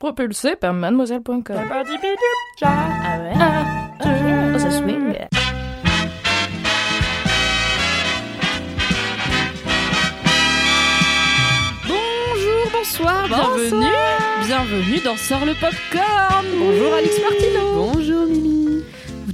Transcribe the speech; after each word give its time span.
Propulsé 0.00 0.56
par 0.56 0.72
mademoiselle.com. 0.72 1.42
Ah 2.62 3.18
ouais? 3.20 4.58
Ça 4.58 4.70
swing. 4.70 5.14
Bonjour, 11.86 12.72
bonsoir, 12.72 13.28
bienvenue. 13.28 13.86
Bienvenue 14.46 15.00
dans 15.04 15.16
Sort 15.18 15.44
le 15.44 15.52
Popcorn. 15.52 16.46
Bonjour 16.58 16.94
Alex 16.94 17.20
Martino. 17.20 17.60
Bonjour 17.74 18.26
Mimi. 18.26 18.82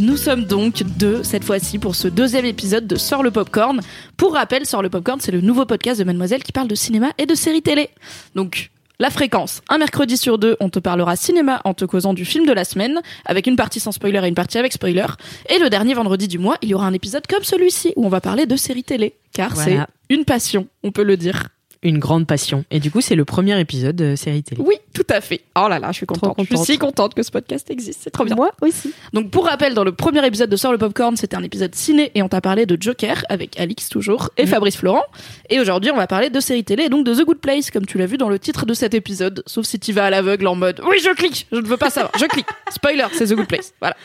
Nous 0.01 0.17
sommes 0.17 0.47
donc 0.47 0.83
deux 0.99 1.23
cette 1.23 1.45
fois-ci 1.45 1.79
pour 1.79 1.95
ce 1.95 2.09
deuxième 2.09 2.45
épisode 2.45 2.89
de 2.89 2.97
Sort 2.97 3.23
le 3.23 3.31
Popcorn. 3.31 3.81
Pour 4.17 4.33
rappel, 4.35 4.67
Sort 4.67 4.83
le 4.83 4.91
Popcorn, 4.91 5.21
c'est 5.21 5.31
le 5.31 5.43
nouveau 5.43 5.65
podcast 5.65 6.01
de 6.01 6.05
Mademoiselle 6.05 6.43
qui 6.43 6.51
parle 6.51 6.67
de 6.67 6.75
cinéma 6.75 7.13
et 7.19 7.27
de 7.27 7.37
séries 7.37 7.63
télé. 7.63 7.89
Donc, 8.35 8.73
la 8.99 9.11
fréquence. 9.11 9.63
Un 9.69 9.79
mercredi 9.79 10.17
sur 10.17 10.39
deux, 10.39 10.57
on 10.61 10.69
te 10.71 10.79
parlera 10.79 11.17
cinéma 11.17 11.61
en 11.65 11.75
te 11.75 11.85
causant 11.85 12.15
du 12.15 12.25
film 12.25 12.47
de 12.47 12.53
la 12.53 12.65
semaine, 12.65 13.01
avec 13.25 13.47
une 13.47 13.57
partie 13.57 13.81
sans 13.81 13.93
spoiler 13.93 14.21
et 14.25 14.29
une 14.29 14.35
partie 14.35 14.59
avec 14.59 14.73
spoiler. 14.73 15.07
Et 15.51 15.59
le 15.59 15.69
dernier 15.71 15.95
vendredi 15.95 16.29
du 16.29 16.39
mois, 16.39 16.57
il 16.63 16.69
y 16.71 16.75
aura 16.75 16.87
un 16.87 16.93
épisode 16.93 17.27
comme 17.27 17.45
celui-ci, 17.45 17.93
où 17.97 18.07
on 18.07 18.09
va 18.09 18.21
parler 18.21 18.47
de 18.47 18.57
séries 18.57 18.85
télé. 18.85 19.15
Car 19.33 19.55
Voilà. 19.55 19.87
c'est 20.09 20.15
une 20.15 20.25
passion, 20.25 20.67
on 20.83 20.93
peut 20.93 21.03
le 21.03 21.17
dire. 21.17 21.49
Une 21.87 21.99
grande 21.99 22.27
passion. 22.27 22.65
Et 22.73 22.81
du 22.81 22.91
coup, 22.91 23.01
c'est 23.01 23.15
le 23.15 23.25
premier 23.25 23.59
épisode 23.61 23.95
de 23.95 24.17
série 24.17 24.43
télé. 24.43 24.61
Oui, 24.67 24.75
tout 24.93 25.07
à 25.09 25.21
fait. 25.21 25.43
Oh 25.57 25.69
là 25.69 25.79
là, 25.79 25.93
je 25.93 25.99
suis 25.99 26.07
contente. 26.07 26.37
Je 26.39 26.57
suis 26.57 26.73
si 26.73 26.79
contente 26.79 27.15
que 27.15 27.23
ce 27.23 27.31
podcast 27.31 27.71
existe, 27.71 28.01
c'est 28.03 28.11
trop 28.11 28.25
bien. 28.25 28.35
Moi 28.35 28.51
aussi. 28.61 28.93
Donc 29.13 29.31
pour 29.31 29.47
rappel, 29.47 29.73
dans 29.75 29.85
le 29.85 29.93
premier 29.93 30.27
épisode 30.27 30.51
de 30.51 30.57
Sort 30.57 30.73
le 30.73 30.79
Popcorn, 30.79 31.17
c'était 31.17 31.37
un 31.37 31.45
épisode 31.45 31.75
ciné 31.77 32.11
et 32.17 32.23
on 32.23 32.29
t'a 32.29 32.41
parlé 32.41 32.67
de 32.67 32.77
Joker 32.81 33.25
avec 33.29 33.61
Alix 33.61 33.89
toujours 33.89 34.31
et 34.37 34.47
Fabrice 34.47 34.77
Florent. 34.77 35.05
Et 35.49 35.61
aujourd'hui, 35.61 35.93
on 35.93 35.97
va 35.97 36.09
parler 36.09 36.29
de 36.29 36.41
séries 36.41 36.65
télé 36.65 36.85
et 36.85 36.89
donc 36.89 37.07
de 37.07 37.15
The 37.15 37.25
Good 37.25 37.39
Place, 37.39 37.71
comme 37.71 37.87
tu 37.87 37.99
l'as 37.99 38.07
vu 38.07 38.17
dans 38.17 38.29
le 38.29 38.41
titre 38.41 38.67
de 38.67 38.75
cet 38.75 38.95
épisode. 38.95 39.45
Sauf 39.47 39.65
si 39.65 39.79
tu 39.79 39.93
vas 39.93 40.07
à 40.07 40.11
l'aveugle 40.11 40.49
en 40.49 40.57
mode 40.57 40.81
oui, 40.89 40.97
je 41.03 41.11
clique, 41.15 41.47
je 41.53 41.59
ne 41.59 41.67
veux 41.67 41.77
pas 41.77 41.91
savoir, 41.91 42.13
je 42.19 42.27
clique. 42.27 42.47
Spoiler, 42.71 43.07
c'est 43.13 43.27
The 43.27 43.35
Good 43.35 43.47
Place. 43.47 43.75
Voilà. 43.81 43.97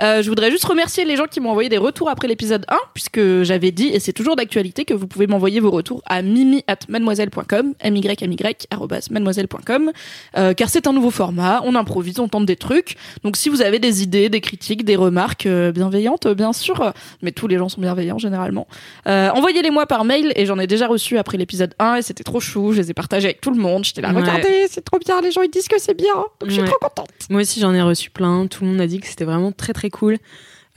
Euh, 0.00 0.22
je 0.22 0.28
voudrais 0.28 0.50
juste 0.50 0.64
remercier 0.64 1.04
les 1.04 1.16
gens 1.16 1.26
qui 1.26 1.40
m'ont 1.40 1.50
envoyé 1.50 1.68
des 1.68 1.78
retours 1.78 2.08
après 2.08 2.28
l'épisode 2.28 2.64
1, 2.68 2.76
puisque 2.92 3.42
j'avais 3.42 3.72
dit, 3.72 3.88
et 3.88 3.98
c'est 3.98 4.12
toujours 4.12 4.36
d'actualité, 4.36 4.84
que 4.84 4.94
vous 4.94 5.06
pouvez 5.06 5.26
m'envoyer 5.26 5.60
vos 5.60 5.70
retours 5.70 6.02
à 6.06 6.22
mimi 6.22 6.62
at 6.66 6.78
mademoiselle.com, 7.24 7.74
m 7.80 7.96
y 7.96 8.06
m 8.22 8.32
y 8.32 8.54
arobase 8.70 9.10
mademoiselle.com, 9.10 9.92
euh, 10.36 10.54
car 10.54 10.68
c'est 10.68 10.86
un 10.86 10.92
nouveau 10.92 11.10
format, 11.10 11.60
on 11.64 11.74
improvise, 11.74 12.18
on 12.20 12.28
tente 12.28 12.46
des 12.46 12.56
trucs. 12.56 12.96
Donc 13.22 13.36
si 13.36 13.48
vous 13.48 13.62
avez 13.62 13.78
des 13.78 14.02
idées, 14.02 14.28
des 14.28 14.40
critiques, 14.40 14.84
des 14.84 14.96
remarques 14.96 15.46
euh, 15.46 15.72
bienveillantes, 15.72 16.26
euh, 16.26 16.34
bien 16.34 16.52
sûr, 16.52 16.92
mais 17.22 17.32
tous 17.32 17.48
les 17.48 17.58
gens 17.58 17.68
sont 17.68 17.80
bienveillants 17.80 18.18
généralement, 18.18 18.66
euh, 19.06 19.30
envoyez-les 19.30 19.70
moi 19.70 19.86
par 19.86 20.04
mail, 20.04 20.32
et 20.36 20.46
j'en 20.46 20.58
ai 20.58 20.66
déjà 20.66 20.86
reçu 20.86 21.18
après 21.18 21.38
l'épisode 21.38 21.74
1, 21.78 21.96
et 21.96 22.02
c'était 22.02 22.24
trop 22.24 22.40
chou, 22.40 22.72
je 22.72 22.80
les 22.80 22.90
ai 22.90 22.94
partagés 22.94 23.26
avec 23.26 23.40
tout 23.40 23.50
le 23.50 23.60
monde, 23.60 23.84
j'étais 23.84 24.00
là, 24.00 24.12
Ouais. 24.12 24.20
regardez, 24.20 24.66
c'est 24.70 24.84
trop 24.84 24.98
bien, 24.98 25.20
les 25.20 25.30
gens 25.32 25.42
ils 25.42 25.50
disent 25.50 25.68
que 25.68 25.80
c'est 25.80 25.96
bien, 25.96 26.14
donc 26.40 26.48
je 26.48 26.54
suis 26.54 26.64
trop 26.64 26.78
contente. 26.80 27.08
Moi 27.30 27.40
aussi, 27.40 27.60
j'en 27.60 27.72
ai 27.74 27.82
reçu 27.82 28.10
plein. 28.10 28.46
Tout 28.46 28.64
le 28.64 28.70
monde 28.70 28.80
a 28.80 28.86
dit 28.86 29.00
que 29.00 29.06
c'était 29.06 29.24
vraiment 29.24 29.50
très 29.52 29.72
très 29.72 29.90
cool. 29.90 30.18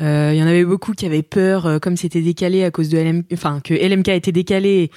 Euh, 0.02 0.32
Il 0.34 0.40
y 0.40 0.44
en 0.44 0.48
avait 0.48 0.64
beaucoup 0.66 0.94
qui 0.94 1.06
avaient 1.06 1.24
peur, 1.24 1.66
euh, 1.66 1.80
comme 1.80 1.98
c'était 1.98 2.22
décalé 2.22 2.64
à 2.64 2.72
cause 2.72 2.90
de 2.90 2.98
LM, 2.98 3.24
enfin 3.34 3.60
que 3.64 3.74
LMK 3.74 4.10
été 4.10 4.32
décalé 4.32 4.92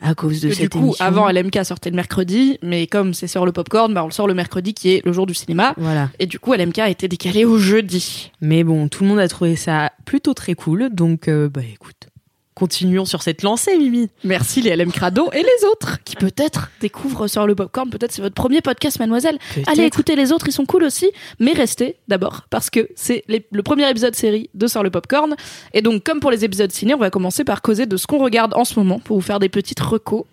à 0.00 0.14
cause 0.14 0.40
de 0.40 0.48
Et 0.48 0.52
cette 0.52 0.62
du 0.62 0.68
coup, 0.70 0.84
émission. 0.86 1.04
avant 1.04 1.28
LMK 1.30 1.64
sortait 1.64 1.90
le 1.90 1.96
mercredi, 1.96 2.58
mais 2.62 2.86
comme 2.86 3.12
c'est 3.14 3.26
sur 3.26 3.44
le 3.44 3.52
popcorn, 3.52 3.92
bah 3.92 4.02
on 4.02 4.06
le 4.06 4.12
sort 4.12 4.26
le 4.28 4.34
mercredi 4.34 4.72
qui 4.74 4.92
est 4.92 5.04
le 5.04 5.12
jour 5.12 5.26
du 5.26 5.34
cinéma. 5.34 5.74
Voilà. 5.76 6.10
Et 6.18 6.26
du 6.26 6.38
coup, 6.38 6.54
LMK 6.54 6.78
a 6.78 6.88
été 6.88 7.06
décalé 7.08 7.44
au 7.44 7.58
jeudi. 7.58 8.32
Mais 8.40 8.64
bon, 8.64 8.88
tout 8.88 9.04
le 9.04 9.10
monde 9.10 9.18
a 9.18 9.28
trouvé 9.28 9.56
ça 9.56 9.92
plutôt 10.04 10.32
très 10.34 10.54
cool. 10.54 10.88
Donc, 10.90 11.28
euh, 11.28 11.48
bah 11.50 11.62
écoute, 11.70 12.08
continuons 12.56 13.04
sur 13.04 13.22
cette 13.22 13.42
lancée, 13.42 13.76
Mimi. 13.76 14.08
Merci 14.24 14.62
les 14.62 14.74
LM 14.74 14.90
Crado 14.90 15.28
et 15.32 15.42
les 15.42 15.68
autres 15.70 16.02
qui 16.04 16.16
peut-être 16.16 16.70
découvrent 16.80 17.28
sur 17.28 17.46
le 17.46 17.54
popcorn. 17.54 17.90
Peut-être 17.90 18.12
c'est 18.12 18.22
votre 18.22 18.34
premier 18.34 18.62
podcast, 18.62 18.98
mademoiselle. 18.98 19.38
Allez 19.66 19.84
écouter 19.84 20.16
les 20.16 20.32
autres, 20.32 20.48
ils 20.48 20.52
sont 20.52 20.64
cool 20.64 20.82
aussi. 20.82 21.10
Mais 21.38 21.52
restez 21.52 21.96
d'abord 22.08 22.46
parce 22.48 22.70
que 22.70 22.88
c'est 22.96 23.24
le 23.28 23.62
premier 23.62 23.88
épisode 23.88 24.16
série 24.16 24.48
de 24.54 24.66
Sur 24.66 24.82
le 24.82 24.90
popcorn. 24.90 25.36
Et 25.74 25.82
donc, 25.82 26.02
comme 26.02 26.18
pour 26.18 26.30
les 26.30 26.44
épisodes 26.44 26.72
ciné, 26.72 26.94
on 26.94 26.98
va 26.98 27.10
commencer 27.10 27.44
par 27.44 27.60
causer 27.60 27.84
de 27.84 27.96
ce 27.98 28.06
qu'on 28.06 28.18
regarde 28.18 28.54
en 28.54 28.64
ce 28.64 28.78
moment 28.78 29.00
pour 29.00 29.18
vous 29.18 29.22
faire 29.22 29.38
des 29.38 29.50
petites 29.50 29.80
recos. 29.80 30.24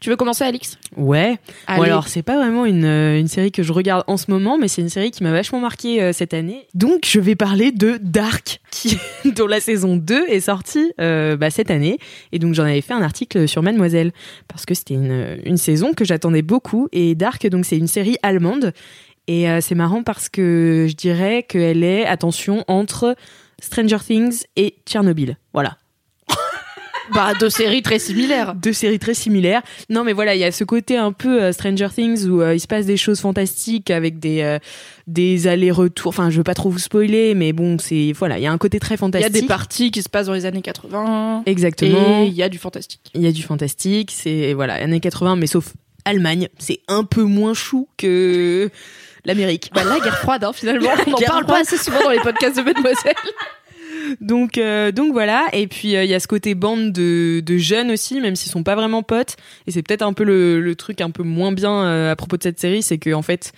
Tu 0.00 0.10
veux 0.10 0.16
commencer, 0.16 0.44
Alix? 0.44 0.78
Ouais. 0.96 1.32
Bon, 1.68 1.74
Allez. 1.74 1.84
alors, 1.90 2.08
c'est 2.08 2.22
pas 2.22 2.36
vraiment 2.36 2.64
une, 2.64 2.84
euh, 2.84 3.20
une 3.20 3.28
série 3.28 3.52
que 3.52 3.62
je 3.62 3.72
regarde 3.72 4.02
en 4.06 4.16
ce 4.16 4.30
moment, 4.30 4.58
mais 4.58 4.66
c'est 4.66 4.80
une 4.80 4.88
série 4.88 5.10
qui 5.10 5.22
m'a 5.22 5.30
vachement 5.30 5.60
marqué 5.60 6.02
euh, 6.02 6.12
cette 6.12 6.32
année. 6.32 6.66
Donc, 6.74 7.04
je 7.06 7.20
vais 7.20 7.36
parler 7.36 7.70
de 7.70 7.98
Dark, 8.00 8.60
qui, 8.70 8.98
dont 9.36 9.46
la 9.46 9.60
saison 9.60 9.96
2 9.96 10.26
est 10.28 10.40
sortie 10.40 10.92
euh, 11.00 11.36
bah, 11.36 11.50
cette 11.50 11.70
année. 11.70 11.98
Et 12.32 12.38
donc, 12.38 12.54
j'en 12.54 12.64
avais 12.64 12.80
fait 12.80 12.94
un 12.94 13.02
article 13.02 13.46
sur 13.46 13.62
Mademoiselle, 13.62 14.12
parce 14.48 14.64
que 14.64 14.74
c'était 14.74 14.94
une, 14.94 15.38
une 15.44 15.58
saison 15.58 15.92
que 15.92 16.04
j'attendais 16.04 16.42
beaucoup. 16.42 16.88
Et 16.92 17.14
Dark, 17.14 17.46
donc, 17.48 17.66
c'est 17.66 17.76
une 17.76 17.86
série 17.86 18.16
allemande. 18.22 18.72
Et 19.30 19.48
euh, 19.48 19.60
c'est 19.60 19.76
marrant 19.76 20.02
parce 20.02 20.28
que 20.28 20.86
je 20.88 20.96
dirais 20.96 21.44
qu'elle 21.44 21.84
est, 21.84 22.04
attention, 22.04 22.64
entre 22.66 23.14
Stranger 23.60 23.98
Things 24.04 24.42
et 24.56 24.74
Tchernobyl. 24.86 25.36
Voilà. 25.52 25.76
Bah, 27.12 27.32
deux 27.38 27.50
séries 27.50 27.82
très 27.82 27.98
similaires. 27.98 28.54
deux 28.54 28.72
séries 28.72 28.98
très 28.98 29.14
similaires. 29.14 29.62
Non, 29.88 30.04
mais 30.04 30.12
voilà, 30.12 30.34
il 30.34 30.40
y 30.40 30.44
a 30.44 30.52
ce 30.52 30.64
côté 30.64 30.96
un 30.96 31.12
peu 31.12 31.42
euh, 31.42 31.52
Stranger 31.52 31.88
Things 31.94 32.26
où 32.28 32.40
euh, 32.40 32.54
il 32.54 32.60
se 32.60 32.66
passe 32.66 32.86
des 32.86 32.96
choses 32.96 33.20
fantastiques 33.20 33.90
avec 33.90 34.18
des 34.18 34.42
euh, 34.42 34.58
des 35.06 35.46
allers-retours. 35.48 36.10
Enfin, 36.10 36.30
je 36.30 36.36
veux 36.36 36.44
pas 36.44 36.54
trop 36.54 36.70
vous 36.70 36.78
spoiler, 36.78 37.34
mais 37.34 37.52
bon, 37.52 37.78
c'est 37.78 38.12
voilà, 38.16 38.38
il 38.38 38.42
y 38.42 38.46
a 38.46 38.52
un 38.52 38.58
côté 38.58 38.78
très 38.78 38.94
Il 38.94 38.98
y 38.98 38.98
fantastique. 38.98 39.36
a 39.36 39.40
des 39.40 39.46
parties 39.46 39.90
qui 39.90 40.02
se 40.02 40.08
passent 40.08 40.26
dans 40.26 40.34
les 40.34 40.46
années 40.46 40.62
80. 40.62 41.42
Exactement. 41.46 42.22
Et 42.22 42.26
il 42.26 42.34
y 42.34 42.42
a 42.42 42.48
du 42.48 42.58
fantastique. 42.58 43.00
Il 43.14 43.22
y 43.22 43.26
a 43.26 43.32
du 43.32 43.42
fantastique. 43.42 44.10
C'est 44.14 44.52
voilà, 44.54 44.74
années 44.74 45.00
80, 45.00 45.36
mais 45.36 45.46
sauf 45.46 45.72
Allemagne, 46.04 46.48
c'est 46.58 46.80
un 46.88 47.04
peu 47.04 47.22
moins 47.24 47.54
chou 47.54 47.88
que 47.98 48.70
l'Amérique. 49.24 49.70
Bah, 49.74 49.84
la 49.84 50.00
guerre 50.00 50.18
froide, 50.18 50.44
hein, 50.44 50.52
finalement. 50.54 50.90
On 51.06 51.10
n'en 51.10 51.16
Guerre 51.18 51.28
parle 51.30 51.46
pas 51.46 51.60
assez 51.60 51.76
souvent 51.76 52.02
dans 52.02 52.10
les 52.10 52.20
podcasts 52.20 52.56
de 52.56 52.62
Mademoiselle. 52.62 53.14
Donc, 54.20 54.58
euh, 54.58 54.92
donc 54.92 55.12
voilà. 55.12 55.46
Et 55.52 55.66
puis 55.66 55.96
euh, 55.96 56.04
il 56.04 56.10
y 56.10 56.14
a 56.14 56.20
ce 56.20 56.28
côté 56.28 56.54
bande 56.54 56.92
de, 56.92 57.40
de 57.44 57.58
jeunes 57.58 57.90
aussi, 57.90 58.20
même 58.20 58.36
s'ils 58.36 58.50
sont 58.50 58.62
pas 58.62 58.74
vraiment 58.74 59.02
potes. 59.02 59.36
Et 59.66 59.70
c'est 59.70 59.82
peut-être 59.82 60.02
un 60.02 60.12
peu 60.12 60.24
le, 60.24 60.74
truc 60.74 61.00
un 61.00 61.10
peu 61.10 61.22
moins 61.22 61.52
bien 61.52 61.84
euh, 61.84 62.12
à 62.12 62.16
propos 62.16 62.36
de 62.36 62.42
cette 62.42 62.60
série, 62.60 62.82
c'est 62.82 62.98
que 62.98 63.12
en 63.12 63.22
fait, 63.22 63.52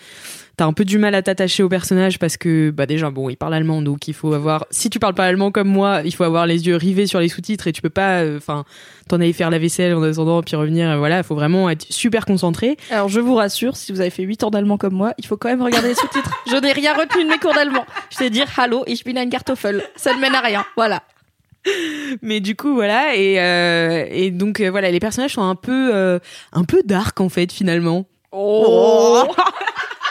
t'as 0.63 0.69
un 0.69 0.73
peu 0.73 0.85
du 0.85 0.97
mal 0.97 1.13
à 1.17 1.23
t'attacher 1.23 1.65
au 1.65 1.69
personnage 1.69 2.21
parce 2.21 2.37
que 2.37 2.71
bah 2.71 2.87
déjà 2.87 3.11
bon, 3.11 3.29
il 3.29 3.37
parle 3.37 3.53
allemand, 3.55 3.83
donc 3.83 4.07
il 4.07 4.15
faut 4.15 4.33
avoir. 4.33 4.65
Si 4.71 4.91
tu 4.91 5.01
parles 5.01 5.15
pas 5.15 5.25
allemand 5.25 5.51
comme 5.51 5.67
moi, 5.67 6.03
il 6.05 6.15
faut 6.15 6.23
avoir 6.23 6.47
les 6.47 6.69
yeux 6.69 6.77
rivés 6.77 7.09
sur 7.09 7.19
les 7.19 7.29
sous-titres 7.29 7.67
et 7.67 7.73
tu 7.73 7.83
peux 7.83 7.91
pas, 7.91 8.21
euh, 8.21 8.37
enfin, 8.37 8.65
t'en 9.09 9.17
aller 9.17 9.33
faire 9.33 9.51
la 9.51 9.59
vaisselle 9.59 9.93
en 9.93 10.03
attendant 10.05 10.41
puis 10.41 10.55
revenir. 10.55 10.89
euh, 10.89 10.99
Voilà, 10.99 11.19
il 11.19 11.25
faut 11.25 11.35
vraiment 11.35 11.69
être 11.69 11.85
super 11.91 12.25
concentré. 12.27 12.77
Alors, 12.93 13.09
je 13.09 13.19
vous 13.19 13.35
rassure, 13.35 13.77
si 13.77 13.91
vous 13.91 14.01
avez 14.01 14.11
fait 14.11 14.23
8 14.23 14.45
ans 14.45 14.51
d'allemand 14.51 14.79
comme 14.79 14.95
moi, 14.95 15.15
il 15.19 15.27
faut 15.27 15.37
quand 15.37 15.49
même 15.49 15.63
regarder 15.63 15.89
les 15.89 15.95
sous-titres. 15.97 16.31
Je 16.49 16.55
n'ai 16.55 16.71
rien 16.71 16.95
retenu 16.95 17.25
de 17.25 17.29
mes 17.29 17.39
cours 17.39 17.55
d'allemand. 17.55 17.85
Je 18.11 18.19
sais 18.19 18.31
dire 18.31 18.47
Hallo, 18.57 18.85
ich 18.87 19.03
bin 19.05 19.17
ein 19.17 19.31
Kartoffel. 19.31 19.83
Ça 19.97 20.15
ne 20.15 20.21
mène 20.21 20.37
à 20.37 20.43
rien. 20.43 20.65
Voilà. 20.77 21.03
Mais 22.23 22.39
du 22.39 22.55
coup 22.57 22.75
voilà 22.75 23.15
et 23.17 23.41
euh, 23.41 24.05
et 24.11 24.31
donc 24.33 24.61
euh, 24.61 24.69
voilà, 24.71 24.91
les 24.93 24.99
personnages 25.01 25.33
sont 25.35 25.43
un 25.43 25.55
peu 25.57 26.21
un 26.53 26.65
peu 26.65 26.83
dark 26.85 27.21
en 27.21 27.29
fait 27.29 27.51
finalement. 27.53 28.07
Oh. 28.33 29.25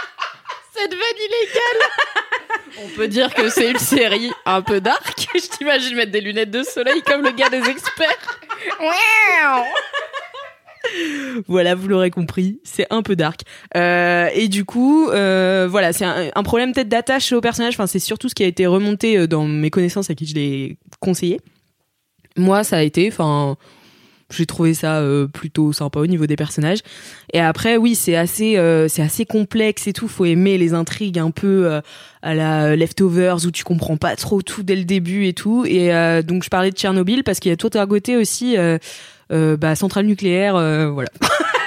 Cette 0.81 0.93
vanne 0.93 1.01
illégale 1.17 2.83
On 2.83 2.87
peut 2.95 3.07
dire 3.07 3.33
que 3.35 3.49
c'est 3.49 3.69
une 3.69 3.77
série 3.77 4.31
un 4.45 4.63
peu 4.63 4.81
dark. 4.81 5.27
Je 5.35 5.47
t'imagine 5.47 5.95
mettre 5.95 6.11
des 6.11 6.21
lunettes 6.21 6.49
de 6.49 6.63
soleil 6.63 7.03
comme 7.03 7.21
le 7.21 7.31
gars 7.31 7.49
des 7.49 7.69
experts. 7.69 8.39
Voilà, 11.47 11.75
vous 11.75 11.87
l'aurez 11.87 12.09
compris, 12.09 12.59
c'est 12.63 12.87
un 12.89 13.03
peu 13.03 13.15
dark. 13.15 13.41
Euh, 13.77 14.29
et 14.33 14.47
du 14.47 14.65
coup, 14.65 15.09
euh, 15.09 15.67
voilà, 15.69 15.93
c'est 15.93 16.05
un, 16.05 16.31
un 16.33 16.43
problème 16.43 16.73
peut-être 16.73 16.89
d'attache 16.89 17.31
au 17.31 17.41
personnage. 17.41 17.75
Enfin, 17.75 17.85
c'est 17.85 17.99
surtout 17.99 18.27
ce 18.27 18.35
qui 18.35 18.43
a 18.43 18.47
été 18.47 18.65
remonté 18.65 19.17
euh, 19.17 19.27
dans 19.27 19.45
mes 19.45 19.69
connaissances 19.69 20.09
à 20.09 20.15
qui 20.15 20.25
je 20.25 20.33
l'ai 20.33 20.77
conseillé. 20.99 21.39
Moi, 22.35 22.63
ça 22.63 22.77
a 22.77 22.81
été, 22.81 23.07
enfin, 23.07 23.57
j'ai 24.31 24.45
trouvé 24.45 24.73
ça 24.73 24.99
euh, 24.99 25.27
plutôt 25.27 25.73
sympa 25.73 25.99
au 25.99 26.07
niveau 26.07 26.25
des 26.25 26.35
personnages. 26.35 26.79
Et 27.33 27.39
après, 27.39 27.77
oui, 27.77 27.95
c'est 27.95 28.15
assez, 28.15 28.57
euh, 28.57 28.87
c'est 28.87 29.01
assez 29.01 29.25
complexe 29.25 29.87
et 29.87 29.93
tout. 29.93 30.07
Faut 30.07 30.25
aimer 30.25 30.57
les 30.57 30.73
intrigues 30.73 31.19
un 31.19 31.31
peu 31.31 31.65
euh, 31.67 31.81
à 32.21 32.33
la 32.33 32.75
Leftovers 32.75 33.45
où 33.45 33.51
tu 33.51 33.63
comprends 33.63 33.97
pas 33.97 34.15
trop 34.15 34.41
tout 34.41 34.63
dès 34.63 34.75
le 34.75 34.83
début 34.83 35.25
et 35.25 35.33
tout. 35.33 35.65
Et 35.65 35.93
euh, 35.93 36.21
donc, 36.21 36.43
je 36.43 36.49
parlais 36.49 36.71
de 36.71 36.75
Tchernobyl 36.75 37.23
parce 37.23 37.39
qu'il 37.39 37.49
y 37.49 37.53
a 37.53 37.57
tout 37.57 37.71
à 37.73 37.85
côté 37.85 38.17
aussi. 38.17 38.57
Euh, 38.57 38.77
euh, 39.31 39.55
bah, 39.55 39.75
centrale 39.75 40.05
nucléaire, 40.05 40.53
voilà. 40.91 41.09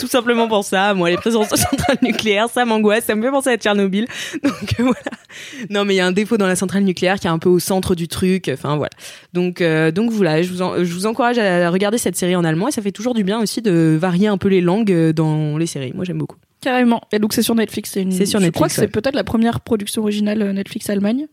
tout, 0.00 0.06
simplement 0.08 0.48
pour 0.48 0.64
ça. 0.64 0.94
Moi, 0.94 1.10
les 1.10 1.16
présences 1.16 1.48
de 1.50 1.56
centrales 1.70 1.98
nucléaires, 2.02 2.48
ça 2.48 2.64
m'angoisse, 2.64 3.04
ça 3.04 3.14
me 3.14 3.22
fait 3.22 3.30
penser 3.30 3.50
à 3.50 3.56
Tchernobyl. 3.56 4.06
Donc 4.42 4.74
euh, 4.80 4.82
voilà. 4.82 5.00
Non, 5.70 5.84
mais 5.84 5.94
il 5.94 5.96
y 5.98 6.00
a 6.00 6.06
un 6.06 6.12
défaut 6.12 6.36
dans 6.36 6.46
la 6.46 6.56
centrale 6.56 6.82
nucléaire 6.84 7.18
qui 7.20 7.26
est 7.26 7.30
un 7.30 7.38
peu 7.38 7.48
au 7.48 7.58
centre 7.58 7.94
du 7.94 8.08
truc. 8.08 8.50
Enfin 8.52 8.76
voilà. 8.76 8.90
Donc 9.32 9.60
euh, 9.60 9.90
donc 9.90 10.10
voilà, 10.10 10.42
je 10.42 10.50
vous 10.50 10.62
en- 10.62 10.82
je 10.82 10.92
vous 10.92 11.06
encourage 11.06 11.38
à 11.38 11.70
regarder 11.70 11.98
cette 11.98 12.16
série 12.16 12.34
en 12.36 12.44
allemand 12.44 12.68
et 12.68 12.72
ça 12.72 12.82
fait 12.82 12.92
toujours 12.92 13.14
du 13.14 13.24
bien 13.24 13.40
aussi 13.40 13.62
de 13.62 13.96
varier 14.00 14.26
un 14.28 14.38
peu 14.38 14.48
les 14.48 14.60
langues 14.60 14.92
euh, 14.92 15.12
dans 15.12 15.56
les 15.58 15.66
séries. 15.66 15.92
Moi, 15.94 16.04
j'aime 16.04 16.18
beaucoup. 16.18 16.36
Carrément. 16.60 17.00
Et 17.12 17.18
donc 17.18 17.32
c'est 17.32 17.42
sur 17.42 17.54
Netflix. 17.54 17.90
C'est 17.92 18.02
une... 18.02 18.12
Sur 18.12 18.38
Je 18.40 18.44
Netflix, 18.44 18.52
crois 18.54 18.68
que 18.68 18.74
c'est 18.74 18.88
peut-être 18.88 19.14
la 19.14 19.24
première 19.24 19.60
production 19.60 20.02
originale 20.02 20.52
Netflix 20.52 20.90
Allemagne. 20.90 21.26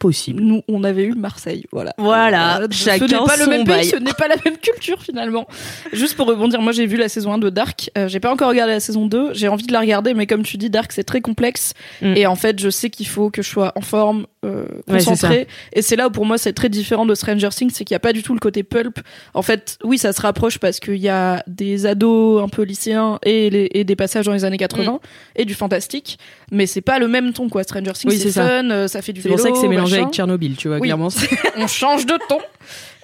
Possible. 0.00 0.42
Nous, 0.42 0.62
on 0.66 0.82
avait 0.82 1.04
eu 1.04 1.12
Marseille, 1.12 1.66
voilà. 1.70 1.92
Voilà, 1.98 2.62
Euh, 2.62 2.66
chacun 2.72 3.06
ce 3.06 3.12
n'est 3.12 3.18
pas 3.24 3.36
le 3.36 3.44
son 3.44 3.50
même 3.50 3.64
bail. 3.64 3.80
pays, 3.82 3.90
ce 3.90 3.96
n'est 3.96 4.12
pas 4.14 4.26
la 4.28 4.36
même 4.44 4.56
culture 4.56 5.00
finalement. 5.02 5.46
Juste 5.92 6.16
pour 6.16 6.26
rebondir, 6.26 6.60
moi 6.62 6.72
j'ai 6.72 6.86
vu 6.86 6.96
la 6.96 7.08
saison 7.08 7.34
1 7.34 7.38
de 7.38 7.50
Dark, 7.50 7.90
euh, 7.98 8.08
j'ai 8.08 8.18
pas 8.18 8.32
encore 8.32 8.48
regardé 8.48 8.72
la 8.72 8.80
saison 8.80 9.06
2, 9.06 9.34
j'ai 9.34 9.48
envie 9.48 9.66
de 9.66 9.72
la 9.72 9.80
regarder, 9.80 10.14
mais 10.14 10.26
comme 10.26 10.42
tu 10.42 10.56
dis, 10.56 10.70
Dark 10.70 10.90
c'est 10.92 11.04
très 11.04 11.20
complexe, 11.20 11.74
Mm. 12.00 12.14
et 12.16 12.26
en 12.26 12.34
fait 12.34 12.58
je 12.58 12.70
sais 12.70 12.88
qu'il 12.90 13.06
faut 13.06 13.28
que 13.30 13.42
je 13.42 13.48
sois 13.48 13.72
en 13.76 13.82
forme, 13.82 14.26
euh, 14.44 14.64
Ouais, 14.88 15.00
c'est 15.00 15.04
concentrée, 15.06 15.48
et 15.74 15.82
c'est 15.82 15.96
là 15.96 16.08
où 16.08 16.10
pour 16.10 16.24
moi 16.24 16.38
c'est 16.38 16.52
très 16.54 16.68
différent 16.70 17.04
de 17.04 17.14
Stranger 17.14 17.50
Things, 17.50 17.70
c'est 17.74 17.84
qu'il 17.84 17.92
n'y 17.94 17.96
a 17.96 18.00
pas 18.00 18.12
du 18.14 18.22
tout 18.22 18.32
le 18.32 18.40
côté 18.40 18.62
pulp. 18.62 18.98
En 19.34 19.42
fait, 19.42 19.76
oui, 19.84 19.98
ça 19.98 20.12
se 20.14 20.20
rapproche 20.22 20.58
parce 20.58 20.80
qu'il 20.80 20.96
y 20.96 21.08
a 21.10 21.42
des 21.46 21.84
ados 21.86 22.42
un 22.42 22.48
peu 22.48 22.62
lycéens 22.62 23.18
et, 23.24 23.50
les- 23.50 23.68
et 23.74 23.84
des 23.84 23.96
passages 23.96 24.24
dans 24.26 24.32
les 24.32 24.44
années 24.46 24.56
80 24.56 24.98
et 25.36 25.44
du 25.44 25.54
fantastique, 25.54 26.18
mais 26.50 26.66
c'est 26.66 26.80
pas 26.80 26.98
le 26.98 27.06
même 27.08 27.32
ton 27.34 27.48
quoi. 27.48 27.62
Stranger 27.64 27.92
Things 27.92 28.08
Mm. 28.10 28.12
Oui, 28.12 28.16
c'est 28.18 28.24
c'est 28.24 28.40
ça. 28.40 28.46
fun, 28.46 28.70
euh, 28.70 28.88
ça 28.88 29.02
fait 29.02 29.12
du 29.12 29.20
C'est 29.20 29.28
vélo, 29.28 29.36
pour 29.36 29.44
ça 29.46 29.52
que 29.52 29.58
c'est 29.58 29.68
mélangé 29.68 29.96
machin 29.96 30.02
avec 30.04 30.14
Tchernobyl, 30.14 30.56
tu 30.56 30.68
vois, 30.68 30.78
Oui. 30.78 30.88
clairement. 30.88 31.08
on 31.58 31.66
change 31.66 32.06
de 32.06 32.14
ton. 32.28 32.38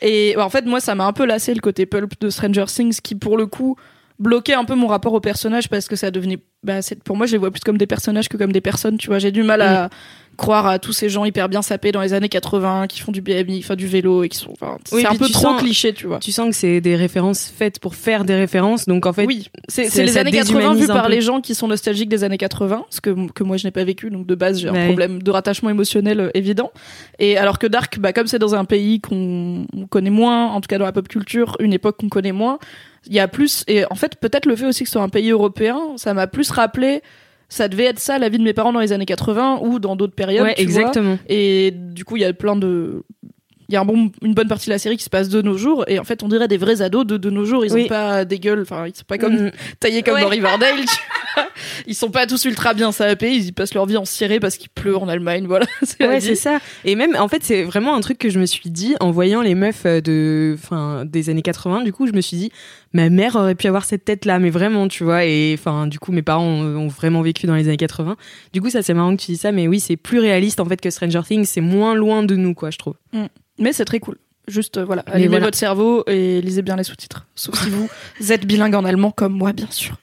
Et 0.02 0.34
ouais, 0.36 0.42
en 0.42 0.50
fait, 0.50 0.64
moi, 0.66 0.80
ça 0.80 0.94
m'a 0.94 1.04
un 1.06 1.12
peu 1.12 1.24
lassé 1.26 1.52
le 1.54 1.60
côté 1.60 1.86
pulp 1.86 2.12
de 2.20 2.30
Stranger 2.30 2.64
Things 2.66 2.98
qui, 3.02 3.14
pour 3.14 3.36
le 3.36 3.46
coup, 3.46 3.76
bloquait 4.18 4.54
un 4.54 4.64
peu 4.64 4.74
mon 4.74 4.86
rapport 4.86 5.12
au 5.12 5.20
personnage 5.20 5.68
parce 5.68 5.88
que 5.88 5.96
ça 5.96 6.10
devenait. 6.10 6.38
Bah, 6.62 6.80
c'est- 6.82 7.02
pour 7.02 7.16
moi, 7.16 7.26
je 7.26 7.32
les 7.32 7.38
vois 7.38 7.50
plus 7.50 7.60
comme 7.60 7.76
des 7.78 7.86
personnages 7.86 8.28
que 8.28 8.36
comme 8.36 8.52
des 8.52 8.60
personnes. 8.62 8.96
Tu 8.98 9.08
vois, 9.08 9.18
j'ai 9.18 9.30
du 9.30 9.42
mal 9.42 9.60
à 9.62 9.90
croire 10.36 10.66
à 10.66 10.78
tous 10.78 10.92
ces 10.92 11.08
gens 11.08 11.24
hyper 11.24 11.48
bien 11.48 11.62
sapés 11.62 11.92
dans 11.92 12.00
les 12.02 12.12
années 12.12 12.28
80 12.28 12.86
qui 12.88 13.00
font 13.00 13.10
du 13.12 13.20
BMI, 13.22 13.60
enfin 13.64 13.74
du 13.74 13.86
vélo 13.86 14.22
et 14.22 14.28
qui 14.28 14.38
sont. 14.38 14.52
enfin, 14.52 14.78
Oui, 14.92 15.00
c'est 15.02 15.06
un 15.06 15.14
peu 15.16 15.28
trop 15.28 15.48
sens- 15.48 15.60
cliché, 15.62 15.92
tu 15.92 16.06
vois. 16.06 16.18
Tu 16.18 16.30
sens 16.32 16.48
que 16.50 16.54
c'est 16.54 16.80
des 16.80 16.94
références 16.96 17.50
faites 17.56 17.78
pour 17.80 17.94
faire 17.94 18.24
des 18.24 18.34
références, 18.34 18.86
donc 18.86 19.06
en 19.06 19.12
fait, 19.12 19.24
oui, 19.26 19.48
c'est 19.68 19.84
les 20.02 20.18
années 20.18 20.30
80 20.30 20.58
déshumanise 20.58 20.80
vues 20.82 20.86
par 20.88 21.06
peu. 21.06 21.10
les 21.12 21.20
gens 21.20 21.40
qui 21.40 21.54
sont 21.54 21.68
nostalgiques 21.68 22.08
des 22.08 22.22
années 22.24 22.38
80, 22.38 22.84
ce 22.90 23.00
que, 23.00 23.10
que 23.32 23.42
moi 23.44 23.56
je 23.56 23.66
n'ai 23.66 23.70
pas 23.70 23.84
vécu, 23.84 24.10
donc 24.10 24.26
de 24.26 24.34
base 24.34 24.60
j'ai 24.60 24.68
un 24.68 24.72
Ouais. 24.74 24.86
problème 24.86 25.22
de 25.22 25.30
rattachement 25.30 25.70
émotionnel 25.70 26.20
euh, 26.20 26.30
évident. 26.34 26.70
Et 27.18 27.38
alors 27.38 27.58
que 27.58 27.66
Dark, 27.66 27.98
bah, 27.98 28.12
comme 28.12 28.26
c'est 28.26 28.38
dans 28.38 28.54
un 28.54 28.64
pays 28.66 29.00
qu'on 29.00 29.66
on 29.74 29.86
connaît 29.86 30.10
moins, 30.10 30.46
en 30.52 30.60
tout 30.60 30.68
cas 30.68 30.78
dans 30.78 30.84
la 30.84 30.92
pop 30.92 31.08
culture, 31.08 31.56
une 31.60 31.72
époque 31.72 31.96
qu'on 31.98 32.08
connaît 32.08 32.32
moins, 32.32 32.58
il 33.06 33.14
y 33.14 33.20
a 33.20 33.28
plus, 33.28 33.64
et 33.68 33.84
en 33.90 33.94
fait 33.94 34.16
peut-être 34.16 34.46
le 34.46 34.56
fait 34.56 34.66
aussi 34.66 34.82
que 34.82 34.88
ce 34.88 34.94
soit 34.94 35.02
un 35.02 35.08
pays 35.08 35.30
européen, 35.30 35.78
ça 35.96 36.12
m'a 36.12 36.26
plus 36.26 36.50
rappelé, 36.50 37.02
ça 37.48 37.68
devait 37.68 37.84
être 37.84 37.98
ça 38.00 38.18
la 38.18 38.28
vie 38.28 38.38
de 38.38 38.42
mes 38.42 38.52
parents 38.52 38.72
dans 38.72 38.80
les 38.80 38.92
années 38.92 39.06
80 39.06 39.60
ou 39.62 39.78
dans 39.78 39.96
d'autres 39.96 40.14
périodes. 40.14 40.44
ouais, 40.44 40.54
tu 40.54 40.66
vois. 40.66 40.80
exactement. 40.80 41.18
Et 41.28 41.70
du 41.72 42.04
coup, 42.04 42.16
il 42.16 42.20
y 42.22 42.24
a 42.24 42.32
plein 42.32 42.56
de. 42.56 43.02
Il 43.68 43.72
y 43.72 43.76
a 43.76 43.80
un 43.80 43.84
bon, 43.84 44.12
une 44.22 44.32
bonne 44.34 44.46
partie 44.46 44.66
de 44.66 44.72
la 44.72 44.78
série 44.78 44.96
qui 44.96 45.02
se 45.02 45.10
passe 45.10 45.28
de 45.28 45.42
nos 45.42 45.56
jours, 45.58 45.84
et 45.88 45.98
en 45.98 46.04
fait, 46.04 46.22
on 46.22 46.28
dirait 46.28 46.46
des 46.46 46.56
vrais 46.56 46.82
ados 46.82 47.04
de, 47.04 47.16
de 47.16 47.30
nos 47.30 47.44
jours. 47.44 47.64
Ils 47.64 47.72
Oui. 47.72 47.84
ont 47.84 47.88
pas 47.88 48.24
des 48.24 48.38
gueules, 48.38 48.60
enfin, 48.62 48.86
ils 48.86 48.94
sont 48.94 49.02
pas 49.06 49.18
comme 49.18 49.46
Mm. 49.46 49.50
taillés 49.80 50.02
comme 50.04 50.14
Ouais. 50.14 50.20
dans 50.22 50.28
Riverdale. 50.28 50.76
tu. 50.80 50.86
Ils 51.86 51.94
sont 51.94 52.10
pas 52.10 52.26
tous 52.26 52.44
ultra 52.44 52.74
bien 52.74 52.92
sapés, 52.92 53.32
ils 53.34 53.46
y 53.46 53.52
passent 53.52 53.74
leur 53.74 53.86
vie 53.86 53.96
en 53.96 54.04
ciré 54.04 54.40
parce 54.40 54.56
qu'il 54.56 54.68
pleut 54.70 54.96
en 54.96 55.08
Allemagne, 55.08 55.46
voilà. 55.46 55.66
Ouais, 56.00 56.20
c'est 56.20 56.34
ça. 56.34 56.58
Et 56.84 56.94
même, 56.94 57.16
en 57.16 57.28
fait, 57.28 57.42
c'est 57.42 57.64
vraiment 57.64 57.94
un 57.94 58.00
truc 58.00 58.18
que 58.18 58.28
je 58.30 58.38
me 58.38 58.46
suis 58.46 58.70
dit 58.70 58.94
en 59.00 59.10
voyant 59.10 59.42
les 59.42 59.54
meufs 59.54 59.86
euh, 59.86 60.00
de, 60.00 60.56
enfin, 60.58 61.04
des 61.04 61.30
années 61.30 61.42
80. 61.42 61.82
Du 61.82 61.92
coup, 61.92 62.06
je 62.06 62.12
me 62.12 62.20
suis 62.20 62.36
dit, 62.36 62.52
ma 62.92 63.08
mère 63.08 63.36
aurait 63.36 63.54
pu 63.54 63.66
avoir 63.66 63.84
cette 63.84 64.04
tête-là, 64.04 64.38
mais 64.38 64.50
vraiment, 64.50 64.88
tu 64.88 65.04
vois. 65.04 65.24
Et 65.24 65.54
enfin, 65.58 65.86
du 65.86 65.98
coup, 65.98 66.12
mes 66.12 66.22
parents 66.22 66.44
ont, 66.44 66.76
ont 66.76 66.88
vraiment 66.88 67.22
vécu 67.22 67.46
dans 67.46 67.54
les 67.54 67.68
années 67.68 67.76
80. 67.76 68.16
Du 68.52 68.60
coup, 68.60 68.70
ça, 68.70 68.82
c'est 68.82 68.94
marrant 68.94 69.16
que 69.16 69.22
tu 69.22 69.32
dis 69.32 69.38
ça, 69.38 69.52
mais 69.52 69.68
oui, 69.68 69.80
c'est 69.80 69.96
plus 69.96 70.18
réaliste 70.18 70.60
en 70.60 70.64
fait 70.64 70.80
que 70.80 70.90
Stranger 70.90 71.22
Things. 71.26 71.44
C'est 71.44 71.60
moins 71.60 71.94
loin 71.94 72.22
de 72.22 72.36
nous, 72.36 72.54
quoi, 72.54 72.70
je 72.70 72.78
trouve. 72.78 72.94
Mais 73.58 73.72
c'est 73.72 73.84
très 73.84 74.00
cool. 74.00 74.16
Juste, 74.48 74.76
euh, 74.76 74.84
voilà, 74.84 75.02
Mais 75.08 75.14
allumez 75.14 75.28
voilà. 75.28 75.46
votre 75.46 75.58
cerveau 75.58 76.04
et 76.06 76.40
lisez 76.40 76.62
bien 76.62 76.76
les 76.76 76.84
sous-titres. 76.84 77.26
Sauf 77.34 77.60
si 77.60 77.68
vous 77.68 77.88
êtes 78.30 78.46
bilingue 78.46 78.74
en 78.76 78.84
allemand 78.84 79.10
comme 79.10 79.32
moi, 79.32 79.52
bien 79.52 79.66
sûr. 79.70 79.96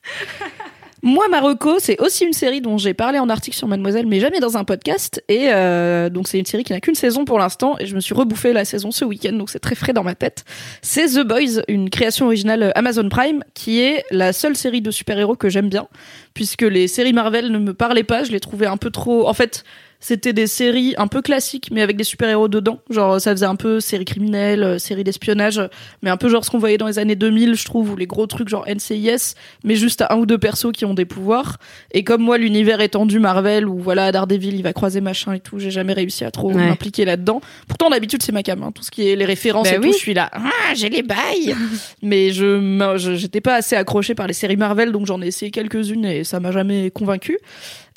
Moi, 1.05 1.27
Marocco, 1.27 1.79
c'est 1.79 1.99
aussi 1.99 2.23
une 2.23 2.31
série 2.31 2.61
dont 2.61 2.77
j'ai 2.77 2.93
parlé 2.93 3.19
en 3.19 3.27
article 3.27 3.57
sur 3.57 3.67
Mademoiselle, 3.67 4.07
mais 4.07 4.21
jamais 4.21 4.39
dans 4.39 4.55
un 4.55 4.63
podcast. 4.63 5.21
Et 5.27 5.49
euh, 5.49 6.09
donc, 6.09 6.29
c'est 6.29 6.39
une 6.39 6.45
série 6.45 6.63
qui 6.63 6.71
n'a 6.71 6.79
qu'une 6.79 6.95
saison 6.95 7.25
pour 7.25 7.39
l'instant. 7.39 7.75
Et 7.79 7.85
je 7.87 7.93
me 7.93 7.99
suis 7.99 8.13
rebouffé 8.13 8.53
la 8.53 8.63
saison 8.63 8.89
ce 8.89 9.03
week-end, 9.03 9.33
donc 9.33 9.49
c'est 9.49 9.59
très 9.59 9.75
frais 9.75 9.91
dans 9.91 10.05
ma 10.05 10.15
tête. 10.15 10.45
C'est 10.81 11.07
The 11.07 11.27
Boys, 11.27 11.61
une 11.67 11.89
création 11.89 12.27
originale 12.27 12.71
Amazon 12.75 13.09
Prime, 13.09 13.43
qui 13.53 13.81
est 13.81 14.05
la 14.11 14.31
seule 14.31 14.55
série 14.55 14.79
de 14.79 14.91
super-héros 14.91 15.35
que 15.35 15.49
j'aime 15.49 15.67
bien, 15.67 15.89
puisque 16.33 16.61
les 16.61 16.87
séries 16.87 17.11
Marvel 17.11 17.51
ne 17.51 17.57
me 17.57 17.73
parlaient 17.73 18.03
pas. 18.03 18.23
Je 18.23 18.31
les 18.31 18.39
trouvais 18.39 18.67
un 18.67 18.77
peu 18.77 18.89
trop. 18.89 19.27
En 19.27 19.33
fait, 19.33 19.65
c'était 20.05 20.33
des 20.33 20.47
séries 20.47 20.93
un 20.97 21.07
peu 21.07 21.21
classiques, 21.21 21.69
mais 21.71 21.81
avec 21.81 21.95
des 21.95 22.03
super-héros 22.03 22.49
dedans. 22.49 22.79
Genre, 22.89 23.21
ça 23.21 23.31
faisait 23.31 23.45
un 23.45 23.55
peu 23.55 23.79
série 23.79 24.03
criminelle, 24.03 24.61
euh, 24.61 24.77
série 24.77 25.05
d'espionnage, 25.05 25.61
mais 26.01 26.09
un 26.09 26.17
peu 26.17 26.27
genre 26.27 26.43
ce 26.43 26.51
qu'on 26.51 26.57
voyait 26.57 26.77
dans 26.77 26.87
les 26.87 26.99
années 26.99 27.15
2000, 27.15 27.55
je 27.55 27.63
trouve, 27.63 27.91
ou 27.91 27.95
les 27.95 28.05
gros 28.05 28.27
trucs 28.27 28.49
genre 28.49 28.65
NCIS, 28.67 29.35
mais 29.63 29.75
juste 29.75 30.01
à 30.01 30.07
un 30.11 30.17
ou 30.17 30.25
deux 30.25 30.37
persos 30.37 30.73
qui 30.73 30.83
ont 30.83 30.93
des 30.93 31.05
pouvoirs. 31.05 31.57
Et 31.93 32.03
comme 32.03 32.21
moi, 32.21 32.37
l'univers 32.37 32.81
étendu 32.81 33.19
Marvel, 33.19 33.65
où 33.65 33.79
voilà, 33.79 34.11
Daredevil, 34.11 34.55
il 34.55 34.61
va 34.63 34.73
croiser 34.73 34.99
machin 34.99 35.31
et 35.33 35.39
tout, 35.39 35.57
j'ai 35.57 35.71
jamais 35.71 35.93
réussi 35.93 36.25
à 36.25 36.31
trop 36.31 36.49
Ouais. 36.51 36.67
m'impliquer 36.67 37.05
là-dedans. 37.05 37.39
Pourtant, 37.69 37.89
d'habitude, 37.89 38.21
c'est 38.23 38.33
ma 38.33 38.43
cam, 38.43 38.61
hein. 38.61 38.73
tout 38.75 38.83
ce 38.83 38.91
qui 38.91 39.07
est 39.09 39.15
les 39.15 39.23
références 39.23 39.69
Bah 39.69 39.75
et 39.75 39.79
oui. 39.79 39.87
tout, 39.87 39.93
je 39.93 39.97
suis 39.99 40.13
là, 40.13 40.29
ah, 40.33 40.73
j'ai 40.75 40.89
les 40.89 41.01
bails! 41.03 41.55
mais 42.01 42.31
je, 42.31 43.15
j'étais 43.15 43.39
pas 43.39 43.55
assez 43.55 43.77
accrochée 43.77 44.15
par 44.15 44.27
les 44.27 44.33
séries 44.33 44.57
Marvel, 44.57 44.91
donc 44.91 45.05
j'en 45.05 45.21
ai 45.21 45.27
essayé 45.27 45.49
quelques-unes 45.49 46.03
et 46.03 46.25
ça 46.25 46.41
m'a 46.41 46.51
jamais 46.51 46.91
convaincue. 46.91 47.37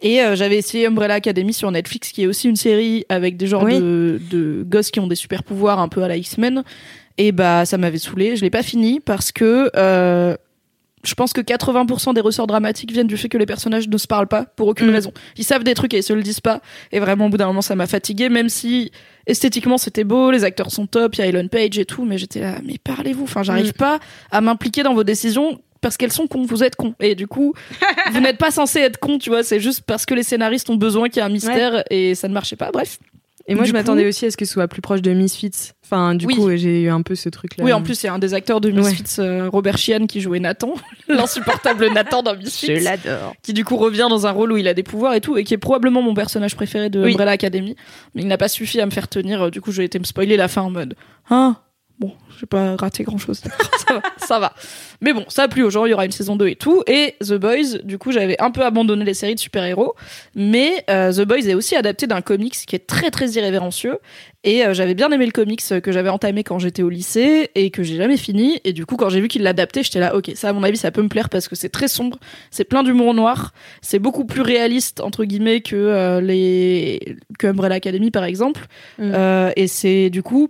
Et 0.02 0.20
euh, 0.20 0.36
j'avais 0.36 0.56
essayé 0.58 0.86
Umbrella 0.86 1.14
Academy 1.14 1.52
sur 1.52 1.70
Netflix, 1.70 2.10
qui 2.12 2.22
est 2.22 2.26
aussi 2.26 2.48
une 2.48 2.56
série 2.56 3.04
avec 3.08 3.36
des 3.36 3.46
genres 3.46 3.62
Oui. 3.64 3.78
de, 3.78 4.20
de 4.30 4.62
gosses 4.66 4.90
qui 4.90 5.00
ont 5.00 5.06
des 5.06 5.14
super 5.14 5.42
pouvoirs 5.42 5.78
un 5.80 5.88
peu 5.88 6.02
à 6.02 6.08
la 6.08 6.16
X-Men. 6.16 6.64
Et 7.18 7.32
bah 7.32 7.64
ça 7.64 7.78
m'avait 7.78 7.98
saoulé. 7.98 8.36
Je 8.36 8.42
l'ai 8.42 8.50
pas 8.50 8.62
fini 8.62 9.00
parce 9.00 9.32
que 9.32 9.70
euh, 9.74 10.36
je 11.02 11.14
pense 11.14 11.32
que 11.32 11.40
80% 11.40 12.12
des 12.14 12.20
ressorts 12.20 12.46
dramatiques 12.46 12.92
viennent 12.92 13.06
du 13.06 13.16
fait 13.16 13.28
que 13.30 13.38
les 13.38 13.46
personnages 13.46 13.88
ne 13.88 13.96
se 13.96 14.06
parlent 14.06 14.26
pas 14.26 14.44
pour 14.56 14.68
aucune 14.68 14.88
Mm. 14.90 14.94
raison. 14.94 15.12
Ils 15.38 15.44
savent 15.44 15.64
des 15.64 15.72
trucs 15.74 15.94
et 15.94 15.98
ils 15.98 16.02
se 16.02 16.12
le 16.12 16.22
disent 16.22 16.40
pas. 16.40 16.60
Et 16.92 17.00
vraiment 17.00 17.26
au 17.26 17.28
bout 17.30 17.36
d'un 17.38 17.46
moment 17.46 17.62
ça 17.62 17.74
m'a 17.74 17.86
fatigué, 17.86 18.28
même 18.28 18.48
si 18.50 18.90
esthétiquement 19.26 19.78
c'était 19.78 20.04
beau, 20.04 20.30
les 20.30 20.44
acteurs 20.44 20.70
sont 20.70 20.86
top, 20.86 21.14
il 21.14 21.20
y 21.20 21.22
a 21.22 21.26
Ellen 21.28 21.48
Page 21.48 21.78
et 21.78 21.84
tout, 21.86 22.04
mais 22.04 22.18
j'étais 22.18 22.40
là, 22.40 22.56
mais 22.64 22.76
parlez-vous. 22.82 23.24
Enfin 23.24 23.42
j'arrive 23.42 23.70
Mm. 23.70 23.72
pas 23.78 23.98
à 24.30 24.40
m'impliquer 24.42 24.82
dans 24.82 24.92
vos 24.94 25.04
décisions 25.04 25.58
parce 25.86 25.96
qu'elles 25.96 26.10
sont 26.12 26.26
cons, 26.26 26.44
vous 26.44 26.64
êtes 26.64 26.74
cons. 26.74 26.94
Et 26.98 27.14
du 27.14 27.28
coup, 27.28 27.54
vous 28.12 28.18
n'êtes 28.20 28.38
pas 28.38 28.50
censé 28.50 28.80
être 28.80 28.98
con, 28.98 29.18
tu 29.18 29.30
vois, 29.30 29.44
c'est 29.44 29.60
juste 29.60 29.82
parce 29.86 30.04
que 30.04 30.14
les 30.14 30.24
scénaristes 30.24 30.68
ont 30.68 30.74
besoin 30.74 31.08
qu'il 31.08 31.18
y 31.18 31.20
ait 31.20 31.26
un 31.26 31.28
mystère 31.28 31.84
et 31.90 32.16
ça 32.16 32.26
ne 32.26 32.34
marchait 32.34 32.56
pas. 32.56 32.72
Bref. 32.72 32.98
Et 33.46 33.54
moi, 33.54 33.62
Du 33.62 33.68
je 33.68 33.72
coup- 33.72 33.78
m'attendais 33.78 34.08
aussi 34.08 34.26
à 34.26 34.30
ce 34.32 34.36
que 34.36 34.44
ce 34.44 34.52
soit 34.54 34.66
plus 34.66 34.82
proche 34.82 35.02
de 35.02 35.12
Misfits. 35.12 35.70
Enfin, 35.84 36.16
du 36.16 36.26
Oui. 36.26 36.34
coup, 36.34 36.50
j'ai 36.56 36.82
eu 36.82 36.88
un 36.88 37.02
peu 37.02 37.14
ce 37.14 37.28
truc-là. 37.28 37.62
Oui, 37.62 37.72
en 37.72 37.80
plus, 37.80 38.02
il 38.02 38.06
y 38.06 38.08
a 38.08 38.12
un 38.12 38.18
des 38.18 38.34
acteurs 38.34 38.60
de 38.60 38.70
Misfits, 38.72 39.20
euh, 39.20 39.48
Robert 39.48 39.78
Sheehan, 39.78 40.06
qui 40.08 40.20
jouait 40.20 40.40
Nathan, 40.40 40.74
l'insupportable 41.08 41.86
Nathan 41.94 42.24
dans 42.24 42.34
Misfits. 42.36 42.80
l'adore. 42.80 43.34
qui 43.42 43.52
du 43.52 43.64
coup 43.64 43.76
revient 43.76 44.08
dans 44.10 44.26
un 44.26 44.32
rôle 44.32 44.50
où 44.50 44.56
il 44.56 44.66
a 44.66 44.74
des 44.74 44.82
pouvoirs 44.82 45.14
et 45.14 45.20
tout, 45.20 45.36
et 45.36 45.44
qui 45.44 45.54
est 45.54 45.58
probablement 45.58 46.02
mon 46.02 46.14
personnage 46.14 46.56
préféré 46.56 46.90
de 46.90 47.00
Oui. 47.04 47.12
Umbrella 47.12 47.30
Academy. 47.30 47.76
Mais 48.16 48.22
il 48.22 48.26
n'a 48.28 48.36
pas 48.36 48.48
suffi 48.48 48.80
à 48.80 48.86
me 48.86 48.90
faire 48.90 49.06
tenir, 49.06 49.42
euh, 49.42 49.50
du 49.50 49.60
coup 49.60 49.70
j'ai 49.70 49.84
été 49.84 50.00
me 50.00 50.04
spoiler 50.04 50.36
la 50.36 50.48
fin 50.48 50.62
en 50.62 50.70
mode 50.70 50.96
Ah, 51.30 51.54
bon, 51.98 52.12
j'ai 52.38 52.46
pas 52.46 52.76
raté 52.76 53.04
grand 53.04 53.18
chose. 53.18 53.42
ça 53.86 53.94
va, 53.94 54.02
ça 54.18 54.38
va. 54.38 54.52
Mais 55.00 55.12
bon, 55.12 55.24
ça 55.28 55.44
a 55.44 55.48
plu 55.48 55.62
aux 55.62 55.70
gens, 55.70 55.86
il 55.86 55.90
y 55.90 55.94
aura 55.94 56.04
une 56.04 56.12
saison 56.12 56.36
2 56.36 56.48
et 56.48 56.56
tout. 56.56 56.82
Et 56.86 57.14
The 57.20 57.34
Boys, 57.34 57.78
du 57.84 57.98
coup 57.98 58.12
j'avais 58.12 58.40
un 58.40 58.50
peu 58.50 58.62
abandonné 58.62 59.04
les 59.04 59.14
séries 59.14 59.34
de 59.34 59.40
super-héros, 59.40 59.94
mais 60.34 60.84
euh, 60.90 61.12
The 61.12 61.22
Boys 61.22 61.48
est 61.48 61.54
aussi 61.54 61.76
adapté 61.76 62.06
d'un 62.06 62.20
comics 62.20 62.54
qui 62.54 62.76
est 62.76 62.86
très 62.86 63.10
très 63.10 63.30
irrévérencieux. 63.30 63.98
Et 64.46 64.64
euh, 64.64 64.72
j'avais 64.72 64.94
bien 64.94 65.10
aimé 65.10 65.26
le 65.26 65.32
comics 65.32 65.60
euh, 65.72 65.80
que 65.80 65.90
j'avais 65.90 66.08
entamé 66.08 66.44
quand 66.44 66.60
j'étais 66.60 66.84
au 66.84 66.88
lycée 66.88 67.50
et 67.56 67.70
que 67.70 67.82
j'ai 67.82 67.96
jamais 67.96 68.16
fini. 68.16 68.60
Et 68.64 68.72
du 68.72 68.86
coup, 68.86 68.96
quand 68.96 69.08
j'ai 69.08 69.20
vu 69.20 69.26
qu'il 69.26 69.42
l'adaptait, 69.42 69.82
j'étais 69.82 69.98
là, 69.98 70.14
ok, 70.14 70.30
ça 70.36 70.50
à 70.50 70.52
mon 70.52 70.62
avis, 70.62 70.76
ça 70.76 70.92
peut 70.92 71.02
me 71.02 71.08
plaire 71.08 71.28
parce 71.28 71.48
que 71.48 71.56
c'est 71.56 71.68
très 71.68 71.88
sombre, 71.88 72.18
c'est 72.52 72.64
plein 72.64 72.84
d'humour 72.84 73.12
noir, 73.12 73.52
c'est 73.82 73.98
beaucoup 73.98 74.24
plus 74.24 74.42
réaliste 74.42 75.00
entre 75.00 75.24
guillemets 75.24 75.62
que 75.62 75.74
euh, 75.74 76.20
les 76.20 77.16
que 77.40 77.48
Umbrella 77.48 77.74
Academy 77.74 78.12
par 78.12 78.22
exemple. 78.22 78.66
Mm. 78.98 79.14
Et 79.56 79.66
c'est 79.66 80.10
du 80.10 80.22
coup 80.22 80.48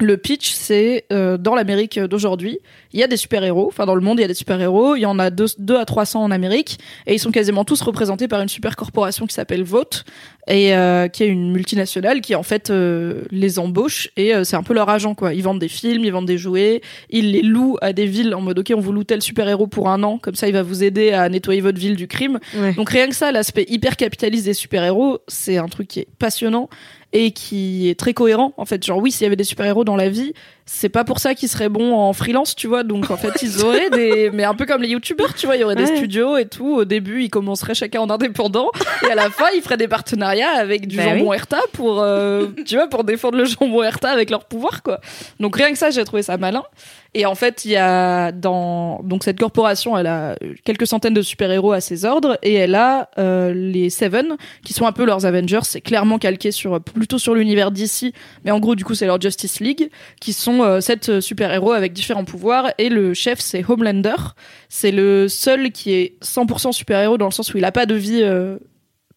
le 0.00 0.16
pitch, 0.16 0.50
c'est 0.52 1.04
euh, 1.12 1.36
dans 1.36 1.54
l'Amérique 1.54 1.98
d'aujourd'hui, 1.98 2.60
il 2.92 3.00
y 3.00 3.02
a 3.02 3.06
des 3.06 3.16
super-héros. 3.16 3.66
Enfin, 3.68 3.84
dans 3.84 3.94
le 3.94 4.00
monde, 4.00 4.18
il 4.18 4.22
y 4.22 4.24
a 4.24 4.28
des 4.28 4.34
super-héros. 4.34 4.96
Il 4.96 5.00
y 5.00 5.06
en 5.06 5.18
a 5.18 5.30
2 5.30 5.76
à 5.76 5.84
300 5.84 6.22
en 6.22 6.30
Amérique. 6.30 6.78
Et 7.06 7.14
ils 7.14 7.18
sont 7.18 7.30
quasiment 7.30 7.64
tous 7.64 7.80
représentés 7.82 8.28
par 8.28 8.40
une 8.40 8.48
super 8.48 8.76
corporation 8.76 9.26
qui 9.26 9.34
s'appelle 9.34 9.62
Vote, 9.62 10.04
et 10.46 10.74
euh, 10.74 11.08
qui 11.08 11.22
est 11.22 11.26
une 11.26 11.52
multinationale 11.52 12.20
qui, 12.20 12.34
en 12.34 12.42
fait, 12.42 12.70
euh, 12.70 13.24
les 13.30 13.58
embauche. 13.58 14.08
Et 14.16 14.34
euh, 14.34 14.44
c'est 14.44 14.56
un 14.56 14.62
peu 14.62 14.72
leur 14.72 14.88
agent, 14.88 15.14
quoi. 15.14 15.34
Ils 15.34 15.42
vendent 15.42 15.58
des 15.58 15.68
films, 15.68 16.04
ils 16.04 16.12
vendent 16.12 16.26
des 16.26 16.38
jouets. 16.38 16.80
Ils 17.10 17.32
les 17.32 17.42
louent 17.42 17.76
à 17.82 17.92
des 17.92 18.06
villes 18.06 18.34
en 18.34 18.40
mode, 18.40 18.58
OK, 18.58 18.72
on 18.74 18.80
vous 18.80 18.92
loue 18.92 19.04
tel 19.04 19.20
super-héros 19.20 19.66
pour 19.66 19.88
un 19.90 20.02
an. 20.02 20.18
Comme 20.18 20.34
ça, 20.34 20.48
il 20.48 20.54
va 20.54 20.62
vous 20.62 20.82
aider 20.82 21.12
à 21.12 21.28
nettoyer 21.28 21.60
votre 21.60 21.78
ville 21.78 21.96
du 21.96 22.08
crime. 22.08 22.38
Ouais. 22.56 22.72
Donc 22.72 22.88
rien 22.90 23.08
que 23.08 23.14
ça, 23.14 23.32
l'aspect 23.32 23.66
hyper 23.68 23.96
capitaliste 23.96 24.46
des 24.46 24.54
super-héros, 24.54 25.18
c'est 25.28 25.58
un 25.58 25.68
truc 25.68 25.88
qui 25.88 26.00
est 26.00 26.08
passionnant 26.18 26.70
et 27.12 27.32
qui 27.32 27.88
est 27.88 27.98
très 27.98 28.14
cohérent. 28.14 28.52
En 28.56 28.64
fait, 28.64 28.84
genre 28.84 28.98
oui, 28.98 29.10
s'il 29.10 29.24
y 29.24 29.26
avait 29.26 29.36
des 29.36 29.44
super-héros 29.44 29.84
dans 29.84 29.96
la 29.96 30.08
vie, 30.08 30.32
c'est 30.70 30.90
pas 30.90 31.02
pour 31.02 31.18
ça 31.18 31.34
qu'ils 31.34 31.48
seraient 31.48 31.70
bons 31.70 31.94
en 31.94 32.12
freelance, 32.12 32.54
tu 32.54 32.66
vois. 32.66 32.82
Donc 32.82 33.10
en 33.10 33.16
fait, 33.16 33.42
ils 33.42 33.64
auraient 33.64 33.88
des, 33.88 34.30
mais 34.34 34.44
un 34.44 34.54
peu 34.54 34.66
comme 34.66 34.82
les 34.82 34.88
youtubeurs, 34.88 35.32
tu 35.34 35.46
vois, 35.46 35.56
il 35.56 35.60
y 35.60 35.64
aurait 35.64 35.74
des 35.74 35.86
studios 35.86 36.36
et 36.36 36.46
tout. 36.46 36.76
Au 36.76 36.84
début, 36.84 37.24
ils 37.24 37.30
commenceraient 37.30 37.74
chacun 37.74 38.00
en 38.02 38.10
indépendant, 38.10 38.70
et 39.06 39.10
à 39.10 39.14
la 39.14 39.30
fin, 39.30 39.46
ils 39.56 39.62
feraient 39.62 39.78
des 39.78 39.88
partenariats 39.88 40.50
avec 40.50 40.86
du 40.86 40.98
Bah 40.98 41.04
jambon 41.04 41.32
Herta 41.32 41.60
pour, 41.72 42.02
euh, 42.02 42.48
tu 42.66 42.74
vois, 42.74 42.86
pour 42.86 43.04
défendre 43.04 43.38
le 43.38 43.46
jambon 43.46 43.82
Herta 43.82 44.10
avec 44.10 44.28
leur 44.28 44.44
pouvoir, 44.44 44.82
quoi. 44.82 45.00
Donc 45.40 45.56
rien 45.56 45.72
que 45.72 45.78
ça, 45.78 45.88
j'ai 45.88 46.04
trouvé 46.04 46.22
ça 46.22 46.36
malin. 46.36 46.64
Et 47.14 47.24
en 47.24 47.34
fait, 47.34 47.64
il 47.64 47.70
y 47.70 47.76
a 47.76 48.32
dans 48.32 49.00
donc 49.02 49.24
cette 49.24 49.38
corporation, 49.38 49.96
elle 49.96 50.06
a 50.06 50.36
quelques 50.64 50.86
centaines 50.86 51.14
de 51.14 51.22
super-héros 51.22 51.72
à 51.72 51.80
ses 51.80 52.04
ordres 52.04 52.38
et 52.42 52.52
elle 52.52 52.74
a 52.74 53.08
euh, 53.18 53.54
les 53.54 53.88
Seven 53.88 54.36
qui 54.62 54.74
sont 54.74 54.86
un 54.86 54.92
peu 54.92 55.06
leurs 55.06 55.24
Avengers. 55.24 55.60
C'est 55.62 55.80
clairement 55.80 56.18
calqué 56.18 56.52
sur 56.52 56.80
plutôt 56.82 57.18
sur 57.18 57.34
l'univers 57.34 57.70
d'ici, 57.70 58.12
mais 58.44 58.50
en 58.50 58.60
gros, 58.60 58.74
du 58.74 58.84
coup, 58.84 58.94
c'est 58.94 59.06
leur 59.06 59.20
Justice 59.20 59.60
League 59.60 59.90
qui 60.20 60.34
sont 60.34 60.57
euh, 60.64 60.80
sept 60.80 61.20
super-héros 61.20 61.72
avec 61.72 61.92
différents 61.92 62.24
pouvoirs 62.24 62.72
et 62.78 62.88
le 62.88 63.14
chef 63.14 63.40
c'est 63.40 63.64
Homelander. 63.68 64.16
C'est 64.68 64.92
le 64.92 65.28
seul 65.28 65.70
qui 65.72 65.92
est 65.92 66.14
100% 66.22 66.72
super-héros 66.72 67.18
dans 67.18 67.26
le 67.26 67.32
sens 67.32 67.52
où 67.54 67.58
il 67.58 67.64
a 67.64 67.72
pas 67.72 67.86
de 67.86 67.94
vie 67.94 68.22
euh, 68.22 68.58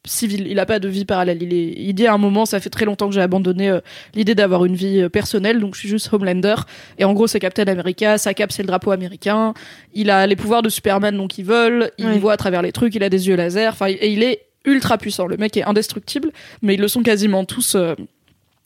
civile, 0.05 0.47
il 0.47 0.59
a 0.59 0.65
pas 0.65 0.79
de 0.79 0.87
vie 0.87 1.05
parallèle. 1.05 1.41
Il, 1.41 1.53
est, 1.53 1.73
il 1.77 1.93
dit 1.93 2.07
à 2.07 2.13
un 2.13 2.17
moment, 2.17 2.45
ça 2.45 2.59
fait 2.59 2.69
très 2.69 2.85
longtemps 2.85 3.07
que 3.07 3.13
j'ai 3.13 3.21
abandonné 3.21 3.69
euh, 3.69 3.79
l'idée 4.15 4.35
d'avoir 4.35 4.65
une 4.65 4.75
vie 4.75 5.01
euh, 5.01 5.09
personnelle, 5.09 5.59
donc 5.59 5.75
je 5.75 5.79
suis 5.79 5.89
juste 5.89 6.11
Homelander. 6.11 6.55
Et 6.97 7.05
en 7.05 7.13
gros, 7.13 7.27
c'est 7.27 7.39
Captain 7.39 7.67
America, 7.67 8.17
sa 8.17 8.33
cape 8.33 8.51
c'est 8.51 8.63
le 8.63 8.67
drapeau 8.67 8.91
américain. 8.91 9.53
Il 9.93 10.09
a 10.09 10.25
les 10.27 10.35
pouvoirs 10.35 10.61
de 10.61 10.69
Superman, 10.69 11.15
donc 11.15 11.37
il 11.37 11.45
vole, 11.45 11.91
il 11.97 12.19
voit 12.19 12.33
à 12.33 12.37
travers 12.37 12.61
les 12.61 12.71
trucs, 12.71 12.95
il 12.95 13.03
a 13.03 13.09
des 13.09 13.27
yeux 13.27 13.35
laser. 13.35 13.73
Enfin, 13.73 13.87
et 13.89 14.11
il 14.11 14.23
est 14.23 14.45
ultra 14.65 14.97
puissant. 14.97 15.27
Le 15.27 15.37
mec 15.37 15.55
est 15.57 15.63
indestructible, 15.63 16.31
mais 16.61 16.75
ils 16.75 16.81
le 16.81 16.87
sont 16.87 17.03
quasiment 17.03 17.45
tous. 17.45 17.75
euh, 17.75 17.95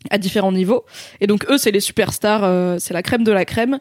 à 0.09 0.17
différents 0.17 0.51
niveaux. 0.51 0.85
Et 1.21 1.27
donc 1.27 1.45
eux, 1.49 1.57
c'est 1.57 1.71
les 1.71 1.79
superstars, 1.79 2.43
euh, 2.43 2.75
c'est 2.79 2.93
la 2.93 3.03
crème 3.03 3.23
de 3.23 3.31
la 3.31 3.45
crème. 3.45 3.79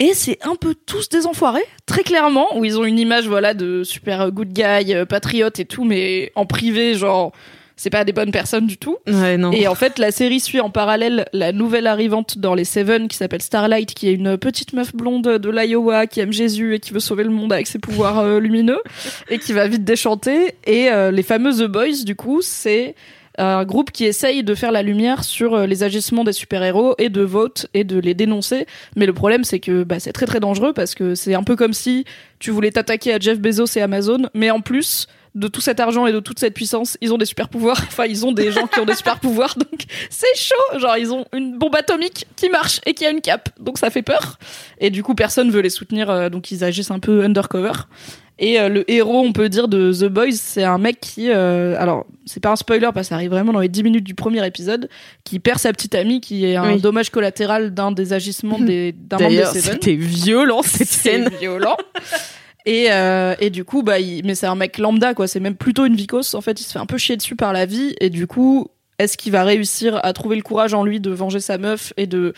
Et 0.00 0.14
c'est 0.14 0.38
un 0.42 0.54
peu 0.54 0.74
tous 0.74 1.08
des 1.08 1.26
enfoirés, 1.26 1.64
très 1.86 2.04
clairement, 2.04 2.56
où 2.56 2.64
ils 2.64 2.78
ont 2.78 2.84
une 2.84 3.00
image 3.00 3.26
voilà 3.26 3.52
de 3.52 3.82
super 3.82 4.30
good 4.30 4.52
guy, 4.52 4.94
euh, 4.94 5.04
patriote 5.04 5.58
et 5.58 5.64
tout, 5.64 5.84
mais 5.84 6.30
en 6.36 6.46
privé, 6.46 6.94
genre 6.94 7.32
c'est 7.74 7.90
pas 7.90 8.04
des 8.04 8.12
bonnes 8.12 8.30
personnes 8.30 8.66
du 8.66 8.76
tout. 8.76 8.96
Ouais, 9.06 9.36
non. 9.36 9.52
Et 9.52 9.68
en 9.68 9.74
fait, 9.74 9.98
la 9.98 10.10
série 10.10 10.40
suit 10.40 10.60
en 10.60 10.70
parallèle 10.70 11.26
la 11.32 11.52
nouvelle 11.52 11.86
arrivante 11.86 12.38
dans 12.38 12.54
les 12.54 12.64
Seven 12.64 13.06
qui 13.06 13.16
s'appelle 13.16 13.42
Starlight, 13.42 13.94
qui 13.94 14.08
est 14.08 14.14
une 14.14 14.36
petite 14.36 14.72
meuf 14.72 14.94
blonde 14.94 15.38
de 15.38 15.50
l'Iowa 15.50 16.08
qui 16.08 16.18
aime 16.20 16.32
Jésus 16.32 16.74
et 16.74 16.80
qui 16.80 16.92
veut 16.92 17.00
sauver 17.00 17.22
le 17.22 17.30
monde 17.30 17.52
avec 17.52 17.68
ses 17.68 17.78
pouvoirs 17.78 18.18
euh, 18.18 18.40
lumineux 18.40 18.80
et 19.30 19.38
qui 19.38 19.52
va 19.52 19.68
vite 19.68 19.84
déchanter. 19.84 20.54
Et 20.66 20.90
les 21.12 21.22
fameux 21.22 21.52
The 21.52 21.68
Boys, 21.68 22.04
du 22.04 22.16
coup, 22.16 22.40
c'est 22.42 22.94
un 23.38 23.64
groupe 23.64 23.92
qui 23.92 24.04
essaye 24.04 24.42
de 24.42 24.54
faire 24.54 24.72
la 24.72 24.82
lumière 24.82 25.24
sur 25.24 25.54
euh, 25.54 25.66
les 25.66 25.82
agissements 25.82 26.24
des 26.24 26.32
super-héros 26.32 26.94
et 26.98 27.08
de 27.08 27.22
vote 27.22 27.66
et 27.72 27.84
de 27.84 27.98
les 27.98 28.14
dénoncer. 28.14 28.66
Mais 28.96 29.06
le 29.06 29.12
problème, 29.12 29.44
c'est 29.44 29.60
que 29.60 29.84
bah, 29.84 30.00
c'est 30.00 30.12
très 30.12 30.26
très 30.26 30.40
dangereux 30.40 30.72
parce 30.72 30.94
que 30.94 31.14
c'est 31.14 31.34
un 31.34 31.44
peu 31.44 31.56
comme 31.56 31.72
si 31.72 32.04
tu 32.38 32.50
voulais 32.50 32.70
t'attaquer 32.70 33.14
à 33.14 33.18
Jeff 33.18 33.38
Bezos 33.38 33.76
et 33.76 33.80
Amazon, 33.80 34.28
mais 34.34 34.50
en 34.50 34.60
plus 34.60 35.06
de 35.34 35.46
tout 35.46 35.60
cet 35.60 35.78
argent 35.78 36.06
et 36.06 36.12
de 36.12 36.20
toute 36.20 36.38
cette 36.40 36.54
puissance, 36.54 36.98
ils 37.00 37.12
ont 37.12 37.18
des 37.18 37.24
super 37.24 37.48
pouvoirs. 37.48 37.80
Enfin, 37.88 38.06
ils 38.06 38.26
ont 38.26 38.32
des 38.32 38.50
gens 38.50 38.66
qui 38.66 38.80
ont 38.80 38.84
des 38.84 38.94
super 38.94 39.20
pouvoirs, 39.20 39.54
donc 39.56 39.84
c'est 40.10 40.36
chaud. 40.36 40.78
Genre, 40.78 40.96
ils 40.96 41.12
ont 41.12 41.24
une 41.32 41.58
bombe 41.58 41.76
atomique 41.76 42.26
qui 42.36 42.48
marche 42.48 42.80
et 42.86 42.94
qui 42.94 43.06
a 43.06 43.10
une 43.10 43.20
cape, 43.20 43.50
donc 43.60 43.78
ça 43.78 43.90
fait 43.90 44.02
peur. 44.02 44.38
Et 44.80 44.90
du 44.90 45.02
coup, 45.02 45.14
personne 45.14 45.50
veut 45.50 45.60
les 45.60 45.70
soutenir, 45.70 46.10
euh, 46.10 46.28
donc 46.28 46.50
ils 46.50 46.64
agissent 46.64 46.90
un 46.90 46.98
peu 46.98 47.22
undercover. 47.24 47.72
Et 48.40 48.60
euh, 48.60 48.68
le 48.68 48.88
héros, 48.90 49.18
on 49.20 49.32
peut 49.32 49.48
dire, 49.48 49.66
de 49.66 49.92
The 49.92 50.04
Boys, 50.04 50.32
c'est 50.32 50.62
un 50.62 50.78
mec 50.78 51.00
qui, 51.00 51.28
euh, 51.30 51.74
alors, 51.78 52.06
c'est 52.24 52.38
pas 52.40 52.50
un 52.52 52.56
spoiler 52.56 52.90
parce 52.94 53.06
que 53.06 53.08
ça 53.08 53.14
arrive 53.16 53.30
vraiment 53.30 53.52
dans 53.52 53.58
les 53.60 53.68
10 53.68 53.82
minutes 53.82 54.04
du 54.04 54.14
premier 54.14 54.46
épisode, 54.46 54.88
qui 55.24 55.40
perd 55.40 55.58
sa 55.58 55.72
petite 55.72 55.94
amie, 55.96 56.20
qui 56.20 56.44
est 56.44 56.54
un 56.56 56.74
Oui. 56.74 56.80
dommage 56.80 57.10
collatéral 57.10 57.74
d'un 57.74 57.90
des 57.90 58.12
agissements 58.12 58.60
des, 58.60 58.92
d'un 58.92 59.16
membre 59.18 59.30
D'ailleurs, 59.30 59.48
Seven. 59.52 59.72
c'était 59.72 59.94
violent 59.96 60.62
cette 60.62 60.86
C'est 60.88 61.10
scène. 61.10 61.30
violent. 61.40 61.76
Et, 62.66 62.86
euh, 62.92 63.34
et 63.40 63.50
du 63.50 63.64
coup, 63.64 63.82
bah, 63.82 63.98
il- 63.98 64.24
mais 64.24 64.34
c'est 64.34 64.46
un 64.46 64.54
mec 64.54 64.78
lambda, 64.78 65.14
quoi. 65.14 65.26
C'est 65.26 65.40
même 65.40 65.56
plutôt 65.56 65.86
une 65.86 65.96
vicose. 65.96 66.34
En 66.34 66.40
fait, 66.40 66.60
il 66.60 66.64
se 66.64 66.72
fait 66.72 66.78
un 66.78 66.86
peu 66.86 66.98
chier 66.98 67.16
dessus 67.16 67.34
par 67.34 67.52
la 67.52 67.66
vie. 67.66 67.94
Et 68.00 68.10
du 68.10 68.26
coup, 68.26 68.68
est-ce 68.98 69.16
qu'il 69.16 69.32
va 69.32 69.42
réussir 69.44 69.98
à 70.04 70.12
trouver 70.12 70.36
le 70.36 70.42
courage 70.42 70.74
en 70.74 70.84
lui 70.84 71.00
de 71.00 71.10
venger 71.10 71.40
sa 71.40 71.56
meuf 71.56 71.92
et 71.96 72.06
de 72.06 72.34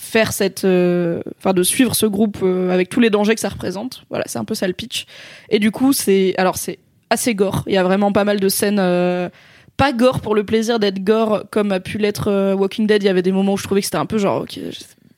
faire 0.00 0.32
cette, 0.32 0.64
euh, 0.64 1.20
enfin, 1.38 1.52
de 1.52 1.62
suivre 1.62 1.94
ce 1.94 2.06
groupe 2.06 2.38
euh, 2.42 2.70
avec 2.70 2.88
tous 2.88 3.00
les 3.00 3.10
dangers 3.10 3.34
que 3.34 3.40
ça 3.40 3.50
représente 3.50 4.04
Voilà, 4.08 4.24
c'est 4.26 4.38
un 4.38 4.44
peu 4.44 4.54
ça 4.54 4.66
le 4.66 4.72
pitch. 4.72 5.06
Et 5.50 5.58
du 5.58 5.70
coup, 5.70 5.92
c'est, 5.92 6.34
alors 6.38 6.56
c'est 6.56 6.78
assez 7.10 7.34
gore. 7.34 7.64
Il 7.66 7.74
y 7.74 7.76
a 7.76 7.82
vraiment 7.82 8.10
pas 8.12 8.24
mal 8.24 8.40
de 8.40 8.48
scènes. 8.48 8.78
euh, 8.80 9.28
pas 9.76 9.92
gore 9.92 10.20
pour 10.20 10.34
le 10.34 10.44
plaisir 10.44 10.78
d'être 10.78 11.02
gore 11.02 11.44
comme 11.50 11.72
a 11.72 11.80
pu 11.80 11.98
l'être 11.98 12.28
euh, 12.28 12.54
Walking 12.54 12.86
Dead. 12.86 13.02
Il 13.02 13.06
y 13.06 13.08
avait 13.08 13.22
des 13.22 13.32
moments 13.32 13.54
où 13.54 13.56
je 13.56 13.64
trouvais 13.64 13.80
que 13.80 13.86
c'était 13.86 13.96
un 13.96 14.06
peu 14.06 14.18
genre, 14.18 14.44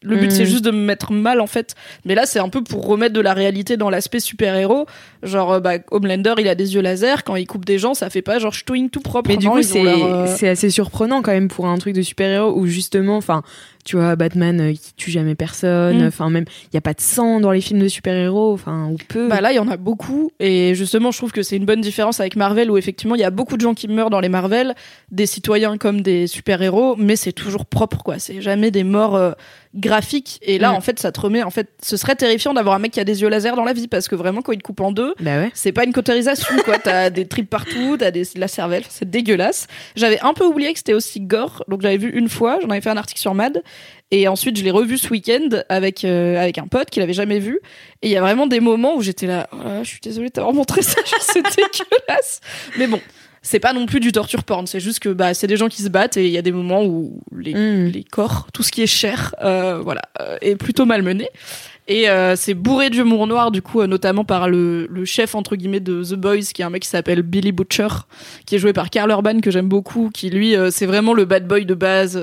le 0.03 0.17
but 0.17 0.31
c'est 0.31 0.47
juste 0.47 0.65
de 0.65 0.71
me 0.71 0.85
mettre 0.85 1.13
mal 1.13 1.41
en 1.41 1.47
fait. 1.47 1.75
Mais 2.05 2.15
là 2.15 2.27
c'est 2.27 2.39
un 2.39 2.49
peu 2.49 2.63
pour 2.63 2.87
remettre 2.87 3.15
de 3.15 3.21
la 3.21 3.35
réalité 3.35 3.77
dans 3.77 3.91
l'aspect 3.91 4.21
super-héros. 4.21 4.87
Genre, 5.23 5.53
euh, 5.53 5.61
bah, 5.61 5.75
Homelander 5.91 6.35
il 6.39 6.49
a 6.49 6.55
des 6.55 6.75
yeux 6.75 6.81
laser, 6.81 7.23
quand 7.25 7.37
il 7.37 7.47
coupe 7.47 7.65
des 7.65 7.79
gens 7.79 7.95
ça 7.95 8.11
fait 8.11 8.23
pas 8.23 8.39
genre 8.39 8.53
ch'touing 8.53 8.89
tout 8.89 9.01
propre. 9.01 9.31
Mais 9.31 9.37
du 9.37 9.49
coup, 9.49 9.63
c'est 9.63 9.87
euh, 9.87 10.27
c'est 10.27 10.49
assez 10.49 10.71
surprenant 10.71 11.23
quand 11.23 11.33
même 11.33 11.49
pour 11.49 11.67
un 11.67 11.79
truc 11.79 11.95
de 11.95 12.03
super-héros 12.03 12.53
où 12.57 12.67
justement, 12.67 13.17
enfin, 13.17 13.43
tu 13.85 13.97
vois, 13.97 14.15
Batman 14.17 14.61
euh, 14.61 14.73
qui 14.73 14.95
tue 14.97 15.11
jamais 15.11 15.35
personne, 15.35 16.03
Mm. 16.05 16.07
enfin, 16.07 16.31
même, 16.31 16.45
il 16.73 16.75
y 16.75 16.77
a 16.77 16.81
pas 16.81 16.95
de 16.95 17.01
sang 17.01 17.41
dans 17.41 17.51
les 17.51 17.61
films 17.61 17.81
de 17.81 17.89
super-héros, 17.89 18.53
enfin, 18.53 18.89
ou 18.93 18.97
peu. 19.09 19.29
Bah 19.29 19.41
là, 19.41 19.53
il 19.53 19.57
y 19.57 19.59
en 19.59 19.69
a 19.69 19.77
beaucoup. 19.77 20.31
Et 20.41 20.75
justement, 20.75 21.11
je 21.11 21.19
trouve 21.19 21.33
que 21.33 21.43
c'est 21.43 21.57
une 21.57 21.65
bonne 21.67 21.81
différence 21.81 22.21
avec 22.21 22.37
Marvel 22.37 22.71
où 22.71 22.77
effectivement, 22.77 23.15
il 23.15 23.21
y 23.21 23.25
a 23.25 23.31
beaucoup 23.31 23.57
de 23.57 23.61
gens 23.63 23.75
qui 23.75 23.89
meurent 23.89 24.11
dans 24.11 24.21
les 24.21 24.29
Marvel, 24.29 24.75
des 25.11 25.27
citoyens 25.27 25.79
comme 25.79 26.01
des 26.01 26.27
super-héros, 26.27 26.95
mais 26.97 27.17
c'est 27.17 27.33
toujours 27.33 27.67
propre, 27.67 28.03
quoi. 28.03 28.19
C'est 28.19 28.41
jamais 28.41 28.71
des 28.71 28.85
morts 28.85 29.17
euh, 29.17 29.33
graphiques. 29.75 30.39
Et 30.43 30.59
là, 30.59 30.73
Mm. 30.73 30.77
en 30.77 30.81
fait, 30.81 30.99
ça 31.01 31.13
te 31.13 31.21
remet, 31.21 31.43
en 31.43 31.51
fait, 31.51 31.69
ce 31.83 31.97
serait 31.97 32.15
terrifiant 32.15 32.55
d'avoir 32.55 32.75
un 32.77 32.79
mec 32.79 32.93
qui 32.93 33.01
a 33.01 33.05
des 33.05 33.23
yeux 33.23 33.29
laser 33.29 33.57
dans 33.57 33.65
la 33.65 33.73
vie 33.73 33.89
parce 33.89 34.07
que 34.09 34.15
vraiment, 34.15 34.43
quand 34.43 34.53
il 34.53 34.59
te 34.59 34.63
coupe 34.63 34.81
en 34.81 34.93
deux, 34.93 35.12
bah 35.21 35.39
ouais. 35.39 35.51
c'est 35.55 35.73
pas 35.73 35.85
une 35.85 35.93
cautérisation, 35.93 36.57
quoi. 36.65 36.79
T'as 36.79 37.11
des 37.11 37.27
tripes 37.27 37.51
partout, 37.51 37.97
t'as 37.99 38.11
des, 38.11 38.23
de 38.23 38.41
la 38.41 38.49
cervelle, 38.49 38.85
c'est 38.89 39.09
dégueulasse. 39.09 39.67
J'avais 39.97 40.21
un 40.21 40.35
peu 40.35 40.45
oublié 40.45 40.73
que 40.73 40.79
c'était 40.79 40.95
aussi 40.95 41.21
gore, 41.21 41.65
donc 41.69 41.83
j'avais 41.83 41.97
vu 41.99 42.11
une 42.11 42.29
fois, 42.29 42.59
j'en 42.63 42.71
avais 42.71 42.81
fait 42.81 42.91
un 42.91 42.97
article 42.97 43.21
sur 43.21 43.35
Mad, 43.35 43.63
et 44.11 44.29
ensuite 44.29 44.57
je 44.57 44.65
l'ai 44.65 44.71
revu 44.71 44.99
ce 44.99 45.09
week-end 45.09 45.49
avec, 45.69 46.05
euh, 46.05 46.39
avec 46.41 46.59
un 46.59 46.67
pote 46.67 46.91
qui 46.91 47.01
l'avait 47.01 47.13
jamais 47.13 47.39
vu, 47.39 47.61
et 48.03 48.09
il 48.09 48.13
y 48.13 48.17
a 48.17 48.21
vraiment 48.21 48.47
des 48.47 48.61
moments 48.61 48.97
où 48.97 49.03
j'étais 49.03 49.27
là, 49.27 49.49
oh 49.53 49.57
là 49.63 49.83
je 49.83 49.89
suis 49.89 50.01
désolée 50.03 50.29
de 50.29 50.33
t'avoir 50.33 50.55
montré 50.55 50.83
ça, 50.83 51.01
c'est 51.21 51.43
dégueulasse. 51.57 52.41
Mais 52.79 52.87
bon. 52.87 53.01
C'est 53.45 53.59
pas 53.59 53.73
non 53.73 53.87
plus 53.87 53.99
du 53.99 54.13
torture 54.13 54.45
porn, 54.45 54.69
c'est 54.69 54.79
juste 54.79 55.01
que 55.01 55.09
bah 55.09 55.35
c'est 55.35 55.49
des 55.49 55.57
gens 55.57 55.67
qui 55.69 55.83
se 55.83 55.89
battent 55.89 56.17
et 56.17 56.27
il 56.27 56.31
y 56.31 56.39
a 56.39 56.43
des 56.43 56.53
moments 56.53 56.85
où 56.85 57.21
les, 57.37 57.55
Mm. 57.55 57.87
les 57.89 58.05
corps, 58.05 58.47
tout 58.55 58.63
ce 58.63 58.71
qui 58.71 58.83
est 58.83 58.87
chair, 58.87 59.35
euh, 59.43 59.81
voilà, 59.83 60.03
euh, 60.21 60.39
est 60.41 60.55
plutôt 60.55 60.87
malmené. 60.87 61.29
Et 61.93 62.09
euh, 62.09 62.37
c'est 62.37 62.55
bourré 62.55 62.89
d'humour 62.89 63.27
noir, 63.27 63.51
du 63.51 63.61
coup, 63.61 63.83
euh, 63.83 63.87
notamment 63.87 64.25
par 64.25 64.49
le, 64.49 64.89
chef, 65.05 65.35
entre 65.35 65.57
guillemets, 65.57 65.79
de 65.79 66.03
The 66.03 66.15
Boys, 66.15 66.41
qui 66.55 66.63
est 66.63 66.65
un 66.65 66.71
mec 66.71 66.85
qui 66.85 66.89
s'appelle 66.89 67.21
Billy 67.21 67.53
Butcher, 67.53 67.89
qui 68.47 68.55
est 68.55 68.59
joué 68.59 68.73
par 68.73 68.89
Carl 68.89 69.11
Urban, 69.11 69.41
que 69.41 69.51
j'aime 69.51 69.69
beaucoup, 69.69 70.09
qui 70.09 70.31
lui, 70.31 70.57
euh, 70.57 70.71
c'est 70.71 70.87
vraiment 70.87 71.13
le 71.13 71.27
bad 71.27 71.47
boy 71.47 71.67
de 71.67 71.75
base, 71.75 72.19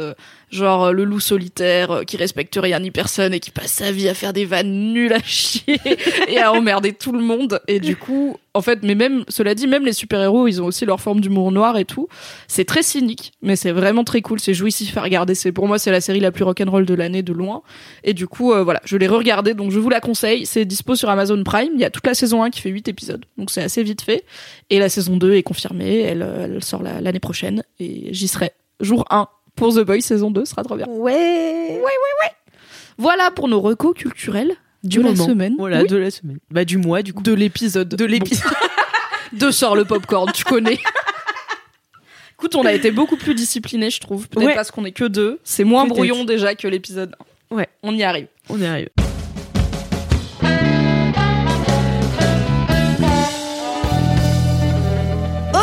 genre 0.51 0.85
euh, 0.85 0.91
le 0.91 1.03
loup 1.03 1.19
solitaire, 1.19 1.91
euh, 1.91 2.03
qui 2.03 2.17
respecte 2.17 2.57
rien 2.61 2.79
ni 2.79 2.91
personne 2.91 3.33
et 3.33 3.39
qui 3.39 3.51
passe 3.51 3.71
sa 3.71 3.91
vie 3.91 4.07
à 4.09 4.13
faire 4.13 4.33
des 4.33 4.45
vannes 4.45 4.93
nulles 4.93 5.13
à 5.13 5.19
chier 5.23 5.79
et 6.27 6.39
à 6.39 6.51
emmerder 6.53 6.93
tout 6.93 7.11
le 7.11 7.21
monde. 7.21 7.59
Et 7.67 7.79
du 7.79 7.95
coup, 7.95 8.37
en 8.53 8.61
fait, 8.61 8.79
mais 8.83 8.95
même, 8.95 9.23
cela 9.27 9.53
dit, 9.55 9.67
même 9.67 9.85
les 9.85 9.93
super-héros, 9.93 10.47
ils 10.47 10.61
ont 10.61 10.65
aussi 10.65 10.85
leur 10.85 10.99
forme 10.99 11.21
d'humour 11.21 11.51
noir 11.51 11.77
et 11.77 11.85
tout. 11.85 12.07
C'est 12.47 12.65
très 12.65 12.83
cynique, 12.83 13.31
mais 13.41 13.55
c'est 13.55 13.71
vraiment 13.71 14.03
très 14.03 14.21
cool, 14.21 14.39
c'est 14.39 14.53
jouissif 14.53 14.97
à 14.97 15.01
regarder. 15.01 15.35
C'est 15.35 15.51
pour 15.51 15.67
moi, 15.67 15.77
c'est 15.79 15.91
la 15.91 16.01
série 16.01 16.19
la 16.19 16.31
plus 16.31 16.43
rock'n'roll 16.43 16.85
de 16.85 16.93
l'année 16.93 17.21
de 17.23 17.31
loin. 17.33 17.61
Et 18.03 18.13
du 18.13 18.27
coup, 18.27 18.51
euh, 18.53 18.63
voilà, 18.63 18.81
je 18.85 18.97
l'ai 18.97 19.07
regardé, 19.07 19.53
donc 19.53 19.71
je 19.71 19.79
vous 19.79 19.89
la 19.89 19.99
conseille. 19.99 20.45
C'est 20.45 20.65
dispo 20.65 20.95
sur 20.95 21.09
Amazon 21.09 21.43
Prime. 21.43 21.71
Il 21.75 21.79
y 21.81 21.85
a 21.85 21.89
toute 21.89 22.07
la 22.07 22.13
saison 22.13 22.43
1 22.43 22.49
qui 22.49 22.61
fait 22.61 22.69
8 22.69 22.87
épisodes, 22.87 23.23
donc 23.37 23.51
c'est 23.51 23.61
assez 23.61 23.83
vite 23.83 24.01
fait. 24.01 24.25
Et 24.69 24.79
la 24.79 24.89
saison 24.89 25.17
2 25.17 25.33
est 25.35 25.43
confirmée, 25.43 25.99
elle, 26.01 26.27
elle 26.39 26.63
sort 26.63 26.81
la- 26.83 27.01
l'année 27.01 27.19
prochaine. 27.19 27.63
Et 27.79 28.13
j'y 28.13 28.27
serai. 28.27 28.51
Jour 28.79 29.05
1 29.09 29.27
pour 29.59 29.73
The 29.75 29.81
Boys, 29.81 30.01
saison 30.01 30.31
2, 30.31 30.45
ce 30.45 30.51
sera 30.51 30.63
trop 30.63 30.75
bien. 30.75 30.87
Ouais. 30.87 31.79
Voilà 32.97 33.29
pour 33.31 33.47
nos 33.47 33.61
recos 33.61 33.93
culturels 33.95 34.55
Du 34.83 34.97
de 34.97 35.03
la 35.03 35.15
semaine. 35.15 35.55
Voilà, 35.57 35.81
Oui. 35.83 35.87
de 35.87 35.95
la 35.97 36.11
semaine. 36.11 36.39
Bah, 36.51 36.65
du 36.65 36.77
mois, 36.77 37.01
du 37.01 37.13
coup. 37.13 37.21
de 37.23 37.33
l'épisode. 37.33 37.89
De 37.89 38.05
l'épisode. 38.05 38.51
Bon. 39.31 39.37
de 39.47 39.51
sort 39.51 39.75
le 39.75 39.85
popcorn, 39.85 40.31
tu 40.33 40.43
connais. 40.43 40.79
Écoute, 42.37 42.55
on 42.55 42.65
a 42.65 42.73
été 42.73 42.91
beaucoup 42.91 43.17
plus 43.17 43.35
disciplinés, 43.35 43.89
je 43.89 43.99
trouve. 43.99 44.27
Peut-être 44.29 44.47
Ouais. 44.47 44.55
parce 44.55 44.71
qu'on 44.71 44.85
est 44.85 44.91
que 44.91 45.05
deux. 45.05 45.39
C'est 45.43 45.65
moins 45.65 45.85
brouillon 45.85 46.23
déjà 46.25 46.55
que 46.55 46.67
l'épisode 46.67 47.15
1. 47.51 47.55
Ouais. 47.55 47.67
On 47.83 47.95
y 47.95 48.03
arrive. 48.03 48.27
On 48.49 48.59
y 48.59 48.65
arrive. 48.65 48.89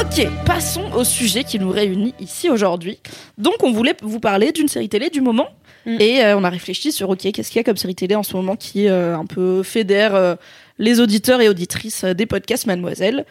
Ok, 0.07 0.29
passons 0.45 0.93
au 0.93 1.03
sujet 1.03 1.43
qui 1.43 1.59
nous 1.59 1.71
réunit 1.71 2.15
ici 2.21 2.49
aujourd'hui. 2.49 3.01
Donc, 3.39 3.57
on 3.65 3.73
voulait 3.73 3.97
vous 4.03 4.21
parler 4.21 4.53
d'une 4.53 4.69
série 4.69 4.89
télé 4.89 5.11
du 5.11 5.21
moment. 5.21 5.49
Mm. 5.85 5.97
Et 6.01 6.25
euh, 6.25 6.37
on 6.37 6.45
a 6.45 6.49
réfléchi 6.49 6.93
sur, 6.93 7.11
ok, 7.11 7.33
qu'est-ce 7.33 7.51
qu'il 7.51 7.57
y 7.57 7.61
a 7.61 7.65
comme 7.65 7.77
série 7.77 7.97
télé 7.97 8.15
en 8.15 8.23
ce 8.23 8.37
moment 8.37 8.55
qui 8.55 8.87
euh, 8.87 9.19
un 9.19 9.27
peu 9.27 9.65
fédère 9.65 10.15
euh, 10.15 10.37
les 10.79 11.01
auditeurs 11.01 11.41
et 11.41 11.49
auditrices 11.49 12.05
des 12.05 12.25
podcasts 12.25 12.67
Mademoiselle. 12.67 13.27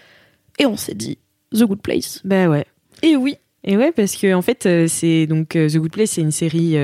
Et 0.60 0.66
on 0.66 0.76
s'est 0.76 0.96
dit, 0.96 1.18
The 1.54 1.64
Good 1.64 1.82
Place. 1.82 2.20
Bah 2.26 2.48
ouais. 2.50 2.66
Et 3.04 3.16
oui, 3.16 3.38
Et 3.64 3.78
ouais, 3.78 3.94
parce 3.94 4.18
que 4.18 4.34
en 4.34 4.42
fait, 4.42 4.68
c'est 4.88 5.28
donc 5.28 5.50
The 5.52 5.78
Good 5.78 5.92
Place, 5.92 6.12
c'est 6.12 6.22
une 6.22 6.32
série 6.32 6.76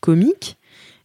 comique 0.00 0.56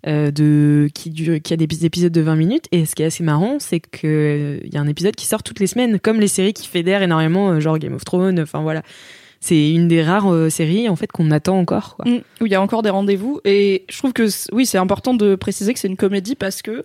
euh, 0.07 0.31
de 0.31 0.89
qui 0.93 1.10
dure, 1.10 1.41
qui 1.41 1.53
a 1.53 1.57
des 1.57 1.86
épisodes 1.86 2.12
de 2.12 2.22
20 2.22 2.36
minutes. 2.36 2.65
Et 2.72 2.86
ce 2.86 2.95
qui 2.95 3.03
est 3.03 3.07
assez 3.07 3.24
marrant, 3.24 3.57
c'est 3.60 3.79
que 3.79 4.60
il 4.63 4.74
y 4.74 4.77
a 4.77 4.81
un 4.81 4.88
épisode 4.88 5.15
qui 5.15 5.25
sort 5.25 5.43
toutes 5.43 5.60
les 5.60 5.67
semaines, 5.67 6.00
comme 6.00 6.19
les 6.19 6.27
séries 6.27 6.53
qui 6.53 6.67
fédèrent 6.67 7.01
énormément, 7.01 7.60
genre 7.60 7.77
Game 7.77 7.93
of 7.93 8.03
Thrones. 8.03 8.39
Enfin 8.39 8.62
voilà, 8.62 8.83
c'est 9.39 9.72
une 9.72 9.88
des 9.88 10.03
rares 10.03 10.51
séries 10.51 10.89
en 10.89 10.95
fait 10.95 11.12
qu'on 11.12 11.31
attend 11.31 11.57
encore. 11.57 11.95
Quoi. 11.95 12.12
Mm, 12.12 12.22
où 12.41 12.45
il 12.45 12.51
y 12.51 12.55
a 12.55 12.62
encore 12.62 12.81
des 12.81 12.89
rendez-vous. 12.89 13.39
Et 13.45 13.86
je 13.89 13.98
trouve 13.98 14.13
que 14.13 14.27
oui, 14.51 14.65
c'est 14.65 14.77
important 14.77 15.13
de 15.13 15.36
préciser 15.36 15.74
que 15.74 15.79
c'est 15.79 15.88
une 15.88 15.98
comédie 15.98 16.36
parce 16.36 16.62
que 16.62 16.83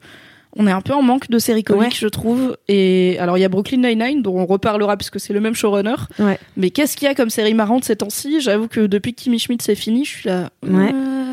on 0.57 0.67
est 0.67 0.73
un 0.73 0.81
peu 0.81 0.95
en 0.95 1.03
manque 1.03 1.29
de 1.31 1.39
séries 1.39 1.63
comiques, 1.63 1.99
je 1.99 2.09
trouve. 2.09 2.57
Et 2.69 3.17
alors, 3.21 3.39
il 3.39 3.43
y 3.43 3.45
a 3.45 3.49
Brooklyn 3.49 3.79
Nine-Nine, 3.79 4.23
dont 4.23 4.37
on 4.37 4.47
reparlera 4.47 4.97
puisque 4.97 5.21
c'est 5.21 5.33
le 5.33 5.41
même 5.41 5.55
showrunner. 5.55 5.95
Ouais. 6.19 6.39
Mais 6.57 6.71
qu'est-ce 6.71 6.97
qu'il 6.97 7.07
y 7.07 7.11
a 7.11 7.15
comme 7.15 7.31
série 7.31 7.55
marrante 7.55 7.85
ces 7.85 7.97
temps-ci? 7.97 8.41
J'avoue 8.41 8.67
que 8.67 8.81
depuis 8.81 9.15
que 9.15 9.23
Kimmy 9.23 9.39
Schmidt 9.39 9.65
c'est 9.65 9.75
fini, 9.75 10.05
je 10.05 10.11
suis 10.11 10.29
là. 10.29 10.51
Ouais. 10.67 10.93
Euh, 10.95 11.28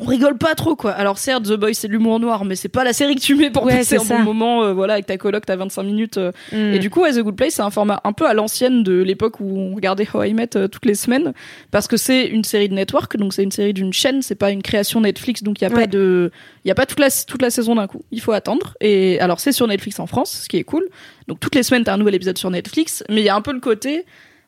on 0.00 0.06
rigole 0.06 0.38
pas 0.38 0.54
trop 0.54 0.74
quoi. 0.74 0.90
Alors 0.92 1.18
certes 1.18 1.44
The 1.44 1.52
Boys 1.52 1.74
c'est 1.74 1.86
de 1.86 1.92
l'humour 1.92 2.18
noir 2.18 2.44
mais 2.46 2.56
c'est 2.56 2.68
pas 2.70 2.82
la 2.82 2.92
série 2.94 3.14
que 3.14 3.20
tu 3.20 3.34
mets 3.34 3.50
pour 3.50 3.64
Ouais, 3.64 3.76
passer 3.78 3.96
un 3.96 3.98
c'est 4.00 4.08
bon 4.14 4.18
ça. 4.18 4.22
moment 4.24 4.64
euh, 4.64 4.72
voilà 4.72 4.94
avec 4.94 5.06
ta 5.06 5.18
coloc 5.18 5.44
t'as 5.44 5.54
25 5.56 5.82
minutes 5.82 6.16
euh. 6.16 6.32
Mm. 6.50 6.56
et 6.74 6.78
du 6.78 6.88
coup 6.88 7.04
As 7.04 7.18
a 7.18 7.22
Good 7.22 7.36
Place 7.36 7.54
c'est 7.54 7.62
un 7.62 7.70
format 7.70 8.00
un 8.04 8.12
peu 8.12 8.26
à 8.26 8.32
l'ancienne 8.32 8.82
de 8.82 9.02
l'époque 9.02 9.38
où 9.40 9.58
on 9.58 9.74
regardait 9.74 10.08
How 10.12 10.24
I 10.24 10.32
Met 10.34 10.56
euh, 10.56 10.66
toutes 10.66 10.86
les 10.86 10.94
semaines 10.94 11.34
parce 11.70 11.88
que 11.88 11.96
c'est 11.98 12.26
une 12.26 12.42
série 12.42 12.68
de 12.70 12.74
network 12.74 13.16
donc 13.18 13.34
c'est 13.34 13.42
une 13.42 13.52
série 13.52 13.74
d'une 13.74 13.92
chaîne 13.92 14.22
c'est 14.22 14.34
pas 14.34 14.50
une 14.50 14.62
création 14.62 15.02
Netflix 15.02 15.42
donc 15.42 15.60
il 15.60 15.64
y 15.64 15.66
a 15.66 15.70
pas 15.70 15.76
Ouais. 15.80 15.86
de 15.86 16.30
il 16.64 16.68
y 16.68 16.70
a 16.70 16.74
pas 16.74 16.86
toute 16.86 16.98
la 17.00 17.10
toute 17.10 17.42
la 17.42 17.50
saison 17.50 17.74
d'un 17.74 17.86
coup 17.86 18.02
il 18.10 18.20
faut 18.20 18.32
attendre 18.32 18.74
et 18.80 19.20
alors 19.20 19.40
c'est 19.40 19.52
sur 19.52 19.66
Netflix 19.66 20.00
en 20.00 20.06
France 20.06 20.40
ce 20.44 20.48
qui 20.48 20.56
est 20.56 20.64
cool 20.64 20.88
donc 21.28 21.38
toutes 21.38 21.54
les 21.54 21.62
semaines 21.62 21.84
t'as 21.84 21.92
un 21.94 21.98
nouvel 21.98 22.14
épisode 22.14 22.38
sur 22.38 22.50
Netflix 22.50 23.04
mais 23.10 23.20
il 23.20 23.24
y 23.24 23.28
a 23.28 23.36
un 23.36 23.42
peu 23.42 23.52
le 23.52 23.60
côté 23.60 24.04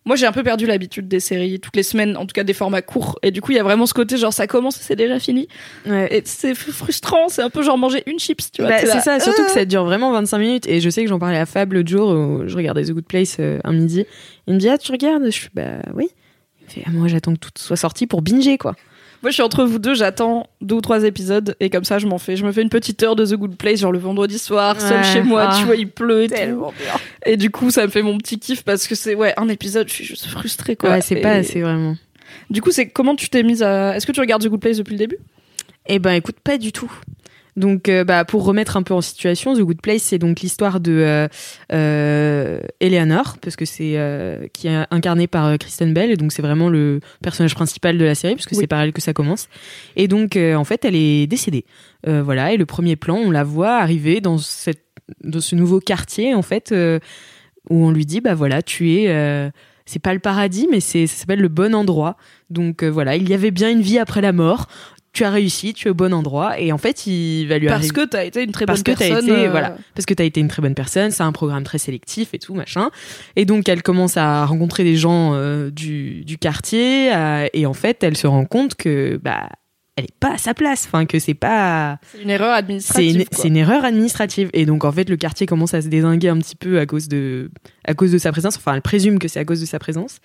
moi, 0.06 0.16
j'ai 0.16 0.26
un 0.26 0.32
peu 0.32 0.42
perdu 0.42 0.66
l'habitude 0.66 1.08
des 1.08 1.20
séries 1.20 1.60
toutes 1.60 1.76
les 1.76 1.82
semaines, 1.82 2.16
en 2.18 2.26
tout 2.26 2.34
cas 2.34 2.44
des 2.44 2.52
formats 2.52 2.82
courts. 2.82 3.18
Et 3.22 3.30
du 3.30 3.40
coup, 3.40 3.52
il 3.52 3.56
y 3.56 3.58
a 3.58 3.62
vraiment 3.62 3.86
ce 3.86 3.94
côté 3.94 4.18
genre 4.18 4.34
ça 4.34 4.46
commence 4.46 4.78
et 4.78 4.82
c'est 4.82 4.96
déjà 4.96 5.18
fini. 5.18 5.48
Ouais. 5.86 6.14
Et 6.14 6.22
c'est 6.26 6.54
frustrant, 6.54 7.28
c'est 7.28 7.40
un 7.40 7.48
peu 7.48 7.62
genre 7.62 7.78
manger 7.78 8.02
une 8.06 8.18
chips, 8.18 8.52
tu 8.52 8.60
vois. 8.60 8.70
Bah, 8.70 8.78
c'est 8.80 9.00
ça, 9.00 9.18
surtout 9.18 9.42
euh. 9.42 9.46
que 9.46 9.52
ça 9.52 9.64
dure 9.64 9.84
vraiment 9.84 10.12
25 10.12 10.38
minutes. 10.38 10.66
Et 10.66 10.80
je 10.80 10.90
sais 10.90 11.02
que 11.02 11.08
j'en 11.08 11.18
parlais 11.18 11.38
à 11.38 11.46
Fab 11.46 11.72
l'autre 11.72 11.88
jour, 11.88 12.10
où 12.10 12.42
je 12.46 12.54
regardais 12.54 12.84
The 12.84 12.90
Good 12.90 13.06
Place 13.06 13.36
euh, 13.40 13.60
un 13.64 13.72
midi. 13.72 14.04
Il 14.46 14.54
me 14.54 14.58
dit, 14.58 14.68
ah, 14.68 14.76
tu 14.76 14.92
regardes? 14.92 15.24
Je 15.24 15.30
suis, 15.30 15.48
bah 15.54 15.80
oui. 15.94 16.08
Il 16.60 16.64
me 16.64 16.70
fait, 16.70 16.82
ah, 16.86 16.90
moi, 16.90 17.08
j'attends 17.08 17.32
que 17.32 17.40
tout 17.40 17.50
soit 17.56 17.76
sorti 17.76 18.06
pour 18.06 18.20
binger, 18.20 18.58
quoi. 18.58 18.76
Moi, 19.24 19.30
je 19.30 19.34
suis 19.36 19.42
entre 19.42 19.64
vous 19.64 19.78
deux, 19.78 19.94
j'attends 19.94 20.46
deux 20.60 20.74
ou 20.74 20.80
trois 20.82 21.02
épisodes 21.04 21.56
et 21.58 21.70
comme 21.70 21.84
ça, 21.84 21.98
je 21.98 22.06
m'en 22.06 22.18
fais. 22.18 22.36
Je 22.36 22.44
me 22.44 22.52
fais 22.52 22.60
une 22.60 22.68
petite 22.68 23.02
heure 23.02 23.16
de 23.16 23.24
The 23.24 23.34
Good 23.36 23.56
Place, 23.56 23.80
genre 23.80 23.90
le 23.90 23.98
vendredi 23.98 24.38
soir, 24.38 24.78
seul 24.78 24.98
Ouais. 24.98 25.02
chez 25.02 25.22
moi, 25.22 25.48
Ah. 25.50 25.56
tu 25.58 25.64
vois, 25.64 25.76
il 25.76 25.88
pleut 25.90 26.24
et 26.24 26.28
tout. 26.28 26.66
Et 27.24 27.38
du 27.38 27.50
coup, 27.50 27.70
ça 27.70 27.84
me 27.86 27.90
fait 27.90 28.02
mon 28.02 28.18
petit 28.18 28.38
kiff 28.38 28.62
parce 28.64 28.86
que 28.86 28.94
c'est, 28.94 29.14
ouais, 29.14 29.32
un 29.38 29.48
épisode, 29.48 29.88
je 29.88 29.94
suis 29.94 30.04
juste 30.04 30.26
frustrée, 30.26 30.76
quoi. 30.76 30.90
Ouais, 30.90 31.00
c'est 31.00 31.16
Et 31.16 31.20
pas 31.22 31.30
assez 31.32 31.62
vraiment. 31.62 31.96
Du 32.50 32.60
coup, 32.60 32.70
c'est 32.70 32.88
comment 32.90 33.16
tu 33.16 33.30
t'es 33.30 33.42
mise 33.42 33.62
à. 33.62 33.96
Est-ce 33.96 34.06
que 34.06 34.12
tu 34.12 34.20
regardes 34.20 34.44
The 34.44 34.48
Good 34.48 34.60
Place 34.60 34.76
depuis 34.76 34.92
le 34.92 34.98
début? 34.98 35.16
Eh 35.86 35.98
ben, 35.98 36.12
écoute, 36.12 36.36
pas 36.44 36.58
du 36.58 36.70
tout. 36.72 36.92
Donc, 37.56 37.88
euh, 37.88 38.04
bah, 38.04 38.24
pour 38.24 38.44
remettre 38.44 38.76
un 38.76 38.82
peu 38.82 38.94
en 38.94 39.00
situation, 39.00 39.54
The 39.54 39.60
Good 39.60 39.80
Place, 39.80 40.02
c'est 40.02 40.18
donc 40.18 40.40
l'histoire 40.40 40.80
de 40.80 40.92
euh, 40.92 41.28
euh, 41.72 42.60
Eleanor, 42.80 43.36
parce 43.40 43.56
que 43.56 43.64
c'est 43.64 43.98
qui 44.52 44.68
est 44.68 44.86
incarnée 44.90 45.26
par 45.26 45.56
Kristen 45.58 45.94
Bell, 45.94 46.10
et 46.10 46.16
donc 46.16 46.32
c'est 46.32 46.42
vraiment 46.42 46.68
le 46.68 47.00
personnage 47.22 47.54
principal 47.54 47.96
de 47.98 48.04
la 48.04 48.14
série, 48.14 48.34
parce 48.34 48.46
que 48.46 48.54
Oui. 48.54 48.60
c'est 48.62 48.66
par 48.66 48.80
elle 48.80 48.92
que 48.92 49.00
ça 49.00 49.12
commence. 49.12 49.48
Et 49.96 50.08
donc, 50.08 50.36
en 50.36 50.64
fait, 50.64 50.84
elle 50.84 50.96
est 50.96 51.26
décédée. 51.26 51.64
Voilà, 52.06 52.52
et 52.52 52.56
le 52.56 52.66
premier 52.66 52.96
plan, 52.96 53.16
on 53.16 53.30
la 53.30 53.44
voit 53.44 53.76
arriver 53.76 54.20
dans 54.20 54.38
cette 54.38 54.82
dans 55.22 55.40
ce 55.40 55.54
nouveau 55.54 55.80
quartier, 55.80 56.34
en 56.34 56.42
fait, 56.42 56.74
où 57.70 57.84
on 57.86 57.90
lui 57.90 58.06
dit, 58.06 58.20
bah 58.20 58.34
voilà, 58.34 58.62
tu 58.62 58.92
es 58.92 59.50
c'est 59.86 59.98
pas 59.98 60.14
le 60.14 60.20
paradis, 60.20 60.66
mais 60.70 60.80
c'est 60.80 61.06
ça 61.06 61.16
s'appelle 61.16 61.40
le 61.40 61.48
bon 61.48 61.74
endroit. 61.74 62.16
Donc 62.50 62.82
euh, 62.82 62.88
voilà, 62.88 63.16
il 63.16 63.28
y 63.28 63.34
avait 63.34 63.50
bien 63.50 63.70
une 63.70 63.82
vie 63.82 63.98
après 63.98 64.20
la 64.20 64.32
mort. 64.32 64.66
Tu 65.14 65.24
as 65.24 65.30
réussi, 65.30 65.72
tu 65.72 65.86
es 65.88 65.90
au 65.90 65.94
bon 65.94 66.12
endroit, 66.12 66.58
et 66.60 66.72
en 66.72 66.78
fait, 66.78 67.06
il 67.06 67.46
va 67.46 67.56
lui 67.58 67.68
Parce 67.68 67.78
arriver 67.78 67.94
que 67.94 68.04
t'as 68.04 68.24
été 68.24 68.42
une 68.42 68.50
très 68.52 68.66
parce 68.66 68.82
bonne 68.82 68.94
que 68.94 68.98
personne. 68.98 69.24
été 69.28 69.46
euh, 69.46 69.50
voilà. 69.50 69.76
Parce 69.94 70.04
que 70.06 70.12
t'as 70.12 70.24
été 70.24 70.40
une 70.40 70.48
très 70.48 70.60
bonne 70.60 70.74
personne 70.74 71.10
c'est 71.12 71.22
un 71.22 71.30
programme 71.32 71.62
très 71.62 71.78
sélectif 71.78 72.34
et 72.34 72.38
tout 72.38 72.52
machin. 72.54 72.90
Et 73.36 73.44
donc 73.44 73.68
elle 73.68 73.82
commence 73.82 74.16
à 74.16 74.44
rencontrer 74.44 74.82
des 74.84 74.96
gens 74.96 75.32
euh, 75.34 75.70
du, 75.70 76.24
du 76.24 76.36
quartier 76.36 77.14
euh, 77.14 77.46
et 77.54 77.64
en 77.64 77.74
fait 77.74 78.02
elle 78.02 78.16
se 78.16 78.26
rend 78.26 78.44
compte 78.44 78.74
que 78.74 79.16
bah 79.22 79.48
elle 79.96 80.06
est 80.06 80.14
pas 80.18 80.32
à 80.34 80.38
sa 80.38 80.54
place 80.54 80.86
enfin 80.88 81.06
que 81.06 81.20
c'est 81.20 81.34
pas 81.34 81.98
C'est 82.12 82.22
une 82.22 82.30
erreur 82.30 82.50
c'est 82.52 82.58
administrative. 82.58 83.16
une, 83.20 83.24
c'est 83.30 83.46
une 83.48 83.56
erreur 83.56 83.84
administrative. 83.84 84.50
Et 84.52 84.66
donc 84.66 84.84
en 84.84 84.90
fait 84.90 85.08
le 85.08 85.16
quartier 85.16 85.46
commence 85.46 85.74
à 85.74 85.80
se 85.82 85.86
désinguer 85.86 86.28
un 86.28 86.38
petit 86.38 86.56
peu 86.56 86.80
à 86.80 86.86
cause 86.86 87.06
de 87.06 87.52
à 87.86 87.94
cause 87.94 88.10
de 88.10 88.18
sa 88.18 88.32
présence. 88.32 88.56
Enfin 88.56 88.74
elle 88.74 88.82
présume 88.82 89.20
que 89.20 89.28
c'est 89.28 89.38
à 89.38 89.44
cause 89.44 89.60
de 89.60 89.66
sa 89.66 89.78
présence. 89.78 90.18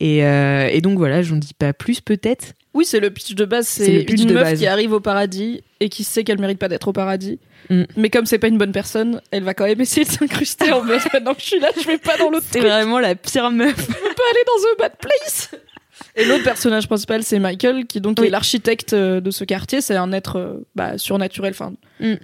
Et, 0.00 0.24
euh, 0.24 0.66
et 0.72 0.80
donc 0.80 0.98
voilà 0.98 1.22
j'en 1.22 1.36
dis 1.36 1.54
pas 1.54 1.72
plus 1.72 2.00
peut-être 2.00 2.54
Oui, 2.74 2.84
c'est 2.84 3.00
le 3.00 3.10
pitch 3.10 3.34
de 3.34 3.44
base. 3.44 3.68
C'est 3.68 4.02
une 4.02 4.26
de 4.26 4.34
meuf 4.34 4.42
base. 4.42 4.58
qui 4.58 4.66
arrive 4.66 4.92
au 4.92 5.00
paradis 5.00 5.62
et 5.80 5.88
qui 5.88 6.04
sait 6.04 6.24
qu'elle 6.24 6.40
mérite 6.40 6.58
pas 6.58 6.68
d'être 6.68 6.88
au 6.88 6.92
paradis. 6.92 7.38
Mm. 7.70 7.84
Mais 7.96 8.10
comme 8.10 8.26
c'est 8.26 8.38
pas 8.38 8.48
une 8.48 8.58
bonne 8.58 8.72
personne, 8.72 9.20
elle 9.30 9.44
va 9.44 9.54
quand 9.54 9.64
même 9.64 9.80
essayer 9.80 10.04
de 10.04 10.10
s'incruster 10.10 10.72
en 10.72 10.82
mode 10.84 11.00
maintenant 11.12 11.34
que 11.34 11.40
je 11.40 11.46
suis 11.46 11.60
là, 11.60 11.70
je 11.80 11.86
vais 11.86 11.98
pas 11.98 12.16
dans 12.16 12.30
l'autre 12.30 12.46
c'est 12.50 12.60
vraiment 12.60 12.98
la 12.98 13.14
pire 13.14 13.50
meuf 13.50 13.76
Je 13.78 13.86
peux 13.86 13.92
aller 13.94 14.44
dans 14.46 14.84
a 14.84 14.88
bad 14.88 14.92
place. 14.98 15.50
Et 16.16 16.24
l'autre 16.24 16.44
personnage 16.44 16.86
principal, 16.86 17.22
c'est 17.22 17.38
Michael, 17.38 17.86
qui 17.86 18.00
donc 18.00 18.18
Oui. 18.20 18.26
est 18.26 18.30
l'architecte 18.30 18.92
euh, 18.92 19.20
de 19.20 19.30
ce 19.30 19.44
quartier. 19.44 19.80
C'est 19.80 19.96
un 19.96 20.12
être 20.12 20.36
euh, 20.38 20.66
bah, 20.74 20.98
surnaturel. 20.98 21.52
Enfin, 21.52 21.72
Mm. 22.00 22.14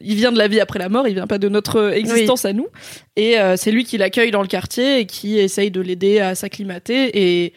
il 0.00 0.14
vient 0.16 0.32
de 0.32 0.38
la 0.38 0.48
vie 0.48 0.60
après 0.60 0.78
la 0.78 0.88
mort. 0.88 1.06
Il 1.08 1.14
vient 1.14 1.26
pas 1.26 1.38
de 1.38 1.48
notre 1.48 1.76
euh, 1.76 1.90
existence 1.92 2.44
à 2.44 2.52
nous. 2.52 2.68
Et 3.16 3.38
euh, 3.38 3.56
c'est 3.56 3.70
lui 3.70 3.84
qui 3.84 3.98
l'accueille 3.98 4.30
dans 4.30 4.42
le 4.42 4.48
quartier 4.48 5.00
et 5.00 5.06
qui 5.06 5.38
essaye 5.38 5.70
de 5.70 5.80
l'aider 5.80 6.18
à 6.20 6.34
s'acclimater. 6.34 7.10
Et 7.14 7.52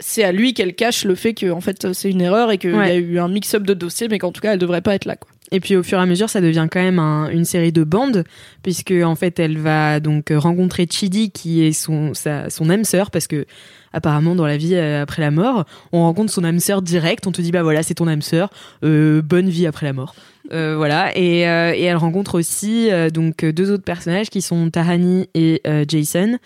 c'est 0.00 0.24
à 0.24 0.32
lui 0.32 0.54
qu'elle 0.54 0.74
cache 0.74 1.04
le 1.04 1.14
fait 1.14 1.34
que 1.34 1.50
en 1.50 1.60
fait 1.60 1.92
c'est 1.92 2.10
une 2.10 2.20
erreur 2.20 2.50
et 2.50 2.58
qu'il 2.58 2.70
y 2.72 2.74
a 2.74 2.94
eu 2.96 3.18
un 3.18 3.28
mix-up 3.28 3.62
de 3.62 3.74
dossiers, 3.74 4.08
mais 4.08 4.18
qu'en 4.18 4.32
tout 4.32 4.40
cas 4.40 4.52
elle 4.54 4.58
devrait 4.58 4.80
pas 4.82 4.94
être 4.94 5.04
là. 5.04 5.16
Quoi. 5.16 5.30
Et 5.52 5.60
puis 5.60 5.76
au 5.76 5.82
fur 5.82 5.98
et 5.98 6.00
à 6.02 6.06
mesure, 6.06 6.28
ça 6.30 6.40
devient 6.40 6.66
quand 6.70 6.82
même 6.82 6.98
un- 6.98 7.28
une 7.28 7.44
série 7.44 7.70
de 7.70 7.84
bandes, 7.84 8.24
puisque 8.62 8.92
en 9.04 9.14
fait, 9.14 9.38
elle 9.38 9.58
va 9.58 10.00
donc 10.00 10.32
rencontrer 10.34 10.86
Chidi, 10.90 11.30
qui 11.30 11.64
est 11.64 11.72
son 11.72 12.12
sa, 12.14 12.50
son 12.50 12.70
âme 12.70 12.84
sœur, 12.84 13.10
parce 13.10 13.28
que 13.28 13.44
apparemment 13.92 14.34
dans 14.34 14.46
la 14.46 14.56
vie 14.56 14.74
euh, 14.74 15.02
après 15.02 15.22
la 15.22 15.30
mort, 15.30 15.64
on 15.92 16.00
rencontre 16.00 16.32
son 16.32 16.42
âme 16.44 16.58
sœur 16.58 16.82
direct. 16.82 17.26
On 17.26 17.32
te 17.32 17.40
dit 17.42 17.52
bah 17.52 17.62
voilà, 17.62 17.82
c'est 17.84 17.94
ton 17.94 18.08
âme 18.08 18.22
sœur, 18.22 18.50
euh, 18.84 19.22
bonne 19.22 19.48
vie 19.48 19.66
après 19.66 19.86
la 19.86 19.92
mort. 19.92 20.16
Euh, 20.52 20.74
voilà. 20.76 21.16
Et, 21.16 21.40
et 21.42 21.84
elle 21.84 21.96
rencontre 21.96 22.36
aussi 22.38 22.88
donc 23.12 23.44
deux 23.44 23.70
autres 23.70 23.84
personnages 23.84 24.30
qui 24.30 24.42
sont 24.42 24.68
Tahani 24.70 25.28
et 25.34 25.62
Jason, 25.88 26.38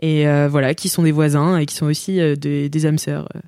et 0.00 0.26
euh, 0.26 0.48
voilà, 0.48 0.74
qui 0.74 0.88
sont 0.88 1.02
des 1.02 1.12
voisins 1.12 1.58
et 1.58 1.66
qui 1.66 1.74
sont 1.74 1.86
aussi 1.86 2.20
euh, 2.20 2.34
des, 2.36 2.68
des 2.68 2.86
âmes 2.86 2.98
sœurs. 2.98 3.28
euh, 3.36 3.40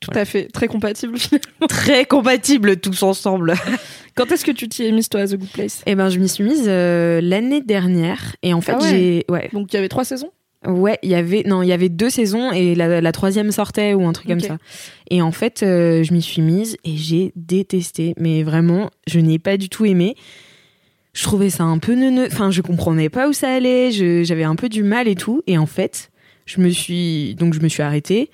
Tout 0.00 0.08
Voilà. 0.10 0.22
à 0.22 0.24
fait, 0.24 0.44
très 0.52 0.68
compatible. 0.68 1.18
finalement. 1.18 1.44
Très 1.68 2.04
compatibles 2.04 2.76
tous 2.78 3.02
ensemble. 3.02 3.54
Quand 4.14 4.30
est-ce 4.32 4.44
que 4.44 4.50
tu 4.52 4.68
t'y 4.68 4.84
es 4.84 4.92
mise 4.92 5.08
toi 5.08 5.20
à 5.20 5.26
The 5.26 5.36
Good 5.36 5.50
Place? 5.50 5.82
Eh 5.86 5.94
ben, 5.94 6.08
je 6.08 6.18
m'y 6.18 6.28
suis 6.28 6.44
mise 6.44 6.64
euh, 6.66 7.20
l'année 7.20 7.60
dernière 7.62 8.36
et 8.42 8.52
en 8.54 8.60
fait 8.60 8.72
Ah 8.76 8.82
ouais. 8.82 8.88
j'ai 8.88 9.24
ouais 9.28 9.48
Donc 9.52 9.72
il 9.72 9.76
y 9.76 9.78
avait 9.78 9.88
trois 9.88 10.04
saisons? 10.04 10.30
ouais 10.66 10.98
il 11.04 11.10
y 11.10 11.14
avait 11.14 11.44
non 11.46 11.62
il 11.62 11.68
y 11.68 11.72
avait 11.72 11.88
deux 11.88 12.10
saisons 12.10 12.50
et 12.50 12.74
la, 12.74 13.00
la 13.00 13.12
troisième 13.12 13.52
sortait 13.52 13.94
ou 13.94 14.04
un 14.08 14.12
truc 14.12 14.26
comme 14.26 14.40
ça 14.40 14.58
et 15.08 15.22
en 15.22 15.30
fait 15.30 15.62
euh, 15.62 16.02
je 16.02 16.12
m'y 16.12 16.20
suis 16.20 16.42
mise 16.42 16.76
et 16.84 16.96
j'ai 16.96 17.30
détesté 17.36 18.14
mais 18.18 18.42
vraiment 18.42 18.90
je 19.06 19.20
n'ai 19.20 19.38
pas 19.38 19.56
du 19.56 19.68
tout 19.68 19.84
aimé 19.86 20.16
je 21.18 21.24
trouvais 21.24 21.50
ça 21.50 21.64
un 21.64 21.78
peu 21.78 21.96
neuneux 21.96 22.28
enfin 22.30 22.52
je 22.52 22.62
comprenais 22.62 23.08
pas 23.08 23.28
où 23.28 23.32
ça 23.32 23.52
allait 23.52 23.90
j'avais 24.24 24.44
un 24.44 24.54
peu 24.54 24.68
du 24.68 24.84
mal 24.84 25.08
et 25.08 25.16
tout. 25.16 25.42
Et 25.48 25.58
en 25.58 25.66
fait 25.66 26.12
je 26.46 26.60
me 26.60 26.68
suis 26.68 27.34
donc 27.34 27.54
je 27.54 27.60
me 27.60 27.66
suis 27.66 27.82
arrêtée 27.82 28.30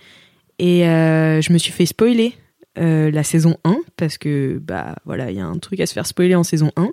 et 0.58 0.86
euh, 0.86 1.40
je 1.40 1.50
me 1.54 1.56
suis 1.56 1.72
fait 1.72 1.86
spoiler 1.86 2.34
euh, 2.78 3.10
la 3.10 3.22
saison 3.22 3.56
1 3.64 3.78
parce 3.96 4.18
que 4.18 4.60
bah 4.62 4.96
voilà 5.06 5.30
il 5.30 5.38
y 5.38 5.40
a 5.40 5.46
un 5.46 5.56
truc 5.56 5.80
à 5.80 5.86
se 5.86 5.94
faire 5.94 6.06
spoiler 6.06 6.34
en 6.34 6.42
saison 6.42 6.72
1 6.76 6.90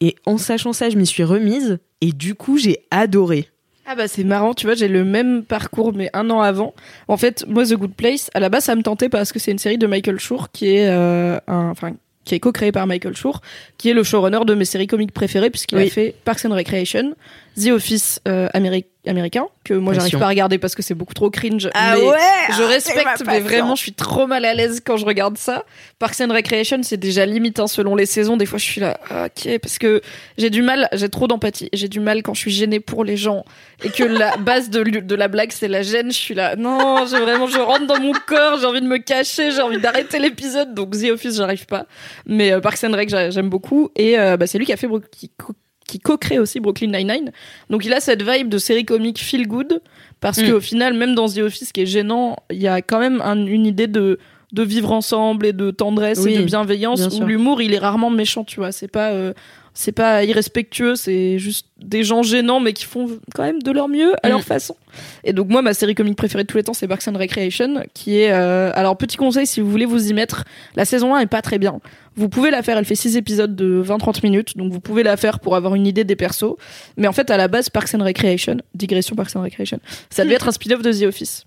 et 0.00 0.16
en 0.24 0.38
sachant 0.38 0.72
ça 0.72 0.88
je 0.88 0.96
m'y 0.96 1.06
suis 1.06 1.22
remise 1.22 1.78
et 2.00 2.12
du 2.12 2.34
coup 2.34 2.56
j'ai 2.56 2.78
adoré. 2.90 3.50
Ah 3.86 3.94
bah 3.94 4.08
c'est 4.08 4.24
marrant, 4.24 4.54
tu 4.54 4.64
vois, 4.64 4.74
j'ai 4.74 4.88
le 4.88 5.04
même 5.04 5.44
parcours 5.44 5.92
mais 5.92 6.08
un 6.14 6.30
an 6.30 6.40
avant. 6.40 6.72
En 7.08 7.18
fait, 7.18 7.44
moi 7.46 7.66
The 7.66 7.74
Good 7.74 7.92
Place, 7.92 8.30
à 8.32 8.40
la 8.40 8.48
base 8.48 8.64
ça 8.64 8.74
me 8.74 8.82
tentait 8.82 9.10
parce 9.10 9.32
que 9.32 9.38
c'est 9.38 9.50
une 9.50 9.58
série 9.58 9.76
de 9.76 9.86
Michael 9.86 10.18
Schur 10.18 10.50
qui 10.50 10.68
est 10.68 10.88
euh, 10.88 11.38
un 11.46 11.74
qui 12.24 12.34
est 12.34 12.40
co-créé 12.40 12.72
par 12.72 12.86
Michael 12.86 13.14
Schur, 13.16 13.40
qui 13.78 13.90
est 13.90 13.94
le 13.94 14.02
showrunner 14.02 14.40
de 14.46 14.54
mes 14.54 14.64
séries 14.64 14.86
comiques 14.86 15.12
préférées 15.12 15.50
puisqu'il 15.50 15.78
a 15.78 15.90
fait 15.90 16.14
Parks 16.24 16.44
and 16.44 16.54
Recreation, 16.54 17.14
The 17.60 17.68
Office 17.68 18.20
euh, 18.28 18.48
améri- 18.54 18.86
américain 19.06 19.46
que 19.64 19.74
moi 19.74 19.92
j'arrive 19.94 20.12
pas 20.18 20.26
à 20.26 20.28
regarder 20.28 20.58
parce 20.58 20.74
que 20.74 20.82
c'est 20.82 20.94
beaucoup 20.94 21.14
trop 21.14 21.30
cringe. 21.30 21.68
Ah 21.74 21.94
mais 21.96 22.00
je 22.56 22.62
respecte, 22.62 23.04
mais 23.26 23.40
vraiment, 23.40 23.74
je 23.76 23.82
suis 23.82 23.92
trop 23.92 24.26
mal 24.26 24.44
à 24.44 24.54
l'aise 24.54 24.80
quand 24.84 24.96
je 24.96 25.04
regarde 25.06 25.36
ça. 25.38 25.64
Parks 25.98 26.20
and 26.20 26.32
Recreation, 26.32 26.78
c'est 26.82 26.96
déjà 26.96 27.24
limite 27.26 27.60
hein, 27.60 27.66
selon 27.66 27.94
les 27.96 28.06
saisons. 28.06 28.36
Des 28.36 28.46
fois, 28.46 28.58
je 28.58 28.64
suis 28.64 28.80
là, 28.80 28.98
ah, 29.10 29.26
ok, 29.26 29.58
parce 29.58 29.78
que 29.78 30.00
j'ai 30.38 30.50
du 30.50 30.62
mal, 30.62 30.88
j'ai 30.92 31.08
trop 31.08 31.26
d'empathie. 31.26 31.68
J'ai 31.72 31.88
du 31.88 32.00
mal 32.00 32.22
quand 32.22 32.34
je 32.34 32.40
suis 32.40 32.50
gênée 32.50 32.80
pour 32.80 33.04
les 33.04 33.16
gens 33.16 33.44
et 33.82 33.90
que 33.90 34.04
la 34.04 34.36
base 34.38 34.70
de, 34.70 34.82
de 34.82 35.14
la 35.14 35.28
blague, 35.28 35.52
c'est 35.52 35.68
la 35.68 35.82
gêne. 35.82 36.10
Je 36.10 36.16
suis 36.16 36.34
là, 36.34 36.56
non, 36.56 37.06
j'ai 37.06 37.18
vraiment, 37.20 37.46
je 37.46 37.58
rentre 37.58 37.86
dans 37.86 38.00
mon 38.00 38.12
corps, 38.26 38.58
j'ai 38.60 38.66
envie 38.66 38.80
de 38.80 38.86
me 38.86 38.98
cacher, 38.98 39.50
j'ai 39.50 39.62
envie 39.62 39.78
d'arrêter 39.78 40.18
l'épisode. 40.18 40.74
Donc 40.74 40.90
The 40.98 41.10
Office, 41.10 41.36
j'arrive 41.36 41.66
pas. 41.66 41.86
Mais 42.26 42.52
euh, 42.52 42.60
Parks 42.60 42.84
and 42.84 42.92
Rec, 42.92 43.08
j'a- 43.08 43.30
j'aime 43.30 43.48
beaucoup. 43.48 43.90
Et 43.96 44.18
euh, 44.18 44.36
bah, 44.36 44.46
c'est 44.46 44.58
lui 44.58 44.66
qui 44.66 44.72
a 44.72 44.76
fait 44.76 44.86
Bro- 44.86 45.00
qui, 45.86 45.98
co- 46.00 46.16
qui 46.16 46.28
co-crée 46.28 46.38
aussi 46.38 46.60
Brooklyn 46.60 46.88
Nine-Nine. 46.88 47.30
Donc 47.70 47.84
il 47.84 47.92
a 47.92 48.00
cette 48.00 48.22
vibe 48.22 48.48
de 48.48 48.58
série 48.58 48.84
comique 48.84 49.20
feel 49.20 49.46
good 49.46 49.80
parce 50.20 50.38
Mm. 50.38 50.50
qu'au 50.50 50.60
final, 50.60 50.94
même 50.94 51.14
dans 51.14 51.28
The 51.28 51.38
Office, 51.38 51.68
ce 51.68 51.72
qui 51.72 51.82
est 51.82 51.86
gênant, 51.86 52.36
il 52.50 52.62
y 52.62 52.68
a 52.68 52.80
quand 52.82 52.98
même 53.00 53.20
un- 53.22 53.46
une 53.46 53.66
idée 53.66 53.86
de 53.86 54.18
de 54.52 54.62
vivre 54.62 54.92
ensemble 54.92 55.46
et 55.46 55.52
de 55.52 55.72
tendresse 55.72 56.20
Oui, 56.22 56.34
et 56.34 56.38
de 56.38 56.44
bienveillance 56.44 57.08
bien 57.08 57.18
où 57.24 57.26
l'humour 57.26 57.60
il 57.60 57.74
est 57.74 57.78
rarement 57.78 58.08
méchant 58.08 58.44
tu 58.44 58.60
vois 58.60 58.70
c'est 58.70 58.86
pas 58.86 59.10
euh, 59.10 59.32
c'est 59.74 59.92
pas 59.92 60.22
irrespectueux 60.24 60.94
c'est 60.94 61.38
juste 61.38 61.66
des 61.78 62.04
gens 62.04 62.22
gênants 62.22 62.60
mais 62.60 62.72
qui 62.72 62.84
font 62.84 63.08
quand 63.34 63.42
même 63.42 63.60
de 63.60 63.70
leur 63.72 63.88
mieux 63.88 64.14
à 64.22 64.28
Mm. 64.28 64.30
leur 64.30 64.40
façon. 64.42 64.76
Et 65.24 65.32
donc 65.32 65.48
moi 65.48 65.60
ma 65.62 65.74
série 65.74 65.94
comique 65.94 66.16
préférée 66.16 66.44
de 66.44 66.48
tous 66.48 66.56
les 66.56 66.62
temps 66.62 66.72
c'est 66.74 66.86
Parks 66.88 67.06
and 67.08 67.18
Recreation 67.18 67.82
qui 67.92 68.18
est 68.20 68.32
euh, 68.32 68.70
alors 68.74 68.96
petit 68.96 69.16
conseil 69.16 69.46
si 69.46 69.60
vous 69.60 69.68
voulez 69.70 69.84
vous 69.84 70.08
y 70.08 70.14
mettre 70.14 70.44
la 70.76 70.84
saison 70.84 71.14
1 71.14 71.20
est 71.20 71.26
pas 71.26 71.42
très 71.42 71.58
bien. 71.58 71.80
Vous 72.16 72.28
pouvez 72.28 72.50
la 72.52 72.62
faire 72.62 72.78
elle 72.78 72.84
fait 72.84 72.94
6 72.94 73.16
épisodes 73.16 73.56
de 73.56 73.82
20-30 73.84 74.20
minutes 74.22 74.56
donc 74.56 74.72
vous 74.72 74.80
pouvez 74.80 75.02
la 75.02 75.16
faire 75.16 75.40
pour 75.40 75.56
avoir 75.56 75.74
une 75.74 75.86
idée 75.86 76.04
des 76.04 76.16
persos. 76.16 76.54
Mais 76.96 77.08
en 77.08 77.12
fait 77.12 77.30
à 77.30 77.36
la 77.36 77.48
base 77.48 77.68
Parks 77.70 77.94
and 77.94 78.04
Recreation 78.04 78.58
digression 78.74 79.16
Parks 79.16 79.34
and 79.34 79.42
Recreation 79.42 79.80
ça 80.10 80.22
devait 80.24 80.36
être 80.36 80.48
un 80.48 80.52
spin-off 80.52 80.82
de 80.82 80.92
The 80.92 81.02
Office 81.08 81.44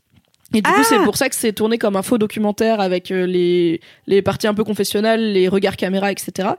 et 0.54 0.62
du 0.62 0.72
coup, 0.72 0.80
Ah 0.80 0.84
c'est 0.84 1.00
pour 1.00 1.18
ça 1.18 1.28
que 1.28 1.36
c'est 1.36 1.52
tourné 1.52 1.78
comme 1.78 1.98
un 1.98 2.02
faux 2.02 2.18
documentaire 2.18 2.80
avec 2.80 3.12
euh, 3.12 3.26
les, 3.26 3.82
les 4.06 4.22
parties 4.22 4.48
un 4.48 4.54
peu 4.54 4.64
confessionnelles, 4.64 5.34
les 5.34 5.50
regards 5.50 5.76
caméra, 5.76 6.10
etc. 6.10 6.50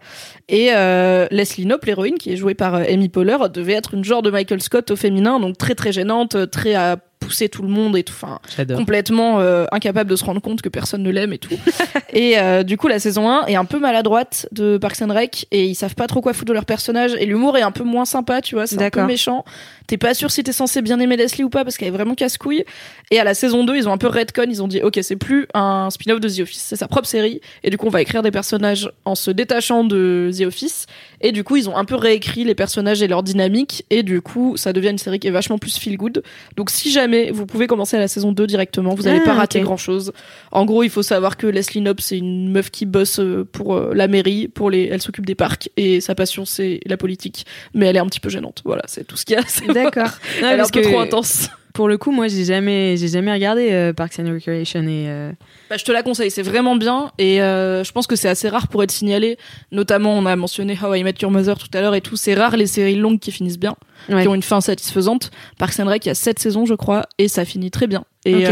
Et 0.48 0.70
euh, 0.74 1.26
Leslie 1.30 1.64
Knope, 1.64 1.86
l'héroïne, 1.86 2.18
qui 2.18 2.30
est 2.30 2.36
jouée 2.36 2.54
par 2.54 2.74
euh, 2.74 2.84
Amy 2.86 3.08
Poehler, 3.08 3.38
devait 3.52 3.72
être 3.72 3.94
une 3.94 4.04
genre 4.04 4.20
de 4.20 4.30
Michael 4.30 4.60
Scott 4.60 4.90
au 4.90 4.96
féminin, 4.96 5.40
donc 5.40 5.56
très 5.56 5.74
très 5.74 5.92
gênante, 5.92 6.34
euh, 6.34 6.46
très 6.46 6.74
à 6.74 6.98
pousser 7.18 7.48
tout 7.48 7.62
le 7.62 7.68
monde 7.68 7.96
et 7.96 8.02
tout. 8.02 8.14
Enfin, 8.14 8.38
complètement 8.74 9.40
euh, 9.40 9.66
incapable 9.72 10.10
de 10.10 10.16
se 10.16 10.24
rendre 10.24 10.40
compte 10.40 10.62
que 10.62 10.68
personne 10.68 11.02
ne 11.02 11.10
l'aime 11.10 11.32
et 11.32 11.38
tout. 11.38 11.54
et 12.12 12.38
euh, 12.38 12.62
du 12.62 12.76
coup, 12.76 12.88
la 12.88 12.98
saison 12.98 13.28
1 13.28 13.46
est 13.46 13.56
un 13.56 13.64
peu 13.64 13.78
maladroite 13.78 14.48
de 14.52 14.78
Parks 14.78 15.02
and 15.02 15.12
Rec 15.12 15.46
et 15.50 15.66
ils 15.66 15.74
savent 15.74 15.94
pas 15.94 16.06
trop 16.06 16.20
quoi 16.20 16.32
foutre 16.32 16.48
de 16.48 16.52
leur 16.52 16.64
personnage 16.64 17.14
et 17.18 17.26
l'humour 17.26 17.56
est 17.56 17.62
un 17.62 17.70
peu 17.70 17.84
moins 17.84 18.04
sympa, 18.04 18.40
tu 18.40 18.54
vois, 18.54 18.66
c'est 18.66 18.82
un 18.82 18.90
peu 18.90 19.04
méchant. 19.04 19.44
T'es 19.86 19.96
pas 19.96 20.14
sûr 20.14 20.30
si 20.30 20.42
t'es 20.42 20.52
censé 20.52 20.82
bien 20.82 21.00
aimer 21.00 21.16
Leslie 21.16 21.44
ou 21.44 21.50
pas 21.50 21.64
parce 21.64 21.76
qu'elle 21.76 21.88
est 21.88 21.92
vraiment 21.92 22.14
casse-couille. 22.14 22.64
Et 23.10 23.18
à 23.18 23.24
la 23.24 23.34
saison 23.34 23.64
2, 23.64 23.76
ils 23.76 23.88
ont 23.88 23.92
un 23.92 23.98
peu 23.98 24.08
redcon, 24.08 24.46
ils 24.48 24.62
ont 24.62 24.68
dit 24.68 24.82
OK, 24.82 24.98
c'est 25.02 25.16
plus 25.16 25.46
un 25.54 25.88
spin-off 25.90 26.20
de 26.20 26.28
The 26.28 26.40
Office, 26.40 26.62
c'est 26.62 26.76
sa 26.76 26.88
propre 26.88 27.08
série 27.08 27.40
et 27.62 27.70
du 27.70 27.78
coup, 27.78 27.86
on 27.86 27.90
va 27.90 28.02
écrire 28.02 28.22
des 28.22 28.30
personnages 28.30 28.90
en 29.04 29.14
se 29.14 29.30
détachant 29.30 29.84
de 29.84 30.30
The 30.36 30.42
Office 30.42 30.86
et 31.20 31.32
du 31.32 31.44
coup, 31.44 31.56
ils 31.56 31.68
ont 31.68 31.76
un 31.76 31.84
peu 31.84 31.94
réécrit 31.94 32.44
les 32.44 32.54
personnages 32.54 33.02
et 33.02 33.08
leur 33.08 33.22
dynamique 33.22 33.84
et 33.90 34.02
du 34.02 34.20
coup, 34.20 34.56
ça 34.56 34.72
devient 34.72 34.90
une 34.90 34.98
série 34.98 35.18
qui 35.18 35.28
est 35.28 35.32
vachement 35.32 35.58
plus 35.58 35.78
feel 35.78 35.96
good. 35.96 36.22
Donc 36.56 36.70
si 36.70 36.90
jamais 36.90 37.30
vous 37.30 37.46
pouvez 37.46 37.66
commencer 37.66 37.96
à 37.96 38.00
la 38.00 38.08
saison 38.08 38.32
2 38.32 38.46
directement, 38.46 38.94
vous 38.94 39.02
n'allez 39.04 39.20
Ah, 39.22 39.24
pas 39.26 39.34
rater 39.34 39.60
grand 39.60 39.76
chose. 39.76 40.12
En 40.52 40.64
gros, 40.64 40.82
il 40.82 40.90
faut 40.90 41.02
savoir 41.02 41.36
que 41.36 41.46
Leslie 41.46 41.80
Knope, 41.80 42.00
c'est 42.00 42.18
une 42.18 42.50
meuf 42.50 42.70
qui 42.70 42.86
bosse 42.86 43.18
euh, 43.20 43.44
pour 43.50 43.74
euh, 43.76 43.92
la 43.94 44.08
mairie, 44.08 44.48
pour 44.48 44.70
les, 44.70 44.84
elle 44.90 45.02
s'occupe 45.02 45.26
des 45.26 45.34
parcs 45.34 45.68
et 45.76 46.00
sa 46.00 46.14
passion 46.14 46.44
c'est 46.44 46.80
la 46.86 46.96
politique, 46.96 47.46
mais 47.74 47.86
elle 47.86 47.96
est 47.96 48.00
un 48.00 48.06
petit 48.06 48.20
peu 48.20 48.28
gênante. 48.28 48.62
Voilà, 48.64 48.82
c'est 48.86 49.04
tout 49.06 49.16
ce 49.16 49.24
qu'il 49.24 49.34
y 49.36 49.38
a. 49.38 49.42
C'est- 49.46 49.66
D'accord. 49.66 50.10
Elle 50.40 50.58
est 50.58 50.60
un 50.60 50.68
peu 50.68 50.80
que 50.80 50.86
trop 50.88 51.00
intense. 51.00 51.48
Pour 51.78 51.86
le 51.86 51.96
coup, 51.96 52.10
moi, 52.10 52.26
j'ai 52.26 52.44
jamais, 52.44 52.96
j'ai 52.96 53.06
jamais 53.06 53.32
regardé 53.32 53.70
euh, 53.70 53.92
Parks 53.92 54.18
and 54.18 54.24
Recreation 54.32 54.82
et. 54.82 55.06
euh, 55.08 55.30
Bah, 55.70 55.76
je 55.78 55.84
te 55.84 55.92
la 55.92 56.02
conseille, 56.02 56.28
c'est 56.28 56.42
vraiment 56.42 56.74
bien 56.74 57.12
et 57.18 57.40
euh, 57.40 57.84
je 57.84 57.92
pense 57.92 58.08
que 58.08 58.16
c'est 58.16 58.28
assez 58.28 58.48
rare 58.48 58.66
pour 58.66 58.82
être 58.82 58.90
signalé. 58.90 59.38
Notamment, 59.70 60.18
on 60.18 60.26
a 60.26 60.34
mentionné 60.34 60.76
How 60.82 60.94
I 60.94 61.04
Met 61.04 61.14
Your 61.22 61.30
Mother 61.30 61.56
tout 61.56 61.68
à 61.74 61.80
l'heure 61.80 61.94
et 61.94 62.00
tout. 62.00 62.16
C'est 62.16 62.34
rare 62.34 62.56
les 62.56 62.66
séries 62.66 62.96
longues 62.96 63.20
qui 63.20 63.30
finissent 63.30 63.60
bien, 63.60 63.76
Ouais. 64.08 64.22
qui 64.22 64.28
ont 64.28 64.34
une 64.34 64.42
fin 64.42 64.60
satisfaisante. 64.60 65.30
Parks 65.56 65.78
and 65.78 65.86
Rec, 65.86 66.04
il 66.04 66.08
y 66.08 66.10
a 66.10 66.16
sept 66.16 66.40
saisons, 66.40 66.66
je 66.66 66.74
crois, 66.74 67.04
et 67.18 67.28
ça 67.28 67.44
finit 67.44 67.70
très 67.70 67.86
bien. 67.86 68.02
Et 68.24 68.44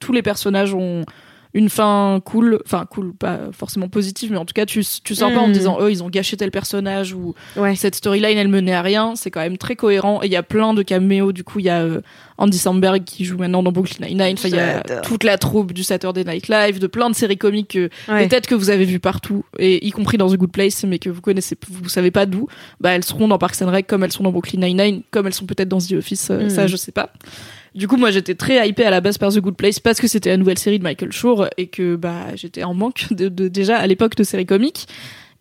tous 0.00 0.12
les 0.14 0.22
personnages 0.22 0.72
ont 0.72 1.04
une 1.54 1.68
fin 1.70 2.20
cool, 2.24 2.60
enfin 2.66 2.86
cool, 2.90 3.14
pas 3.14 3.38
forcément 3.52 3.88
positive, 3.88 4.30
mais 4.30 4.36
en 4.38 4.44
tout 4.44 4.52
cas, 4.54 4.66
tu, 4.66 4.82
tu 5.02 5.14
sors 5.14 5.32
pas 5.32 5.38
en 5.40 5.44
te 5.44 5.50
Mm. 5.50 5.52
disant, 5.52 5.78
oh, 5.80 5.88
ils 5.88 6.02
ont 6.02 6.08
gâché 6.10 6.36
tel 6.36 6.50
personnage 6.50 7.14
ou 7.14 7.34
Ouais. 7.56 7.74
cette 7.74 7.94
storyline 7.94 8.36
elle 8.36 8.48
menait 8.48 8.74
à 8.74 8.82
rien. 8.82 9.14
C'est 9.16 9.30
quand 9.30 9.40
même 9.40 9.56
très 9.58 9.74
cohérent. 9.76 10.22
Et 10.22 10.26
il 10.26 10.32
y 10.32 10.36
a 10.36 10.42
plein 10.42 10.74
de 10.74 10.82
caméos. 10.82 11.32
Du 11.32 11.44
coup 11.44 11.58
il 11.58 11.64
y 11.64 11.70
a 11.70 11.80
euh, 11.82 12.00
Andy 12.36 12.58
Samberg 12.58 13.02
qui 13.04 13.24
joue 13.24 13.38
maintenant 13.38 13.62
dans 13.62 13.72
Brooklyn 13.72 14.06
Nine-Nine. 14.06 14.36
Il 14.44 14.50
y 14.54 14.58
a 14.58 14.80
toute 15.02 15.24
la 15.24 15.38
troupe 15.38 15.72
du 15.72 15.82
Saturday 15.82 16.24
Night 16.24 16.48
Live 16.48 16.78
de 16.78 16.86
plein 16.86 17.08
de 17.10 17.14
séries 17.14 17.38
comiques 17.38 17.68
que 17.72 17.88
Ouais. 18.08 18.22
des 18.24 18.28
têtes 18.28 18.46
que 18.46 18.54
vous 18.54 18.70
avez 18.70 18.84
vues 18.84 19.00
partout 19.00 19.44
et 19.58 19.86
y 19.86 19.90
compris 19.90 20.18
dans 20.18 20.28
The 20.30 20.36
Good 20.36 20.52
Place 20.52 20.84
mais 20.84 20.98
que 20.98 21.10
vous 21.10 21.20
connaissez 21.20 21.56
vous 21.70 21.88
savez 21.88 22.10
pas 22.10 22.26
d'où. 22.26 22.46
Bah 22.80 22.90
elles 22.90 23.04
seront 23.04 23.26
dans 23.28 23.38
Parks 23.38 23.60
and 23.62 23.70
Rec 23.70 23.86
comme 23.86 24.04
elles 24.04 24.12
sont 24.12 24.22
dans 24.22 24.32
Brooklyn 24.32 24.60
Nine-Nine 24.66 25.02
comme 25.10 25.26
elles 25.26 25.34
sont 25.34 25.46
peut-être 25.46 25.68
dans 25.68 25.78
The 25.78 25.92
Office 25.92 26.28
euh, 26.30 26.48
ça 26.50 26.66
je 26.66 26.76
sais 26.76 26.92
pas 26.92 27.10
du 27.78 27.88
coup, 27.88 27.96
moi, 27.96 28.10
j'étais 28.10 28.34
très 28.34 28.68
hypée 28.68 28.84
à 28.84 28.90
la 28.90 29.00
base 29.00 29.16
par 29.18 29.32
The 29.32 29.38
Good 29.38 29.56
Place 29.56 29.80
parce 29.80 30.00
que 30.00 30.06
c'était 30.08 30.30
la 30.30 30.36
nouvelle 30.36 30.58
série 30.58 30.78
de 30.78 30.84
Michael 30.84 31.12
Schur 31.12 31.48
et 31.56 31.68
que 31.68 31.96
bah 31.96 32.26
j'étais 32.34 32.64
en 32.64 32.74
manque 32.74 33.12
de, 33.12 33.28
de- 33.28 33.48
déjà 33.48 33.78
à 33.78 33.86
l'époque 33.86 34.16
de 34.16 34.24
séries 34.24 34.46
comiques. 34.46 34.86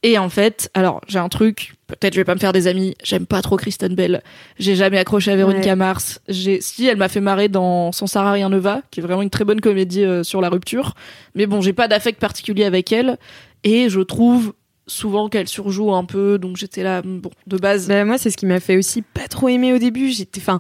Et 0.04 0.20
en 0.20 0.30
fait, 0.30 0.70
alors 0.76 1.02
j'ai 1.08 1.18
un 1.18 1.28
truc, 1.28 1.74
peut-être 1.88 2.14
je 2.14 2.20
vais 2.20 2.24
pas 2.24 2.36
me 2.36 2.40
faire 2.40 2.54
des 2.54 2.68
amis, 2.68 2.94
j'aime 3.04 3.26
pas 3.26 3.42
trop 3.42 3.58
Kristen 3.58 3.96
Bell, 3.96 4.22
j'ai 4.60 4.76
jamais 4.76 5.00
accroché 5.00 5.32
à 5.32 5.36
Véronica 5.36 5.72
Ouais. 5.72 5.76
Mars, 5.76 6.22
j'ai 6.28 6.62
si 6.62 6.86
elle 6.86 6.98
m'a 6.98 7.08
fait 7.10 7.20
marrer 7.20 7.50
dans 7.50 7.92
Sans 7.92 8.06
Sarah 8.06 8.32
rien 8.34 8.50
ne 8.50 8.58
va, 8.60 8.84
qui 8.92 9.00
est 9.00 9.04
vraiment 9.04 9.24
une 9.24 9.32
très 9.32 9.44
bonne 9.44 9.60
comédie 9.60 10.04
euh, 10.04 10.22
sur 10.24 10.40
la 10.40 10.50
rupture, 10.50 10.94
mais 11.34 11.48
bon, 11.48 11.62
j'ai 11.62 11.74
pas 11.74 11.88
d'affect 11.88 12.20
particulier 12.20 12.64
avec 12.64 12.92
elle 12.92 13.18
et 13.64 13.90
je 13.90 14.00
trouve 14.02 14.54
souvent 14.86 15.30
qu'elle 15.30 15.48
surjoue 15.48 15.92
un 15.96 16.06
peu, 16.06 16.38
donc 16.38 16.58
j'étais 16.58 16.84
là 16.84 17.02
bon, 17.02 17.32
de 17.48 17.58
base 17.58 17.88
Bah, 17.88 18.06
moi, 18.06 18.20
c'est 18.20 18.30
ce 18.30 18.38
qui 18.38 18.46
m'a 18.46 18.60
fait 18.60 18.78
aussi 18.78 19.02
pas 19.02 19.28
trop 19.28 19.50
aimer 19.50 19.74
au 19.74 19.80
début. 19.80 20.10
J'étais, 20.12 20.40
enfin, 20.40 20.60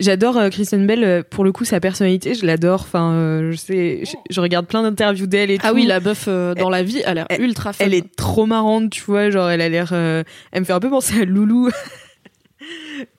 j'adore 0.00 0.36
euh, 0.38 0.48
Kristen 0.50 0.86
Bell. 0.86 1.04
euh, 1.04 1.22
pour 1.28 1.44
le 1.44 1.52
coup, 1.52 1.64
sa 1.64 1.80
personnalité, 1.80 2.34
je 2.34 2.44
l'adore. 2.46 2.82
Enfin, 2.82 3.12
euh, 3.12 3.52
je 3.52 3.56
sais, 3.56 4.00
je, 4.04 4.12
je 4.30 4.40
regarde 4.40 4.66
plein 4.66 4.82
d'interviews 4.82 5.26
d'elle 5.26 5.50
et 5.50 5.58
Ah 5.62 5.68
tout. 5.70 5.74
oui, 5.76 5.86
la 5.86 6.00
meuf 6.00 6.24
euh, 6.28 6.54
dans 6.54 6.70
la 6.70 6.82
vie, 6.82 7.02
elle 7.04 7.18
a 7.18 7.26
l'air 7.28 7.40
ultra 7.40 7.72
fun. 7.72 7.84
Elle 7.84 7.94
est 7.94 8.14
trop 8.16 8.46
marrante, 8.46 8.90
tu 8.90 9.02
vois. 9.04 9.30
Genre, 9.30 9.48
elle 9.50 9.60
a 9.60 9.68
l'air. 9.68 9.90
euh, 9.92 10.22
elle 10.52 10.60
me 10.60 10.64
fait 10.64 10.72
un 10.72 10.80
peu 10.80 10.90
penser 10.90 11.22
à 11.22 11.24
Loulou. 11.24 11.70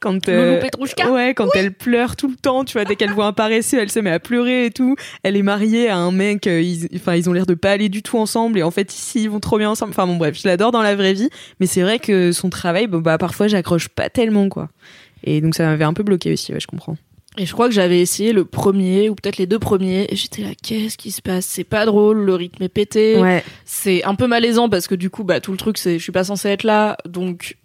quand 0.01 0.27
Loulou 0.27 0.59
Petrouchka 0.59 1.09
ouais 1.11 1.33
quand 1.33 1.47
elle 1.55 1.73
pleure 1.73 2.17
tout 2.17 2.27
le 2.27 2.35
temps 2.35 2.65
tu 2.65 2.73
vois 2.73 2.83
dès 2.83 2.95
qu'elle 2.97 3.11
voit 3.13 3.25
un 3.27 3.31
paresseux 3.33 3.79
elle 3.79 3.89
se 3.89 3.99
met 3.99 4.11
à 4.11 4.19
pleurer 4.19 4.65
et 4.65 4.69
tout 4.71 4.95
elle 5.23 5.37
est 5.37 5.41
mariée 5.43 5.87
à 5.87 5.95
un 5.97 6.11
mec 6.11 6.45
ils 6.45 6.89
enfin 6.95 7.15
ils 7.15 7.29
ont 7.29 7.33
l'air 7.33 7.45
de 7.45 7.53
pas 7.53 7.71
aller 7.71 7.87
du 7.87 8.03
tout 8.03 8.17
ensemble 8.17 8.59
et 8.59 8.63
en 8.63 8.69
fait 8.71 8.93
ici 8.93 9.23
ils 9.23 9.29
vont 9.29 9.39
trop 9.39 9.57
bien 9.57 9.69
ensemble 9.69 9.91
enfin 9.91 10.05
bon 10.05 10.17
bref 10.17 10.37
je 10.39 10.45
l'adore 10.47 10.71
dans 10.71 10.81
la 10.81 10.93
vraie 10.95 11.13
vie 11.13 11.29
mais 11.61 11.67
c'est 11.67 11.81
vrai 11.81 11.99
que 11.99 12.33
son 12.33 12.49
travail 12.49 12.87
bon, 12.87 12.99
bah 12.99 13.17
parfois 13.17 13.47
j'accroche 13.47 13.87
pas 13.87 14.09
tellement 14.09 14.49
quoi 14.49 14.69
et 15.23 15.41
donc 15.41 15.55
ça 15.55 15.65
m'avait 15.65 15.83
un 15.85 15.93
peu 15.93 16.03
bloqué 16.03 16.33
aussi 16.33 16.53
ouais 16.53 16.59
je 16.59 16.67
comprends. 16.67 16.95
Et 17.37 17.45
je 17.45 17.53
crois 17.53 17.67
que 17.67 17.73
j'avais 17.73 17.99
essayé 18.01 18.33
le 18.33 18.43
premier 18.43 19.09
ou 19.09 19.15
peut-être 19.15 19.37
les 19.37 19.45
deux 19.45 19.59
premiers 19.59 20.07
et 20.09 20.15
j'étais 20.15 20.41
là 20.41 20.49
qu'est-ce 20.61 20.97
qui 20.97 21.11
se 21.11 21.21
passe? 21.21 21.45
C'est 21.45 21.63
pas 21.63 21.85
drôle, 21.85 22.17
le 22.19 22.35
rythme 22.35 22.63
est 22.63 22.69
pété. 22.69 23.17
ouais. 23.17 23.43
C'est 23.65 24.03
un 24.03 24.15
peu 24.15 24.27
malaisant 24.27 24.67
parce 24.67 24.87
que 24.87 24.95
du 24.95 25.09
coup 25.09 25.23
bah 25.23 25.39
tout 25.39 25.51
le 25.51 25.57
truc 25.57 25.77
c'est 25.77 25.97
je 25.99 26.03
suis 26.03 26.11
pas 26.11 26.23
censée 26.23 26.49
être 26.49 26.63
là 26.63 26.97
donc 27.05 27.57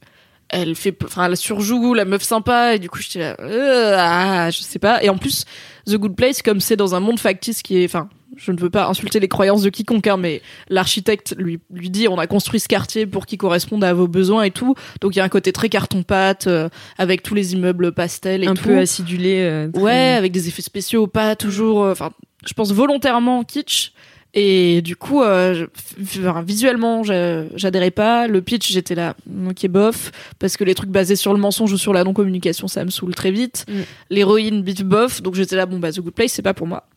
elle 0.50 0.74
fait 0.74 0.94
enfin 1.04 1.24
elle 1.26 1.36
surjoue 1.36 1.94
la 1.94 2.04
meuf 2.04 2.22
sympa 2.22 2.74
et 2.74 2.78
du 2.78 2.90
coup 2.90 2.98
j'étais 3.00 3.20
là 3.20 3.36
euh, 3.40 3.96
ah, 3.98 4.50
je 4.50 4.60
sais 4.60 4.78
pas. 4.78 5.02
Et 5.02 5.08
en 5.08 5.16
plus 5.16 5.44
The 5.86 5.96
Good 5.96 6.14
Place 6.14 6.42
comme 6.42 6.60
c'est 6.60 6.76
dans 6.76 6.94
un 6.94 7.00
monde 7.00 7.18
factice 7.18 7.62
qui 7.62 7.78
est 7.82 7.86
enfin 7.86 8.08
je 8.36 8.52
ne 8.52 8.60
veux 8.60 8.70
pas 8.70 8.86
insulter 8.88 9.20
les 9.20 9.28
croyances 9.28 9.62
de 9.62 9.70
quiconque, 9.70 10.06
hein, 10.06 10.16
mais 10.16 10.42
l'architecte 10.68 11.34
lui, 11.38 11.58
lui 11.72 11.90
dit 11.90 12.08
on 12.08 12.18
a 12.18 12.26
construit 12.26 12.60
ce 12.60 12.68
quartier 12.68 13.06
pour 13.06 13.26
qu'il 13.26 13.38
corresponde 13.38 13.84
à 13.84 13.92
vos 13.94 14.08
besoins 14.08 14.42
et 14.44 14.50
tout. 14.50 14.74
Donc 15.00 15.14
il 15.14 15.18
y 15.18 15.20
a 15.20 15.24
un 15.24 15.28
côté 15.28 15.52
très 15.52 15.68
carton-pâte, 15.68 16.46
euh, 16.46 16.68
avec 16.98 17.22
tous 17.22 17.34
les 17.34 17.52
immeubles 17.54 17.92
pastels 17.92 18.44
et 18.44 18.46
un 18.46 18.54
tout. 18.54 18.64
peu 18.64 18.78
acidulé 18.78 19.40
euh, 19.42 19.68
très- 19.70 19.82
Ouais, 19.82 19.92
avec 20.16 20.32
des 20.32 20.48
effets 20.48 20.62
spéciaux, 20.62 21.06
pas 21.06 21.36
toujours. 21.36 21.82
euh, 21.84 21.92
Enfin, 21.92 22.10
je 22.46 22.52
pense 22.54 22.72
volontairement 22.72 23.44
kitsch. 23.44 23.92
Et 24.36 24.82
du 24.82 24.96
coup, 24.96 25.22
euh, 25.22 25.66
visuellement, 26.42 27.02
j'adhérais 27.04 27.90
pas. 27.92 28.26
Le 28.26 28.42
pitch, 28.42 28.72
j'étais 28.72 28.96
là, 28.96 29.14
ok, 29.48 29.68
bof, 29.68 30.10
parce 30.40 30.56
que 30.56 30.64
les 30.64 30.74
trucs 30.74 30.90
basés 30.90 31.14
sur 31.16 31.32
le 31.32 31.38
mensonge 31.38 31.72
ou 31.72 31.78
sur 31.78 31.92
la 31.92 32.02
non-communication, 32.02 32.66
ça 32.66 32.84
me 32.84 32.90
saoule 32.90 33.14
très 33.14 33.30
vite. 33.30 33.64
Mm. 33.68 33.72
L'héroïne, 34.10 34.62
bif, 34.62 34.82
bof, 34.84 35.22
donc 35.22 35.34
j'étais 35.36 35.54
là, 35.56 35.66
bon, 35.66 35.78
bah, 35.78 35.92
The 35.92 36.00
Good 36.00 36.14
Place, 36.14 36.32
c'est 36.32 36.42
pas 36.42 36.52
pour 36.54 36.66
moi. 36.66 36.88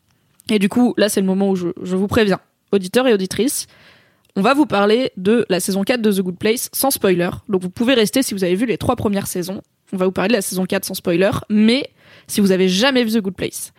Et 0.49 0.59
du 0.59 0.69
coup, 0.69 0.93
là, 0.97 1.09
c'est 1.09 1.19
le 1.21 1.27
moment 1.27 1.49
où 1.49 1.55
je, 1.55 1.67
je 1.81 1.95
vous 1.95 2.07
préviens, 2.07 2.39
auditeurs 2.71 3.07
et 3.07 3.13
auditrices, 3.13 3.67
on 4.35 4.41
va 4.41 4.53
vous 4.53 4.65
parler 4.65 5.11
de 5.17 5.45
la 5.49 5.59
saison 5.59 5.83
4 5.83 6.01
de 6.01 6.11
The 6.11 6.21
Good 6.21 6.37
Place 6.37 6.69
sans 6.71 6.91
spoiler. 6.91 7.29
Donc 7.49 7.61
vous 7.63 7.69
pouvez 7.69 7.93
rester 7.95 8.21
si 8.23 8.33
vous 8.33 8.43
avez 8.43 8.55
vu 8.55 8.65
les 8.65 8.77
trois 8.77 8.95
premières 8.95 9.27
saisons. 9.27 9.61
On 9.93 9.97
va 9.97 10.05
vous 10.05 10.11
parler 10.11 10.29
de 10.29 10.33
la 10.33 10.41
saison 10.41 10.65
4 10.65 10.85
sans 10.85 10.93
spoiler, 10.93 11.31
mais 11.49 11.89
si 12.27 12.39
vous 12.41 12.51
avez 12.51 12.67
jamais 12.69 13.03
vu 13.03 13.11
The 13.11 13.21
Good 13.21 13.35
Place, 13.35 13.71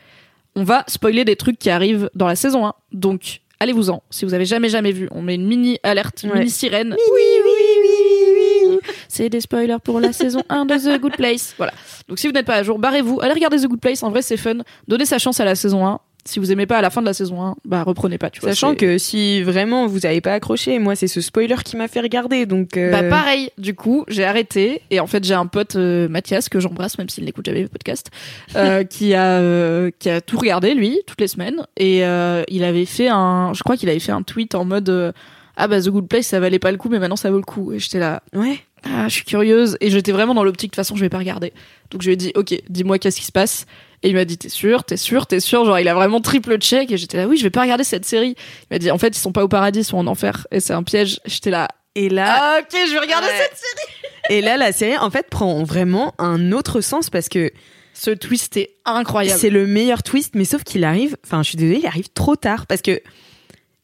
on 0.57 0.65
va 0.65 0.85
spoiler 0.89 1.25
des 1.25 1.37
trucs 1.37 1.59
qui 1.59 1.71
arrivent 1.71 2.11
dans 2.15 2.27
la 2.27 2.35
saison 2.35 2.67
1. 2.67 2.75
Donc 2.93 3.41
allez-vous-en. 3.61 4.03
Si 4.11 4.25
vous 4.25 4.35
avez 4.35 4.45
jamais 4.47 4.69
jamais 4.69 4.91
vu, 4.93 5.09
on 5.13 5.23
met 5.23 5.37
une 5.37 5.47
mini 5.47 5.79
alerte, 5.85 6.25
Ouais. 6.25 6.39
mini 6.41 6.51
sirène. 6.51 6.97
Oui, 6.99 7.23
oui, 7.45 7.51
oui, 7.85 7.85
oui, 7.85 8.71
oui. 8.71 8.79
C'est 9.09 9.29
des 9.29 9.41
spoilers 9.41 9.77
pour 9.83 10.01
la 10.01 10.13
saison 10.13 10.43
1 10.49 10.65
de 10.65 10.75
The 10.75 11.01
Good 11.01 11.17
Place. 11.17 11.55
Voilà. 11.57 11.73
Donc 12.09 12.19
si 12.19 12.27
vous 12.27 12.33
n'êtes 12.33 12.47
pas 12.47 12.55
à 12.57 12.63
jour, 12.65 12.79
barrez-vous, 12.81 13.21
allez 13.21 13.35
regarder 13.35 13.59
The 13.59 13.67
Good 13.67 13.81
Place, 13.81 14.03
en 14.03 14.11
vrai 14.11 14.23
c'est 14.23 14.37
fun. 14.37 14.59
Donnez 14.89 15.05
sa 15.07 15.19
chance 15.19 15.39
à 15.41 15.45
la 15.45 15.55
saison 15.55 15.87
1. 15.87 16.01
Si 16.29 16.39
vous 16.39 16.53
aimez 16.53 16.67
pas 16.67 16.77
à 16.79 16.83
la 16.83 16.91
fin 16.91 17.01
de 17.01 17.07
la 17.07 17.15
saison 17.15 17.43
1, 17.43 17.55
bah 17.65 17.83
reprenez 17.83 18.19
pas, 18.19 18.29
tu 18.29 18.41
vois. 18.41 18.51
Sachant 18.51 18.75
que 18.75 18.99
si 18.99 19.43
vraiment 19.43 19.87
vous 19.87 20.05
avez 20.05 20.21
pas 20.21 20.35
accroché, 20.35 20.79
moi 20.79 20.95
c'est 20.95 21.07
ce 21.07 21.21
spoiler 21.23 21.57
qui 21.65 21.77
m'a 21.77 21.89
fait 21.89 22.01
regarder, 22.01 22.45
donc. 22.45 22.77
euh, 22.77 22.91
Bah 22.91 23.03
pareil, 23.03 23.51
du 23.57 23.75
coup, 23.75 24.05
j'ai 24.09 24.25
arrêté 24.25 24.83
et 24.91 25.01
en 25.01 25.07
fait 25.07 25.25
j'ai 25.25 25.35
un 25.35 25.47
pote 25.47 25.77
euh, 25.77 26.07
Mathias 26.09 26.49
que 26.51 26.61
j'embrasse 26.61 26.99
même 26.99 27.09
s'il 27.09 27.25
n'écoute 27.25 27.47
jamais 27.47 27.63
le 27.63 27.69
podcast, 27.69 28.11
euh, 28.57 28.85
qui 28.89 29.15
a 29.15 29.39
euh, 29.39 29.91
qui 29.99 30.11
a 30.11 30.21
tout 30.21 30.37
regardé 30.39 30.75
lui 30.75 31.01
toutes 31.07 31.21
les 31.21 31.29
semaines 31.29 31.67
et 31.79 32.05
euh, 32.05 32.43
il 32.49 32.63
avait 32.63 32.85
fait 32.85 33.09
un, 33.09 33.53
je 33.55 33.63
crois 33.63 33.77
qu'il 33.79 33.89
avait 33.89 33.99
fait 33.99 34.13
un 34.13 34.23
tweet 34.23 34.55
en 34.55 34.65
mode 34.67 35.15
ah 35.57 35.67
bah 35.67 35.81
The 35.81 35.89
Good 35.89 36.09
Place 36.09 36.27
ça 36.27 36.41
valait 36.41 36.59
pas 36.59 36.71
le 36.71 36.77
coup 36.79 36.89
mais 36.91 36.99
maintenant 36.99 37.17
ça 37.17 37.31
vaut 37.31 37.37
le 37.39 37.43
coup 37.43 37.73
et 37.73 37.79
j'étais 37.79 37.99
là 37.99 38.23
Ouais. 38.35 38.61
ah 38.85 39.09
je 39.09 39.15
suis 39.15 39.25
curieuse 39.25 39.77
et 39.81 39.91
j'étais 39.91 40.13
vraiment 40.13 40.35
dans 40.35 40.45
l'optique 40.45 40.71
de 40.71 40.73
toute 40.73 40.85
façon 40.85 40.95
je 40.95 41.01
vais 41.01 41.09
pas 41.09 41.19
regarder 41.19 41.53
donc 41.91 42.03
je 42.03 42.07
lui 42.09 42.13
ai 42.13 42.17
dit 42.17 42.33
ok 42.37 42.55
dis-moi 42.69 42.99
qu'est-ce 42.99 43.19
qui 43.19 43.27
se 43.27 43.33
passe 43.33 43.67
Et 44.03 44.11
il 44.11 44.15
m'a 44.15 44.25
dit, 44.25 44.39
t'es 44.39 44.49
sûr, 44.49 44.85
t'es 44.85 44.97
sûr, 44.97 45.27
t'es 45.27 45.41
sûr? 45.41 45.65
Genre, 45.65 45.79
il 45.81 45.89
a 45.89 45.95
vraiment 45.95 46.21
triple 46.21 46.59
check. 46.59 46.91
Et 46.93 46.97
j'étais 46.97 47.17
là, 47.17 47.27
oui, 47.27 47.37
je 47.37 47.43
vais 47.43 47.51
pas 47.51 47.63
regarder 47.63 47.85
cette 47.85 48.05
série. 48.05 48.35
Il 48.39 48.67
m'a 48.75 48.79
dit, 48.79 48.91
en 48.91 48.99
fait, 48.99 49.09
ils 49.17 49.21
sont 49.21 49.33
pas 49.33 49.43
au 49.45 49.49
paradis, 49.49 49.81
ils 49.81 49.85
sont 49.85 49.99
en 49.99 50.07
enfer. 50.07 50.47
Et 50.53 50.61
c'est 50.61 50.73
un 50.73 50.83
piège. 50.85 51.21
J'étais 51.25 51.51
là, 51.51 51.69
Et 51.97 52.09
là, 52.09 52.37
ah, 52.39 52.59
ok, 52.61 52.79
je 52.87 52.93
vais 52.93 52.99
regarder 53.01 53.27
Ouais. 53.27 53.33
cette 53.51 53.59
série. 53.59 54.13
et 54.39 54.41
là, 54.41 54.57
la 54.57 54.71
série 54.73 54.97
en 54.99 55.11
fait 55.11 55.29
prend 55.29 55.65
vraiment 55.65 56.15
un 56.19 56.53
autre 56.53 56.81
sens 56.81 57.11
parce 57.11 57.29
que 57.29 57.51
Ce 57.93 58.11
twist 58.13 58.57
est 58.57 58.77
incroyable. 58.85 59.41
c'est 59.41 59.51
le 59.51 59.67
meilleur 59.67 60.03
twist, 60.05 60.35
mais 60.37 60.45
sauf 60.45 60.63
qu'il 60.63 60.85
arrive. 60.85 61.17
Enfin, 61.25 61.43
je 61.43 61.49
suis 61.49 61.57
désolée, 61.59 61.81
il 61.81 61.87
arrive 61.87 62.09
trop 62.11 62.37
tard 62.37 62.67
parce 62.69 62.83
que, 62.83 63.01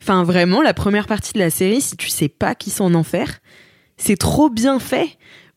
enfin, 0.00 0.22
vraiment, 0.22 0.62
la 0.62 0.74
première 0.74 1.06
partie 1.08 1.32
de 1.32 1.40
la 1.40 1.50
série, 1.50 1.80
si 1.80 1.96
tu 1.96 2.08
sais 2.08 2.28
pas 2.28 2.54
qu'ils 2.54 2.72
sont 2.72 2.84
en 2.84 2.94
enfer, 2.94 3.40
c'est 3.96 4.16
trop 4.16 4.48
bien 4.48 4.78
fait 4.78 5.08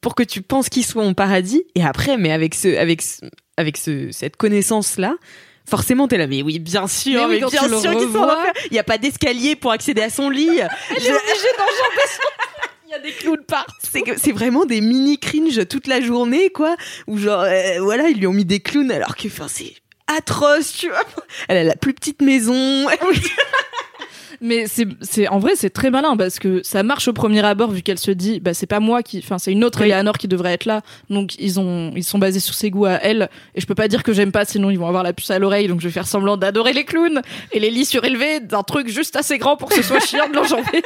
pour 0.02 0.15
que 0.15 0.24
tu 0.24 0.41
penses 0.41 0.70
qu'ils 0.70 0.86
sont 0.86 1.02
au 1.08 1.13
paradis. 1.13 1.63
Et 1.76 1.84
après, 1.84 2.17
mais 2.17 2.32
avec 2.32 2.56
ce, 2.56 2.76
avec, 2.78 3.02
ce- 3.04 3.22
avec 3.58 3.78
ce, 3.78 4.12
cette 4.12 4.38
connaissance 4.38 4.98
là. 4.98 5.15
Forcément, 5.70 6.08
t'es 6.08 6.17
là, 6.17 6.28
mais 6.28 6.41
oui, 6.43 6.60
bien 6.60 6.88
sûr, 6.88 7.20
Mais 7.20 7.26
oui, 7.26 7.32
mais 7.32 7.38
bien 7.39 7.50
sûr 7.50 7.60
qu'ils 7.60 7.70
sont 7.82 7.88
en 7.89 8.00
revois. 8.00 8.39
enfer. 8.39 8.54
Il 8.67 8.72
n'y 8.74 8.80
a 8.80 8.84
pas 8.84 8.98
d'escalier 8.98 9.58
pour 9.58 9.72
accéder 9.74 10.02
à 10.02 10.10
son 10.10 10.30
lit. 10.30 10.48
Elle 10.96 11.06
est. 11.06 11.10
Il 12.88 12.91
y 12.91 12.93
a 12.93 13.00
des 13.00 13.12
clowns 13.12 13.43
partout. 13.46 13.74
C'est 14.17 14.32
vraiment 14.32 14.63
des 14.63 14.80
mini 14.80 15.20
cringe 15.20 15.67
toute 15.67 15.88
la 15.88 16.00
journée, 16.00 16.52
quoi. 16.52 16.78
Ou 17.08 17.17
genre, 17.17 17.41
euh, 17.41 17.82
voilà, 17.82 18.08
ils 18.08 18.17
lui 18.17 18.28
ont 18.28 18.34
mis 18.34 18.46
des 18.46 18.62
clowns 18.62 18.91
alors 18.91 19.17
que, 19.17 19.28
enfin, 19.28 19.48
c'est 19.50 19.74
atroce, 20.08 20.72
tu 20.72 20.88
vois. 20.88 21.04
Elle 21.50 21.58
a 21.58 21.63
la 21.65 21.76
plus 21.76 21.93
petite 21.93 22.22
maison. 22.22 22.54
Mais 24.41 24.67
c'est, 24.67 24.88
c'est, 25.02 25.28
en 25.28 25.39
vrai, 25.39 25.54
c'est 25.56 25.69
très 25.69 25.89
malin 25.89 26.15
parce 26.17 26.39
que 26.39 26.62
ça 26.63 26.84
marche 26.84 27.08
au 27.08 27.13
premier 27.13 27.43
abord 27.43 27.71
vu 27.71 27.82
qu'elle 27.82 27.97
se 27.97 28.12
dit, 28.12 28.39
bah, 28.39 28.54
c'est 28.54 28.67
pas 28.67 28.80
moi 28.80 29.02
qui, 29.04 29.19
enfin, 29.19 29.38
c'est 29.38 29.52
une 29.52 29.63
autre 29.63 29.80
Oui. 29.82 29.88
Eleanor 29.88 30.17
qui 30.17 30.28
devrait 30.28 30.54
être 30.54 30.65
là. 30.65 30.82
Donc, 31.10 31.36
ils 31.39 31.60
ont, 31.60 31.91
ils 31.95 32.04
sont 32.04 32.19
basés 32.19 32.39
sur 32.39 32.54
ses 32.54 32.69
goûts 32.69 32.86
à 32.86 32.93
elle. 33.02 33.30
Et 33.56 33.62
je 33.62 33.65
peux 33.65 33.76
pas 33.76 33.88
dire 33.88 34.04
que 34.04 34.13
j'aime 34.13 34.32
pas, 34.32 34.45
sinon 34.45 34.69
ils 34.69 34.78
vont 34.80 34.88
avoir 34.88 35.04
la 35.04 35.13
puce 35.13 35.32
à 35.32 35.39
l'oreille. 35.39 35.67
Donc, 35.67 35.82
je 35.82 35.88
vais 35.88 35.93
faire 35.93 36.08
semblant 36.08 36.38
d'adorer 36.38 36.73
les 36.73 36.86
clowns 36.86 37.21
et 37.52 37.60
les 37.60 37.69
lits 37.71 37.86
surélevés 37.86 38.39
d'un 38.39 38.63
truc 38.63 38.88
juste 38.89 39.15
assez 39.15 39.38
grand 39.38 39.58
pour 39.58 39.69
que 39.69 39.76
ce 39.76 39.84
soit 39.84 40.00
chiant 40.06 40.28
de 40.30 40.36
l'enjamber. 40.36 40.84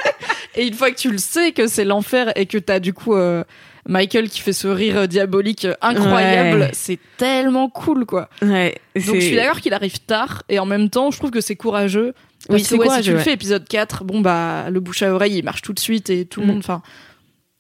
Et 0.56 0.66
une 0.68 0.74
fois 0.74 0.92
que 0.92 0.98
tu 0.98 1.12
le 1.12 1.18
sais 1.18 1.52
que 1.52 1.68
c'est 1.68 1.86
l'enfer 1.86 2.32
et 2.38 2.46
que 2.46 2.58
t'as 2.58 2.80
du 2.80 2.94
coup, 2.94 3.16
euh, 3.16 3.44
Michael 3.88 4.30
qui 4.30 4.40
fait 4.42 4.54
ce 4.54 4.68
rire 4.68 5.08
diabolique 5.08 5.68
incroyable, 5.82 6.60
Ouais. 6.62 6.70
c'est 6.74 7.00
tellement 7.18 7.68
cool, 7.70 8.06
quoi. 8.06 8.30
Ouais. 8.42 8.76
Donc 8.96 9.16
je 9.16 9.20
suis 9.22 9.36
d'accord 9.36 9.60
qu'il 9.60 9.74
arrive 9.74 10.00
tard 10.00 10.44
et 10.50 10.60
en 10.60 10.66
même 10.66 10.90
temps 10.90 11.10
je 11.12 11.18
trouve 11.18 11.32
que 11.32 11.42
c'est 11.42 11.56
courageux. 11.56 12.14
Oui, 12.50 12.64
c'est 12.64 12.76
ouais, 12.76 12.80
si 12.82 12.88
courageux, 12.90 13.04
tu 13.12 13.18
le 13.18 13.20
fais 13.20 13.34
épisode 13.34 13.68
4, 13.68 14.04
bon 14.04 14.22
bah 14.22 14.70
le 14.70 14.80
bouche 14.80 15.02
à 15.04 15.14
oreille 15.14 15.38
il 15.38 15.44
marche 15.44 15.62
tout 15.62 15.74
de 15.74 15.80
suite 15.80 16.10
et 16.10 16.26
tout 16.26 16.40
le 16.42 16.46
Mm. 16.46 16.50
monde, 16.50 16.58
enfin 16.60 16.82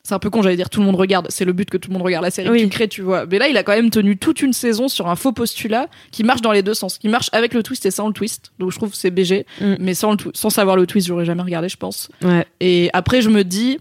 c'est 0.03 0.15
un 0.15 0.19
peu 0.19 0.31
con 0.31 0.41
j'allais 0.41 0.55
dire 0.55 0.71
tout 0.71 0.79
le 0.79 0.85
monde 0.87 0.95
regarde, 0.95 1.27
c'est 1.29 1.45
le 1.45 1.53
but 1.53 1.69
que 1.69 1.77
tout 1.77 1.89
le 1.89 1.93
monde 1.93 2.01
regarde 2.01 2.23
la 2.25 2.31
série 2.31 2.49
Oui. 2.49 2.57
que 2.59 2.63
tu 2.63 2.69
crées 2.69 2.87
tu 2.87 3.01
vois. 3.03 3.27
Mais 3.27 3.37
là 3.37 3.47
il 3.47 3.55
a 3.57 3.61
quand 3.63 3.73
même 3.73 3.91
tenu 3.91 4.17
toute 4.17 4.41
une 4.41 4.51
saison 4.53 4.87
sur 4.87 5.07
un 5.07 5.15
faux 5.15 5.31
postulat 5.31 5.87
qui 6.11 6.23
marche 6.23 6.41
dans 6.41 6.51
les 6.51 6.63
deux 6.63 6.73
sens, 6.73 6.97
qui 6.97 7.07
marche 7.07 7.29
avec 7.33 7.53
le 7.53 7.61
twist 7.61 7.85
et 7.85 7.91
sans 7.91 8.07
le 8.07 8.13
twist. 8.13 8.51
Donc 8.57 8.71
je 8.71 8.77
trouve 8.77 8.89
que 8.89 8.97
c'est 8.97 9.11
BG, 9.11 9.45
Mm. 9.61 9.75
mais 9.79 9.93
sans, 9.93 10.13
le 10.13 10.17
sans 10.33 10.49
savoir 10.49 10.75
le 10.75 10.87
twist 10.87 11.05
j'aurais 11.07 11.25
jamais 11.25 11.43
regardé 11.43 11.69
je 11.69 11.77
pense. 11.77 12.09
Ouais. 12.23 12.45
Et 12.59 12.89
après, 12.93 13.21
je 13.21 13.29
me 13.29 13.43
dis, 13.43 13.79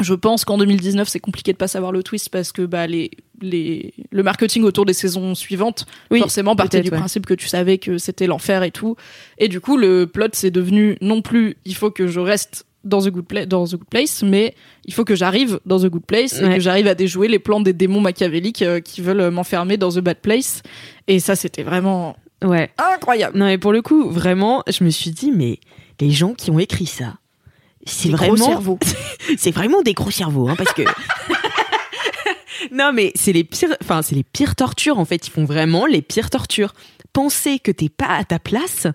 je 0.00 0.14
pense 0.14 0.44
qu'en 0.44 0.58
2019, 0.58 1.06
c'est 1.08 1.20
compliqué 1.20 1.52
de 1.52 1.56
pas 1.58 1.68
savoir 1.68 1.92
le 1.92 2.02
twist 2.02 2.28
parce 2.30 2.50
que 2.50 2.62
bah, 2.62 2.86
les, 2.86 3.10
les, 3.40 3.92
le 4.10 4.22
marketing 4.22 4.62
autour 4.64 4.84
des 4.86 4.94
saisons 4.94 5.34
suivantes, 5.34 5.86
Oui, 6.10 6.18
forcément, 6.20 6.56
partait 6.56 6.80
du 6.80 6.90
ouais. 6.90 6.96
principe 6.98 7.26
que 7.26 7.34
tu 7.34 7.46
savais 7.46 7.78
que 7.78 7.98
c'était 7.98 8.26
l'enfer 8.26 8.62
et 8.62 8.70
tout. 8.70 8.96
Et 9.38 9.48
du 9.48 9.60
coup, 9.60 9.76
le 9.76 10.06
plot, 10.06 10.28
c'est 10.32 10.50
devenu 10.50 10.96
non 11.00 11.22
plus, 11.22 11.56
il 11.64 11.74
faut 11.76 11.90
que 11.90 12.06
je 12.08 12.20
reste 12.20 12.64
dans 12.84 13.00
The 13.00 13.10
Good, 13.10 13.26
Pla- 13.26 13.46
dans 13.46 13.64
The 13.64 13.72
Good 13.76 13.88
Place, 13.90 14.22
mais 14.24 14.54
il 14.86 14.94
faut 14.94 15.04
que 15.04 15.14
j'arrive 15.14 15.60
dans 15.66 15.78
The 15.78 15.86
Good 15.86 16.04
Place 16.04 16.40
et 16.40 16.54
que 16.54 16.60
j'arrive 16.60 16.88
à 16.88 16.94
déjouer 16.96 17.28
les 17.28 17.38
plans 17.38 17.60
des 17.60 17.72
démons 17.72 18.00
machiavéliques 18.00 18.62
euh, 18.62 18.80
qui 18.80 19.02
veulent 19.02 19.30
m'enfermer 19.30 19.76
dans 19.76 19.90
The 19.90 20.00
Bad 20.00 20.16
Place. 20.18 20.62
Et 21.06 21.20
ça, 21.20 21.36
c'était 21.36 21.62
vraiment 21.62 22.16
Ouais. 22.42 22.70
incroyable. 22.78 23.38
Non, 23.38 23.44
mais 23.46 23.56
pour 23.58 23.72
le 23.72 23.82
coup, 23.82 24.10
vraiment, 24.10 24.64
je 24.68 24.82
me 24.82 24.90
suis 24.90 25.12
dit, 25.12 25.30
mais 25.30 25.60
les 26.00 26.10
gens 26.10 26.34
qui 26.34 26.50
ont 26.50 26.58
écrit 26.58 26.86
ça, 26.86 27.14
c'est 27.84 28.08
Des 28.08 28.14
gros 28.14 28.26
vraiment, 28.34 28.46
cerveaux. 28.46 28.78
c'est 29.36 29.50
vraiment 29.50 29.82
des 29.82 29.94
gros 29.94 30.10
cerveaux, 30.10 30.48
hein, 30.48 30.54
parce 30.56 30.72
que. 30.72 30.82
non, 32.72 32.92
mais 32.92 33.12
c'est 33.14 33.32
les 33.32 33.44
pires, 33.44 33.76
enfin, 33.82 34.02
c'est 34.02 34.14
les 34.14 34.22
pires 34.24 34.54
tortures, 34.54 34.98
en 34.98 35.04
fait. 35.04 35.26
Ils 35.26 35.30
font 35.30 35.44
vraiment 35.44 35.86
les 35.86 36.02
pires 36.02 36.30
tortures. 36.30 36.72
Penser 37.12 37.58
que 37.58 37.70
t'es 37.70 37.88
pas 37.88 38.08
à 38.08 38.24
ta 38.24 38.38
place, 38.38 38.86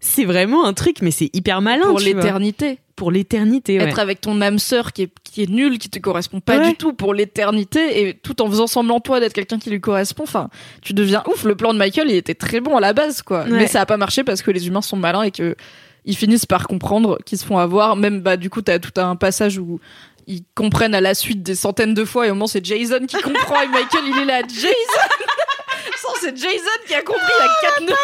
c'est 0.00 0.24
vraiment 0.24 0.66
un 0.66 0.72
truc, 0.72 0.96
mais 1.00 1.10
c'est 1.10 1.30
hyper 1.32 1.60
malin. 1.60 1.86
Pour 1.86 2.00
l'éternité. 2.00 2.78
Pour 2.96 3.10
l'éternité, 3.10 3.78
ouais. 3.78 3.84
être 3.88 3.98
avec 3.98 4.20
ton 4.20 4.40
âme 4.42 4.58
sœur 4.58 4.92
qui 4.92 5.02
est, 5.02 5.10
qui 5.24 5.42
est 5.42 5.48
nulle, 5.50 5.78
qui 5.78 5.88
te 5.88 5.98
correspond 5.98 6.40
pas 6.40 6.58
Ouais. 6.58 6.70
du 6.70 6.76
tout 6.76 6.92
pour 6.92 7.14
l'éternité, 7.14 8.02
et 8.08 8.14
tout 8.14 8.42
en 8.42 8.48
faisant 8.48 8.66
semblant 8.66 9.00
toi 9.00 9.18
d'être 9.20 9.32
quelqu'un 9.32 9.58
qui 9.58 9.70
lui 9.70 9.80
correspond. 9.80 10.24
Enfin, 10.24 10.50
tu 10.82 10.92
deviens 10.92 11.22
ouf. 11.32 11.44
Le 11.44 11.54
plan 11.56 11.72
de 11.72 11.78
Michael, 11.78 12.10
il 12.10 12.16
était 12.16 12.34
très 12.34 12.60
bon 12.60 12.76
à 12.76 12.80
la 12.80 12.92
base, 12.92 13.22
quoi. 13.22 13.44
Ouais. 13.44 13.50
Mais 13.50 13.66
ça 13.66 13.80
a 13.80 13.86
pas 13.86 13.96
marché 13.96 14.24
parce 14.24 14.42
que 14.42 14.50
les 14.50 14.66
humains 14.68 14.82
sont 14.82 14.96
malins 14.96 15.22
et 15.22 15.30
que 15.30 15.56
ils 16.04 16.16
finissent 16.16 16.46
par 16.46 16.66
comprendre 16.66 17.18
qu'ils 17.24 17.38
se 17.38 17.44
font 17.44 17.58
avoir. 17.58 17.96
Même 17.96 18.20
bah 18.20 18.36
du 18.36 18.50
coup, 18.50 18.62
t'as 18.62 18.78
tout 18.78 19.00
un 19.00 19.16
passage 19.16 19.58
où 19.58 19.80
ils 20.26 20.44
comprennent 20.54 20.94
à 20.94 21.00
la 21.00 21.14
suite 21.14 21.42
des 21.42 21.54
centaines 21.54 21.94
de 21.94 22.04
fois 22.04 22.26
et 22.26 22.30
au 22.30 22.34
moment 22.34 22.46
c'est 22.46 22.64
Jason 22.64 23.06
qui 23.06 23.20
comprend 23.20 23.60
et 23.60 23.66
Michael 23.66 24.04
il 24.06 24.18
est 24.22 24.24
là 24.24 24.40
Jason 24.42 24.68
Sans, 26.00 26.14
c'est 26.20 26.36
Jason 26.36 26.78
qui 26.86 26.94
a 26.94 27.02
compris 27.02 27.22
il 27.26 27.44
y 27.44 27.48
a 27.48 27.70
quatre 27.70 27.82
nœuds. 27.82 27.96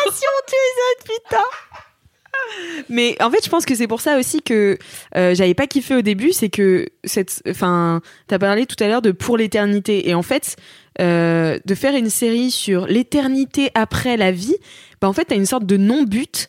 Mais 2.88 3.16
en 3.20 3.30
fait, 3.30 3.44
je 3.44 3.50
pense 3.50 3.64
que 3.66 3.74
c'est 3.74 3.86
pour 3.86 4.00
ça 4.00 4.18
aussi 4.18 4.42
que 4.42 4.78
euh, 5.16 5.34
j'avais 5.34 5.54
pas 5.54 5.66
kiffé 5.66 5.94
au 5.94 6.02
début, 6.02 6.32
c'est 6.32 6.48
que 6.48 6.86
cette, 7.04 7.42
enfin, 7.48 8.00
t'as 8.26 8.38
parlé 8.38 8.66
tout 8.66 8.82
à 8.82 8.88
l'heure 8.88 9.02
de 9.02 9.12
pour 9.12 9.36
l'éternité, 9.36 10.08
et 10.08 10.14
en 10.14 10.22
fait, 10.22 10.56
euh, 11.00 11.58
de 11.64 11.74
faire 11.74 11.94
une 11.94 12.10
série 12.10 12.50
sur 12.50 12.86
l'éternité 12.86 13.70
après 13.74 14.16
la 14.16 14.30
vie, 14.30 14.56
bah 15.00 15.08
en 15.08 15.12
fait, 15.12 15.26
t'as 15.26 15.36
une 15.36 15.46
sorte 15.46 15.66
de 15.66 15.76
non-but. 15.76 16.48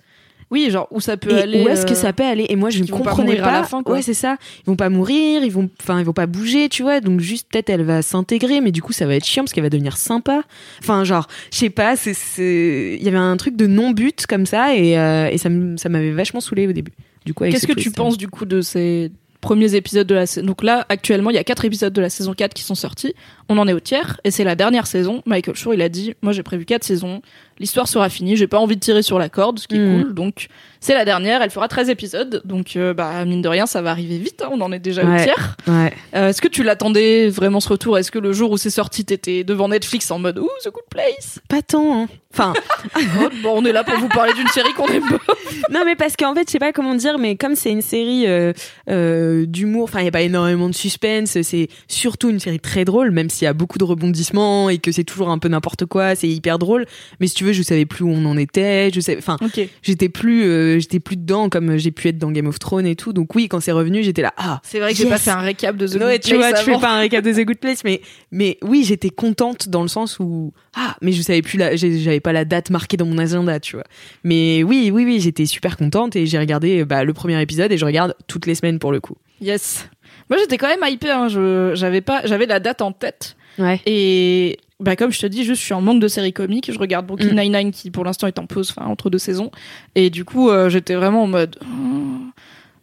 Oui, 0.51 0.69
genre 0.71 0.88
où 0.91 0.99
ça 0.99 1.15
peut 1.15 1.31
Et 1.31 1.41
aller. 1.41 1.63
où 1.63 1.67
est-ce 1.69 1.85
que 1.85 1.91
euh, 1.91 1.95
ça 1.95 2.12
peut 2.12 2.23
aller 2.23 2.45
Et 2.49 2.55
moi, 2.55 2.69
je 2.69 2.81
ne 2.81 2.88
pas 2.88 2.97
comprenais 2.97 3.35
pas. 3.35 3.47
à 3.49 3.51
la 3.51 3.63
fin, 3.63 3.83
quoi. 3.83 3.95
Ouais, 3.95 4.01
c'est 4.01 4.13
ça. 4.15 4.38
Ils 4.59 4.65
vont 4.65 4.75
pas 4.75 4.89
mourir, 4.89 5.43
ils 5.43 5.51
vont, 5.51 5.69
enfin, 5.81 5.99
ils 5.99 6.05
vont 6.05 6.13
pas 6.13 6.25
bouger, 6.25 6.69
tu 6.69 6.81
vois. 6.81 7.01
Donc 7.01 7.19
juste 7.19 7.47
peut-être 7.51 7.69
elle 7.69 7.83
va 7.83 8.01
s'intégrer, 8.01 8.59
mais 8.62 8.71
du 8.71 8.81
coup, 8.81 8.91
ça 8.93 9.05
va 9.05 9.15
être 9.15 9.25
chiant 9.25 9.43
parce 9.43 9.53
qu'elle 9.53 9.63
va 9.63 9.69
devenir 9.69 9.97
sympa. 9.97 10.41
Enfin, 10.81 11.03
genre, 11.03 11.27
je 11.53 11.57
sais 11.59 11.69
pas. 11.69 11.95
C'est, 11.95 12.13
c'est, 12.15 12.97
il 12.99 13.03
y 13.03 13.07
avait 13.07 13.17
un 13.17 13.38
truc 13.38 13.55
de 13.55 13.67
non-but 13.67 14.25
comme 14.27 14.45
ça, 14.45 14.75
et, 14.75 14.97
euh, 14.97 15.29
et 15.29 15.38
ça, 15.38 15.49
m'avait 15.49 16.12
vachement 16.12 16.41
saoulé 16.41 16.67
au 16.67 16.71
début. 16.71 16.93
Du 17.25 17.33
coup, 17.33 17.43
Qu'est-ce 17.43 17.62
ce 17.62 17.67
que 17.67 17.79
tu 17.79 17.91
penses 17.91 18.17
du 18.17 18.27
coup 18.27 18.45
de 18.45 18.62
ces 18.62 19.12
premiers 19.41 19.75
épisodes 19.75 20.07
de 20.07 20.15
la 20.15 20.25
saison 20.25 20.47
Donc 20.47 20.63
là, 20.63 20.85
actuellement, 20.89 21.29
il 21.29 21.35
y 21.35 21.39
a 21.39 21.43
quatre 21.43 21.63
épisodes 21.65 21.93
de 21.93 22.01
la 22.01 22.09
saison 22.09 22.33
4 22.33 22.53
qui 22.53 22.63
sont 22.63 22.75
sortis. 22.75 23.13
On 23.49 23.57
en 23.57 23.67
est 23.67 23.73
au 23.73 23.79
tiers 23.79 24.19
et 24.23 24.31
c'est 24.31 24.43
la 24.43 24.55
dernière 24.55 24.85
saison. 24.88 25.23
Michael 25.25 25.55
Schur, 25.55 25.73
il 25.73 25.81
a 25.81 25.89
dit 25.89 26.13
"Moi, 26.21 26.33
j'ai 26.33 26.43
prévu 26.43 26.65
quatre 26.65 26.83
saisons. 26.83 27.21
L'histoire 27.59 27.88
sera 27.89 28.07
finie. 28.07 28.38
J'ai 28.38 28.47
pas 28.47 28.59
envie 28.59 28.75
de 28.75 28.79
tirer 28.79 29.01
sur 29.01 29.19
la 29.19 29.27
corde, 29.27 29.59
ce 29.59 29.67
qui 29.67 29.75
est 29.75 29.79
Mhm. 29.79 30.03
cool. 30.03 30.13
Donc 30.13 30.47
c'est 30.79 30.93
la 30.93 31.03
dernière. 31.03 31.41
Elle 31.41 31.49
fera 31.49 31.67
13 31.67 31.89
épisodes. 31.89 32.41
Donc 32.45 32.75
euh, 32.75 32.93
bah 32.93 33.25
mine 33.25 33.41
de 33.41 33.49
rien, 33.49 33.65
ça 33.65 33.81
va 33.81 33.91
arriver 33.91 34.17
vite. 34.17 34.41
hein. 34.43 34.49
On 34.53 34.62
en 34.62 34.71
est 34.71 34.79
déjà 34.79 35.01
au 35.03 35.17
tiers. 35.17 35.57
Ouais. 35.67 35.91
Euh, 36.15 36.29
Est-ce 36.29 36.41
que 36.41 36.47
tu 36.47 36.63
l'attendais 36.63 37.27
vraiment 37.29 37.59
ce 37.59 37.69
retour? 37.69 37.97
Est-ce 37.97 38.12
que 38.12 38.19
le 38.19 38.31
jour 38.31 38.51
où 38.51 38.57
c'est 38.57 38.69
sorti, 38.69 39.03
t'étais 39.03 39.43
devant 39.43 39.67
Netflix 39.67 40.09
en 40.12 40.19
mode 40.19 40.38
"Ouh, 40.39 40.47
The 40.63 40.69
Good 40.71 40.83
Place? 40.89 41.39
Pas 41.49 41.62
tant. 41.62 42.03
hein. 42.03 42.07
Enfin, 42.31 42.53
Oh, 43.19 43.27
Bon, 43.43 43.53
on 43.55 43.65
est 43.65 43.71
là 43.73 43.83
pour 43.83 43.97
vous 43.97 44.07
parler 44.09 44.33
d'une 44.33 44.47
série 44.49 44.71
qu'on 44.73 44.88
aime 44.88 45.09
pas. 45.09 45.17
non, 45.71 45.81
mais 45.85 45.95
parce 45.95 46.15
qu'en 46.15 46.35
fait, 46.35 46.43
je 46.47 46.51
sais 46.51 46.59
pas 46.59 46.71
comment 46.71 46.93
dire, 46.95 47.17
mais 47.17 47.35
comme 47.35 47.55
c'est 47.55 47.71
une 47.71 47.81
série 47.81 48.25
euh, 48.27 49.45
d'humour, 49.45 49.83
enfin, 49.85 49.99
il 50.01 50.05
y 50.05 50.07
a 50.07 50.12
pas 50.12 50.21
énormément 50.21 50.69
de 50.69 50.75
suspense. 50.75 51.41
C'est 51.41 51.67
surtout 51.88 52.29
une 52.29 52.39
série 52.39 52.59
très 52.59 52.85
drôle, 52.85 53.12
même 53.12 53.29
s'il 53.39 53.45
y 53.45 53.49
a 53.49 53.54
beaucoup 53.54 53.78
de 53.78 53.84
rebondissements 53.84 54.69
et 54.69 54.78
que 54.78 54.91
c'est 54.91 55.04
toujours 55.04 55.30
un 55.30 55.38
peu 55.39 55.47
n'importe 55.47 55.86
quoi. 55.86 56.15
C'est 56.15 56.28
hyper 56.28 56.60
drôle. 56.60 56.86
Mais 57.19 57.28
si 57.28 57.36
tu 57.36 57.43
veux, 57.45 57.54
je 57.54 57.63
savais 57.63 57.86
plus 57.86 58.04
où 58.04 58.10
on 58.10 58.25
en 58.25 58.38
était. 58.38 58.91
Je 58.93 58.99
sais, 58.99 59.17
enfin, 59.17 59.38
j'étais 59.82 60.10
plus, 60.10 60.43
euh, 60.43 60.80
j'étais 60.80 60.99
plus 60.99 61.15
dedans 61.17 61.49
comme 61.49 61.78
j'ai 61.78 61.91
pu 61.91 62.08
être 62.10 62.17
dans 62.17 62.32
Game 62.32 62.47
of 62.47 62.60
Thrones 62.60 62.86
et 62.86 62.95
tout. 62.95 63.13
Donc 63.13 63.34
oui, 63.36 63.47
quand 63.47 63.60
c'est 63.60 63.71
revenu, 63.71 64.04
j'étais 64.04 64.21
là. 64.21 64.34
Ah. 64.38 64.60
C'est 64.63 64.80
vrai 64.80 64.91
que 64.91 64.97
j'ai 64.97 65.04
Yes. 65.04 65.12
pas 65.13 65.17
fait 65.17 65.32
un 65.32 65.39
récap 65.41 65.75
de 65.78 65.88
The 65.88 65.97
Good 65.97 66.19
tu 66.21 66.36
vois, 66.36 66.49
Place 66.49 66.63
tu 66.65 66.71
fais 66.71 66.80
pas 66.80 66.91
un 66.97 66.99
récap 66.99 67.23
de 67.23 67.32
The 67.34 67.45
Good 67.45 67.58
Place, 67.58 67.84
mais 67.84 68.02
mais 68.32 68.58
oui, 68.62 68.84
j'étais 68.84 69.10
contente 69.10 69.69
dans 69.69 69.82
le 69.82 69.88
sens 69.88 70.19
où 70.19 70.54
ah, 70.75 70.95
mais 71.02 71.12
je 71.13 71.21
savais 71.21 71.41
plus 71.41 71.58
la, 71.58 71.75
j'ai- 71.75 71.99
j'avais 71.99 72.19
pas 72.19 72.34
la 72.34 72.45
date 72.45 72.69
marquée 72.69 72.97
dans 72.97 73.06
mon 73.06 73.17
agenda, 73.17 73.60
tu 73.60 73.75
vois. 73.75 73.86
Mais 74.23 74.63
oui, 74.63 74.91
oui, 74.93 75.06
oui, 75.06 75.19
j'étais 75.19 75.45
super 75.45 75.78
contente 75.78 76.15
et 76.15 76.25
j'ai 76.25 76.38
regardé 76.38 76.84
bah, 76.86 77.04
le 77.04 77.13
premier 77.13 77.41
épisode 77.41 77.71
et 77.71 77.78
je 77.78 77.86
regarde 77.86 78.13
toutes 78.28 78.45
les 78.45 78.56
semaines 78.56 78.80
pour 78.80 78.91
le 78.91 78.99
coup. 78.99 79.15
Yes. 79.41 79.88
Moi, 80.29 80.37
j'étais 80.39 80.57
quand 80.57 80.67
même 80.67 80.83
hypée. 80.91 81.09
Hein. 81.11 81.27
Je, 81.27 81.71
j'avais 81.75 82.01
pas, 82.01 82.21
j'avais 82.25 82.45
la 82.45 82.59
date 82.59 82.81
en 82.81 82.91
tête. 82.91 83.35
Ouais. 83.57 83.81
Et 83.85 84.57
bah, 84.79 84.95
comme 84.95 85.11
je 85.11 85.19
te 85.19 85.25
dis, 85.25 85.43
je 85.43 85.53
suis 85.53 85.73
en 85.73 85.81
manque 85.81 85.99
de 85.99 86.07
séries 86.07 86.33
comiques. 86.33 86.71
Je 86.71 86.79
regarde 86.79 87.05
Brooklyn 87.05 87.33
Mm. 87.33 87.39
Nine-Nine 87.41 87.71
qui, 87.71 87.91
pour 87.91 88.05
l'instant, 88.05 88.27
est 88.27 88.39
en 88.39 88.45
pause, 88.45 88.73
enfin, 88.75 88.87
entre 88.89 89.09
deux 89.09 89.17
saisons. 89.17 89.51
Et 89.95 90.09
du 90.09 90.23
coup, 90.25 90.49
euh, 90.49 90.69
j'étais 90.69 90.95
vraiment 90.95 91.23
en 91.23 91.27
mode. 91.27 91.57
Oh, 91.61 91.65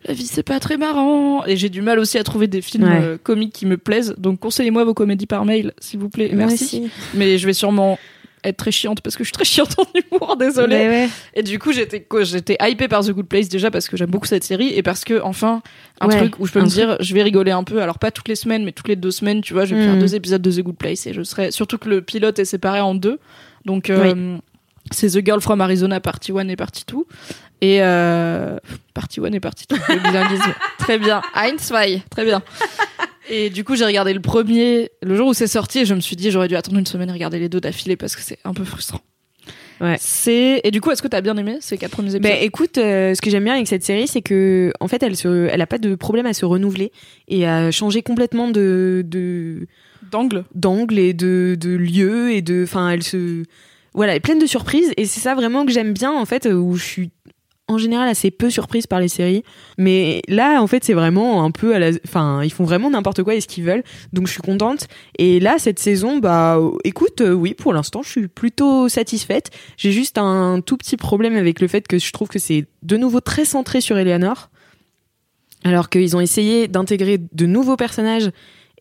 la 0.05 0.15
vie, 0.15 0.27
c'est 0.27 0.43
pas 0.43 0.61
très 0.61 0.77
marrant. 0.77 1.45
Et 1.47 1.57
j'ai 1.57 1.69
du 1.71 1.83
mal 1.83 1.99
aussi 1.99 2.19
à 2.19 2.23
trouver 2.25 2.47
des 2.47 2.61
films 2.63 2.85
Ouais. 2.85 3.01
euh, 3.03 3.17
comiques 3.23 3.53
qui 3.53 3.67
me 3.67 3.77
plaisent. 3.79 4.15
Donc, 4.19 4.41
conseillez-moi 4.41 4.85
vos 4.85 4.95
comédies 4.95 5.27
par 5.27 5.45
mail, 5.45 5.73
s'il 5.79 5.99
vous 6.01 6.09
plaît. 6.11 6.31
Merci. 6.33 6.65
aussi. 6.65 6.91
Mais 7.15 7.39
je 7.39 7.47
vais 7.47 7.53
sûrement 7.55 7.99
être 8.45 8.57
très 8.57 8.71
chiante 8.71 9.01
parce 9.01 9.17
que 9.17 9.25
je 9.25 9.29
suis 9.29 9.33
très 9.33 9.45
chiante 9.45 9.77
en 9.79 9.85
humour, 9.95 10.37
désolée. 10.37 10.77
Ouais. 10.77 11.09
Et 11.35 11.43
du 11.43 11.59
coup, 11.59 11.73
j'étais 11.73 12.07
j'étais 12.23 12.57
hypée 12.61 12.87
par 12.89 13.05
The 13.05 13.11
Good 13.11 13.27
Place 13.27 13.49
déjà 13.49 13.71
parce 13.71 13.89
que 13.89 13.97
j'aime 13.97 14.11
beaucoup 14.11 14.27
cette 14.27 14.45
série 14.45 14.73
et 14.75 14.83
parce 14.83 15.05
que 15.05 15.21
enfin 15.23 15.63
un 16.01 16.09
Ouais, 16.09 16.17
truc 16.19 16.39
où 16.39 16.47
je 16.47 16.53
peux 16.53 16.61
me 16.61 16.67
truc. 16.67 16.75
dire 16.77 16.97
je 17.01 17.15
vais 17.15 17.23
rigoler 17.23 17.51
un 17.53 17.65
peu. 17.65 17.83
Alors 17.83 17.99
pas 17.99 18.11
toutes 18.11 18.29
les 18.29 18.37
semaines, 18.37 18.65
mais 18.65 18.73
toutes 18.73 18.89
les 18.89 18.97
deux 18.97 19.11
semaines, 19.11 19.41
tu 19.41 19.53
vois, 19.53 19.65
je 19.65 19.75
vais 19.75 19.81
Mm. 19.81 19.85
faire 19.93 19.99
deux 20.01 20.15
épisodes 20.15 20.43
de 20.43 20.51
The 20.53 20.61
Good 20.61 20.77
Place 20.77 21.07
et 21.07 21.13
je 21.13 21.23
serai 21.23 21.51
surtout 21.51 21.79
que 21.79 21.89
le 21.89 22.03
pilote 22.03 22.39
est 22.39 22.45
séparé 22.45 22.81
en 22.81 22.95
deux, 22.95 23.19
donc 23.65 23.91
euh, 23.91 24.37
C'est 24.93 25.09
The 25.11 25.25
Girl 25.25 25.41
from 25.41 25.61
Arizona, 25.61 25.99
partie 26.01 26.31
1 26.33 26.47
et 26.49 26.57
partie 26.57 26.85
2. 26.87 26.97
Et 27.63 27.79
euh, 27.81 28.59
partie 28.93 29.19
1 29.19 29.33
et 29.33 29.41
partie 29.41 29.65
2, 29.69 29.77
le 29.89 29.99
bilinguisme. 30.01 30.53
très 30.79 30.99
bien. 30.99 31.23
Eins, 31.35 31.57
zwei, 31.59 32.03
très 32.11 32.25
bien. 32.27 32.43
Et 33.29 33.51
du 33.51 33.65
coup, 33.65 33.77
j'ai 33.77 33.85
regardé 33.85 34.13
le 34.13 34.21
premier 34.21 34.91
le 35.03 35.17
jour 35.17 35.29
où 35.29 35.35
c'est 35.35 35.47
sorti 35.47 35.81
et 35.81 35.85
je 35.85 35.95
me 35.95 36.01
suis 36.01 36.17
dit 36.17 36.31
j'aurais 36.31 36.49
dû 36.49 36.57
attendre 36.57 36.79
une 36.79 36.87
semaine 36.87 37.09
et 37.09 37.13
regarder 37.13 37.39
les 37.39 37.49
deux 37.49 37.61
d'affilée 37.61 37.97
parce 37.97 38.15
que 38.17 38.23
c'est 38.23 38.39
un 38.45 38.55
peu 38.55 38.65
frustrant. 38.65 39.01
Ouais. 39.81 39.97
C'est 39.99 40.61
et 40.65 40.71
du 40.71 40.81
coup, 40.81 40.91
est-ce 40.91 41.03
que 41.03 41.09
t'as 41.09 41.21
bien 41.21 41.37
aimé 41.37 41.59
ces 41.61 41.77
quatre 41.77 41.91
premiers 41.91 42.15
épisodes? 42.15 42.23
Ben 42.23 42.39
écoute, 42.41 42.79
euh, 42.79 43.15
ce 43.15 43.21
que 43.21 43.29
j'aime 43.29 43.45
bien 43.45 43.55
avec 43.55 43.67
cette 43.67 43.85
série, 43.85 44.09
c'est 44.09 44.23
que 44.23 44.73
en 44.81 44.89
fait, 44.89 45.03
elle 45.03 45.17
se, 45.17 45.49
elle 45.49 45.61
a 45.61 45.67
pas 45.67 45.79
de 45.79 45.95
problème 45.95 46.25
à 46.27 46.33
se 46.33 46.47
renouveler 46.47 46.93
et 47.29 47.47
à 47.47 47.71
changer 47.71 48.03
complètement 48.03 48.49
de 48.49 49.03
de 49.05 49.67
D'angle. 50.11 50.45
d'angle 50.55 50.99
et 50.99 51.13
de 51.13 51.57
de 51.61 51.71
lieu 51.71 52.33
et 52.33 52.41
de, 52.41 52.63
enfin, 52.63 52.89
elle 52.91 53.03
se, 53.03 53.43
voilà, 53.93 54.13
elle 54.13 54.19
est 54.19 54.21
pleine 54.21 54.39
de 54.39 54.47
surprises 54.47 54.93
et 54.97 55.05
c'est 55.05 55.21
ça 55.21 55.35
vraiment 55.35 55.67
que 55.67 55.73
j'aime 55.73 55.93
bien 55.93 56.13
en 56.13 56.25
fait, 56.25 56.47
où 56.47 56.77
je 56.77 56.85
suis 56.85 57.11
en 57.69 57.79
général 57.79 58.09
assez 58.09 58.31
peu 58.31 58.49
surprise 58.49 58.87
par 58.87 59.01
les 59.01 59.09
séries, 59.09 59.43
mais 59.77 60.23
là 60.29 60.63
en 60.63 60.67
fait 60.67 60.85
c'est 60.85 60.93
vraiment 60.93 61.43
un 61.45 61.51
peu 61.51 61.75
à 61.75 61.79
la, 61.79 61.91
enfin 62.05 62.43
ils 62.45 62.53
font 62.53 62.65
vraiment 62.65 62.91
n'importe 62.91 63.23
quoi 63.25 63.35
et 63.35 63.41
ce 63.41 63.49
qu'ils 63.49 63.65
veulent, 63.65 63.83
donc 64.13 64.29
je 64.29 64.33
suis 64.33 64.43
contente. 64.43 64.87
Et 65.19 65.41
là 65.41 65.57
cette 65.59 65.79
saison, 65.79 66.19
bah 66.19 66.61
écoute, 66.85 67.21
euh, 67.23 67.33
oui 67.33 67.55
pour 67.55 67.73
l'instant 67.73 68.03
je 68.03 68.11
suis 68.11 68.29
plutôt 68.29 68.89
satisfaite. 68.89 69.51
J'ai 69.77 69.91
juste 69.91 70.17
un 70.19 70.61
tout 70.61 70.77
petit 70.77 70.97
problème 70.97 71.35
avec 71.37 71.61
le 71.61 71.67
fait 71.67 71.89
que 71.89 71.99
je 71.99 72.13
trouve 72.13 72.29
que 72.29 72.39
c'est 72.39 72.67
de 72.83 72.97
nouveau 72.97 73.21
très 73.21 73.45
centré 73.45 73.81
sur 73.81 73.99
Eleanor, 73.99 74.49
alors 75.65 75.89
qu'ils 75.91 76.17
ont 76.17 76.21
essayé 76.21 76.69
d'intégrer 76.69 77.19
de 77.19 77.47
nouveaux 77.47 77.77
personnages 77.77 78.31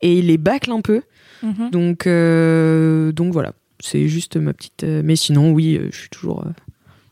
et 0.01 0.19
ils 0.19 0.27
les 0.27 0.37
bâclent 0.37 0.71
un 0.71 0.81
peu. 0.81 1.01
Mhm. 1.41 1.71
Donc 1.71 2.05
euh, 2.07 3.11
donc 3.11 3.33
voilà, 3.33 3.53
c'est 3.79 4.07
juste 4.07 4.37
ma 4.37 4.53
petite. 4.53 4.83
euh, 4.83 5.01
mais 5.03 5.15
sinon 5.15 5.51
oui, 5.51 5.79
je 5.91 5.97
suis 5.97 6.09
toujours 6.09 6.41
euh, 6.45 6.51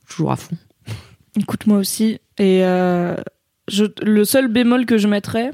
toujours 0.08 0.32
à 0.32 0.36
fond. 0.36 0.56
Écoute, 1.40 1.68
moi 1.68 1.78
aussi. 1.78 2.20
Et 2.38 2.64
euh, 2.64 3.16
je, 3.68 3.86
le 4.02 4.26
seul 4.26 4.48
bémol 4.48 4.86
que 4.86 4.98
je 4.98 5.08
mettrais, 5.08 5.52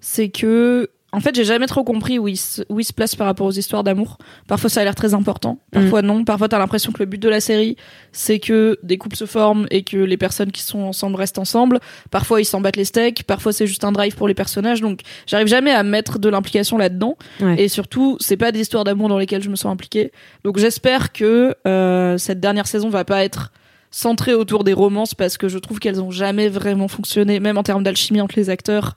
c'est 0.00 0.30
que, 0.30 0.90
en 1.12 1.20
fait, 1.20 1.34
j'ai 1.34 1.44
jamais 1.44 1.66
trop 1.66 1.82
compris 1.82 2.18
où 2.18 2.28
il, 2.28 2.36
se, 2.36 2.62
où 2.68 2.78
il 2.78 2.84
se 2.84 2.92
place 2.92 3.16
par 3.16 3.26
rapport 3.26 3.46
aux 3.46 3.52
histoires 3.52 3.82
d'amour. 3.82 4.16
Parfois, 4.46 4.70
ça 4.70 4.80
a 4.80 4.84
l'air 4.84 4.94
très 4.94 5.12
important. 5.12 5.58
Parfois, 5.72 6.02
non. 6.02 6.24
Parfois, 6.24 6.48
t'as 6.48 6.58
l'impression 6.58 6.92
que 6.92 7.00
le 7.00 7.06
but 7.06 7.20
de 7.20 7.28
la 7.28 7.40
série, 7.40 7.76
c'est 8.12 8.38
que 8.38 8.78
des 8.82 8.96
couples 8.96 9.16
se 9.16 9.26
forment 9.26 9.66
et 9.70 9.82
que 9.82 9.96
les 9.96 10.16
personnes 10.16 10.52
qui 10.52 10.62
sont 10.62 10.78
ensemble 10.78 11.16
restent 11.16 11.38
ensemble. 11.38 11.80
Parfois, 12.10 12.40
ils 12.40 12.44
s'en 12.44 12.60
battent 12.60 12.76
les 12.76 12.84
steaks. 12.84 13.24
Parfois, 13.24 13.52
c'est 13.52 13.66
juste 13.66 13.84
un 13.84 13.92
drive 13.92 14.14
pour 14.14 14.28
les 14.28 14.34
personnages. 14.34 14.80
Donc, 14.80 15.00
j'arrive 15.26 15.48
jamais 15.48 15.72
à 15.72 15.82
mettre 15.82 16.20
de 16.20 16.28
l'implication 16.28 16.78
là-dedans. 16.78 17.16
Ouais. 17.40 17.60
Et 17.60 17.68
surtout, 17.68 18.16
c'est 18.20 18.36
pas 18.36 18.52
des 18.52 18.60
histoires 18.60 18.84
d'amour 18.84 19.08
dans 19.08 19.18
lesquelles 19.18 19.42
je 19.42 19.50
me 19.50 19.56
sens 19.56 19.72
impliquée. 19.72 20.12
Donc 20.44 20.58
j'espère 20.58 21.12
que 21.12 21.54
euh, 21.66 22.18
cette 22.18 22.40
dernière 22.40 22.66
saison 22.66 22.88
va 22.88 23.04
pas 23.04 23.24
être 23.24 23.52
centrée 23.90 24.34
autour 24.34 24.64
des 24.64 24.72
romances 24.72 25.14
parce 25.14 25.36
que 25.36 25.48
je 25.48 25.58
trouve 25.58 25.78
qu'elles 25.78 26.00
ont 26.00 26.10
jamais 26.10 26.48
vraiment 26.48 26.88
fonctionné, 26.88 27.40
même 27.40 27.58
en 27.58 27.62
termes 27.62 27.82
d'alchimie 27.82 28.20
entre 28.20 28.36
les 28.36 28.50
acteurs. 28.50 28.94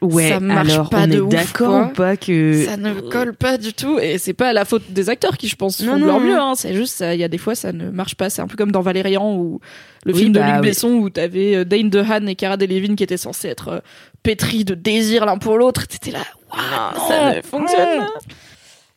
Ouais, 0.00 0.28
ça 0.28 0.40
marche 0.40 0.70
alors 0.72 0.90
pas 0.90 1.04
on 1.04 1.06
de 1.06 1.12
est 1.14 1.20
ouf, 1.20 1.30
d'accord 1.30 1.68
quoi. 1.68 1.86
ou 1.86 1.88
pas 1.94 2.16
que 2.18 2.64
Ça 2.66 2.76
ne 2.76 2.92
colle 3.00 3.32
pas 3.34 3.56
du 3.56 3.72
tout 3.72 3.98
et 3.98 4.18
c'est 4.18 4.34
pas 4.34 4.52
la 4.52 4.66
faute 4.66 4.82
des 4.90 5.08
acteurs 5.08 5.38
qui, 5.38 5.48
je 5.48 5.56
pense, 5.56 5.80
Non, 5.80 5.92
font 5.92 5.96
de 5.96 6.00
non, 6.02 6.06
leur 6.08 6.20
non. 6.20 6.26
mieux. 6.26 6.38
Hein. 6.38 6.52
C'est 6.56 6.74
juste, 6.74 7.02
il 7.14 7.18
y 7.18 7.24
a 7.24 7.28
des 7.28 7.38
fois, 7.38 7.54
ça 7.54 7.72
ne 7.72 7.88
marche 7.88 8.14
pas. 8.16 8.28
C'est 8.28 8.42
un 8.42 8.46
peu 8.46 8.56
comme 8.56 8.70
dans 8.70 8.82
Valérian 8.82 9.34
ou 9.34 9.60
le 10.04 10.12
Oui, 10.12 10.20
film 10.20 10.32
de 10.32 10.40
bah, 10.40 10.46
Luc 10.46 10.54
oui. 10.62 10.68
Besson 10.68 10.88
où 10.90 11.08
t'avais 11.08 11.54
euh, 11.56 11.64
Dane 11.64 11.88
DeHaan 11.88 12.26
et 12.28 12.34
Cara 12.34 12.58
Delevingne 12.58 12.96
qui 12.96 13.04
étaient 13.04 13.16
censés 13.16 13.48
être 13.48 13.68
euh, 13.68 13.78
pétris 14.22 14.66
de 14.66 14.74
désir 14.74 15.24
l'un 15.24 15.38
pour 15.38 15.56
l'autre. 15.56 15.86
T'étais 15.86 16.10
là, 16.10 16.18
Waouh, 16.52 17.08
ça 17.08 17.36
ne 17.36 17.40
fonctionne 17.40 18.00
pas. 18.00 18.06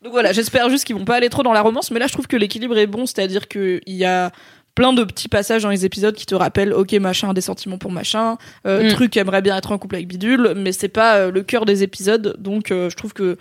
donc 0.03 0.11
voilà, 0.11 0.33
j'espère 0.33 0.69
juste 0.69 0.83
qu'ils 0.83 0.95
vont 0.97 1.05
pas 1.05 1.15
aller 1.15 1.29
trop 1.29 1.43
dans 1.43 1.53
la 1.53 1.61
romance, 1.61 1.89
mais 1.91 1.99
là 1.99 2.07
je 2.07 2.13
trouve 2.13 2.27
que 2.27 2.35
l'équilibre 2.35 2.77
est 2.77 2.87
bon, 2.87 3.05
c'est-à-dire 3.05 3.47
qu'il 3.47 3.79
y 3.87 4.03
a 4.03 4.31
plein 4.77 4.93
de 4.93 5.03
petits 5.03 5.27
passages 5.27 5.63
dans 5.63 5.71
les 5.71 5.85
épisodes 5.85 6.13
qui 6.13 6.27
te 6.27 6.35
rappellent, 6.35 6.71
ok 6.71 6.93
machin, 6.93 7.33
des 7.33 7.41
sentiments 7.41 7.79
pour 7.79 7.91
machin, 7.91 8.37
euh, 8.67 8.83
Mm. 8.83 8.89
truc 8.89 9.17
aimerait 9.17 9.41
bien 9.41 9.57
être 9.57 9.71
en 9.71 9.79
couple 9.79 9.95
avec 9.95 10.07
bidule, 10.07 10.53
mais 10.55 10.71
c'est 10.71 10.87
pas 10.87 11.15
euh, 11.15 11.31
le 11.31 11.41
cœur 11.41 11.65
des 11.65 11.81
épisodes, 11.81 12.35
donc 12.37 12.69
euh, 12.69 12.87
je 12.87 12.95
trouve 12.95 13.11
que 13.11 13.39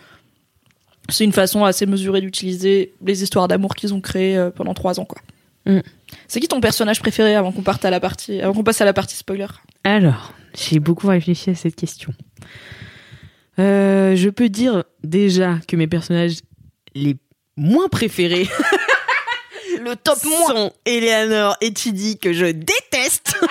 c'est 1.11 1.25
une 1.25 1.35
façon 1.35 1.67
assez 1.67 1.85
mesurée 1.85 2.23
d'utiliser 2.23 2.95
les 3.05 3.23
histoires 3.23 3.49
d'amour 3.49 3.75
qu'ils 3.75 3.93
ont 3.93 4.01
créées 4.01 4.49
pendant 4.57 4.73
trois 4.73 4.99
ans 4.99 5.05
quoi. 5.05 5.21
Mm. 5.67 5.81
C'est 6.27 6.41
qui 6.41 6.49
ton 6.49 6.63
personnage 6.63 7.01
préféré 7.01 7.35
avant 7.35 7.53
qu'on 7.53 7.61
parte 7.61 7.85
à 7.85 7.91
la 7.91 8.01
partie, 8.01 8.41
avant 8.41 8.55
qu'on 8.55 8.65
passe 8.65 8.81
à 8.81 8.87
la 8.87 8.95
partie 8.95 9.15
spoiler? 9.15 9.47
Alors, 9.85 10.33
j'ai 10.55 10.81
beaucoup 10.81 11.07
réfléchi 11.07 11.51
à 11.51 11.55
cette 11.55 11.77
question. 11.77 12.15
Je 13.59 14.29
peux 14.31 14.49
dire 14.49 14.85
déjà 15.05 15.59
que 15.69 15.77
mes 15.77 15.87
personnages 15.87 16.39
les 16.95 17.17
moins 17.59 17.89
préférés 17.89 18.49
Le 19.87 19.97
top 19.97 20.19
sont 20.19 20.73
Eleanor 20.85 21.57
et 21.61 21.73
Chidi 21.77 22.19
que 22.19 22.33
je 22.33 22.47
déteste. 22.47 23.35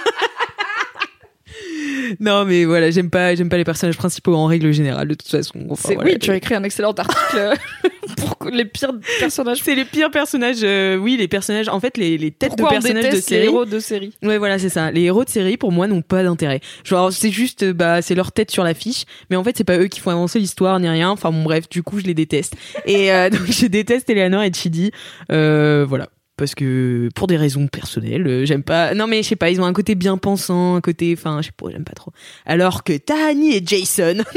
non 2.19 2.45
mais 2.45 2.65
voilà, 2.65 2.91
j'aime 2.91 3.09
pas 3.09 3.35
j'aime 3.35 3.49
pas 3.49 3.57
les 3.57 3.63
personnages 3.63 3.97
principaux 3.97 4.35
en 4.35 4.45
règle 4.45 4.71
générale 4.73 5.07
de 5.07 5.13
toute 5.13 5.29
façon. 5.29 5.65
Enfin, 5.69 5.89
C'est 5.89 5.95
voilà. 5.95 6.11
oui, 6.11 6.19
tu 6.19 6.31
as 6.31 6.35
écrit 6.35 6.55
un 6.55 6.63
excellent 6.63 6.91
article 6.91 7.37
euh, 7.37 7.55
pour 8.17 8.49
les 8.49 8.65
pires 8.65 8.93
personnages. 9.19 9.59
C'est 9.63 9.75
les 9.75 9.85
pires 9.85 10.11
personnages, 10.11 10.59
euh, 10.63 10.97
oui, 10.97 11.15
les 11.17 11.27
personnages, 11.27 11.69
en 11.69 11.79
fait, 11.79 11.97
les, 11.97 12.17
les 12.17 12.31
têtes 12.31 12.49
Pourquoi 12.57 12.71
de 12.71 12.77
on 12.77 12.81
personnages 12.81 13.03
de 13.05 13.09
déteste 13.09 13.29
les 13.29 13.35
série. 13.37 13.47
héros 13.47 13.65
de 13.65 13.79
série 13.79 14.13
Ouais, 14.23 14.37
voilà, 14.37 14.59
c'est 14.59 14.69
ça. 14.69 14.91
Les 14.91 15.01
héros 15.03 15.23
de 15.23 15.29
série, 15.29 15.57
pour 15.57 15.71
moi, 15.71 15.87
n'ont 15.87 16.01
pas 16.01 16.23
d'intérêt. 16.23 16.59
Genre, 16.83 17.11
c'est 17.13 17.31
juste, 17.31 17.63
euh, 17.63 17.73
bah, 17.73 18.01
c'est 18.01 18.15
leur 18.15 18.31
tête 18.31 18.51
sur 18.51 18.63
l'affiche, 18.63 19.05
mais 19.29 19.35
en 19.35 19.43
fait, 19.43 19.55
c'est 19.57 19.63
pas 19.63 19.77
eux 19.77 19.87
qui 19.87 19.99
font 20.01 20.11
avancer 20.11 20.39
l'histoire 20.39 20.79
ni 20.79 20.89
rien. 20.89 21.09
Enfin, 21.09 21.31
bon, 21.31 21.43
bref, 21.43 21.69
du 21.69 21.83
coup, 21.83 21.99
je 21.99 22.05
les 22.05 22.13
déteste. 22.13 22.55
Et 22.85 23.11
euh, 23.11 23.29
donc, 23.29 23.41
je 23.49 23.65
déteste 23.67 24.09
Eleanor 24.09 24.43
et 24.43 24.51
Chidi. 24.53 24.91
Euh, 25.31 25.85
voilà. 25.87 26.09
Parce 26.37 26.53
que 26.53 27.09
pour 27.15 27.27
des 27.27 27.37
raisons 27.37 27.67
personnelles, 27.67 28.27
euh, 28.27 28.45
j'aime 28.45 28.63
pas. 28.63 28.93
Non 28.93 29.07
mais 29.07 29.23
je 29.23 29.29
sais 29.29 29.35
pas, 29.37 29.49
ils 29.49 29.61
ont 29.61 29.65
un 29.65 29.73
côté 29.73 29.95
bien 29.95 30.17
pensant, 30.17 30.75
un 30.75 30.81
côté, 30.81 31.15
enfin, 31.17 31.41
je 31.41 31.47
sais 31.47 31.53
pas, 31.55 31.69
j'aime 31.71 31.85
pas 31.85 31.93
trop. 31.93 32.11
Alors 32.45 32.83
que 32.83 32.97
Tahani 32.97 33.55
et 33.55 33.61
Jason, 33.65 34.23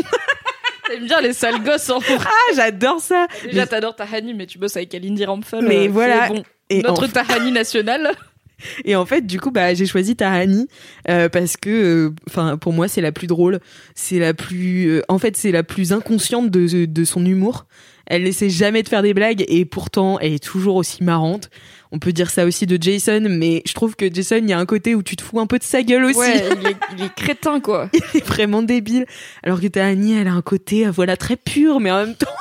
T'aimes 0.88 1.04
bien 1.04 1.20
les 1.20 1.32
sales 1.34 1.62
gosses 1.62 1.90
en 1.90 1.98
ah, 2.18 2.54
j'adore 2.56 3.00
ça. 3.00 3.26
Déjà, 3.44 3.66
t'adores 3.66 3.94
Tahani, 3.96 4.32
mais 4.34 4.46
tu 4.46 4.58
bosses 4.58 4.76
avec 4.76 4.94
Alindy 4.94 5.24
Rampfel. 5.24 5.64
Mais 5.66 5.86
euh, 5.86 5.90
voilà. 5.90 6.26
est 6.26 6.28
bon. 6.28 6.42
Et 6.70 6.82
Notre 6.82 7.04
en- 7.04 7.08
Tahani 7.08 7.52
national. 7.52 8.12
Et 8.84 8.96
en 8.96 9.06
fait, 9.06 9.24
du 9.24 9.38
coup, 9.38 9.52
bah, 9.52 9.72
j'ai 9.74 9.86
choisi 9.86 10.16
Tahani 10.16 10.66
euh, 11.08 11.28
parce 11.28 11.56
que, 11.56 11.70
euh, 12.08 12.14
enfin, 12.28 12.56
pour 12.56 12.72
moi, 12.72 12.88
c'est 12.88 13.00
la 13.00 13.12
plus 13.12 13.26
drôle. 13.28 13.60
C'est 13.94 14.18
la 14.18 14.34
plus, 14.34 15.00
en 15.08 15.18
fait, 15.18 15.36
c'est 15.36 15.52
la 15.52 15.62
plus 15.62 15.92
inconsciente 15.92 16.50
de, 16.50 16.86
de 16.86 17.04
son 17.04 17.24
humour. 17.24 17.66
Elle 18.06 18.24
n'essaie 18.24 18.48
jamais 18.50 18.82
de 18.82 18.88
faire 18.88 19.02
des 19.02 19.14
blagues 19.14 19.44
et 19.46 19.64
pourtant, 19.64 20.18
elle 20.18 20.32
est 20.32 20.42
toujours 20.42 20.76
aussi 20.76 21.04
marrante. 21.04 21.50
On 21.90 21.98
peut 21.98 22.12
dire 22.12 22.30
ça 22.30 22.44
aussi 22.44 22.66
de 22.66 22.76
Jason, 22.80 23.22
mais 23.30 23.62
je 23.66 23.72
trouve 23.72 23.96
que 23.96 24.12
Jason, 24.12 24.36
il 24.36 24.48
y 24.50 24.52
a 24.52 24.58
un 24.58 24.66
côté 24.66 24.94
où 24.94 25.02
tu 25.02 25.16
te 25.16 25.22
fous 25.22 25.40
un 25.40 25.46
peu 25.46 25.58
de 25.58 25.64
sa 25.64 25.82
gueule 25.82 26.04
aussi. 26.04 26.18
Ouais, 26.18 26.44
il 26.60 26.66
est, 26.68 26.76
il 26.98 27.04
est 27.04 27.14
crétin, 27.14 27.60
quoi. 27.60 27.88
il 27.94 28.18
est 28.18 28.24
vraiment 28.26 28.62
débile. 28.62 29.06
Alors 29.42 29.60
que 29.60 29.66
Tahani, 29.68 30.18
elle 30.18 30.28
a 30.28 30.32
un 30.32 30.42
côté, 30.42 30.86
euh, 30.86 30.90
voilà, 30.90 31.16
très 31.16 31.36
pur, 31.36 31.80
mais 31.80 31.90
en 31.90 32.04
même 32.04 32.14
temps, 32.14 32.26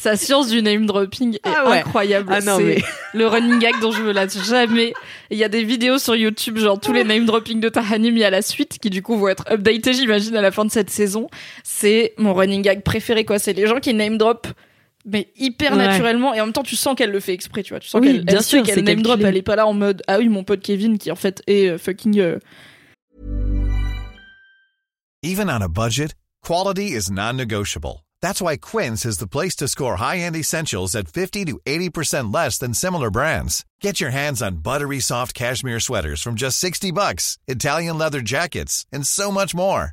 Sa 0.00 0.16
science 0.16 0.48
du 0.48 0.62
name 0.62 0.86
dropping 0.86 1.34
est 1.36 1.40
Ah 1.44 1.68
ouais. 1.70 1.78
incroyable. 1.78 2.28
ah 2.32 2.40
non, 2.40 2.56
C'est 2.58 2.64
mais 2.64 2.78
le 3.14 3.26
running 3.26 3.58
gag 3.58 3.74
dont 3.80 3.90
je 3.92 4.02
me 4.02 4.12
lasse 4.12 4.42
jamais. 4.48 4.92
Il 5.30 5.38
y 5.38 5.44
a 5.44 5.48
des 5.48 5.64
vidéos 5.64 5.98
sur 5.98 6.14
YouTube, 6.16 6.58
genre 6.58 6.78
tous 6.80 6.92
les 6.92 7.02
name 7.04 7.24
dropping 7.24 7.60
de 7.60 7.68
Tahani 7.68 8.12
mis 8.12 8.22
à 8.24 8.30
la 8.30 8.42
suite, 8.42 8.78
qui 8.80 8.90
du 8.90 9.02
coup 9.02 9.16
vont 9.16 9.28
être 9.28 9.44
updatés, 9.50 9.92
j'imagine, 9.94 10.36
à 10.36 10.40
la 10.42 10.50
fin 10.50 10.64
de 10.64 10.70
cette 10.70 10.90
saison. 10.90 11.28
C'est 11.64 12.14
mon 12.18 12.34
running 12.34 12.62
gag 12.62 12.82
préféré, 12.82 13.24
quoi. 13.24 13.38
C'est 13.38 13.52
les 13.52 13.66
gens 13.66 13.80
qui 13.80 13.92
name 13.94 14.18
drop, 14.18 14.46
mais 15.06 15.32
hyper 15.36 15.72
Ouais. 15.72 15.78
naturellement, 15.86 16.34
et 16.34 16.40
en 16.40 16.46
même 16.46 16.52
temps, 16.52 16.62
tu 16.62 16.76
sens 16.76 16.94
qu'elle 16.96 17.10
le 17.12 17.20
fait 17.20 17.32
exprès, 17.32 17.62
tu 17.62 17.72
vois. 17.72 17.80
Tu 17.80 17.88
sens 17.88 18.00
Oui, 18.00 18.08
qu'elle 18.08 18.24
bien 18.24 18.36
elle 18.36 18.42
sûr, 18.42 18.66
sait 18.66 18.72
qu'elle 18.74 18.84
name 18.84 19.02
drop, 19.02 19.20
elle 19.22 19.36
est 19.36 19.42
pas 19.42 19.56
là 19.56 19.66
en 19.66 19.72
mode, 19.72 20.02
ah 20.08 20.18
oui, 20.18 20.28
mon 20.28 20.44
pote 20.44 20.60
Kevin, 20.60 20.98
qui 20.98 21.10
en 21.10 21.16
fait 21.16 21.42
est 21.46 21.68
euh, 21.70 21.78
fucking, 21.78 22.18
euh, 22.18 22.38
Even 25.22 25.48
on 25.50 25.62
a 25.62 25.68
budget, 25.68 26.14
quality 26.42 26.92
is 26.92 27.10
non-negotiable. 27.10 28.04
That's 28.22 28.40
why 28.40 28.56
Quince 28.56 29.04
is 29.04 29.18
the 29.18 29.26
place 29.26 29.54
to 29.56 29.68
score 29.68 29.96
high-end 29.96 30.36
essentials 30.36 30.94
at 30.94 31.08
50 31.08 31.44
to 31.46 31.58
80% 31.66 32.32
less 32.32 32.58
than 32.58 32.74
similar 32.74 33.10
brands. 33.10 33.64
Get 33.80 34.00
your 34.00 34.10
hands 34.10 34.40
on 34.42 34.58
buttery 34.62 35.00
soft 35.00 35.34
cashmere 35.34 35.80
sweaters 35.80 36.22
from 36.22 36.34
just 36.34 36.58
60 36.58 36.92
bucks, 36.92 37.38
Italian 37.46 37.98
leather 37.98 38.20
jackets, 38.22 38.86
and 38.92 39.06
so 39.06 39.30
much 39.30 39.54
more. 39.54 39.92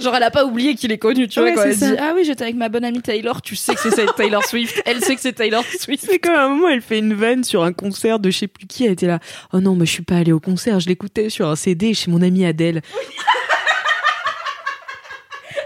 Genre, 0.00 0.14
elle 0.14 0.22
a 0.22 0.30
pas 0.30 0.44
oublié 0.44 0.74
qu'il 0.74 0.92
est 0.92 0.98
connu, 0.98 1.28
tu 1.28 1.40
vois, 1.40 1.48
Ouais, 1.50 1.54
quand 1.54 1.62
c'est 1.62 1.68
elle 1.70 1.76
ça. 1.76 1.90
dit, 1.92 1.96
ah 2.00 2.12
oui, 2.14 2.24
j'étais 2.24 2.44
avec 2.44 2.56
ma 2.56 2.68
bonne 2.68 2.84
amie 2.84 3.00
Taylor, 3.02 3.40
tu 3.42 3.56
sais 3.56 3.74
que 3.74 3.80
c'est 3.90 4.06
Taylor 4.16 4.44
Swift, 4.44 4.82
elle 4.86 5.02
sait 5.02 5.14
que 5.14 5.20
c'est 5.20 5.32
Taylor 5.32 5.64
Swift. 5.78 6.04
c'est 6.08 6.18
comme 6.18 6.34
à 6.34 6.44
un 6.44 6.48
moment, 6.48 6.68
elle 6.68 6.82
fait 6.82 6.98
une 6.98 7.14
vanne 7.14 7.44
sur 7.44 7.62
un 7.64 7.72
concert 7.72 8.18
de 8.18 8.30
je 8.30 8.38
sais 8.38 8.46
plus 8.48 8.66
qui. 8.66 8.84
Elle 8.84 8.92
était 8.92 9.06
là. 9.06 9.18
Oh 9.52 9.60
non, 9.60 9.74
mais 9.74 9.86
je 9.86 9.92
suis 9.92 10.02
pas 10.02 10.16
allée 10.16 10.32
au 10.32 10.40
concert. 10.40 10.80
Je 10.80 10.88
l'écoutais 10.88 11.30
sur 11.30 11.48
un 11.48 11.56
CD 11.56 11.94
chez 11.94 12.10
mon 12.10 12.22
amie 12.22 12.44
Adèle. 12.44 12.82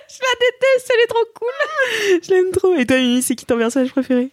Je 0.09 0.19
la 0.23 0.35
déteste, 0.39 0.93
elle 0.95 1.01
est 1.05 1.07
trop 1.07 1.25
cool. 1.35 2.21
Je 2.23 2.31
l'aime 2.31 2.51
trop. 2.53 2.75
Et 2.77 2.85
toi, 2.87 2.99
Mimi, 2.99 3.23
c'est 3.23 3.35
qui 3.35 3.47
ton 3.47 3.57
personnage 3.57 3.91
préféré? 3.91 4.31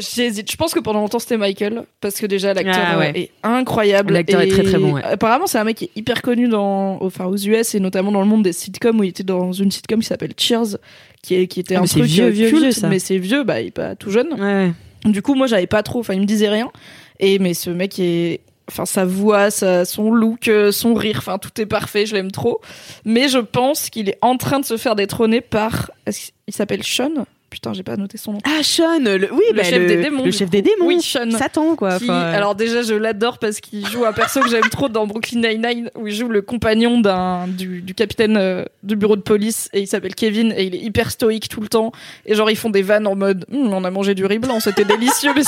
J'hésite. 0.00 0.50
Je 0.50 0.56
pense 0.56 0.74
que 0.74 0.80
pendant 0.80 1.00
longtemps 1.00 1.18
c'était 1.18 1.36
Michael 1.36 1.84
parce 2.00 2.16
que 2.20 2.26
déjà 2.26 2.52
l'acteur 2.54 2.74
Ah 2.76 2.98
ouais. 2.98 3.10
euh, 3.14 3.18
est 3.20 3.30
incroyable. 3.42 4.14
L'acteur 4.14 4.40
est 4.40 4.48
très, 4.48 4.62
très 4.62 4.78
bon, 4.78 4.94
ouais. 4.94 5.04
Apparemment 5.04 5.46
c'est 5.46 5.58
un 5.58 5.64
mec 5.64 5.76
qui 5.76 5.84
est 5.84 5.90
hyper 5.96 6.22
connu 6.22 6.48
dans, 6.48 6.98
enfin 7.02 7.26
aux 7.26 7.36
US 7.36 7.74
et 7.74 7.80
notamment 7.80 8.12
dans 8.12 8.20
le 8.20 8.26
monde 8.26 8.42
des 8.42 8.52
sitcoms 8.52 8.98
où 9.00 9.04
il 9.04 9.10
était 9.10 9.22
dans 9.22 9.52
une 9.52 9.70
sitcom 9.70 10.00
qui 10.00 10.06
s'appelle 10.06 10.32
Cheers, 10.36 10.76
qui 11.22 11.34
est 11.34 11.46
qui 11.46 11.60
était 11.60 11.76
Ah, 11.76 11.80
un 11.82 11.84
truc 11.84 12.04
vieux, 12.04 12.24
euh, 12.24 12.30
vieux, 12.30 12.48
culte, 12.48 12.62
vieux, 12.62 12.72
ça. 12.72 12.88
mais 12.88 12.98
c'est 12.98 13.18
vieux, 13.18 13.44
bah 13.44 13.60
il 13.60 13.68
est 13.68 13.70
pas 13.70 13.94
tout 13.94 14.10
jeune. 14.10 14.28
Ouais. 14.40 14.72
Du 15.10 15.22
coup 15.22 15.34
moi 15.34 15.46
j'avais 15.46 15.66
pas 15.66 15.82
trop, 15.82 16.00
enfin 16.00 16.14
il 16.14 16.20
me 16.20 16.26
disait 16.26 16.48
rien. 16.48 16.70
Et 17.18 17.38
mais 17.38 17.54
ce 17.54 17.70
mec 17.70 17.98
est 17.98 18.40
Enfin, 18.72 18.86
sa 18.86 19.04
voix, 19.04 19.50
sa, 19.50 19.84
son 19.84 20.12
look, 20.12 20.46
euh, 20.46 20.70
son 20.70 20.94
rire, 20.94 21.16
enfin, 21.18 21.38
tout 21.38 21.50
est 21.60 21.66
parfait, 21.66 22.06
je 22.06 22.14
l'aime 22.14 22.30
trop. 22.30 22.60
Mais 23.04 23.26
je 23.26 23.38
pense 23.38 23.90
qu'il 23.90 24.08
est 24.08 24.18
en 24.22 24.36
train 24.36 24.60
de 24.60 24.64
se 24.64 24.76
faire 24.76 24.94
détrôner 24.94 25.40
par. 25.40 25.90
Qu'il 26.06 26.54
s'appelle 26.54 26.84
Sean? 26.84 27.26
Putain, 27.50 27.72
j'ai 27.72 27.82
pas 27.82 27.96
noté 27.96 28.16
son 28.16 28.34
nom. 28.34 28.38
Ah, 28.44 28.62
Sean, 28.62 29.00
le, 29.00 29.28
oui, 29.32 29.42
Le 29.50 29.56
bah, 29.56 29.64
chef 29.64 29.84
des 29.86 29.96
démons, 29.96 30.24
Le 30.24 30.30
chef 30.30 30.46
coup. 30.48 30.52
des 30.52 30.62
démons. 30.62 30.86
Oui, 30.86 31.02
Sean. 31.02 31.28
Satan, 31.32 31.74
quoi. 31.74 31.98
Qui- 31.98 32.04
Enfin, 32.04 32.20
alors 32.20 32.54
déjà 32.54 32.82
je 32.82 32.94
l'adore 32.94 33.38
parce 33.38 33.58
qu'il 33.60 33.84
joue 33.88 34.04
un 34.04 34.12
perso 34.12 34.40
que 34.40 34.48
j'aime 34.48 34.68
trop 34.70 34.88
dans 34.88 35.06
Brooklyn 35.06 35.40
Nine-Nine 35.40 35.90
où 35.96 36.06
il 36.06 36.14
joue 36.14 36.28
le 36.28 36.42
compagnon 36.42 37.00
d'un 37.00 37.48
du, 37.48 37.82
du 37.82 37.92
capitaine 37.94 38.36
euh, 38.36 38.64
du 38.84 38.94
bureau 38.94 39.16
de 39.16 39.22
police 39.22 39.68
et 39.72 39.80
il 39.80 39.86
s'appelle 39.88 40.14
Kevin 40.14 40.54
et 40.56 40.62
il 40.64 40.74
est 40.76 40.78
hyper 40.80 41.10
stoïque 41.10 41.48
tout 41.48 41.60
le 41.60 41.68
temps 41.68 41.90
et 42.24 42.34
genre 42.36 42.50
ils 42.50 42.56
font 42.56 42.70
des 42.70 42.82
vannes 42.82 43.06
en 43.08 43.16
mode 43.16 43.44
Hum, 43.52 43.72
on 43.74 43.82
a 43.84 43.90
mangé 43.90 44.14
du 44.14 44.24
riz 44.26 44.38
blanc 44.38 44.60
c'était 44.60 44.84
délicieux 44.84 45.32
mais 45.34 45.42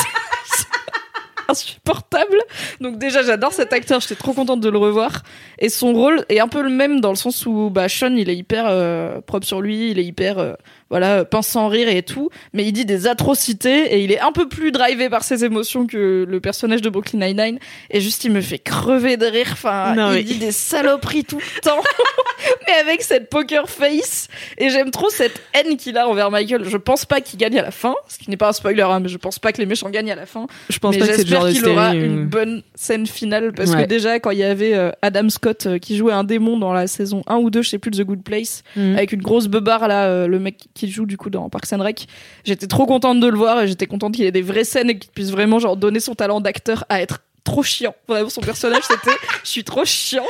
insupportable 1.49 2.39
donc 2.81 2.99
déjà 2.99 3.23
j'adore 3.23 3.53
cet 3.53 3.73
acteur 3.73 4.01
j'étais 4.01 4.15
trop 4.15 4.33
contente 4.33 4.61
de 4.61 4.69
le 4.71 4.79
revoir 4.79 5.23
et 5.59 5.69
son 5.69 5.93
rôle 5.93 6.25
est 6.29 6.41
un 6.41 6.49
peu 6.49 6.63
le 6.63 6.71
même 6.71 7.01
dans 7.01 7.11
le 7.11 7.17
sens 7.17 7.45
où 7.47 7.69
bah 7.69 7.89
Sean 7.89 8.15
il 8.17 8.31
est 8.31 8.37
hyper 8.37 8.65
euh, 8.69 9.21
propre 9.21 9.47
sur 9.47 9.61
lui 9.61 9.91
il 9.91 9.99
est 9.99 10.05
hyper 10.05 10.39
euh, 10.39 10.55
voilà 10.93 11.25
pince 11.25 11.49
sans 11.49 11.67
rire 11.69 11.89
et 11.89 12.03
tout 12.03 12.29
mais 12.53 12.65
il 12.65 12.73
dit 12.73 12.85
des 12.85 13.07
atrocités 13.09 13.95
et 13.95 14.05
il 14.05 14.13
est 14.13 14.21
un 14.21 14.31
peu 14.31 14.47
plus 14.49 14.71
drivé 14.73 15.09
par 15.09 15.25
ses 15.25 15.45
émotions 15.45 15.87
que 15.87 16.25
le 16.29 16.41
personnage 16.41 16.83
de 16.83 16.91
Brooklyn 16.91 17.19
Nine-Nine. 17.27 17.59
Et 17.91 18.01
juste 18.01 18.25
il 18.25 18.31
me 18.31 18.41
fait 18.41 18.59
crever 18.59 19.17
de 19.17 19.27
rire. 19.27 19.49
Enfin 19.53 19.95
Non, 19.95 20.13
il 20.13 20.25
dit 20.25 20.39
des 20.39 20.53
saloperies 20.53 21.25
tout 21.25 21.39
le 21.39 21.61
temps 21.63 21.81
mais 22.67 22.73
avec 22.75 23.03
cette 23.03 23.31
poker 23.31 23.69
face. 23.69 24.29
Et 24.59 24.69
j'aime 24.71 24.91
trop 24.91 25.09
cette 25.11 25.41
haine 25.55 25.77
qu'il 25.77 25.97
a 25.97 26.09
envers 26.09 26.31
Michael. 26.31 26.65
Je 26.65 26.77
pense 26.77 27.05
pas 27.07 27.21
qu'il 27.21 27.39
gagne 27.39 27.59
à 27.59 27.63
la 27.63 27.71
fin 27.71 27.95
ce 28.09 28.19
qui 28.19 28.29
n'est 28.31 28.37
pas 28.37 28.49
un 28.49 28.53
spoiler 28.53 28.83
hein, 28.83 29.01
mais 29.01 29.09
je 29.09 29.17
pense 29.19 29.39
pas 29.39 29.53
que 29.53 29.59
les 29.59 29.67
méchants 29.67 29.91
gagnent 29.91 30.13
à 30.13 30.17
la 30.17 30.27
fin. 30.27 30.47
Je 30.69 30.79
pense 30.79 30.95
mais 30.95 31.01
pas 31.01 31.07
que 31.09 31.15
c'est 31.17 31.25
le 31.25 31.29
genre 31.29 31.49
qu'il 31.49 31.67
aura 31.69 31.95
une 31.95 32.23
euh, 32.23 32.27
bonne 32.27 32.63
scène 32.75 33.07
finale 33.07 33.53
parce 33.53 33.71
Ouais. 33.73 33.85
que 33.85 33.89
déjà 33.89 34.21
quand 34.21 34.31
il 34.33 34.39
y 34.39 34.43
avait 34.45 34.75
euh, 34.75 34.91
Adam 35.01 35.29
Scott 35.31 35.67
euh, 35.67 35.79
qui 35.79 35.97
jouait 35.97 36.13
un 36.13 36.25
démon 36.25 36.59
dans 36.59 36.73
la 36.75 36.87
saison 36.87 37.23
1 37.27 37.37
ou 37.37 37.49
2 37.51 37.63
je 37.63 37.71
sais 37.71 37.79
plus 37.79 37.91
de 37.91 38.03
The 38.03 38.07
Good 38.07 38.23
Place 38.23 38.63
Mhm. 38.77 38.97
avec 38.97 39.13
une 39.13 39.23
grosse 39.23 39.47
beubare 39.49 39.89
là 39.89 40.27
le 40.27 40.39
mec 40.39 40.57
qui 40.75 40.82
joue 40.91 41.07
du 41.07 41.17
coup 41.17 41.31
dans 41.31 41.49
Parks 41.49 41.73
and 41.73 41.83
Rec 41.83 42.07
j'étais 42.45 42.67
trop 42.67 42.87
contente 42.87 43.21
de 43.21 43.27
le 43.27 43.37
voir 43.37 43.61
et 43.63 43.69
j'étais 43.69 43.87
contente 43.87 44.15
qu'il 44.15 44.25
ait 44.25 44.33
des 44.33 44.43
vraies 44.43 44.65
scènes 44.65 44.91
et 44.91 44.99
qu'il 44.99 45.11
puisse 45.11 45.31
vraiment 45.31 45.59
genre 45.59 45.77
donner 45.77 46.01
son 46.01 46.15
talent 46.15 46.41
d'acteur 46.41 46.85
à 46.89 47.01
être 47.01 47.21
trop 47.45 47.63
chiant 47.63 47.95
vraiment 48.07 48.31
son 48.31 48.41
personnage 48.41 48.85
c'était 48.89 49.17
je 49.43 49.49
suis 49.51 49.65
trop 49.65 49.85
chiant 49.85 50.25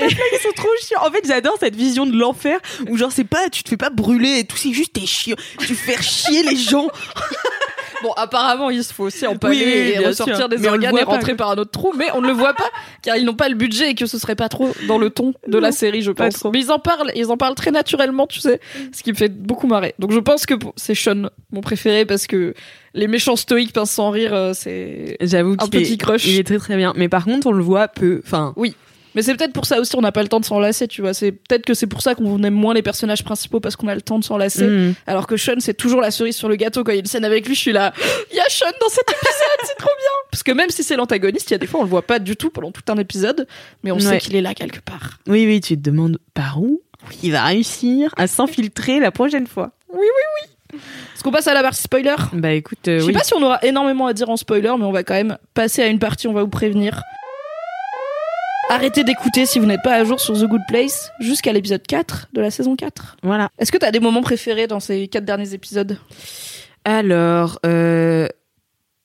Ils 0.00 0.38
sont 0.40 0.52
trop 0.54 0.68
chiants. 0.80 1.00
En 1.04 1.10
fait, 1.10 1.26
j'adore 1.26 1.56
cette 1.58 1.76
vision 1.76 2.06
de 2.06 2.16
l'enfer 2.16 2.58
où 2.88 2.96
genre 2.96 3.12
c'est 3.12 3.24
pas, 3.24 3.48
tu 3.50 3.62
te 3.62 3.68
fais 3.68 3.76
pas 3.76 3.90
brûler 3.90 4.38
et 4.38 4.44
tout, 4.44 4.56
c'est 4.56 4.72
juste 4.72 4.92
t'es 4.92 5.06
chiant. 5.06 5.36
Tu 5.58 5.74
fais 5.74 6.00
chier 6.00 6.42
les 6.42 6.56
gens. 6.56 6.88
Bon, 8.02 8.12
apparemment, 8.16 8.70
il 8.70 8.84
se 8.84 8.92
faut 8.94 9.04
aussi 9.04 9.26
empaler 9.26 9.56
Oui, 9.56 9.62
oui, 9.66 9.72
oui, 9.96 10.02
et 10.02 10.06
ressortir 10.06 10.36
sûr. 10.36 10.48
des 10.48 10.58
Mais 10.58 10.68
organes 10.68 10.96
et 10.98 11.02
rentrer 11.02 11.34
par 11.34 11.50
un 11.50 11.56
autre 11.56 11.70
trou, 11.70 11.92
mais 11.96 12.06
on 12.14 12.20
ne 12.20 12.28
le 12.28 12.32
voit 12.32 12.54
pas 12.54 12.68
car 13.02 13.16
ils 13.16 13.24
n'ont 13.24 13.34
pas 13.34 13.48
le 13.48 13.54
budget 13.56 13.90
et 13.90 13.94
que 13.94 14.06
ce 14.06 14.18
serait 14.18 14.36
pas 14.36 14.48
trop 14.48 14.70
dans 14.86 14.98
le 14.98 15.10
ton 15.10 15.34
de 15.46 15.58
la 15.58 15.72
série, 15.72 16.02
je 16.02 16.12
pense. 16.12 16.44
Mais 16.52 16.60
ils 16.60 16.70
en 16.70 16.78
parlent, 16.78 17.10
ils 17.14 17.30
en 17.30 17.36
parlent 17.36 17.54
très 17.56 17.70
naturellement, 17.70 18.26
tu 18.26 18.40
sais, 18.40 18.60
ce 18.92 19.02
qui 19.02 19.10
me 19.12 19.16
fait 19.16 19.28
beaucoup 19.32 19.66
marrer. 19.66 19.94
Donc 19.98 20.12
je 20.12 20.18
pense 20.20 20.46
que 20.46 20.54
c'est 20.76 20.94
Sean, 20.94 21.28
mon 21.52 21.60
préféré, 21.60 22.04
parce 22.04 22.26
que 22.26 22.54
les 22.94 23.06
méchants 23.08 23.36
stoïques 23.36 23.72
pince 23.72 23.90
sans 23.90 24.10
rire, 24.10 24.32
euh, 24.34 24.52
c'est. 24.54 25.16
J'avoue 25.20 25.56
Un 25.58 25.66
est- 25.66 25.70
petit 25.70 25.98
crush. 25.98 26.24
Il 26.26 26.38
est 26.38 26.44
très 26.44 26.58
très 26.58 26.76
bien. 26.76 26.92
Mais 26.96 27.08
par 27.08 27.24
contre, 27.24 27.46
on 27.48 27.52
le 27.52 27.62
voit 27.62 27.88
peu. 27.88 28.20
Enfin, 28.24 28.54
Mais 29.18 29.22
c'est 29.22 29.34
peut-être 29.34 29.52
pour 29.52 29.66
ça 29.66 29.80
aussi 29.80 29.96
on 29.96 30.00
n'a 30.00 30.12
pas 30.12 30.22
le 30.22 30.28
temps 30.28 30.38
de 30.38 30.44
s'en 30.44 30.60
lasser, 30.60 30.86
tu 30.86 31.00
vois. 31.02 31.12
C'est 31.12 31.32
peut-être 31.32 31.66
que 31.66 31.74
c'est 31.74 31.88
pour 31.88 32.02
ça 32.02 32.14
qu'on 32.14 32.40
aime 32.44 32.54
moins 32.54 32.72
les 32.72 32.82
personnages 32.82 33.24
principaux 33.24 33.58
parce 33.58 33.74
qu'on 33.74 33.88
a 33.88 33.94
le 33.96 34.00
temps 34.00 34.20
de 34.20 34.22
s'en 34.22 34.36
lasser. 34.36 34.62
mm. 34.64 34.94
Alors 35.08 35.26
que 35.26 35.36
Sean, 35.36 35.56
c'est 35.58 35.74
toujours 35.74 36.00
la 36.00 36.12
cerise 36.12 36.36
sur 36.36 36.48
le 36.48 36.54
gâteau. 36.54 36.84
Quand 36.84 36.92
il 36.92 36.94
y 36.94 36.98
a 36.98 37.00
une 37.00 37.06
scène 37.06 37.24
avec 37.24 37.44
lui, 37.48 37.56
je 37.56 37.60
suis 37.60 37.72
là, 37.72 37.92
il 38.30 38.36
y 38.36 38.38
a 38.38 38.48
Sean 38.48 38.66
dans 38.80 38.88
cet 38.88 39.10
épisode, 39.10 39.58
c'est 39.64 39.74
trop 39.76 39.90
bien. 39.98 40.30
Parce 40.30 40.44
que 40.44 40.52
même 40.52 40.70
si 40.70 40.84
c'est 40.84 40.94
l'antagoniste, 40.94 41.50
il 41.50 41.54
y 41.54 41.56
a 41.56 41.58
des 41.58 41.66
fois 41.66 41.80
on 41.80 41.82
le 41.82 41.88
voit 41.88 42.02
pas 42.06 42.20
du 42.20 42.36
tout 42.36 42.50
pendant 42.50 42.70
tout 42.70 42.82
un 42.86 42.96
épisode, 42.96 43.48
mais 43.82 43.90
on 43.90 43.98
sait 43.98 44.18
qu'il 44.18 44.36
est 44.36 44.40
là 44.40 44.54
quelque 44.54 44.78
part. 44.80 45.18
oui, 45.26 45.46
oui, 45.48 45.60
tu 45.60 45.76
te 45.76 45.82
demandes 45.82 46.18
par 46.32 46.62
où 46.62 46.80
il 47.24 47.32
va 47.32 47.42
réussir 47.42 48.14
à 48.16 48.28
s'infiltrer 48.28 49.00
la 49.00 49.10
prochaine 49.10 49.48
fois. 49.48 49.72
Est-ce 50.72 51.24
qu'on 51.24 51.32
passe 51.32 51.48
à 51.48 51.54
la 51.54 51.62
partie 51.62 51.82
spoiler? 51.82 52.14
Bah 52.34 52.52
écoute, 52.52 52.86
euh, 52.86 52.98
Je 52.98 53.00
sais 53.00 53.06
oui. 53.08 53.12
pas 53.14 53.24
si 53.24 53.34
on 53.34 53.42
aura 53.42 53.58
énormément 53.64 54.06
à 54.06 54.12
dire 54.12 54.28
en 54.30 54.36
spoiler, 54.36 54.72
mais 54.78 54.84
on 54.84 54.92
va 54.92 55.02
quand 55.02 55.14
même 55.14 55.36
passer 55.54 55.82
à 55.82 55.88
une 55.88 55.98
partie, 55.98 56.28
on 56.28 56.32
va 56.32 56.42
vous 56.42 56.48
prévenir. 56.48 57.02
Arrêtez 58.70 59.02
d'écouter 59.02 59.46
si 59.46 59.58
vous 59.58 59.66
n'êtes 59.66 59.82
pas 59.82 59.94
à 59.94 60.04
jour 60.04 60.20
sur 60.20 60.34
The 60.34 60.44
Good 60.44 60.60
Place 60.68 61.10
jusqu'à 61.20 61.52
l'épisode 61.52 61.86
4 61.86 62.28
de 62.32 62.40
la 62.40 62.50
saison 62.50 62.76
4. 62.76 63.16
Voilà. 63.22 63.48
Est-ce 63.58 63.72
que 63.72 63.78
t'as 63.78 63.90
des 63.90 64.00
moments 64.00 64.20
préférés 64.20 64.66
dans 64.66 64.78
ces 64.78 65.08
quatre 65.08 65.24
derniers 65.24 65.54
épisodes? 65.54 65.98
Alors, 66.84 67.58
euh, 67.64 68.28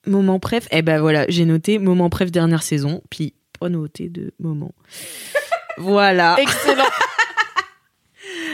moment 0.05 0.39
préf. 0.39 0.67
Eh 0.71 0.81
ben 0.81 0.99
voilà, 0.99 1.25
j'ai 1.29 1.45
noté 1.45 1.79
moment 1.79 2.09
préf 2.09 2.29
dernière 2.29 2.61
saison, 2.61 3.01
puis 3.09 3.33
pas 3.59 3.69
noté 3.69 4.09
de 4.09 4.33
moment. 4.37 4.73
voilà. 5.77 6.35
Excellent 6.39 6.83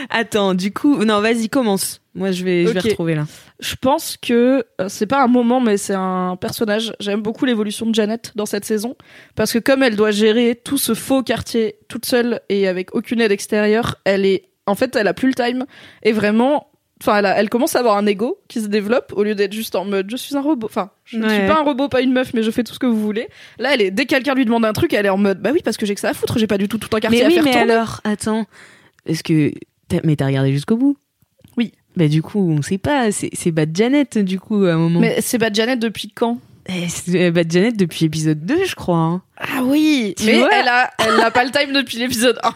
Attends, 0.08 0.54
du 0.54 0.72
coup, 0.72 1.04
non, 1.04 1.20
vas-y, 1.20 1.48
commence. 1.48 2.00
Moi, 2.14 2.32
je 2.32 2.44
vais, 2.44 2.66
je 2.66 2.72
vais 2.72 2.80
Ok. 2.80 2.86
retrouver 2.86 3.14
là. 3.14 3.26
Je 3.60 3.74
pense 3.76 4.16
que 4.20 4.64
euh, 4.80 4.88
c'est 4.88 5.06
pas 5.06 5.22
un 5.22 5.26
moment, 5.28 5.60
mais 5.60 5.76
c'est 5.76 5.94
un 5.94 6.36
personnage. 6.40 6.92
J'aime 6.98 7.20
beaucoup 7.22 7.44
l'évolution 7.44 7.86
de 7.86 7.94
Janet 7.94 8.32
dans 8.34 8.46
cette 8.46 8.64
saison 8.64 8.96
parce 9.36 9.52
que 9.52 9.58
comme 9.58 9.82
elle 9.82 9.96
doit 9.96 10.10
gérer 10.10 10.54
tout 10.56 10.78
ce 10.78 10.94
faux 10.94 11.22
quartier 11.22 11.76
toute 11.88 12.06
seule 12.06 12.40
et 12.48 12.66
avec 12.66 12.94
aucune 12.94 13.20
aide 13.20 13.30
extérieure, 13.32 13.96
elle 14.04 14.24
est, 14.26 14.48
en 14.66 14.74
fait, 14.74 14.96
elle 14.96 15.06
a 15.08 15.14
plus 15.14 15.28
le 15.28 15.34
time 15.34 15.66
et 16.02 16.12
vraiment. 16.12 16.66
Enfin, 17.02 17.16
elle, 17.18 17.26
a- 17.26 17.38
elle 17.40 17.48
commence 17.48 17.76
à 17.76 17.78
avoir 17.78 17.96
un 17.96 18.04
ego 18.04 18.42
qui 18.48 18.60
se 18.60 18.66
développe 18.66 19.14
au 19.16 19.22
lieu 19.22 19.34
d'être 19.34 19.54
juste 19.54 19.74
en 19.74 19.86
mode 19.86 20.10
je 20.10 20.16
suis 20.16 20.36
un 20.36 20.42
robot. 20.42 20.66
Enfin, 20.66 20.90
je 21.06 21.16
ne 21.16 21.26
suis 21.30 21.46
pas 21.46 21.58
un 21.58 21.62
robot, 21.64 21.88
pas 21.88 22.02
une 22.02 22.12
meuf, 22.12 22.34
mais 22.34 22.42
je 22.42 22.50
fais 22.50 22.62
tout 22.62 22.74
ce 22.74 22.78
que 22.78 22.84
vous 22.86 23.00
voulez. 23.00 23.28
Là, 23.58 23.72
elle 23.72 23.80
est 23.80 23.90
dès 23.90 24.04
que 24.04 24.10
quelqu'un 24.10 24.34
lui 24.34 24.44
demande 24.44 24.66
un 24.66 24.74
truc, 24.74 24.92
elle 24.92 25.06
est 25.06 25.10
en 25.10 25.16
mode 25.16 25.40
bah 25.40 25.48
oui 25.50 25.60
parce 25.64 25.78
que 25.78 25.86
j'ai 25.86 25.94
que 25.94 26.00
ça 26.02 26.10
à 26.10 26.12
foutre, 26.12 26.38
j'ai 26.38 26.46
pas 26.46 26.58
du 26.58 26.68
tout 26.68 26.76
tout 26.76 26.94
un 26.94 27.00
quartier 27.00 27.20
Mais 27.20 27.24
à 27.24 27.28
oui, 27.28 27.34
faire 27.36 27.44
mais 27.44 27.52
tourner. 27.52 27.72
alors, 27.72 28.00
attends. 28.04 28.44
Est-ce 29.06 29.22
que. 29.22 29.50
Mais 30.04 30.16
t'as 30.16 30.26
regardé 30.26 30.52
jusqu'au 30.52 30.76
bout 30.76 30.96
Oui. 31.56 31.72
Bah, 31.96 32.08
du 32.08 32.22
coup, 32.22 32.38
on 32.56 32.62
sait 32.62 32.78
pas. 32.78 33.10
C'est 33.12 33.30
c'est 33.32 33.50
Bad 33.50 33.76
Janet, 33.76 34.18
du 34.18 34.38
coup, 34.38 34.64
à 34.64 34.72
un 34.74 34.78
moment. 34.78 35.00
Mais 35.00 35.20
c'est 35.20 35.38
pas 35.38 35.52
Janet 35.52 35.78
depuis 35.78 36.10
quand? 36.14 36.38
Eh, 36.66 36.88
c'est 36.88 37.30
Bad 37.30 37.50
Janet 37.50 37.76
depuis 37.76 38.04
épisode 38.04 38.44
2, 38.44 38.64
je 38.64 38.74
crois. 38.74 38.96
hein. 38.98 39.22
Ah 39.38 39.62
oui, 39.64 40.14
Tu 40.16 40.26
mais 40.26 40.32
elle 40.52 40.68
a, 40.68 40.90
elle 40.98 41.16
n'a 41.16 41.30
pas 41.30 41.44
le 41.44 41.50
time 41.50 41.72
depuis 41.72 41.98
l'épisode 41.98 42.38
1. 42.42 42.52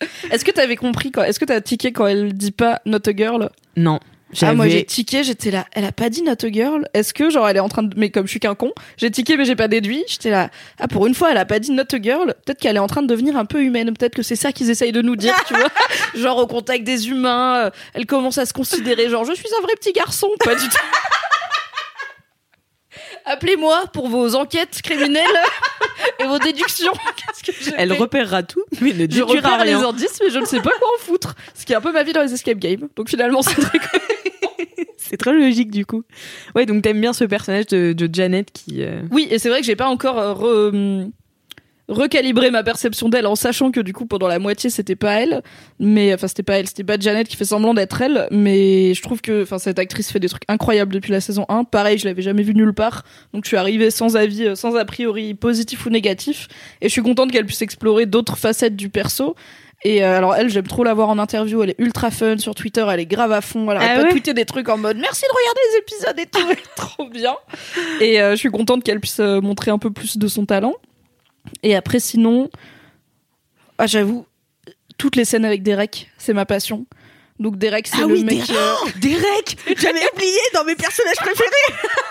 Est-ce 0.30 0.44
que 0.44 0.50
t'avais 0.50 0.76
compris 0.76 1.10
quand 1.10 1.22
Est-ce 1.22 1.38
que 1.40 1.44
t'as 1.44 1.60
tiqué 1.60 1.92
quand 1.92 2.06
elle 2.06 2.32
dit 2.32 2.50
pas 2.52 2.80
not 2.86 2.98
a 3.06 3.12
girl? 3.16 3.50
Non. 3.76 4.00
Ah 4.42 4.54
moi 4.54 4.68
j'ai 4.68 4.84
tiqué, 4.84 5.24
j'étais 5.24 5.50
là. 5.50 5.66
Elle 5.72 5.84
a 5.84 5.92
pas 5.92 6.08
dit 6.08 6.22
not 6.22 6.32
a 6.42 6.52
girl? 6.52 6.88
Est-ce 6.94 7.14
que 7.14 7.30
genre 7.30 7.48
elle 7.48 7.56
est 7.56 7.60
en 7.60 7.68
train 7.68 7.82
de 7.82 7.98
mais 7.98 8.10
comme 8.10 8.26
je 8.26 8.30
suis 8.30 8.40
qu'un 8.40 8.54
con, 8.54 8.72
j'ai 8.96 9.10
tiqué 9.10 9.36
mais 9.36 9.44
j'ai 9.44 9.56
pas 9.56 9.68
déduit. 9.68 10.04
J'étais 10.08 10.30
là. 10.30 10.50
Ah 10.78 10.88
pour 10.88 11.06
une 11.06 11.14
fois 11.14 11.30
elle 11.30 11.38
a 11.38 11.44
pas 11.44 11.58
dit 11.58 11.70
not 11.70 11.82
a 11.92 12.02
girl. 12.02 12.34
Peut-être 12.44 12.58
qu'elle 12.58 12.76
est 12.76 12.80
en 12.80 12.86
train 12.86 13.02
de 13.02 13.06
devenir 13.06 13.36
un 13.36 13.44
peu 13.44 13.62
humaine. 13.62 13.92
Peut-être 13.94 14.14
que 14.14 14.22
c'est 14.22 14.36
ça 14.36 14.52
qu'ils 14.52 14.70
essayent 14.70 14.92
de 14.92 15.02
nous 15.02 15.16
dire, 15.16 15.34
tu 15.46 15.54
vois. 15.54 15.68
Genre 16.14 16.38
au 16.38 16.46
contact 16.46 16.84
des 16.84 17.08
humains, 17.08 17.66
euh, 17.66 17.70
elle 17.94 18.06
commence 18.06 18.38
à 18.38 18.46
se 18.46 18.52
considérer 18.52 19.08
genre 19.08 19.24
je 19.24 19.34
suis 19.34 19.48
un 19.58 19.62
vrai 19.62 19.74
petit 19.74 19.92
garçon. 19.92 20.28
Pas 20.44 20.54
du 20.54 20.68
tout. 20.68 20.76
Appelez-moi 23.26 23.84
pour 23.92 24.08
vos 24.08 24.34
enquêtes 24.34 24.82
criminelles 24.82 25.24
et 26.20 26.24
vos 26.24 26.38
déductions. 26.38 26.92
Que 27.42 27.52
Elle 27.76 27.92
repérera 27.94 28.42
tout, 28.42 28.62
mais 28.80 28.92
ne 28.92 29.10
je 29.10 29.22
repère 29.22 29.64
les 29.64 29.72
indices, 29.72 30.18
mais 30.22 30.30
je 30.30 30.38
ne 30.38 30.44
sais 30.44 30.60
pas 30.60 30.70
quoi 30.78 30.88
en 30.94 30.98
foutre. 31.02 31.34
Ce 31.54 31.64
qui 31.64 31.72
est 31.72 31.76
un 31.76 31.80
peu 31.80 31.92
ma 31.92 32.02
vie 32.02 32.12
dans 32.12 32.22
les 32.22 32.32
escape 32.34 32.58
games. 32.58 32.88
Donc 32.96 33.08
finalement, 33.08 33.42
c'est 33.42 33.60
très 33.60 33.78
C'est 35.14 35.18
très 35.18 35.32
logique, 35.32 35.70
du 35.70 35.86
coup. 35.86 36.02
Ouais, 36.56 36.66
donc 36.66 36.82
t'aimes 36.82 37.00
bien 37.00 37.12
ce 37.12 37.22
personnage 37.22 37.66
de, 37.66 38.10
Janet 38.12 38.50
qui. 38.50 38.82
euh, 38.82 39.00
Oui, 39.12 39.28
et 39.30 39.38
c'est 39.38 39.48
vrai 39.48 39.60
que 39.60 39.64
j'ai 39.64 39.76
pas 39.76 39.86
encore 39.86 40.18
euh, 40.18 40.70
hum, 40.70 41.12
recalibré 41.86 42.50
ma 42.50 42.64
perception 42.64 43.08
d'elle 43.08 43.28
en 43.28 43.36
sachant 43.36 43.70
que 43.70 43.78
du 43.78 43.92
coup 43.92 44.06
pendant 44.06 44.26
la 44.26 44.40
moitié 44.40 44.70
c'était 44.70 44.96
pas 44.96 45.12
elle, 45.20 45.44
mais 45.78 46.12
enfin 46.12 46.26
c'était 46.26 46.42
pas 46.42 46.58
elle, 46.58 46.66
c'était 46.66 46.82
pas 46.82 46.98
Janet 46.98 47.28
qui 47.28 47.36
fait 47.36 47.44
semblant 47.44 47.74
d'être 47.74 48.02
elle, 48.02 48.26
mais 48.32 48.92
je 48.92 49.02
trouve 49.02 49.20
que 49.20 49.44
enfin 49.44 49.58
cette 49.58 49.78
actrice 49.78 50.10
fait 50.10 50.18
des 50.18 50.28
trucs 50.28 50.42
incroyables 50.48 50.92
depuis 50.92 51.12
la 51.12 51.20
saison 51.20 51.46
1. 51.48 51.62
Pareil, 51.62 51.98
je 51.98 52.06
l'avais 52.06 52.22
jamais 52.22 52.42
vue 52.42 52.54
nulle 52.56 52.74
part, 52.74 53.04
donc 53.32 53.44
je 53.44 53.48
suis 53.50 53.56
arrivée 53.56 53.92
sans 53.92 54.16
avis, 54.16 54.46
euh, 54.46 54.54
sans 54.56 54.74
a 54.74 54.84
priori 54.84 55.34
positif 55.34 55.86
ou 55.86 55.90
négatif, 55.90 56.48
et 56.80 56.88
je 56.88 56.92
suis 56.92 57.02
contente 57.02 57.30
qu'elle 57.30 57.46
puisse 57.46 57.62
explorer 57.62 58.06
d'autres 58.06 58.36
facettes 58.36 58.74
du 58.74 58.88
perso. 58.88 59.36
Et 59.86 60.02
euh, 60.02 60.16
alors 60.16 60.34
elle, 60.34 60.48
j'aime 60.48 60.66
trop 60.66 60.82
la 60.82 60.94
voir 60.94 61.10
en 61.10 61.18
interview, 61.18 61.62
elle 61.62 61.70
est 61.70 61.78
ultra 61.78 62.10
fun 62.10 62.38
sur 62.38 62.54
Twitter, 62.54 62.84
elle 62.90 63.00
est 63.00 63.06
grave 63.06 63.32
à 63.32 63.42
fond, 63.42 63.70
elle 63.70 63.76
arrête 63.76 63.90
Ah 63.92 63.94
pas 63.96 64.00
de 64.00 64.04
ouais 64.06 64.12
tweeter 64.12 64.32
des 64.32 64.46
trucs 64.46 64.68
en 64.70 64.78
mode 64.78 64.96
merci 64.96 65.22
de 65.22 65.36
regarder 65.36 65.60
les 65.70 65.78
épisodes 65.78 66.18
et 66.18 66.26
tout, 66.26 66.50
elle 66.50 66.58
est 66.58 66.74
trop 66.74 67.06
bien. 67.08 67.36
Et 68.00 68.20
euh, 68.20 68.30
je 68.30 68.36
suis 68.36 68.50
contente 68.50 68.82
qu'elle 68.82 69.00
puisse 69.00 69.20
euh, 69.20 69.42
montrer 69.42 69.70
un 69.70 69.78
peu 69.78 69.90
plus 69.90 70.16
de 70.16 70.26
son 70.26 70.46
talent. 70.46 70.74
Et 71.62 71.76
après, 71.76 72.00
sinon, 72.00 72.48
ah, 73.76 73.86
j'avoue, 73.86 74.24
toutes 74.96 75.16
les 75.16 75.26
scènes 75.26 75.44
avec 75.44 75.62
Derek, 75.62 76.10
c'est 76.16 76.32
ma 76.32 76.46
passion. 76.46 76.86
Donc 77.40 77.58
Derek, 77.58 77.88
c'est 77.88 77.96
Ah 77.98 78.06
le 78.06 78.14
oui, 78.14 78.24
mec. 78.24 78.46
Derek, 78.46 78.50
euh, 78.50 78.90
Derek 79.00 79.56
J'avais 79.76 80.12
oublié 80.14 80.38
dans 80.54 80.64
mes 80.64 80.76
personnages 80.76 81.16
préférés 81.16 81.50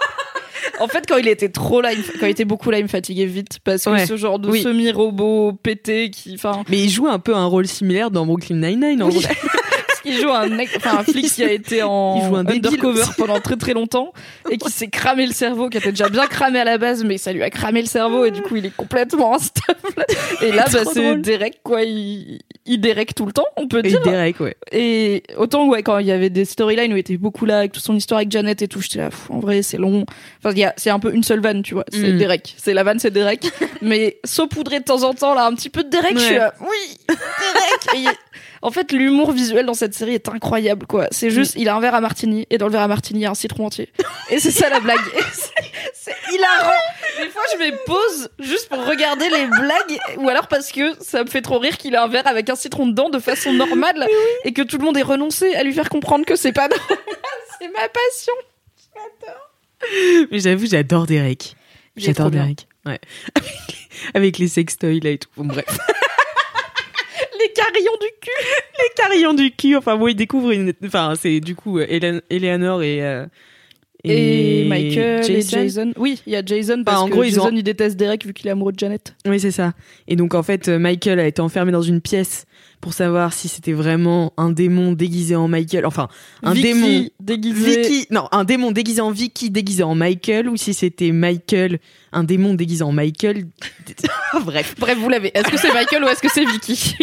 En 0.80 0.88
fait, 0.88 1.06
quand 1.08 1.18
il 1.18 1.28
était 1.28 1.50
trop 1.50 1.82
là, 1.82 1.92
quand 2.20 2.26
il 2.26 2.30
était 2.32 2.46
beaucoup 2.46 2.72
là, 2.72 2.80
il 2.80 2.84
me 2.84 2.88
fatiguait 2.88 3.26
vite 3.26 3.60
parce 3.64 3.86
que 3.86 3.90
Ouais. 3.92 4.06
ce 4.08 4.18
genre 4.18 4.40
de 4.40 4.50
Oui. 4.50 4.62
semi-robot 4.64 5.54
pété 5.54 6.10
qui, 6.10 6.34
enfin, 6.36 6.64
Mais 6.70 6.80
il 6.84 6.90
joue 6.90 7.08
un 7.08 7.20
peu 7.20 7.36
un 7.36 7.46
rôle 7.46 7.68
similaire 7.68 8.10
dans 8.12 8.26
Brooklyn 8.26 8.56
Nine-Nine, 8.56 9.04
en 9.04 9.10
Oui. 9.10 9.20
vrai. 9.20 9.36
il 10.06 10.20
joue 10.20 10.30
un 10.32 10.48
mec, 10.48 10.70
enfin 10.78 11.00
un 11.00 11.04
flic 11.04 11.26
qui 11.32 11.44
a 11.44 11.52
été 11.52 11.84
en 11.84 12.16
Il 12.22 12.28
joue 12.30 12.36
un 12.36 12.44
débile 12.44 12.66
undercover 12.68 13.04
pendant 13.18 13.40
très 13.40 13.56
très 13.56 13.74
longtemps 13.74 14.14
et 14.50 14.58
qui 14.58 14.70
s'est 14.72 14.88
cramé 14.88 15.26
le 15.26 15.34
cerveau, 15.34 15.70
qui 15.70 15.78
était 15.78 15.92
déjà 15.92 16.10
bien 16.10 16.26
cramé 16.28 16.60
à 16.60 16.64
la 16.64 16.78
base, 16.78 17.04
mais 17.04 17.18
ça 17.18 17.32
lui 17.34 17.44
a 17.44 17.50
cramé 17.50 17.82
le 17.82 17.88
cerveau 17.88 18.26
et 18.26 18.32
du 18.32 18.42
coup 18.42 18.56
il 18.56 18.66
est 18.66 18.76
complètement 18.76 19.36
instable. 19.36 20.06
Et 20.42 20.52
là, 20.52 20.66
bah, 20.72 20.80
c'est. 20.92 21.16
Derek 21.18 21.60
quoi, 21.64 21.84
il, 21.84 22.40
il 22.66 22.80
Derek 22.82 23.16
tout 23.16 23.26
le 23.26 23.34
temps, 23.34 23.46
on 23.58 23.68
peut 23.68 23.80
Et 23.84 23.90
dire. 23.90 24.02
Derek, 24.02 24.40
ouais. 24.40 24.56
Et 24.72 25.24
autant 25.38 25.68
ouais 25.68 25.84
quand 25.84 26.00
il 26.00 26.08
y 26.08 26.12
avait 26.12 26.30
des 26.30 26.46
storylines 26.46 26.92
où 26.94 26.98
il 26.98 27.00
était 27.00 27.18
beaucoup 27.18 27.46
là 27.46 27.60
avec 27.60 27.72
toute 27.72 27.84
son 27.84 27.96
histoire 27.96 28.18
avec 28.20 28.32
Janet 28.32 28.62
et 28.62 28.68
tout, 28.68 28.82
j'étais 28.82 29.00
là 29.00 29.10
en 29.30 29.40
vrai 29.40 29.62
c'est 29.62 29.78
long. 29.78 30.06
Enfin 30.40 30.52
il 30.54 30.60
y 30.60 30.64
a 30.66 30.74
c'est 30.78 30.90
un 30.90 31.00
peu 31.00 31.14
une 31.14 31.24
seule 31.24 31.42
vanne, 31.42 31.62
tu 31.64 31.74
vois, 31.74 31.86
c'est 31.92 32.14
Mm. 32.14 32.18
Derek, 32.18 32.56
c'est 32.58 32.74
la 32.74 32.84
vanne 32.84 33.00
c'est 33.00 33.12
Derek, 33.12 33.50
mais 33.82 34.20
saupoudré 34.26 34.80
de 34.80 34.84
temps 34.86 35.04
en 35.04 35.14
temps 35.14 35.34
là 35.34 35.46
un 35.46 35.54
petit 35.56 35.70
peu 35.70 35.84
de 35.84 35.90
Derek, 35.90 36.18
je 36.18 36.24
suis 36.24 36.36
là 36.36 36.54
oui 36.62 36.98
Derek. 37.08 37.96
Et 37.96 38.00
il- 38.00 38.10
en 38.64 38.72
fait 38.72 38.92
l'humour 38.92 39.32
visuel 39.32 39.66
dans 39.68 39.74
cette 39.76 39.94
série 39.94 40.16
est 40.16 40.28
incroyable 40.30 40.88
quoi. 40.88 41.08
C'est 41.12 41.30
juste 41.30 41.54
il 41.58 41.70
a 41.70 41.76
un 41.76 41.80
verre 41.80 41.94
à 41.96 42.02
martini 42.02 42.48
et 42.50 42.58
dans 42.58 42.66
le 42.66 42.72
verre 42.72 42.82
à 42.82 42.88
martini 42.88 43.20
il 43.20 43.24
y 43.24 43.26
a 43.26 43.32
un 43.32 43.36
citron 43.36 43.68
entier. 43.68 43.90
Et 44.32 44.40
c'est 44.40 44.52
ça 44.52 44.70
la 44.70 44.80
blague. 44.80 45.00
C'est- 45.34 45.52
C'est 45.94 46.34
hilarant. 46.34 46.72
Des 47.22 47.30
fois 47.30 47.42
je 47.54 47.58
me 47.60 47.86
pose 47.86 48.30
juste 48.40 48.68
pour 48.68 48.86
regarder 48.86 49.30
les 49.30 49.46
blagues 49.48 50.00
ou 50.18 50.28
alors 50.28 50.48
parce 50.48 50.72
que 50.72 50.96
ça 51.02 51.24
me 51.24 51.30
fait 51.30 51.42
trop 51.42 51.60
rire 51.60 51.78
qu'il 51.78 51.96
a 51.96 52.04
un 52.04 52.08
verre 52.08 52.28
avec 52.28 52.50
un 52.50 52.56
citron 52.56 52.88
dedans 52.88 53.10
de 53.10 53.20
façon 53.20 53.54
normale 53.54 54.06
et 54.44 54.52
que 54.52 54.62
tout 54.64 54.78
le 54.78 54.84
monde 54.86 54.98
ait 54.98 55.02
renoncé 55.04 55.54
à 55.56 55.64
lui 55.64 55.72
faire 55.74 55.88
comprendre 55.90 56.26
que 56.26 56.36
c'est 56.36 56.52
pas 56.52 56.68
normal. 56.68 56.98
C'est 57.62 57.68
ma 57.70 57.88
passion. 57.88 58.34
Mais 60.32 60.40
j'avoue, 60.40 60.66
j'adore 60.66 61.06
Derek. 61.06 61.56
Est 61.98 62.02
J'adore. 62.02 62.32
Derek. 62.32 62.68
Ouais. 62.86 63.00
Avec 63.36 63.52
les, 63.70 64.10
avec 64.14 64.38
les 64.40 64.48
sextoys 64.50 65.00
là 65.00 65.12
et 65.12 65.18
tout. 65.18 65.30
Bon, 65.38 65.46
bref. 65.46 65.66
Les 67.44 67.54
carillons 67.54 67.98
du 68.00 68.08
cul. 68.22 68.32
les 68.80 68.90
carillons 68.96 69.34
du 69.34 69.52
cul. 69.52 69.76
Enfin, 69.76 69.96
bon, 69.98 70.08
il 70.08 70.16
découvre 70.16 70.52
une. 70.52 70.74
Enfin, 70.86 71.14
c'est 71.20 71.40
du 71.40 71.56
coup 71.56 71.80
euh, 71.80 71.86
Hélène- 71.90 72.22
Eleanor 72.30 72.82
et. 72.84 73.02
euh, 73.04 73.26
Et, 74.06 74.66
Michael 74.68 75.24
Jason. 75.24 75.58
et 75.58 75.62
Jason. 75.64 75.94
Oui, 75.98 76.22
il 76.28 76.34
y 76.34 76.36
a 76.36 76.44
Jason 76.46 76.84
parce 76.84 76.98
Enfin, 76.98 77.06
en 77.06 77.08
que 77.10 77.14
gros, 77.14 77.24
ils 77.24 77.30
Jason 77.34 77.48
ont- 77.48 77.56
il 77.56 77.64
déteste 77.64 77.96
Derek 77.96 78.26
vu 78.26 78.34
qu'il 78.34 78.48
est 78.48 78.52
amoureux 78.52 78.74
de 78.74 78.80
Janet. 78.80 79.16
Oui, 79.26 79.40
c'est 79.40 79.52
ça. 79.52 79.74
Et 80.10 80.16
donc, 80.18 80.34
en 80.36 80.44
fait, 80.44 80.68
euh, 80.68 80.78
Michael 80.78 81.20
a 81.20 81.26
été 81.28 81.42
enfermé 81.42 81.72
dans 81.72 81.82
une 81.82 82.02
pièce 82.02 82.46
pour 82.84 82.94
savoir 82.94 83.32
si 83.32 83.48
c'était 83.48 83.72
vraiment 83.72 84.34
un 84.36 84.52
démon 84.52 84.92
déguisé 84.92 85.38
en 85.38 85.48
Michael. 85.48 85.86
Enfin, 85.86 86.10
un 86.44 86.52
Vicky 86.52 86.74
démon. 86.74 87.10
déguisé. 87.22 87.82
Vicky, 87.82 88.08
non, 88.12 88.28
un 88.34 88.44
démon 88.44 88.72
déguisé 88.72 89.00
en 89.00 89.10
Vicky, 89.10 89.50
déguisé 89.50 89.84
en 89.84 89.96
Michael, 89.96 90.50
ou 90.50 90.58
si 90.58 90.74
c'était 90.74 91.14
Michael, 91.14 91.80
un 92.12 92.26
démon 92.26 92.56
déguisé 92.56 92.84
en 92.84 92.92
Michael. 92.92 93.46
Bref. 94.46 94.76
Bref, 94.78 94.98
vous 94.98 95.08
l'avez. 95.08 95.32
Est-ce 95.34 95.48
que 95.50 95.58
c'est 95.58 95.72
Michael 95.72 96.04
ou 96.04 96.08
est-ce 96.10 96.22
que 96.22 96.28
c'est 96.30 96.44
Vicky? 96.44 96.98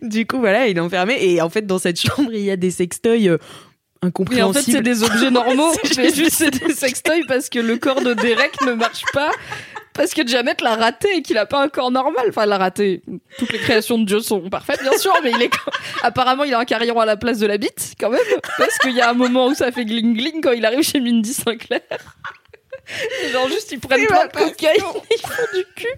Du 0.00 0.26
coup, 0.26 0.38
voilà, 0.38 0.68
il 0.68 0.78
est 0.78 0.80
enfermé. 0.80 1.18
Et 1.20 1.42
en 1.42 1.50
fait, 1.50 1.66
dans 1.66 1.78
cette 1.78 2.00
chambre, 2.00 2.30
il 2.32 2.40
y 2.40 2.50
a 2.50 2.56
des 2.56 2.70
sextoys 2.70 3.36
Mais 4.30 4.42
en 4.42 4.52
fait, 4.52 4.62
c'est 4.62 4.82
des 4.82 5.02
objets 5.02 5.30
normaux. 5.32 5.72
C'est 5.84 5.96
mais 5.98 6.14
juste- 6.14 6.36
c'est 6.36 6.50
des 6.50 6.74
sextoys 6.74 7.22
parce 7.26 7.48
que 7.48 7.58
le 7.58 7.76
corps 7.78 8.00
de 8.02 8.14
Derek 8.14 8.60
ne 8.66 8.72
marche 8.72 9.02
pas. 9.12 9.30
Parce 9.94 10.12
que 10.12 10.26
Janet 10.26 10.60
l'a 10.60 10.74
raté 10.76 11.08
et 11.16 11.22
qu'il 11.22 11.38
a 11.38 11.46
pas 11.46 11.62
un 11.62 11.68
corps 11.68 11.90
normal. 11.90 12.26
Enfin, 12.28 12.42
elle 12.42 12.50
l'a 12.50 12.58
raté. 12.58 13.00
Toutes 13.38 13.50
les 13.50 13.58
créations 13.58 13.98
de 13.98 14.04
Dieu 14.04 14.20
sont 14.20 14.50
parfaites, 14.50 14.82
bien 14.82 14.96
sûr, 14.98 15.12
mais 15.24 15.30
il 15.30 15.40
est 15.42 15.50
apparemment 16.02 16.44
il 16.44 16.52
a 16.52 16.58
un 16.58 16.66
carillon 16.66 17.00
à 17.00 17.06
la 17.06 17.16
place 17.16 17.38
de 17.38 17.46
la 17.46 17.56
bite 17.56 17.94
quand 17.98 18.10
même, 18.10 18.20
parce 18.58 18.76
qu'il 18.76 18.92
y 18.92 19.00
a 19.00 19.08
un 19.08 19.14
moment 19.14 19.46
où 19.46 19.54
ça 19.54 19.72
fait 19.72 19.86
gling 19.86 20.14
gling 20.14 20.42
quand 20.42 20.52
il 20.52 20.66
arrive 20.66 20.82
chez 20.82 21.00
Mindy 21.00 21.32
Sinclair. 21.32 21.80
Genre 23.32 23.48
juste 23.48 23.72
ils 23.72 23.80
prennent 23.80 24.06
plein 24.06 24.26
de 24.26 24.32
cocaïne, 24.32 24.82
ils 25.10 25.20
font 25.20 25.42
du 25.56 25.64
cul. 25.74 25.88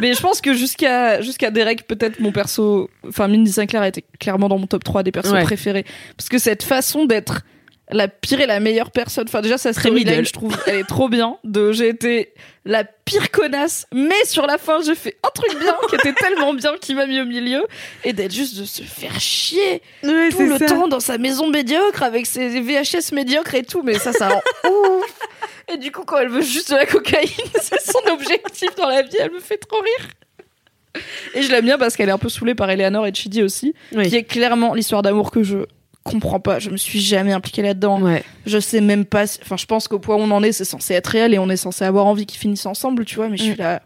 Mais 0.00 0.14
je 0.14 0.20
pense 0.20 0.40
que 0.40 0.54
jusqu'à 0.54 1.20
jusqu'à 1.22 1.50
Derek 1.50 1.86
peut-être 1.86 2.20
mon 2.20 2.32
perso, 2.32 2.90
enfin 3.08 3.28
Mindy 3.28 3.52
Sinclair 3.52 3.84
était 3.84 4.04
clairement 4.20 4.48
dans 4.48 4.58
mon 4.58 4.66
top 4.66 4.84
3 4.84 5.02
des 5.02 5.12
persos 5.12 5.32
Ouais. 5.32 5.42
préférés 5.42 5.84
parce 6.16 6.28
que 6.28 6.38
cette 6.38 6.62
façon 6.62 7.04
d'être 7.06 7.42
la 7.90 8.08
pire 8.08 8.40
et 8.40 8.46
la 8.46 8.60
meilleure 8.60 8.90
personne. 8.90 9.26
Enfin, 9.28 9.42
déjà, 9.42 9.58
sa 9.58 9.72
Très 9.74 9.82
storyline, 9.82 10.08
middle. 10.08 10.26
je 10.26 10.32
trouve, 10.32 10.56
elle 10.66 10.76
est 10.76 10.88
trop 10.88 11.10
bien. 11.10 11.36
De, 11.44 11.70
j'ai 11.70 11.90
été 11.90 12.32
la 12.64 12.82
pire 12.82 13.30
connasse, 13.30 13.86
mais 13.92 14.24
sur 14.24 14.46
la 14.46 14.56
fin, 14.56 14.80
j'ai 14.80 14.94
fait 14.94 15.18
un 15.22 15.28
truc 15.28 15.60
bien, 15.60 15.76
qui 15.90 15.94
était 15.96 16.14
tellement 16.14 16.54
bien, 16.54 16.72
qui 16.80 16.94
m'a 16.94 17.06
mis 17.06 17.20
au 17.20 17.26
milieu. 17.26 17.62
Et 18.02 18.14
d'être 18.14 18.32
juste 18.32 18.58
de 18.58 18.64
se 18.64 18.82
faire 18.82 19.20
chier 19.20 19.82
Ouais, 20.02 20.30
tout 20.30 20.40
le 20.46 20.56
ça. 20.56 20.64
temps 20.64 20.88
dans 20.88 20.98
sa 20.98 21.18
maison 21.18 21.50
médiocre, 21.50 22.02
avec 22.02 22.24
ses 22.24 22.58
VHS 22.58 23.12
médiocres 23.12 23.54
et 23.54 23.64
tout. 23.64 23.82
Mais 23.82 23.98
ça, 23.98 24.14
ça 24.14 24.30
rend 24.30 24.42
ouf. 24.70 25.04
Et 25.72 25.76
du 25.78 25.90
coup, 25.92 26.04
quand 26.04 26.18
elle 26.18 26.28
veut 26.28 26.42
juste 26.42 26.70
de 26.70 26.76
la 26.76 26.86
cocaïne, 26.86 27.28
c'est 27.60 27.80
son 27.80 28.00
objectif 28.12 28.74
dans 28.76 28.88
la 28.88 29.02
vie, 29.02 29.16
elle 29.18 29.32
me 29.32 29.40
fait 29.40 29.56
trop 29.58 29.80
rire. 29.80 31.02
Et 31.34 31.42
je 31.42 31.50
l'aime 31.50 31.64
bien 31.64 31.78
parce 31.78 31.96
qu'elle 31.96 32.08
est 32.08 32.12
un 32.12 32.18
peu 32.18 32.28
saoulée 32.28 32.54
par 32.54 32.70
Eleanor 32.70 33.06
et 33.06 33.12
Chidi 33.14 33.42
aussi, 33.42 33.74
Oui. 33.92 34.08
qui 34.08 34.16
est 34.16 34.22
clairement 34.24 34.74
l'histoire 34.74 35.02
d'amour 35.02 35.30
que 35.32 35.42
je 35.42 35.58
comprends 36.04 36.38
pas. 36.38 36.58
Je 36.58 36.70
me 36.70 36.76
suis 36.76 37.00
jamais 37.00 37.32
impliquée 37.32 37.62
là-dedans. 37.62 38.00
Ouais. 38.00 38.22
Je 38.46 38.58
sais 38.60 38.80
même 38.80 39.04
pas. 39.06 39.26
si- 39.26 39.38
Enfin, 39.42 39.56
je 39.56 39.64
pense 39.66 39.88
qu'au 39.88 39.98
point 39.98 40.14
où 40.16 40.20
on 40.20 40.30
en 40.30 40.42
est, 40.42 40.52
c'est 40.52 40.64
censé 40.66 40.94
être 40.94 41.08
réel 41.08 41.34
et 41.34 41.38
on 41.38 41.48
est 41.48 41.56
censé 41.56 41.84
avoir 41.84 42.06
envie 42.06 42.26
qu'ils 42.26 42.38
finissent 42.38 42.66
ensemble, 42.66 43.04
tu 43.06 43.16
vois. 43.16 43.28
Mais 43.28 43.36
je 43.38 43.42
suis 43.44 43.52
Mm. 43.54 43.58
là. 43.58 43.82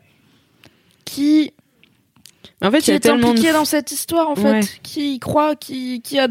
Qui, 1.05 1.55
En 2.61 2.70
fait, 2.70 2.79
il 2.79 2.83
qui 2.83 2.91
y 2.91 2.93
a 2.93 2.97
est 2.97 3.01
de 3.07 3.11
impliqué 3.24 3.53
dans 3.53 3.64
cette 3.64 3.91
histoire, 3.93 4.29
en 4.29 4.37
fait? 4.37 4.51
Ouais. 4.51 4.61
Qui 4.83 5.14
y 5.14 5.18
croit? 5.20 5.55
Qui, 5.57 6.03
qui 6.03 6.18
a. 6.18 6.29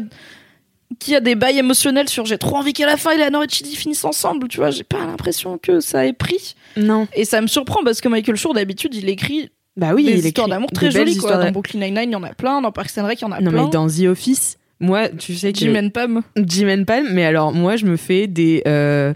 Qui 0.98 1.14
a 1.14 1.20
des 1.20 1.34
bails 1.34 1.58
émotionnels 1.58 2.08
sur 2.08 2.24
j'ai 2.24 2.38
trop 2.38 2.56
envie 2.56 2.72
qu'à 2.72 2.86
la 2.86 2.96
fin 2.96 3.10
Eleanor 3.10 3.44
et 3.44 3.48
Chidi 3.48 3.76
finissent 3.76 4.04
ensemble, 4.04 4.48
tu 4.48 4.56
vois, 4.58 4.70
j'ai 4.70 4.84
pas 4.84 4.98
l'impression 5.04 5.58
que 5.58 5.80
ça 5.80 6.06
ait 6.06 6.14
pris. 6.14 6.54
Non. 6.76 7.06
Et 7.14 7.24
ça 7.26 7.40
me 7.42 7.46
surprend 7.46 7.84
parce 7.84 8.00
que 8.00 8.08
Michael 8.08 8.36
Shore 8.36 8.54
d'habitude 8.54 8.94
il 8.94 9.08
écrit 9.08 9.50
Bah 9.76 9.90
oui, 9.94 10.04
des 10.04 10.12
il 10.12 10.26
histoires 10.26 10.48
d'amour 10.48 10.70
très 10.72 10.90
jolies 10.90 11.18
quoi. 11.18 11.36
Dans. 11.36 11.50
Brooklyn 11.50 11.80
Nine-Nine 11.80 12.08
il 12.08 12.12
y 12.12 12.16
en 12.16 12.22
a 12.22 12.32
plein, 12.32 12.62
dans 12.62 12.72
Parks 12.72 12.96
and 12.96 13.04
Rec 13.06 13.20
il 13.20 13.24
y 13.24 13.26
en 13.26 13.32
a 13.32 13.40
Non, 13.40 13.50
plein. 13.50 13.64
mais 13.64 13.70
dans 13.70 13.86
The 13.86 14.06
Office, 14.08 14.56
moi, 14.80 15.08
tu 15.10 15.34
sais 15.36 15.52
que. 15.52 15.58
Jim 15.58 15.74
and 15.76 15.90
Pam. 15.90 16.22
Jim 16.36 16.68
and 16.68 16.84
Pam, 16.84 17.06
mais 17.12 17.24
alors 17.26 17.52
moi 17.52 17.76
je 17.76 17.84
me 17.84 17.96
fais 17.96 18.26
des 18.26 18.62
euh, 18.66 19.12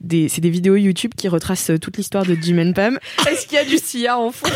des 0.00 0.28
c'est 0.30 0.40
des 0.40 0.48
vidéos 0.50 0.76
YouTube 0.76 1.12
qui 1.16 1.28
retracent 1.28 1.70
toute 1.82 1.98
l'histoire 1.98 2.24
de 2.24 2.34
Jim 2.34 2.58
and 2.58 2.72
Pam. 2.72 2.98
Est-ce 3.30 3.46
qu'il 3.46 3.56
y 3.56 3.60
a 3.60 3.64
du 3.64 3.76
Sia 3.76 4.18
en 4.18 4.30
fond? 4.30 4.48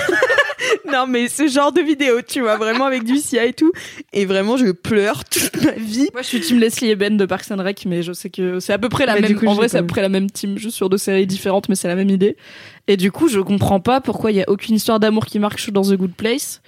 non 0.92 1.06
mais 1.06 1.28
ce 1.28 1.46
genre 1.48 1.72
de 1.72 1.80
vidéos, 1.80 2.20
tu 2.26 2.40
vois, 2.40 2.56
vraiment 2.56 2.84
avec 2.86 3.04
du 3.04 3.16
Sia 3.18 3.44
et 3.44 3.52
tout 3.52 3.72
et 4.12 4.24
vraiment 4.24 4.56
je 4.56 4.70
pleure 4.70 5.24
toute 5.24 5.62
ma 5.64 5.72
vie. 5.72 6.08
Moi, 6.12 6.22
je 6.22 6.26
suis 6.28 6.40
team 6.40 6.58
Leslie 6.58 6.90
et 6.90 6.96
Ben 6.96 7.16
de 7.16 7.26
Parks 7.26 7.50
and 7.50 7.62
Rec, 7.62 7.84
mais 7.86 8.02
je 8.02 8.12
sais 8.12 8.30
que 8.30 8.60
c'est 8.60 8.72
à 8.72 8.78
peu 8.78 8.88
près 8.88 9.06
la 9.06 9.14
Mais 9.14 9.22
même. 9.22 9.34
coup, 9.34 9.46
en 9.46 9.54
vrai, 9.54 9.68
c'est 9.68 9.78
à 9.78 9.82
peu 9.82 9.86
près 9.88 10.02
la 10.02 10.08
même 10.08 10.30
team, 10.30 10.58
juste 10.58 10.76
sur 10.76 10.88
deux 10.88 10.98
séries 10.98 11.26
différentes, 11.26 11.68
mais 11.68 11.74
c'est 11.74 11.88
la 11.88 11.96
même 11.96 12.10
idée. 12.10 12.36
Et 12.86 12.96
du 12.96 13.10
coup, 13.12 13.28
je 13.28 13.40
comprends 13.40 13.80
pas 13.80 14.00
pourquoi 14.00 14.30
il 14.30 14.36
y 14.36 14.42
a 14.42 14.48
aucune 14.48 14.74
histoire 14.76 15.00
d'amour 15.00 15.26
qui 15.26 15.38
marche 15.38 15.70
dans 15.70 15.82
The 15.82 15.94
Good 15.94 16.14
Place. 16.14 16.60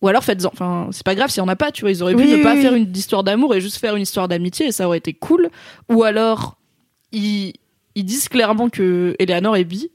Ou 0.00 0.08
alors 0.08 0.22
faites-en. 0.22 0.50
Enfin, 0.52 0.88
c'est 0.92 1.04
pas 1.04 1.14
grave 1.16 1.28
s'il 1.30 1.38
y 1.42 1.44
en 1.44 1.48
a 1.48 1.56
pas, 1.56 1.72
tu 1.72 1.80
vois. 1.82 1.90
Ils 1.90 2.02
auraient 2.02 2.14
pu 2.14 2.22
Oui, 2.22 2.30
ne 2.30 2.36
oui, 2.36 2.42
pas 2.42 2.54
oui. 2.54 2.62
faire 2.62 2.74
une 2.74 2.90
histoire 2.96 3.24
d'amour 3.24 3.54
et 3.54 3.60
juste 3.60 3.78
faire 3.78 3.96
une 3.96 4.02
histoire 4.02 4.28
d'amitié 4.28 4.66
et 4.66 4.72
ça 4.72 4.86
aurait 4.86 4.98
été 4.98 5.12
cool. 5.12 5.48
Ou 5.88 6.04
alors, 6.04 6.56
ils, 7.12 7.52
ils 7.96 8.04
disent 8.04 8.28
clairement 8.28 8.68
que 8.68 9.16
Eleanor 9.18 9.56
est 9.56 9.64
bi. 9.64 9.90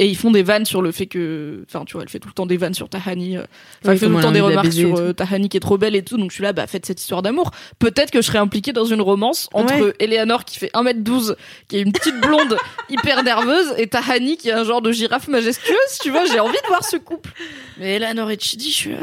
Et 0.00 0.06
ils 0.06 0.16
font 0.16 0.30
des 0.30 0.44
vannes 0.44 0.64
sur 0.64 0.80
le 0.80 0.92
fait 0.92 1.06
que, 1.06 1.64
enfin, 1.68 1.84
tu 1.84 1.94
vois, 1.94 2.02
elle 2.04 2.08
fait 2.08 2.20
tout 2.20 2.28
le 2.28 2.32
temps 2.34 2.46
des 2.46 2.56
vannes 2.56 2.72
sur 2.74 2.88
Tahani. 2.88 3.36
euh, 3.36 3.40
Enfin, 3.40 3.48
Oui, 3.86 3.90
elle 3.90 3.98
fait 3.98 4.06
tout 4.06 4.12
le 4.16 4.22
temps 4.22 4.30
des 4.30 4.40
remarques 4.40 4.72
sur 4.72 4.96
euh, 4.96 5.12
Tahani 5.12 5.48
qui 5.48 5.56
est 5.56 5.60
trop 5.60 5.76
belle 5.76 5.96
et 5.96 6.02
tout. 6.02 6.16
Donc 6.16 6.30
je 6.30 6.34
suis 6.36 6.44
là, 6.44 6.52
bah 6.52 6.68
faites 6.68 6.86
cette 6.86 7.00
histoire 7.00 7.20
d'amour. 7.20 7.50
Peut-être 7.80 8.12
que 8.12 8.20
je 8.22 8.26
serais 8.26 8.38
impliquée 8.38 8.72
dans 8.72 8.84
une 8.84 9.00
romance 9.00 9.48
entre 9.52 9.74
Ouais. 9.74 9.92
Eleanor 9.98 10.44
qui 10.44 10.58
fait 10.58 10.70
1m12, 10.72 11.34
qui 11.66 11.78
est 11.78 11.80
une 11.82 11.90
petite 11.92 12.20
blonde 12.20 12.56
hyper 12.88 13.24
nerveuse, 13.24 13.74
et 13.76 13.88
Tahani 13.88 14.36
qui 14.36 14.50
est 14.50 14.52
un 14.52 14.62
genre 14.64 14.82
de 14.82 14.92
girafe 14.92 15.26
majestueuse. 15.26 15.98
Tu 16.00 16.10
vois, 16.10 16.24
j'ai 16.26 16.38
envie 16.38 16.52
de 16.62 16.68
voir 16.68 16.84
ce 16.84 16.96
couple. 16.96 17.30
Mais 17.78 17.96
Eleanor 17.96 18.30
et 18.30 18.38
Chidi, 18.38 18.70
je 18.70 18.76
suis 18.76 18.90
là. 18.92 18.98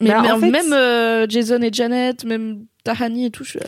Mais, 0.00 0.10
Bah, 0.10 0.20
mais 0.20 0.32
en 0.32 0.40
fait, 0.40 0.50
même 0.50 0.72
euh, 0.72 1.26
Jason 1.28 1.62
et 1.62 1.72
Janet, 1.72 2.24
même 2.24 2.64
Tahani 2.82 3.26
et 3.26 3.30
tout, 3.30 3.44
je 3.44 3.50
suis 3.50 3.60
là. 3.60 3.66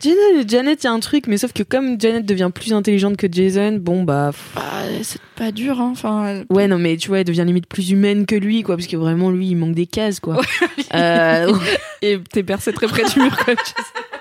Janet, 0.00 0.48
Janet, 0.48 0.82
il 0.82 0.86
y 0.86 0.88
a 0.88 0.92
un 0.92 1.00
truc, 1.00 1.26
mais 1.26 1.36
sauf 1.36 1.52
que 1.52 1.62
comme 1.62 2.00
Janet 2.00 2.24
devient 2.24 2.50
plus 2.54 2.72
intelligente 2.72 3.16
que 3.16 3.26
Jason, 3.30 3.78
bon 3.80 4.02
bah 4.02 4.30
Bah, 4.54 4.62
c'est 5.02 5.20
pas 5.36 5.52
dur, 5.52 5.80
hein. 5.80 5.90
Enfin, 5.92 6.42
ouais 6.50 6.68
non 6.68 6.78
mais 6.78 6.96
tu 6.96 7.08
vois, 7.08 7.18
elle 7.18 7.24
devient 7.24 7.44
limite 7.46 7.66
plus 7.66 7.90
humaine 7.90 8.26
que 8.26 8.34
lui 8.34 8.62
quoi, 8.62 8.76
parce 8.76 8.86
que 8.86 8.96
vraiment 8.96 9.30
lui 9.30 9.48
il 9.48 9.56
manque 9.56 9.74
des 9.74 9.86
cases 9.86 10.20
quoi. 10.20 10.40
Euh, 10.92 11.54
et 12.02 12.18
t'es 12.32 12.42
percé 12.42 12.72
très 12.72 12.88
près 12.88 13.04
du 13.04 13.20
mur. 13.20 13.30
Non, 13.46 13.54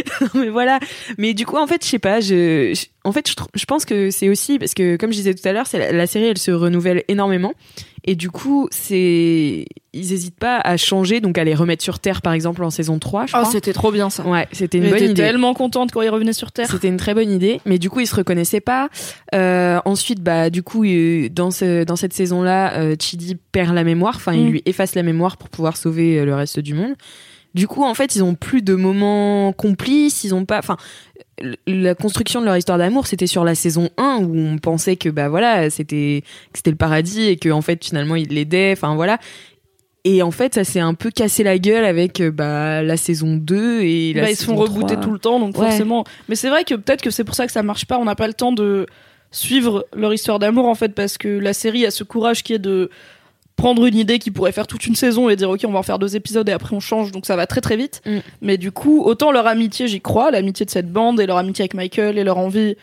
mais 0.34 0.48
voilà. 0.48 0.78
Mais 1.18 1.34
du 1.34 1.46
coup, 1.46 1.56
en 1.56 1.66
fait, 1.66 1.84
je 1.84 1.88
sais 1.90 1.98
pas. 1.98 2.20
Je, 2.20 2.72
je- 2.74 2.86
en 3.04 3.10
fait, 3.12 3.28
je, 3.54 3.64
pense 3.64 3.84
que 3.84 4.10
c'est 4.10 4.28
aussi 4.28 4.58
parce 4.60 4.74
que, 4.74 4.96
comme 4.96 5.10
je 5.10 5.16
disais 5.16 5.34
tout 5.34 5.46
à 5.48 5.52
l'heure, 5.52 5.66
la, 5.72 5.90
la 5.90 6.06
série, 6.06 6.26
elle 6.26 6.38
se 6.38 6.52
renouvelle 6.52 7.02
énormément. 7.08 7.52
Et 8.04 8.14
du 8.16 8.30
coup, 8.30 8.68
c'est, 8.70 9.64
ils 9.92 10.12
hésitent 10.12 10.38
pas 10.38 10.58
à 10.58 10.76
changer, 10.76 11.20
donc 11.20 11.36
à 11.38 11.44
les 11.44 11.54
remettre 11.54 11.82
sur 11.84 11.98
terre, 12.00 12.20
par 12.22 12.32
exemple, 12.32 12.62
en 12.64 12.70
saison 12.70 12.98
3, 12.98 13.26
je 13.26 13.34
Oh, 13.36 13.44
c'était 13.50 13.72
trop 13.72 13.90
bien 13.92 14.10
ça. 14.10 14.24
ouais, 14.26 14.48
c'était 14.52 14.78
une 14.78 14.84
bonne 14.84 14.92
J'étais 14.94 15.04
idée. 15.12 15.22
tellement 15.22 15.54
contente 15.54 15.90
quand 15.92 16.02
il 16.02 16.08
revenait 16.08 16.32
sur 16.32 16.50
Terre. 16.52 16.68
C'était 16.70 16.88
une 16.88 16.96
très 16.96 17.14
bonne 17.14 17.30
idée, 17.30 17.60
mais 17.64 17.78
du 17.78 17.90
coup 17.90 18.00
ils 18.00 18.06
se 18.08 18.14
reconnaissaient 18.16 18.60
pas. 18.60 18.88
Euh, 19.34 19.80
ensuite, 19.84 20.20
bah 20.20 20.50
du 20.50 20.62
coup 20.64 20.84
dans 21.30 21.50
ce, 21.52 21.84
dans 21.84 21.96
cette 21.96 22.12
saison-là, 22.12 22.74
euh, 22.78 22.96
Chidi 23.00 23.36
perd 23.52 23.72
la 23.74 23.84
mémoire, 23.84 24.14
enfin 24.16 24.32
il 24.32 24.46
Mm. 24.46 24.50
lui 24.50 24.62
efface 24.66 24.94
la 24.96 25.02
mémoire 25.04 25.36
pour 25.36 25.48
pouvoir 25.48 25.76
sauver 25.76 26.18
euh, 26.18 26.24
le 26.24 26.34
reste 26.34 26.58
du 26.60 26.74
monde. 26.74 26.94
Du 27.54 27.68
coup, 27.68 27.84
en 27.84 27.94
fait, 27.94 28.16
ils 28.16 28.22
ont 28.22 28.34
plus 28.34 28.62
de 28.62 28.74
moments 28.74 29.52
complices, 29.52 30.24
ils 30.24 30.34
ont 30.34 30.44
pas, 30.46 30.58
enfin, 30.58 30.76
la 31.66 31.94
construction 31.94 32.40
de 32.40 32.46
leur 32.46 32.56
histoire 32.56 32.78
d'amour, 32.78 33.06
c'était 33.06 33.26
sur 33.26 33.44
la 33.44 33.54
saison 33.54 33.90
1 33.98 34.18
où 34.22 34.36
on 34.38 34.58
pensait 34.58 34.96
que 34.96 35.08
bah 35.08 35.28
voilà, 35.28 35.68
c'était 35.70 36.22
c'était 36.54 36.70
le 36.70 36.76
paradis 36.76 37.22
et 37.28 37.36
que 37.36 37.48
en 37.50 37.62
fait 37.62 37.84
finalement 37.84 38.16
il 38.16 38.28
l'aidait, 38.28 38.72
enfin 38.72 38.94
voilà. 38.94 39.18
Et 40.04 40.22
en 40.22 40.30
fait, 40.32 40.54
ça 40.54 40.64
s'est 40.64 40.80
un 40.80 40.94
peu 40.94 41.10
cassé 41.10 41.44
la 41.44 41.58
gueule 41.58 41.84
avec 41.84 42.20
euh, 42.20 42.30
bah 42.32 42.82
la 42.82 42.96
saison 42.96 43.36
2 43.36 43.82
et 43.82 44.12
la 44.14 44.22
Bah, 44.22 44.30
ils 44.30 44.36
se 44.36 44.44
font 44.44 44.56
rebooter 44.56 44.94
3. 44.94 44.96
tout 45.04 45.10
le 45.12 45.18
temps, 45.18 45.38
donc 45.38 45.56
Ouais. 45.58 45.66
forcément. 45.66 46.04
Mais 46.28 46.34
c'est 46.34 46.48
vrai 46.48 46.64
que 46.64 46.74
peut-être 46.74 47.02
que 47.02 47.10
c'est 47.10 47.22
pour 47.24 47.34
ça 47.36 47.46
que 47.46 47.52
ça 47.52 47.62
marche 47.62 47.84
pas. 47.86 47.98
On 47.98 48.04
n'a 48.04 48.16
pas 48.16 48.26
le 48.26 48.34
temps 48.34 48.52
de 48.52 48.86
suivre 49.30 49.86
leur 49.94 50.12
histoire 50.12 50.38
d'amour 50.38 50.66
en 50.66 50.74
fait, 50.74 50.90
parce 50.94 51.18
que 51.18 51.28
la 51.28 51.52
série 51.52 51.86
a 51.86 51.90
ce 51.90 52.02
courage 52.04 52.42
qui 52.42 52.52
est 52.52 52.58
de 52.58 52.90
prendre 53.62 53.86
une 53.86 53.96
idée 53.96 54.18
qui 54.18 54.32
pourrait 54.32 54.50
faire 54.50 54.66
toute 54.66 54.86
une 54.88 54.96
saison 54.96 55.28
et 55.28 55.36
dire 55.36 55.48
ok 55.48 55.60
on 55.68 55.70
va 55.70 55.78
en 55.78 55.82
faire 55.84 56.00
deux 56.00 56.16
épisodes 56.16 56.48
et 56.48 56.52
après 56.52 56.74
on 56.74 56.80
change 56.80 57.12
donc 57.12 57.26
ça 57.26 57.36
va 57.36 57.46
très 57.46 57.60
très 57.60 57.76
vite 57.76 58.00
Mm. 58.04 58.18
mais 58.40 58.56
du 58.56 58.72
coup 58.72 59.02
autant 59.04 59.30
leur 59.30 59.46
amitié 59.46 59.86
j'y 59.86 60.00
crois 60.00 60.32
l'amitié 60.32 60.66
de 60.66 60.70
cette 60.70 60.90
bande 60.90 61.20
et 61.20 61.26
leur 61.26 61.36
amitié 61.36 61.62
avec 61.62 61.74
Michael 61.74 62.18
et 62.18 62.24
leur 62.24 62.38
envie 62.38 62.74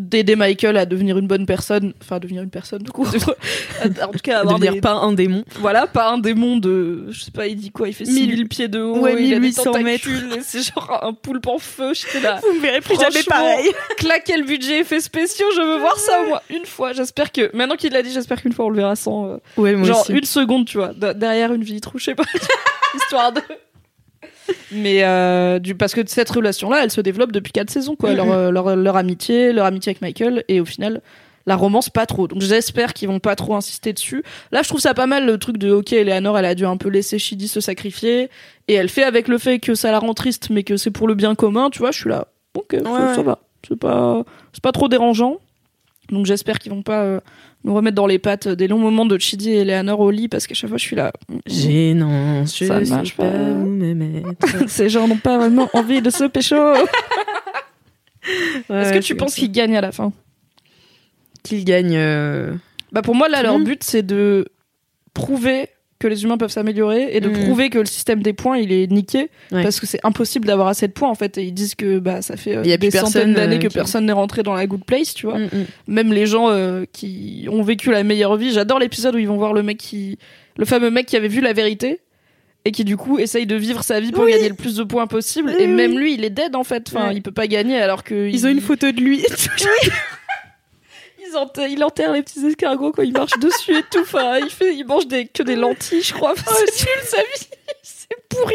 d'aider 0.00 0.36
Michael 0.36 0.76
à 0.76 0.86
devenir 0.86 1.18
une 1.18 1.26
bonne 1.26 1.44
personne 1.44 1.92
enfin 2.00 2.20
devenir 2.20 2.42
une 2.42 2.50
personne 2.50 2.82
du 2.82 2.90
coup 2.92 3.04
en 3.84 4.08
tout 4.12 4.18
cas 4.22 4.36
à 4.38 4.40
avoir 4.42 4.54
devenir 4.58 4.74
des- 4.74 4.80
pas 4.80 4.92
un 4.92 5.12
démon. 5.12 5.44
voilà, 5.58 5.86
pas 5.88 6.10
un 6.10 6.18
démon 6.18 6.56
de, 6.56 7.06
je 7.10 7.24
sais 7.24 7.30
pas, 7.32 7.48
il 7.48 7.56
dit 7.56 7.70
quoi, 7.72 7.88
il 7.88 7.94
fait 7.94 8.04
Mille- 8.04 8.30
6000 8.30 8.48
pieds 8.48 8.68
de 8.68 8.80
haut, 8.80 8.98
Ouais, 9.00 9.14
il 9.22 9.32
a 9.34 9.36
des 9.38 9.40
1800 9.40 9.74
et 9.74 9.98
c'est 10.42 10.62
genre 10.72 11.00
un 11.02 11.12
poulpe 11.12 11.46
en 11.48 11.58
feu, 11.58 11.92
j'étais 11.94 12.20
là. 12.20 12.38
Vous 12.42 12.54
me 12.54 12.60
verrez 12.60 12.80
plus 12.80 12.94
jamais 12.98 13.22
pareil. 13.24 13.70
Claquer 13.96 14.36
le 14.36 14.44
budget 14.44 14.78
effets 14.80 15.00
spéciaux, 15.00 15.46
je 15.56 15.60
veux 15.62 15.78
voir 15.78 15.96
ça 15.98 16.22
au 16.22 16.28
moins 16.28 16.40
une 16.50 16.64
fois. 16.66 16.92
J'espère 16.92 17.32
que, 17.32 17.50
maintenant 17.56 17.74
qu'il 17.76 17.92
l'a 17.92 18.02
dit, 18.02 18.12
j'espère 18.12 18.40
qu'une 18.40 18.52
fois 18.52 18.66
on 18.66 18.70
le 18.70 18.76
verra 18.76 18.94
sans, 18.94 19.26
euh, 19.26 19.36
Ouais, 19.56 19.74
moi 19.74 19.88
genre 19.88 20.00
aussi. 20.02 20.12
une 20.12 20.24
seconde, 20.24 20.66
tu 20.66 20.76
vois, 20.78 20.92
de- 20.94 21.12
derrière 21.12 21.52
une 21.52 21.64
vitre 21.64 21.90
ou 21.94 21.98
je 21.98 22.04
sais 22.04 22.14
pas, 22.14 22.22
histoire 22.94 23.32
de. 23.32 23.40
Mais 24.72 25.04
euh, 25.04 25.58
du, 25.58 25.74
parce 25.74 25.94
que 25.94 26.00
cette 26.06 26.30
relation-là, 26.30 26.82
elle 26.84 26.90
se 26.90 27.00
développe 27.00 27.32
depuis 27.32 27.52
quatre 27.52 27.70
saisons, 27.70 27.96
quoi. 27.96 28.12
Leur, 28.14 28.30
euh, 28.32 28.50
leur, 28.50 28.76
leur 28.76 28.96
amitié, 28.96 29.52
leur 29.52 29.66
amitié 29.66 29.90
avec 29.90 30.02
Michael, 30.02 30.44
et 30.48 30.60
au 30.60 30.64
final, 30.64 31.00
la 31.46 31.56
romance 31.56 31.88
pas 31.88 32.04
trop. 32.06 32.28
Donc 32.28 32.42
j'espère 32.42 32.92
qu'ils 32.92 33.08
vont 33.08 33.20
pas 33.20 33.34
trop 33.36 33.54
insister 33.54 33.92
dessus. 33.92 34.22
Là, 34.52 34.62
je 34.62 34.68
trouve 34.68 34.80
ça 34.80 34.92
pas 34.94 35.06
mal 35.06 35.24
le 35.26 35.38
truc 35.38 35.56
de 35.56 35.70
ok, 35.70 35.92
Eleanor, 35.92 36.38
elle 36.38 36.44
a 36.44 36.54
dû 36.54 36.66
un 36.66 36.76
peu 36.76 36.88
laisser 36.90 37.18
Shidi 37.18 37.48
se 37.48 37.60
sacrifier, 37.60 38.28
et 38.68 38.74
elle 38.74 38.88
fait 38.88 39.04
avec 39.04 39.28
le 39.28 39.38
fait 39.38 39.58
que 39.58 39.74
ça 39.74 39.90
la 39.90 39.98
rend 39.98 40.14
triste, 40.14 40.50
mais 40.50 40.62
que 40.62 40.76
c'est 40.76 40.90
pour 40.90 41.08
le 41.08 41.14
bien 41.14 41.34
commun. 41.34 41.70
Tu 41.70 41.78
vois, 41.78 41.90
je 41.90 42.00
suis 42.00 42.10
là. 42.10 42.26
Ok, 42.54 42.76
ça, 42.82 42.90
Ouais, 42.90 43.14
ça 43.14 43.18
ouais. 43.18 43.22
va. 43.22 43.38
C'est 43.66 43.78
pas, 43.78 44.24
c'est 44.52 44.62
pas 44.62 44.72
trop 44.72 44.88
dérangeant. 44.88 45.38
Donc 46.10 46.24
j'espère 46.26 46.58
qu'ils 46.58 46.72
vont 46.72 46.82
pas 46.82 47.02
euh, 47.02 47.20
nous 47.64 47.74
remettre 47.74 47.96
dans 47.96 48.06
les 48.06 48.18
pattes 48.18 48.48
des 48.48 48.68
longs 48.68 48.78
moments 48.78 49.06
de 49.06 49.18
Chidi 49.18 49.50
et 49.50 49.58
Eleanor 49.58 50.00
au 50.00 50.10
lit 50.10 50.28
parce 50.28 50.46
qu'à 50.46 50.54
chaque 50.54 50.68
fois 50.68 50.78
je 50.78 50.84
suis 50.84 50.96
là. 50.96 51.12
Gênant, 51.46 52.44
je 52.46 52.64
Ça 52.64 52.80
marche 52.80 53.16
pas. 53.16 53.30
Ces 54.68 54.88
gens 54.88 55.08
n'ont 55.08 55.16
pas 55.16 55.38
vraiment 55.38 55.68
envie 55.72 56.00
de 56.00 56.10
se 56.10 56.24
pécho. 56.24 56.56
Est-ce 58.68 58.92
que 58.92 58.98
tu 58.98 59.16
penses 59.16 59.34
qu'ils 59.34 59.52
gagnent 59.52 59.76
à 59.76 59.80
la 59.80 59.92
fin? 59.92 60.12
Qu'il 61.42 61.64
gagne 61.64 61.96
euh, 61.96 62.54
Bah 62.92 63.02
pour 63.02 63.14
moi 63.14 63.28
là 63.28 63.42
leur 63.42 63.58
but 63.58 63.82
c'est 63.82 64.02
de 64.02 64.46
prouver 65.14 65.68
que 66.00 66.06
les 66.06 66.22
humains 66.22 66.38
peuvent 66.38 66.50
s'améliorer 66.52 67.08
et 67.16 67.20
de 67.20 67.28
Mhm. 67.28 67.42
prouver 67.44 67.70
que 67.70 67.78
le 67.78 67.84
système 67.86 68.22
des 68.22 68.32
points 68.32 68.56
il 68.58 68.70
est 68.72 68.86
niqué 68.90 69.30
Ouais. 69.50 69.62
parce 69.64 69.80
que 69.80 69.86
c'est 69.86 69.98
impossible 70.04 70.46
d'avoir 70.46 70.68
assez 70.68 70.86
de 70.86 70.92
points 70.92 71.08
en 71.10 71.14
fait 71.16 71.38
et 71.38 71.42
ils 71.44 71.52
disent 71.52 71.74
que 71.74 71.98
bah 71.98 72.22
ça 72.22 72.36
fait 72.36 72.56
euh, 72.56 72.62
Il 72.64 72.70
y 72.70 72.72
a 72.72 72.76
des 72.76 72.88
plus 72.90 72.98
centaines 73.00 73.34
d'années 73.34 73.56
euh, 73.56 73.58
que 73.58 73.66
qui- 73.66 73.74
personne 73.74 74.06
n'est 74.06 74.12
rentré 74.12 74.42
dans 74.44 74.54
la 74.54 74.66
good 74.68 74.84
place 74.84 75.12
tu 75.12 75.26
vois 75.26 75.38
mm, 75.38 75.44
mm. 75.52 75.64
même 75.88 76.12
les 76.12 76.26
gens 76.26 76.50
euh, 76.50 76.84
qui 76.92 77.46
ont 77.50 77.62
vécu 77.62 77.90
la 77.90 78.04
meilleure 78.04 78.36
vie. 78.36 78.52
J'adore 78.52 78.78
l'épisode 78.78 79.16
où 79.16 79.18
ils 79.18 79.26
vont 79.26 79.36
voir 79.38 79.52
le 79.52 79.62
mec 79.64 79.76
qui, 79.78 80.18
le 80.56 80.64
fameux 80.64 80.90
mec 80.90 81.06
qui 81.06 81.16
avait 81.16 81.26
vu 81.28 81.40
la 81.40 81.52
vérité 81.52 81.98
et 82.64 82.70
qui 82.70 82.84
du 82.84 82.96
coup 82.96 83.18
essaye 83.18 83.46
de 83.46 83.56
vivre 83.56 83.82
sa 83.82 83.98
vie 83.98 84.12
pour 84.12 84.24
Oui. 84.24 84.30
gagner 84.32 84.48
le 84.48 84.54
plus 84.54 84.76
de 84.76 84.84
points 84.84 85.06
possible. 85.08 85.52
Oui, 85.56 85.62
et 85.64 85.66
même 85.66 85.98
lui, 85.98 86.14
il 86.14 86.24
est 86.24 86.30
dead 86.30 86.54
en 86.54 86.64
fait. 86.64 86.84
Enfin, 86.94 87.10
il 87.12 87.22
peut 87.22 87.32
pas 87.32 87.46
gagner 87.46 87.76
alors 87.80 88.04
que 88.04 88.28
Ils 88.28 88.46
ont 88.46 88.50
une 88.50 88.60
photo 88.60 88.90
de 88.92 89.00
lui. 89.00 89.24
Ils 91.30 91.36
enterrent, 91.36 91.68
il 91.68 91.82
enterre 91.84 92.12
les 92.12 92.22
petits 92.22 92.44
escargots 92.46 92.92
quand 92.92 93.02
il 93.02 93.12
marche 93.12 93.38
dessus 93.40 93.76
et 93.76 93.82
tout. 93.90 94.00
Enfin, 94.00 94.38
il 94.38 94.50
fait, 94.50 94.74
il 94.74 94.84
mange 94.86 95.06
des, 95.06 95.26
que 95.26 95.42
des 95.42 95.56
lentilles, 95.56 96.02
je 96.02 96.12
crois. 96.14 96.32
Enfin, 96.32 96.50
c'est 96.74 96.84
nul 96.86 97.04
sa 97.04 97.16
vie, 97.18 97.48
c'est 97.82 98.16
pourri. 98.28 98.54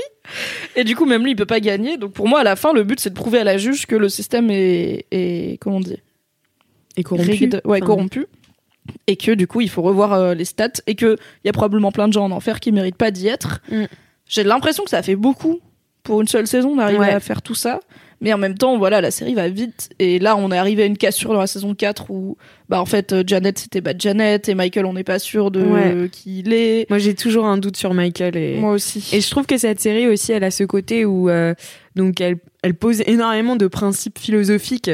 Et 0.75 0.83
du 0.83 0.95
coup, 0.95 1.05
même 1.05 1.23
lui, 1.23 1.31
il 1.31 1.35
peut 1.35 1.45
pas 1.45 1.59
gagner. 1.59 1.97
Donc 1.97 2.13
pour 2.13 2.27
moi, 2.27 2.39
à 2.39 2.43
la 2.43 2.55
fin, 2.55 2.73
le 2.73 2.83
but 2.83 2.99
c'est 2.99 3.09
de 3.09 3.15
prouver 3.15 3.39
à 3.39 3.43
la 3.43 3.57
juge 3.57 3.85
que 3.85 3.95
le 3.95 4.09
système 4.09 4.49
est, 4.49 5.05
est 5.11 5.57
comment 5.61 5.77
on 5.77 5.81
dit, 5.81 5.97
Et 6.97 7.03
corrompu. 7.03 7.31
ouais, 7.31 7.59
Enfin, 7.65 7.79
corrompu. 7.85 8.25
Et 9.07 9.15
que 9.15 9.31
du 9.31 9.47
coup, 9.47 9.61
il 9.61 9.69
faut 9.69 9.81
revoir 9.81 10.13
euh, 10.13 10.33
les 10.33 10.45
stats 10.45 10.81
et 10.87 10.95
que 10.95 11.15
il 11.43 11.47
y 11.47 11.49
a 11.49 11.53
probablement 11.53 11.91
plein 11.91 12.07
de 12.07 12.13
gens 12.13 12.25
en 12.25 12.31
enfer 12.31 12.59
qui 12.59 12.71
méritent 12.71 12.97
pas 12.97 13.11
d'y 13.11 13.27
être. 13.27 13.61
Mm. 13.71 13.83
J'ai 14.27 14.43
l'impression 14.43 14.83
que 14.83 14.89
ça 14.89 15.01
fait 15.03 15.15
beaucoup 15.15 15.59
pour 16.03 16.19
une 16.21 16.27
seule 16.27 16.47
saison 16.47 16.75
d'arriver 16.75 16.99
Ouais. 16.99 17.13
à 17.13 17.19
faire 17.19 17.41
tout 17.41 17.55
ça. 17.55 17.79
Mais 18.23 18.33
en 18.33 18.39
même 18.39 18.57
temps, 18.57 18.77
voilà, 18.79 19.01
la 19.01 19.11
série 19.11 19.35
va 19.35 19.49
vite. 19.49 19.89
Et 19.99 20.17
là, 20.17 20.35
on 20.35 20.51
est 20.51 20.57
arrivé 20.57 20.81
à 20.83 20.85
une 20.87 20.97
cassure 20.97 21.33
dans 21.33 21.39
la 21.41 21.45
saison 21.47 21.75
4 21.75 22.09
où, 22.09 22.37
bah, 22.69 22.81
en 22.81 22.85
fait, 22.85 23.13
euh, 23.13 23.23
Janet, 23.27 23.59
c'était 23.59 23.81
pas 23.81 23.93
Janet 23.97 24.49
et 24.49 24.55
Michael, 24.55 24.85
on 24.85 24.93
n'est 24.93 25.03
pas 25.03 25.19
sûr 25.19 25.51
de 25.51 25.61
Ouais. 25.61 26.09
qui 26.11 26.39
il 26.39 26.53
est. 26.53 26.89
Moi, 26.89 26.97
j'ai 26.99 27.13
toujours 27.13 27.45
un 27.45 27.57
doute 27.57 27.77
sur 27.77 27.93
Michael 27.93 28.35
et. 28.37 28.55
Moi 28.57 28.71
aussi. 28.71 29.07
Et 29.13 29.21
je 29.21 29.29
trouve 29.29 29.45
que 29.45 29.57
cette 29.57 29.79
série 29.79 30.07
aussi, 30.07 30.31
elle 30.31 30.43
a 30.43 30.51
ce 30.51 30.63
côté 30.63 31.05
où 31.05 31.29
euh, 31.29 31.53
donc 31.95 32.19
elle, 32.21 32.37
elle 32.63 32.73
pose 32.73 33.03
énormément 33.05 33.55
de 33.55 33.67
principes 33.67 34.17
philosophiques 34.17 34.89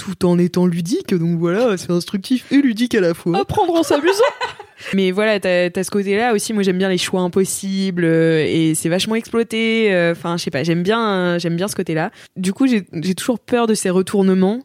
tout 0.00 0.24
en 0.24 0.38
étant 0.38 0.66
ludique. 0.66 1.14
Donc 1.14 1.38
voilà, 1.38 1.76
c'est 1.76 1.90
instructif 1.90 2.50
et 2.50 2.56
ludique 2.56 2.94
à 2.94 3.00
la 3.02 3.12
fois. 3.14 3.38
apprendre 3.38 3.74
en 3.74 3.82
s'amusant. 3.82 4.24
Mais 4.94 5.10
voilà, 5.10 5.38
t'as 5.38 5.68
as 5.76 5.84
ce 5.84 5.90
côté-là 5.90 6.32
aussi. 6.32 6.54
Moi, 6.54 6.62
j'aime 6.62 6.78
bien 6.78 6.88
les 6.88 6.96
choix 6.96 7.20
impossibles 7.20 8.04
euh, 8.06 8.42
et 8.48 8.74
c'est 8.74 8.88
vachement 8.88 9.14
exploité. 9.14 9.92
euh, 9.92 10.12
Enfin, 10.12 10.38
je 10.38 10.44
sais 10.44 10.50
pas, 10.50 10.62
j'aime 10.64 10.82
bien, 10.82 11.06
euh, 11.10 11.38
j'aime 11.38 11.54
bien 11.56 11.68
ce 11.68 11.76
côté-là. 11.76 12.10
Du 12.36 12.54
coup, 12.54 12.66
j'ai 12.66 12.82
toujours 13.14 13.38
peur 13.40 13.66
de 13.66 13.74
ces 13.74 13.90
retournements 13.90 14.60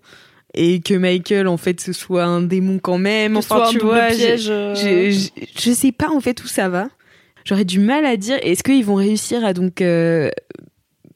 et 0.53 0.79
que 0.79 0.93
Michael, 0.93 1.49
en 1.49 1.57
fait, 1.57 1.81
ce 1.81 1.91
soit 1.91 2.23
un 2.23 2.41
démon 2.41 2.79
quand 2.79 2.97
même. 2.97 3.35
Enfin, 3.35 3.57
Enfin, 3.63 3.71
tu 3.71 3.79
vois, 3.79 4.05
piège. 4.07 4.47
euh, 4.49 4.73
je 4.73 5.71
sais 5.71 5.91
pas 5.91 6.07
en 6.09 6.21
fait 6.21 6.41
où 6.45 6.47
ça 6.47 6.69
va. 6.69 6.87
J'aurais 7.43 7.65
du 7.65 7.79
mal 7.79 8.05
à 8.05 8.15
dire. 8.15 8.37
Est-ce 8.41 8.63
qu'ils 8.63 8.85
vont 8.85 8.95
réussir 8.95 9.43
à 9.43 9.51
donc 9.51 9.83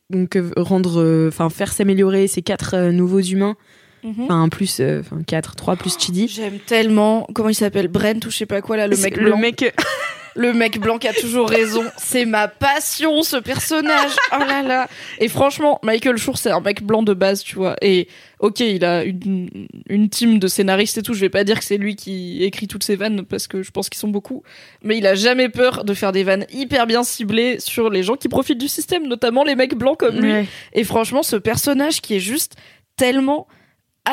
donc 0.10 0.38
rendre, 0.58 1.28
enfin 1.28 1.50
faire 1.50 1.72
s'améliorer 1.72 2.28
ces 2.28 2.42
quatre 2.42 2.90
nouveaux 2.90 3.20
humains, 3.22 3.56
mhm. 4.04 4.24
enfin 4.24 4.42
un 4.42 4.50
plus, 4.50 4.80
euh, 4.80 5.02
enfin 5.02 5.22
quatre, 5.26 5.56
trois 5.56 5.76
plus 5.76 5.98
Chidi. 5.98 6.28
J'aime 6.28 6.60
tellement, 6.60 7.28
comment 7.34 7.50
il 7.50 7.56
s'appelle, 7.56 7.88
Brent 7.88 8.26
ou 8.26 8.32
je 8.32 8.38
sais 8.38 8.46
pas 8.46 8.62
quoi 8.62 8.78
là, 8.78 8.88
le 8.88 8.98
mec 8.98 9.18
le 9.18 9.26
blanc. 9.26 9.38
mec, 9.38 9.74
Le 10.36 10.54
mec 10.54 10.80
blanc 10.80 10.98
qui 10.98 11.08
a 11.08 11.14
toujours 11.14 11.50
raison. 11.50 11.84
C'est 11.98 12.26
ma 12.26 12.48
passion, 12.48 13.24
ce 13.24 13.38
personnage. 13.38 14.12
Oh 14.32 14.44
là 14.48 14.62
là. 14.62 14.88
Et 15.20 15.28
franchement, 15.28 15.80
Michael 15.84 16.18
Schur, 16.18 16.38
c'est 16.38 16.52
un 16.52 16.62
mec 16.62 16.84
blanc 16.84 17.02
de 17.02 17.14
base, 17.14 17.44
tu 17.44 17.56
vois. 17.56 17.76
Et 17.82 18.08
ok, 18.40 18.60
il 18.60 18.86
a 18.86 19.04
une, 19.04 19.50
une 19.90 20.08
team 20.08 20.38
de 20.40 20.48
scénaristes 20.48 21.00
et 21.00 21.02
tout. 21.02 21.14
Je 21.14 21.20
vais 21.20 21.30
pas 21.30 21.44
dire 21.44 21.58
que 21.58 21.66
c'est 21.66 21.78
lui 21.78 21.96
qui 21.96 22.44
écrit 22.44 22.68
toutes 22.68 22.84
ces 22.84 22.96
vannes 22.96 23.26
parce 23.26 23.48
que 23.48 23.64
je 23.64 23.72
pense 23.72 23.90
qu'ils 23.90 24.00
sont 24.00 24.08
beaucoup. 24.08 24.44
Mais 24.84 24.98
il 24.98 25.08
a 25.08 25.16
jamais 25.16 25.50
peur 25.50 25.84
de 25.84 25.94
faire 25.94 26.12
des 26.12 26.24
vannes 26.24 26.46
hyper 26.54 26.86
bien 26.86 27.04
ciblées 27.04 27.60
sur 27.60 27.90
les 27.90 28.04
gens 28.04 28.16
qui 28.16 28.30
profitent 28.30 28.60
du 28.60 28.68
système, 28.68 29.08
notamment 29.08 29.44
les 29.44 29.56
mecs 29.56 29.76
blancs 29.76 29.98
comme 29.98 30.20
lui. 30.20 30.32
Ouais. 30.32 30.46
Et 30.74 30.84
franchement, 30.84 31.24
ce 31.24 31.36
personnage 31.36 32.02
qui 32.02 32.16
est 32.16 32.22
juste 32.22 32.56
tellement 32.96 33.48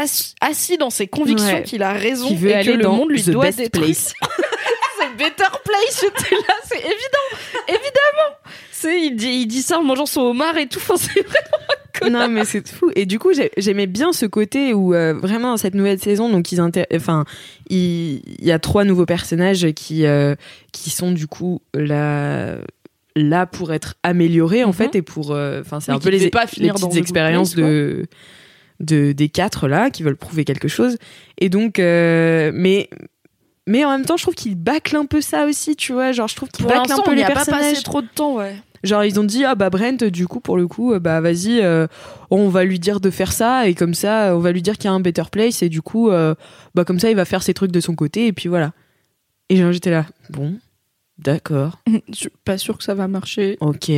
ass- 0.03 0.34
assis 0.40 0.76
dans 0.78 0.90
ses 0.90 1.07
convictions 1.07 1.47
Ouais. 1.57 1.62
qu'il 1.62 1.82
a 1.82 1.92
raison 1.92 2.28
qui 2.28 2.36
veut 2.36 2.51
et 2.51 2.55
aller 2.55 2.72
que 2.72 2.76
le 2.78 2.88
monde 2.88 3.11
lui 3.11 3.22
the 3.22 3.30
doit 3.30 3.44
best 3.47 3.59
des 3.59 3.68
trucs 3.70 3.84
place. 3.84 4.12
c'est 4.99 5.16
Better 5.16 5.44
Place, 5.64 6.01
j'étais 6.03 6.34
là, 6.34 6.55
c'est 6.64 6.78
évident, 6.78 7.66
évidemment. 7.68 8.36
C'est, 8.72 9.01
il 9.03 9.16
dit, 9.16 9.28
il 9.42 9.47
dit 9.47 9.62
ça 9.62 9.78
en 9.78 9.82
mangeant 9.82 10.07
son 10.07 10.20
homard 10.22 10.57
et 10.59 10.66
tout, 10.68 10.78
enfin, 10.78 10.97
c'est 10.97 11.22
vraiment 11.22 11.42
non 12.11 12.28
mais 12.28 12.44
c'est 12.44 12.68
fou 12.68 12.90
et 12.94 13.07
du 13.07 13.18
coup 13.18 13.32
j'ai- 13.32 13.51
j'aimais 13.57 13.86
bien 13.86 14.12
ce 14.12 14.26
côté 14.26 14.74
où 14.74 14.92
euh, 14.94 15.14
vraiment 15.14 15.53
dans 15.53 15.57
cette 15.57 15.74
nouvelle 15.74 15.99
saison 15.99 16.28
donc 16.28 16.53
ils 16.53 16.61
inter- 16.61 16.84
enfin 16.94 17.24
il 17.70 18.20
y 18.44 18.53
a 18.53 18.59
trois 18.59 18.84
nouveaux 18.84 19.07
personnages 19.07 19.72
qui 19.72 20.05
euh, 20.05 20.34
qui 20.72 20.90
sont 20.90 21.11
du 21.11 21.26
coup 21.26 21.62
là 21.72 22.57
là 23.16 23.47
pour 23.47 23.72
être 23.72 23.94
améliorés 24.03 24.62
en 24.62 24.68
Mhm. 24.68 24.74
fait 24.74 24.94
et 24.94 25.01
pour 25.01 25.30
euh, 25.32 25.62
enfin 25.62 25.80
c'est 25.80 25.90
Oui, 25.90 25.97
un 25.97 26.01
peu 26.01 26.11
les, 26.11 26.28
pas 26.28 26.42
les 26.42 26.49
finir 26.49 26.74
dans 26.74 26.88
petites 26.88 27.01
expériences 27.01 27.55
de 27.55 28.05
de 28.81 29.12
des 29.12 29.29
quatre 29.29 29.68
là 29.68 29.91
qui 29.91 30.03
veulent 30.03 30.16
prouver 30.16 30.45
quelque 30.45 30.68
chose 30.68 30.97
et 31.39 31.49
donc 31.49 31.79
euh, 31.79 32.51
mais 32.55 32.91
mais 33.66 33.85
en 33.85 33.91
même 33.91 34.05
temps 34.05 34.16
je 34.16 34.22
trouve 34.22 34.35
qu'ils 34.35 34.55
bâclent 34.55 34.97
un 34.97 35.07
peu 35.07 35.20
ça 35.20 35.47
aussi 35.47 35.77
tu 35.77 35.93
vois 35.93 36.12
genre 36.12 36.29
je 36.29 36.37
trouve 36.37 36.49
qu'ils 36.51 36.66
bâclent 36.66 36.93
un 36.93 36.97
peu 37.03 37.11
on 37.11 37.14
les 37.14 37.22
a 37.22 37.31
pas 37.31 37.45
passé 37.45 37.83
trop 37.83 38.03
de 38.03 38.09
temps, 38.09 38.37
ouais. 38.37 38.57
Genre 38.85 39.05
ils 39.05 39.18
ont 39.18 39.24
dit 39.24 39.45
ah 39.45 39.55
bah 39.55 39.70
Brent 39.70 40.05
du 40.05 40.27
coup 40.27 40.41
pour 40.41 40.57
le 40.57 40.68
coup 40.68 40.93
euh, 40.93 41.01
bah 41.01 41.20
vas-y 41.20 41.61
euh, 41.61 41.87
on 42.31 42.49
va 42.49 42.64
lui 42.64 42.79
dire 42.79 43.01
de 43.01 43.11
faire 43.11 43.33
ça 43.33 43.68
et 43.68 43.74
comme 43.74 43.95
ça 43.95 44.37
on 44.37 44.39
va 44.39 44.53
lui 44.53 44.62
dire 44.62 44.77
qu'il 44.77 44.85
y 44.85 44.89
a 44.89 44.93
un 44.93 45.01
better 45.01 45.24
place 45.31 45.62
et 45.62 45.68
du 45.68 45.83
coup 45.83 46.11
euh, 46.11 46.35
bah 46.74 46.85
comme 46.85 47.01
ça 47.01 47.11
il 47.11 47.16
va 47.16 47.24
faire 47.24 47.43
ses 47.43 47.55
trucs 47.55 47.72
de 47.72 47.81
son 47.81 47.95
côté 47.95 48.27
et 48.27 48.33
puis 48.33 48.49
voilà. 48.49 48.72
Et 49.49 49.57
genre, 49.57 49.72
j'étais 49.72 49.91
là 49.91 50.07
bon 50.31 50.59
d'accord 51.18 51.81
Je 52.09 52.14
suis 52.14 52.31
pas 52.45 52.59
sûre 52.59 52.79
que 52.79 52.85
ça 52.85 52.95
va 52.95 53.09
marcher. 53.09 53.57
ok 53.61 53.91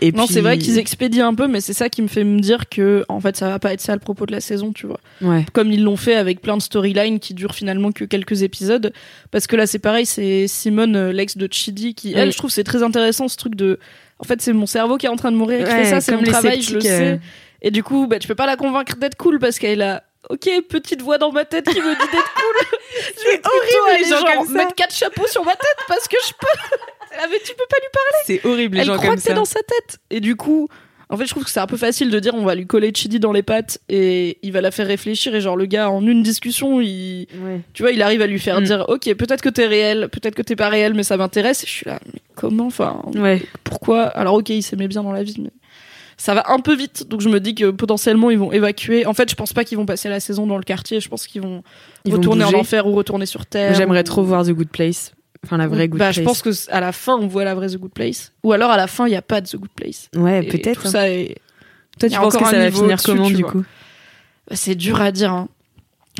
et 0.00 0.12
non, 0.12 0.24
puis 0.24 0.34
c'est 0.34 0.40
vrai 0.40 0.58
qu'ils 0.58 0.78
expédient 0.78 1.28
un 1.28 1.34
peu, 1.34 1.46
mais 1.48 1.60
c'est 1.60 1.72
ça 1.72 1.88
qui 1.88 2.02
me 2.02 2.08
fait 2.08 2.24
me 2.24 2.40
dire 2.40 2.68
que, 2.68 3.04
en 3.08 3.20
fait, 3.20 3.36
ça 3.36 3.48
va 3.48 3.58
pas 3.58 3.72
être 3.72 3.80
ça 3.80 3.92
le 3.94 3.98
propos 4.00 4.26
de 4.26 4.32
la 4.32 4.40
saison, 4.40 4.72
tu 4.72 4.86
vois. 4.86 5.00
ouais 5.22 5.44
Comme 5.52 5.72
ils 5.72 5.82
l'ont 5.82 5.96
fait 5.96 6.14
avec 6.16 6.40
plein 6.40 6.56
de 6.56 6.62
storylines 6.62 7.18
qui 7.20 7.34
durent 7.34 7.54
finalement 7.54 7.92
que 7.92 8.04
quelques 8.04 8.42
épisodes. 8.42 8.92
Parce 9.30 9.46
que 9.46 9.56
là, 9.56 9.66
c'est 9.66 9.78
pareil, 9.78 10.06
c'est 10.06 10.46
Simone, 10.48 10.96
euh, 10.96 11.12
l'ex 11.12 11.36
de 11.36 11.48
Chidi, 11.50 11.94
qui, 11.94 12.12
elle, 12.14 12.26
Oui. 12.28 12.32
je 12.32 12.38
trouve, 12.38 12.50
c'est 12.50 12.64
très 12.64 12.82
intéressant 12.82 13.28
ce 13.28 13.36
truc 13.36 13.54
de 13.54 13.78
en 14.18 14.24
fait 14.24 14.40
c'est 14.40 14.52
mon 14.54 14.66
cerveau 14.66 14.96
qui 14.96 15.04
est 15.06 15.10
en 15.10 15.16
train 15.16 15.30
de 15.30 15.36
mourir 15.36 15.58
qui 15.66 15.70
Ouais, 15.74 15.84
fait 15.84 15.90
ça 15.90 16.00
c'est 16.00 16.16
mon 16.16 16.22
travail 16.22 16.62
je 16.62 16.74
le 16.74 16.80
sceptiques, 16.80 16.90
euh. 16.90 17.14
sais 17.16 17.20
et 17.60 17.70
du 17.70 17.82
coup 17.82 18.06
bah 18.06 18.18
tu 18.18 18.26
peux 18.26 18.34
pas 18.34 18.46
la 18.46 18.56
convaincre 18.56 18.96
d'être 18.96 19.16
cool 19.16 19.38
parce 19.38 19.58
qu'elle 19.58 19.82
a 19.82 20.02
Ok, 20.30 20.48
petite 20.68 21.02
voix 21.02 21.18
dans 21.18 21.30
ma 21.30 21.44
tête 21.44 21.66
qui 21.68 21.78
me 21.78 21.92
dit 21.92 22.10
d'être 22.10 22.34
cool. 22.34 22.78
C'est 23.16 23.46
horrible, 23.46 24.02
les 24.02 24.08
gens 24.08 24.24
comme 24.38 24.46
ça. 24.48 24.52
mettre 24.54 24.74
quatre 24.74 24.92
chapeaux 24.94 25.26
sur 25.28 25.44
ma 25.44 25.52
tête 25.52 25.76
parce 25.86 26.08
que 26.08 26.16
je 26.26 26.32
peux. 26.32 26.76
Ah, 27.18 27.26
mais 27.30 27.38
tu 27.44 27.52
peux 27.54 27.64
pas 27.68 27.76
lui 27.76 27.88
parler. 27.92 28.22
C'est 28.26 28.46
horrible 28.48 28.74
les 28.76 28.80
Elle 28.82 28.86
gens 28.88 28.94
croit 28.96 29.06
comme 29.08 29.16
que 29.16 29.22
c'est 29.22 29.28
ça. 29.30 29.34
dans 29.34 29.44
sa 29.44 29.60
tête. 29.60 29.98
Et 30.10 30.20
du 30.20 30.36
coup, 30.36 30.68
en 31.08 31.16
fait, 31.16 31.24
je 31.26 31.30
trouve 31.30 31.44
que 31.44 31.50
c'est 31.50 31.60
un 31.60 31.66
peu 31.68 31.76
facile 31.76 32.10
de 32.10 32.18
dire 32.18 32.34
on 32.34 32.44
va 32.44 32.54
lui 32.54 32.66
coller 32.66 32.92
Chidi 32.94 33.20
dans 33.20 33.32
les 33.32 33.42
pattes 33.44 33.78
et 33.88 34.38
il 34.42 34.52
va 34.52 34.60
la 34.60 34.70
faire 34.70 34.86
réfléchir. 34.86 35.34
Et 35.34 35.40
genre, 35.40 35.56
le 35.56 35.66
gars, 35.66 35.88
en 35.90 36.04
une 36.06 36.22
discussion, 36.22 36.80
il, 36.80 37.26
Ouais. 37.42 37.60
tu 37.74 37.82
vois, 37.82 37.92
il 37.92 38.02
arrive 38.02 38.22
à 38.22 38.26
lui 38.26 38.38
faire 38.40 38.60
Mm. 38.60 38.64
dire 38.64 38.84
ok, 38.88 39.14
peut-être 39.14 39.40
que 39.42 39.48
t'es 39.48 39.66
réel, 39.66 40.08
peut-être 40.10 40.34
que 40.34 40.42
t'es 40.42 40.56
pas 40.56 40.68
réel, 40.68 40.94
mais 40.94 41.02
ça 41.04 41.16
m'intéresse. 41.16 41.62
Et 41.62 41.66
je 41.66 41.72
suis 41.72 41.86
là, 41.86 42.00
mais 42.12 42.20
comment 42.34 42.66
Enfin, 42.66 43.00
Ouais. 43.14 43.42
pourquoi? 43.64 44.02
Alors, 44.04 44.34
ok, 44.34 44.48
il 44.50 44.62
s'aimait 44.62 44.88
bien 44.88 45.02
dans 45.04 45.12
la 45.12 45.22
vie, 45.22 45.36
mais 45.40 45.50
ça 46.18 46.34
va 46.34 46.44
un 46.50 46.58
peu 46.58 46.74
vite. 46.74 47.06
Donc, 47.08 47.20
je 47.20 47.28
me 47.28 47.38
dis 47.38 47.54
que 47.54 47.70
potentiellement, 47.70 48.30
ils 48.30 48.38
vont 48.38 48.50
évacuer. 48.50 49.06
En 49.06 49.12
fait, 49.14 49.30
je 49.30 49.34
pense 49.36 49.52
pas 49.52 49.62
qu'ils 49.64 49.76
vont 49.78 49.86
passer 49.86 50.08
la 50.08 50.18
saison 50.18 50.46
dans 50.46 50.56
le 50.56 50.64
quartier. 50.64 50.98
Je 51.00 51.08
pense 51.08 51.26
qu'ils 51.28 51.42
vont 51.42 51.62
Ils 52.04 52.10
vont 52.12 52.16
retourner 52.18 52.42
en 52.42 52.48
bouger. 52.48 52.58
enfer 52.60 52.86
ou 52.86 52.92
retourner 52.94 53.26
sur 53.26 53.46
Terre. 53.46 53.74
J'aimerais 53.74 54.00
ou- 54.00 54.04
trop 54.04 54.22
voir 54.24 54.44
The 54.44 54.50
Good 54.50 54.70
Place. 54.70 55.12
Enfin, 55.44 55.56
la 55.56 55.66
vraie 55.68 55.88
Good 55.88 55.98
bah, 55.98 56.06
Place. 56.06 56.16
je 56.16 56.22
pense 56.22 56.42
que 56.42 56.50
à 56.70 56.80
la 56.80 56.92
fin, 56.92 57.14
on 57.16 57.26
voit 57.26 57.44
la 57.44 57.54
vraie 57.54 57.68
The 57.68 57.76
Good 57.76 57.92
Place. 57.92 58.32
Ou 58.42 58.52
alors, 58.52 58.70
à 58.70 58.76
la 58.76 58.86
fin, 58.86 59.06
il 59.06 59.12
y 59.12 59.16
a 59.16 59.22
pas 59.22 59.40
de 59.40 59.46
The 59.46 59.56
Good 59.56 59.70
Place. 59.74 60.08
Ouais, 60.16 60.42
peut-être. 60.42 60.82
Tout 60.82 60.88
hein. 60.88 60.90
ça 60.90 61.10
est. 61.10 61.36
Toi, 61.98 62.08
tu 62.08 62.16
penses 62.16 62.34
que 62.34 62.38
encore 62.38 62.50
ça 62.50 62.56
un 62.56 62.60
va 62.60 62.70
finir 62.70 62.84
au-dessus, 62.94 63.06
comment 63.06 63.28
du 63.28 63.42
vois. 63.42 63.50
coup 63.52 63.64
Bah, 64.48 64.56
c'est 64.56 64.74
dur 64.74 65.00
à 65.00 65.12
dire. 65.12 65.32
Hein. 65.32 65.48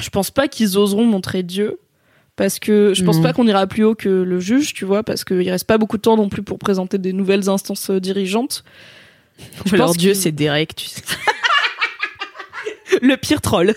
Je 0.00 0.08
pense 0.10 0.30
pas 0.30 0.48
qu'ils 0.48 0.78
oseront 0.78 1.04
montrer 1.04 1.42
Dieu. 1.42 1.78
Parce 2.36 2.58
que 2.58 2.92
je 2.94 3.02
pense 3.02 3.16
Non. 3.16 3.22
pas 3.22 3.32
qu'on 3.32 3.46
ira 3.46 3.66
plus 3.66 3.82
haut 3.82 3.94
que 3.94 4.10
le 4.10 4.40
juge, 4.40 4.74
tu 4.74 4.84
vois, 4.84 5.02
parce 5.02 5.24
qu'il 5.24 5.48
reste 5.50 5.66
pas 5.66 5.78
beaucoup 5.78 5.96
de 5.96 6.02
temps 6.02 6.18
non 6.18 6.28
plus 6.28 6.42
pour 6.42 6.58
présenter 6.58 6.98
des 6.98 7.14
nouvelles 7.14 7.48
instances 7.48 7.88
euh, 7.88 7.98
dirigeantes. 7.98 8.62
Je 9.64 9.74
Alors 9.74 9.94
Dieu, 9.94 10.12
c'est 10.12 10.32
Derek, 10.32 10.74
tu 10.74 10.86
sais. 10.86 11.00
Le 13.02 13.16
pire 13.16 13.40
troll. 13.40 13.74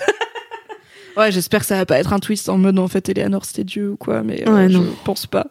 Ouais, 1.19 1.31
j'espère 1.31 1.59
que 1.59 1.65
ça 1.65 1.77
va 1.77 1.85
pas 1.85 1.99
être 1.99 2.13
un 2.13 2.19
twist 2.19 2.49
en 2.49 2.57
mode 2.57 2.79
en 2.79 2.87
fait 2.87 3.09
Eleanor 3.09 3.45
c'était 3.45 3.63
Dieu 3.63 3.91
ou 3.91 3.97
quoi, 3.97 4.23
mais 4.23 4.47
euh, 4.47 4.53
Ouais, 4.53 4.69
je 4.69 4.79
pense 5.03 5.25
pas. 5.25 5.47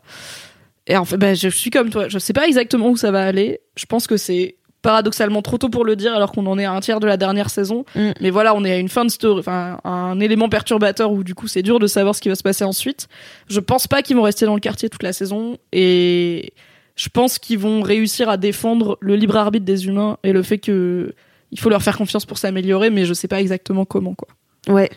Et 0.86 0.96
en 0.96 1.04
fait, 1.04 1.18
bah, 1.18 1.34
je 1.34 1.48
suis 1.48 1.70
comme 1.70 1.90
toi, 1.90 2.08
je 2.08 2.18
sais 2.18 2.32
pas 2.32 2.46
exactement 2.46 2.88
où 2.88 2.96
ça 2.96 3.10
va 3.10 3.22
aller. 3.22 3.60
Je 3.76 3.84
pense 3.84 4.06
que 4.06 4.16
c'est 4.16 4.56
paradoxalement 4.80 5.42
trop 5.42 5.58
tôt 5.58 5.68
pour 5.68 5.84
le 5.84 5.96
dire 5.96 6.14
alors 6.14 6.32
qu'on 6.32 6.46
en 6.46 6.58
est 6.58 6.64
à 6.64 6.72
un 6.72 6.80
tiers 6.80 7.00
de 7.00 7.06
la 7.06 7.16
dernière 7.16 7.50
saison. 7.50 7.84
Mm. 7.94 8.10
Mais 8.20 8.30
voilà, 8.30 8.54
on 8.54 8.64
est 8.64 8.72
à 8.72 8.78
une 8.78 8.88
fin 8.88 9.04
de 9.04 9.10
story, 9.10 9.40
enfin 9.40 9.80
un 9.84 10.18
élément 10.20 10.48
perturbateur 10.48 11.12
où 11.12 11.24
du 11.24 11.34
coup 11.34 11.48
c'est 11.48 11.62
dur 11.62 11.78
de 11.78 11.86
savoir 11.86 12.14
ce 12.14 12.20
qui 12.20 12.28
va 12.28 12.34
se 12.34 12.42
passer 12.42 12.64
ensuite. 12.64 13.08
Je 13.48 13.60
pense 13.60 13.86
pas 13.86 14.02
qu'ils 14.02 14.16
vont 14.16 14.22
rester 14.22 14.46
dans 14.46 14.54
le 14.54 14.60
quartier 14.60 14.88
toute 14.88 15.02
la 15.02 15.12
saison 15.12 15.58
et 15.72 16.54
je 16.96 17.08
pense 17.08 17.38
qu'ils 17.38 17.58
vont 17.58 17.82
réussir 17.82 18.28
à 18.28 18.36
défendre 18.36 18.96
le 19.00 19.16
libre 19.16 19.36
arbitre 19.36 19.64
des 19.64 19.86
humains 19.86 20.16
et 20.24 20.32
le 20.32 20.42
fait 20.42 20.58
que 20.58 21.14
il 21.50 21.58
faut 21.58 21.70
leur 21.70 21.82
faire 21.82 21.96
confiance 21.96 22.26
pour 22.26 22.38
s'améliorer, 22.38 22.90
mais 22.90 23.04
je 23.04 23.14
sais 23.14 23.28
pas 23.28 23.40
exactement 23.40 23.84
comment 23.84 24.14
quoi. 24.14 24.28
Ouais. 24.68 24.90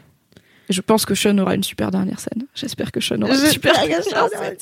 Je 0.70 0.82
pense 0.82 1.05
que 1.05 1.16
Sean 1.16 1.38
aura 1.38 1.55
une 1.55 1.64
super 1.64 1.91
dernière 1.91 2.20
scène. 2.20 2.45
J'espère 2.55 2.91
que 2.91 3.01
Sean 3.01 3.22
aura 3.22 3.34
une 3.34 3.51
super 3.51 3.74
dernière 3.74 4.03
scène. 4.03 4.57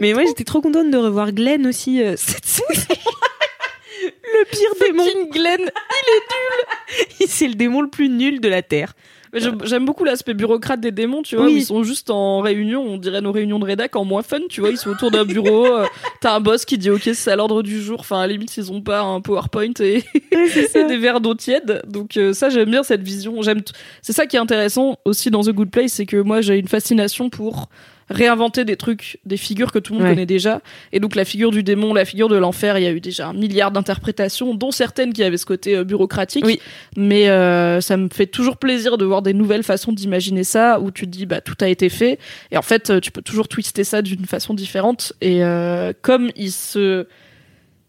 Mais 0.00 0.12
moi, 0.12 0.24
j'étais 0.26 0.44
trop 0.44 0.60
contente 0.60 0.90
de 0.90 0.96
revoir 0.96 1.32
Glenn 1.32 1.66
aussi 1.66 2.02
euh, 2.02 2.14
cette 2.16 2.44
saison. 2.44 2.64
le 4.02 4.44
pire 4.50 4.70
démon. 4.80 5.28
Glenn. 5.30 5.70
C'est 7.26 7.48
le 7.48 7.54
démon 7.54 7.82
le 7.82 7.88
plus 7.88 8.08
nul 8.08 8.40
de 8.40 8.48
la 8.48 8.62
Terre. 8.62 8.94
J'aime 9.64 9.84
beaucoup 9.84 10.04
l'aspect 10.04 10.34
bureaucrate 10.34 10.80
des 10.80 10.90
démons, 10.92 11.22
tu 11.22 11.36
vois, 11.36 11.46
Oui. 11.46 11.52
où 11.54 11.56
ils 11.56 11.64
sont 11.64 11.82
juste 11.82 12.10
en 12.10 12.40
réunion, 12.40 12.82
on 12.82 12.96
dirait 12.96 13.20
nos 13.20 13.32
réunions 13.32 13.58
de 13.58 13.64
rédac 13.64 13.94
en 13.96 14.04
moins 14.04 14.22
fun, 14.22 14.38
tu 14.48 14.60
vois, 14.60 14.70
ils 14.70 14.76
sont 14.76 14.90
autour 14.90 15.10
d'un 15.10 15.24
bureau, 15.24 15.66
euh, 15.66 15.84
t'as 16.20 16.34
un 16.34 16.40
boss 16.40 16.64
qui 16.64 16.78
dit 16.78 16.90
ok 16.90 17.10
c'est 17.14 17.30
à 17.30 17.36
l'ordre 17.36 17.62
du 17.62 17.80
jour, 17.80 18.00
enfin 18.00 18.18
à 18.20 18.26
la 18.26 18.32
limite 18.32 18.56
ils 18.56 18.72
ont 18.72 18.80
pas 18.82 19.00
un 19.00 19.20
PowerPoint 19.20 19.72
et, 19.80 20.02
et 20.74 20.84
des 20.84 20.96
verres 20.96 21.20
d'eau 21.20 21.34
tiède, 21.34 21.82
donc 21.88 22.16
euh, 22.16 22.32
ça 22.32 22.48
j'aime 22.48 22.70
bien 22.70 22.82
cette 22.82 23.02
vision, 23.02 23.42
j'aime, 23.42 23.60
c'est 24.02 24.12
ça 24.12 24.26
qui 24.26 24.36
est 24.36 24.40
intéressant 24.40 24.96
aussi 25.04 25.30
dans 25.30 25.42
The 25.42 25.50
Good 25.50 25.70
Place, 25.70 25.92
c'est 25.92 26.06
que 26.06 26.16
moi 26.16 26.40
j'ai 26.40 26.56
une 26.58 26.68
fascination 26.68 27.30
pour 27.30 27.68
réinventer 28.08 28.64
des 28.64 28.76
trucs, 28.76 29.18
des 29.24 29.36
figures 29.36 29.72
que 29.72 29.78
tout 29.78 29.92
le 29.92 29.98
monde 29.98 30.08
Ouais. 30.08 30.14
connaît 30.14 30.26
déjà, 30.26 30.60
et 30.92 31.00
donc 31.00 31.16
la 31.16 31.24
figure 31.24 31.50
du 31.50 31.62
démon, 31.62 31.92
la 31.94 32.04
figure 32.04 32.28
de 32.28 32.36
l'enfer, 32.36 32.78
il 32.78 32.84
y 32.84 32.86
a 32.86 32.92
eu 32.92 33.00
déjà 33.00 33.28
un 33.28 33.32
milliard 33.32 33.70
d'interprétations, 33.72 34.54
dont 34.54 34.70
certaines 34.70 35.12
qui 35.12 35.22
avaient 35.24 35.36
ce 35.36 35.46
côté 35.46 35.76
euh, 35.76 35.84
bureaucratique, 35.84 36.44
Oui. 36.46 36.60
mais 36.96 37.28
euh, 37.28 37.80
ça 37.80 37.96
me 37.96 38.08
fait 38.12 38.26
toujours 38.26 38.58
plaisir 38.58 38.96
de 38.98 39.04
voir 39.04 39.22
des 39.22 39.32
nouvelles 39.34 39.62
façons 39.64 39.92
d'imaginer 39.92 40.44
ça 40.44 40.78
où 40.80 40.90
tu 40.90 41.06
te 41.06 41.10
dis 41.10 41.26
bah 41.26 41.40
tout 41.40 41.56
a 41.60 41.68
été 41.68 41.88
fait 41.88 42.18
et 42.52 42.56
en 42.56 42.62
fait 42.62 42.90
euh, 42.90 43.00
tu 43.00 43.10
peux 43.10 43.22
toujours 43.22 43.48
twister 43.48 43.82
ça 43.84 44.02
d'une 44.02 44.24
façon 44.26 44.54
différente 44.54 45.12
et 45.20 45.42
euh, 45.44 45.92
comme 46.02 46.30
ils 46.36 46.52
se 46.52 47.06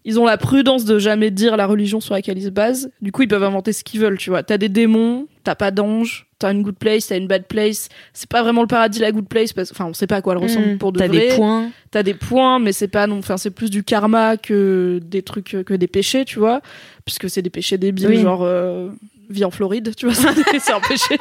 ils 0.10 0.20
ont 0.20 0.26
la 0.26 0.38
prudence 0.38 0.86
de 0.86 0.97
jamais 0.99 1.30
dire 1.32 1.58
la 1.58 1.66
religion 1.68 1.99
sur 1.99 2.14
laquelle 2.16 2.38
ils 2.38 2.45
se 2.45 2.49
basent 2.49 2.89
du 3.01 3.12
coup 3.12 3.22
ils 3.24 3.28
peuvent 3.28 3.43
inventer 3.43 3.74
ce 3.74 3.84
qu'ils 3.84 3.99
veulent 3.99 4.18
tu 4.18 4.30
vois 4.30 4.41
t'as 4.41 4.58
des 4.58 4.70
démons 4.70 5.28
t'as 5.43 5.53
pas 5.55 5.70
d'anges 5.70 6.26
t'as 6.39 6.51
une 6.53 6.64
good 6.64 6.78
place 6.78 7.08
t'as 7.08 7.18
une 7.18 7.28
bad 7.28 7.45
place 7.45 7.89
c'est 8.14 8.30
pas 8.30 8.41
vraiment 8.41 8.62
le 8.62 8.68
paradis 8.68 8.99
la 8.99 9.12
good 9.12 9.28
place 9.28 9.51
parce 9.53 9.72
enfin 9.72 9.86
on 9.86 9.93
sait 9.93 10.08
pas 10.08 10.16
à 10.18 10.22
quoi 10.22 10.34
elle 10.34 10.39
ressemble 10.43 10.68
Mm. 10.74 10.78
pour 10.78 10.91
de 10.93 10.99
T'as 10.99 11.08
vrai 11.08 11.30
des 11.30 11.36
points. 11.36 11.70
t'as 11.91 12.03
des 12.03 12.14
points, 12.14 12.60
mais 12.60 12.72
c'est 12.72 12.88
pas 12.88 13.05
non, 13.08 13.18
enfin 13.20 13.38
c'est 13.38 13.51
plus 13.51 13.70
du 13.70 13.84
karma 13.84 14.38
que 14.38 14.99
des 15.03 15.22
trucs 15.24 15.58
que 15.66 15.74
des 15.74 15.88
péchés, 15.88 16.26
tu 16.26 16.39
vois, 16.39 16.62
puisque 17.05 17.30
c'est 17.30 17.41
des 17.41 17.49
péchés 17.49 17.78
débiles, 17.78 18.08
Oui. 18.08 18.22
genre 18.22 18.43
euh, 18.43 18.89
vie 19.30 19.43
en 19.45 19.51
Floride, 19.51 19.93
tu 19.97 20.05
vois, 20.08 20.16
c'est 20.60 20.72
un 20.74 20.80
péché. 20.80 21.18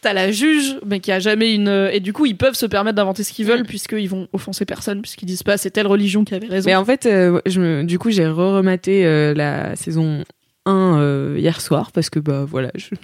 T'as 0.00 0.12
la 0.12 0.30
juge, 0.30 0.76
mais 0.86 1.00
qui 1.00 1.10
a 1.10 1.18
jamais 1.18 1.54
une 1.54 1.88
et 1.92 2.00
du 2.00 2.12
coup 2.12 2.24
ils 2.24 2.36
peuvent 2.36 2.54
se 2.54 2.66
permettre 2.66 2.96
d'inventer 2.96 3.24
ce 3.24 3.32
qu'ils 3.32 3.46
veulent 3.46 3.64
puisqu'ils 3.64 4.08
vont 4.08 4.28
offenser 4.32 4.64
personne 4.64 5.02
puisqu'ils 5.02 5.26
disent 5.26 5.42
pas 5.42 5.56
c'est 5.56 5.70
telle 5.70 5.86
religion 5.86 6.24
qui 6.24 6.34
avait 6.34 6.46
raison. 6.46 6.68
Mais 6.68 6.76
en 6.76 6.84
fait, 6.84 7.06
euh, 7.06 7.40
je 7.46 7.60
me, 7.60 7.84
du 7.84 7.98
coup, 7.98 8.10
j'ai 8.10 8.26
re-rematé 8.26 9.04
euh, 9.04 9.34
la 9.34 9.76
saison 9.76 10.24
1 10.66 10.98
euh, 10.98 11.36
hier 11.38 11.60
soir 11.60 11.92
parce 11.92 12.10
que 12.10 12.18
bah 12.18 12.44
voilà, 12.46 12.70
je, 12.74 12.94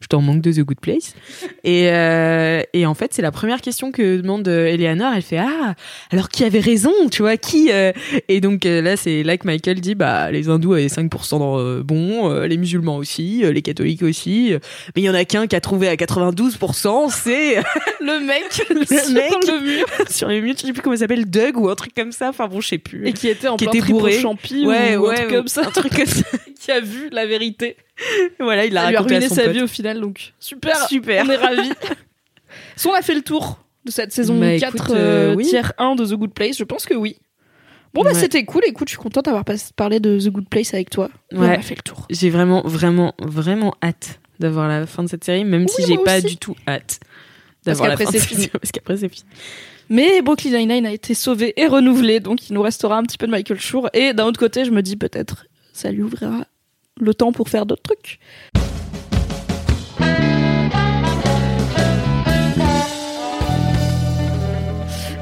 je 0.00 0.06
t'en 0.08 0.20
manque 0.20 0.40
de 0.40 0.52
The 0.52 0.60
Good 0.60 0.80
Place. 0.80 1.14
Et, 1.64 1.88
euh, 1.90 2.62
et 2.72 2.86
en 2.86 2.94
fait, 2.94 3.12
c'est 3.14 3.22
la 3.22 3.30
première 3.30 3.60
question 3.60 3.92
que 3.92 4.16
demande 4.16 4.46
euh, 4.48 4.66
Eleanor. 4.66 5.12
Elle 5.14 5.22
fait 5.22 5.38
ah 5.38 5.74
alors 6.10 6.28
qui 6.28 6.44
avait 6.44 6.60
raison, 6.60 6.92
tu 7.10 7.22
vois 7.22 7.36
qui 7.36 7.70
euh 7.72 7.92
Et 8.28 8.40
donc 8.40 8.64
là, 8.64 8.96
c'est 8.96 9.22
là 9.22 9.36
que 9.36 9.46
Michael 9.46 9.80
dit 9.80 9.94
bah 9.94 10.30
les 10.30 10.48
hindous 10.48 10.74
avaient 10.74 10.86
5% 10.86 11.38
dans, 11.38 11.80
bon, 11.82 12.32
les 12.42 12.56
musulmans 12.56 12.96
aussi, 12.96 13.44
les 13.44 13.62
catholiques 13.62 14.02
aussi, 14.02 14.54
mais 14.94 15.02
il 15.02 15.04
y 15.04 15.10
en 15.10 15.14
a 15.14 15.24
qu'un 15.24 15.46
qui 15.46 15.56
a 15.56 15.60
trouvé 15.60 15.88
à 15.88 15.94
92%, 15.94 17.10
c'est 17.10 17.56
le 18.00 18.20
mec, 18.20 18.66
le 18.70 18.84
sur 18.84 19.14
mec 19.14 19.32
le 19.46 19.60
mur 19.60 19.86
sur 20.08 20.28
les 20.28 20.40
murs, 20.40 20.54
je 20.56 20.66
sais 20.66 20.72
plus 20.72 20.82
comment 20.82 20.94
il 20.94 20.98
s'appelle, 20.98 21.28
Doug 21.28 21.56
ou 21.58 21.68
un 21.68 21.74
truc 21.74 21.94
comme 21.94 22.12
ça. 22.12 22.28
Enfin 22.28 22.48
bon, 22.48 22.60
je 22.60 22.68
sais 22.68 22.78
plus. 22.78 23.06
et 23.06 23.12
qui 23.12 23.28
était 23.28 23.48
en 23.48 23.56
Qui 23.56 23.66
plein 23.66 23.80
était 23.80 23.92
bourré. 23.92 24.20
champi 24.20 24.66
ouais, 24.66 24.96
ou 24.96 25.06
ouais, 25.06 25.12
un 25.12 25.16
truc 25.16 25.30
comme 25.30 25.48
ça, 25.48 25.62
un 25.66 25.70
truc 25.70 25.94
comme 25.94 26.06
ça. 26.06 26.24
qui 26.60 26.70
a 26.70 26.80
vu 26.80 27.10
la 27.12 27.26
vérité. 27.26 27.76
voilà, 28.40 28.64
il 28.64 28.70
lui 28.70 28.76
a 28.78 28.86
à 28.86 29.00
ruiné 29.00 29.28
son 29.28 29.34
sa 29.34 29.42
pote. 29.44 29.52
vie 29.52 29.62
au 29.62 29.66
final, 29.66 30.00
donc 30.00 30.32
super, 30.40 30.76
Super. 30.88 31.24
on 31.26 31.30
est 31.30 31.36
ravis. 31.36 31.70
Si 32.76 32.86
on 32.86 32.92
a 32.94 33.00
fait 33.00 33.14
le 33.14 33.22
tour 33.22 33.58
de 33.86 33.90
cette 33.90 34.12
saison 34.12 34.38
Bah, 34.38 34.58
4, 34.58 34.74
écoute, 34.76 34.90
euh, 34.90 35.30
euh, 35.32 35.34
oui. 35.34 35.46
tiers 35.46 35.72
1 35.78 35.94
de 35.94 36.04
The 36.04 36.12
Good 36.14 36.34
Place, 36.34 36.58
je 36.58 36.64
pense 36.64 36.84
que 36.84 36.92
oui. 36.94 37.16
Bon, 37.94 38.02
bah 38.02 38.10
Ouais. 38.10 38.14
c'était 38.14 38.44
cool, 38.44 38.62
écoute, 38.66 38.88
je 38.88 38.92
suis 38.92 38.98
contente 39.02 39.24
d'avoir 39.24 39.44
parlé 39.76 40.00
de 40.00 40.18
The 40.18 40.28
Good 40.28 40.48
Place 40.50 40.74
avec 40.74 40.90
toi. 40.90 41.06
Ouais. 41.32 41.38
On 41.38 41.42
a 41.42 41.60
fait 41.60 41.74
le 41.76 41.82
tour. 41.82 42.06
J'ai 42.10 42.28
vraiment, 42.30 42.60
vraiment, 42.66 43.14
vraiment 43.20 43.74
hâte 43.82 44.20
d'avoir 44.38 44.68
la 44.68 44.86
fin 44.86 45.02
de 45.02 45.08
cette 45.08 45.24
série, 45.24 45.44
même 45.44 45.66
si 45.68 45.80
Oui, 45.80 45.84
j'ai 45.88 45.94
moi 45.96 46.04
pas 46.04 46.18
aussi. 46.18 46.26
du 46.26 46.36
tout 46.36 46.54
hâte 46.68 47.00
d'avoir 47.64 47.88
la 47.88 47.96
fin 47.96 48.04
de 48.04 48.10
cette 48.12 48.22
fini. 48.22 48.42
série, 48.42 48.50
Parce 48.60 48.70
qu'après 48.72 48.96
c'est 48.98 49.08
fini. 49.08 49.24
Mais 49.88 50.20
Brooklyn 50.22 50.50
Nine-Nine 50.58 50.86
a 50.86 50.92
été 50.92 51.14
sauvé 51.14 51.54
et 51.56 51.66
renouvelé, 51.66 52.20
donc 52.20 52.48
il 52.50 52.52
nous 52.54 52.62
restera 52.62 52.96
un 52.98 53.02
petit 53.02 53.16
peu 53.18 53.26
de 53.26 53.30
Michael 53.32 53.60
Schur. 53.60 53.88
Et 53.94 54.12
d'un 54.12 54.26
autre 54.26 54.38
côté, 54.40 54.64
je 54.66 54.70
me 54.70 54.82
dis 54.82 54.96
peut-être, 54.96 55.46
ça 55.72 55.90
lui 55.90 56.02
ouvrira 56.02 56.44
le 57.00 57.14
temps 57.14 57.32
pour 57.32 57.48
faire 57.48 57.66
d'autres 57.66 57.82
trucs. 57.82 58.18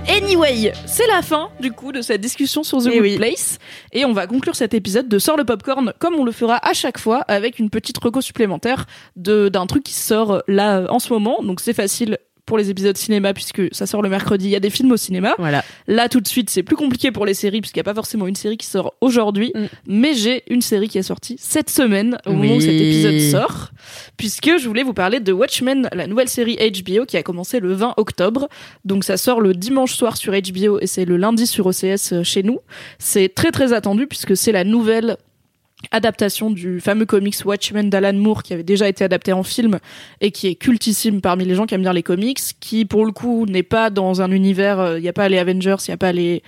Anyway, 0.09 0.73
c'est 0.87 1.07
la 1.07 1.23
fin 1.23 1.51
du 1.61 1.71
coup 1.71 1.93
de 1.93 2.03
cette 2.03 2.21
discussion 2.21 2.63
sur 2.65 2.79
The 2.79 2.89
Eh 2.89 2.95
Good 2.95 3.03
oui. 3.03 3.17
Place 3.17 3.59
et 3.93 4.05
on 4.05 4.13
va 4.13 4.27
conclure 4.27 4.57
cet 4.57 4.75
épisode 4.75 5.09
de 5.09 5.19
Sort 5.19 5.37
le 5.37 5.45
Popcorn 5.45 5.93
comme 5.99 6.15
on 6.15 6.25
le 6.25 6.33
fera 6.33 6.59
à 6.67 6.73
chaque 6.73 6.99
fois 6.99 7.21
avec 7.29 7.59
une 7.59 7.71
petite 7.71 7.97
reco 7.99 8.21
supplémentaire 8.21 8.87
d'un 9.17 9.67
truc 9.67 9.85
qui 9.85 9.95
sort 9.95 10.43
là 10.49 10.79
euh, 10.81 10.87
en 10.89 10.99
ce 10.99 11.13
moment. 11.13 11.43
Donc 11.43 11.61
c'est 11.61 11.73
facile 11.73 12.19
pour 12.51 12.59
les 12.59 12.69
épisodes 12.69 12.97
cinéma 12.97 13.33
puisque 13.33 13.63
ça 13.73 13.87
sort 13.87 14.03
le 14.03 14.09
mercredi, 14.09 14.47
il 14.47 14.51
y 14.51 14.57
a 14.57 14.61
des 14.61 14.71
films 14.71 14.91
au 14.91 14.97
cinéma. 14.97 15.37
Voilà. 15.39 15.65
Là, 15.87 16.09
tout 16.09 16.21
de 16.21 16.27
suite, 16.27 16.51
c'est 16.51 16.65
plus 16.65 16.75
compliqué 16.75 17.13
pour 17.13 17.25
les 17.25 17.33
séries, 17.33 17.61
puisqu'il 17.61 17.79
n'y 17.79 17.83
a 17.83 17.85
pas 17.85 17.95
forcément 17.95 18.27
une 18.27 18.35
série 18.35 18.57
qui 18.57 18.67
sort 18.67 18.95
aujourd'hui. 19.01 19.53
Mm. 19.55 19.65
Mais 19.87 20.15
j'ai 20.15 20.43
une 20.51 20.61
série 20.61 20.89
qui 20.89 20.99
est 20.99 21.05
sortie 21.05 21.37
cette 21.39 21.71
semaine, 21.71 22.19
au 22.27 22.33
moment 22.33 22.57
où 22.57 22.61
cet 22.61 22.73
épisode 22.73 23.21
sort. 23.21 23.71
Puisque 24.17 24.59
je 24.59 24.67
voulais 24.67 24.83
vous 24.83 24.95
parler 24.95 25.21
de 25.21 25.33
Watchmen, 25.33 25.89
la 25.93 26.09
nouvelle 26.09 26.29
série 26.29 26.57
HBO 26.57 27.07
qui 27.07 27.17
a 27.17 27.23
commencé 27.23 27.61
le 27.61 27.73
20 27.73 27.95
octobre. 27.99 28.49
Donc 28.85 29.05
ça 29.05 29.17
sort 29.17 29.41
le 29.41 29.55
dimanche 29.55 29.95
soir 29.95 30.17
sur 30.17 30.33
HBO 30.33 30.81
et 30.81 30.89
c'est 30.89 31.05
le 31.05 31.17
lundi 31.17 31.47
sur 31.47 31.67
OCS 31.67 32.13
euh, 32.13 32.25
chez 32.25 32.43
nous. 32.43 32.59
C'est 32.99 33.33
très 33.33 33.53
très 33.53 33.73
attendu 33.73 34.09
puisque 34.09 34.37
c'est 34.37 34.53
la 34.53 34.65
nouvelle 34.65 35.17
adaptation 35.91 36.51
du 36.51 36.81
fameux 36.81 37.07
comics 37.07 37.37
Watchmen 37.45 37.91
d'Alan 37.91 38.15
Moore 38.15 38.43
qui 38.43 38.53
avait 38.53 38.63
déjà 38.63 38.89
été 38.89 39.05
adapté 39.05 39.33
en 39.33 39.43
film 39.43 39.79
et 40.21 40.31
qui 40.31 40.49
est 40.49 40.55
cultissime 40.55 41.21
parmi 41.21 41.45
les 41.45 41.55
gens 41.55 41.67
qui 41.67 41.75
aiment 41.75 41.83
bien 41.83 41.93
les 41.93 42.03
comics, 42.03 42.41
qui 42.61 42.85
pour 42.85 43.07
le 43.07 43.13
coup 43.13 43.47
n'est 43.47 43.63
pas 43.63 43.91
dans 43.91 44.23
un 44.23 44.31
univers, 44.31 44.99
il 44.99 45.03
n'y 45.03 45.09
a 45.09 45.13
pas 45.13 45.29
les 45.29 45.39
Avengers, 45.39 45.77
il 45.87 45.91
n'y 45.91 45.95
a 45.95 45.99
pas 45.99 46.13
les 46.13 46.43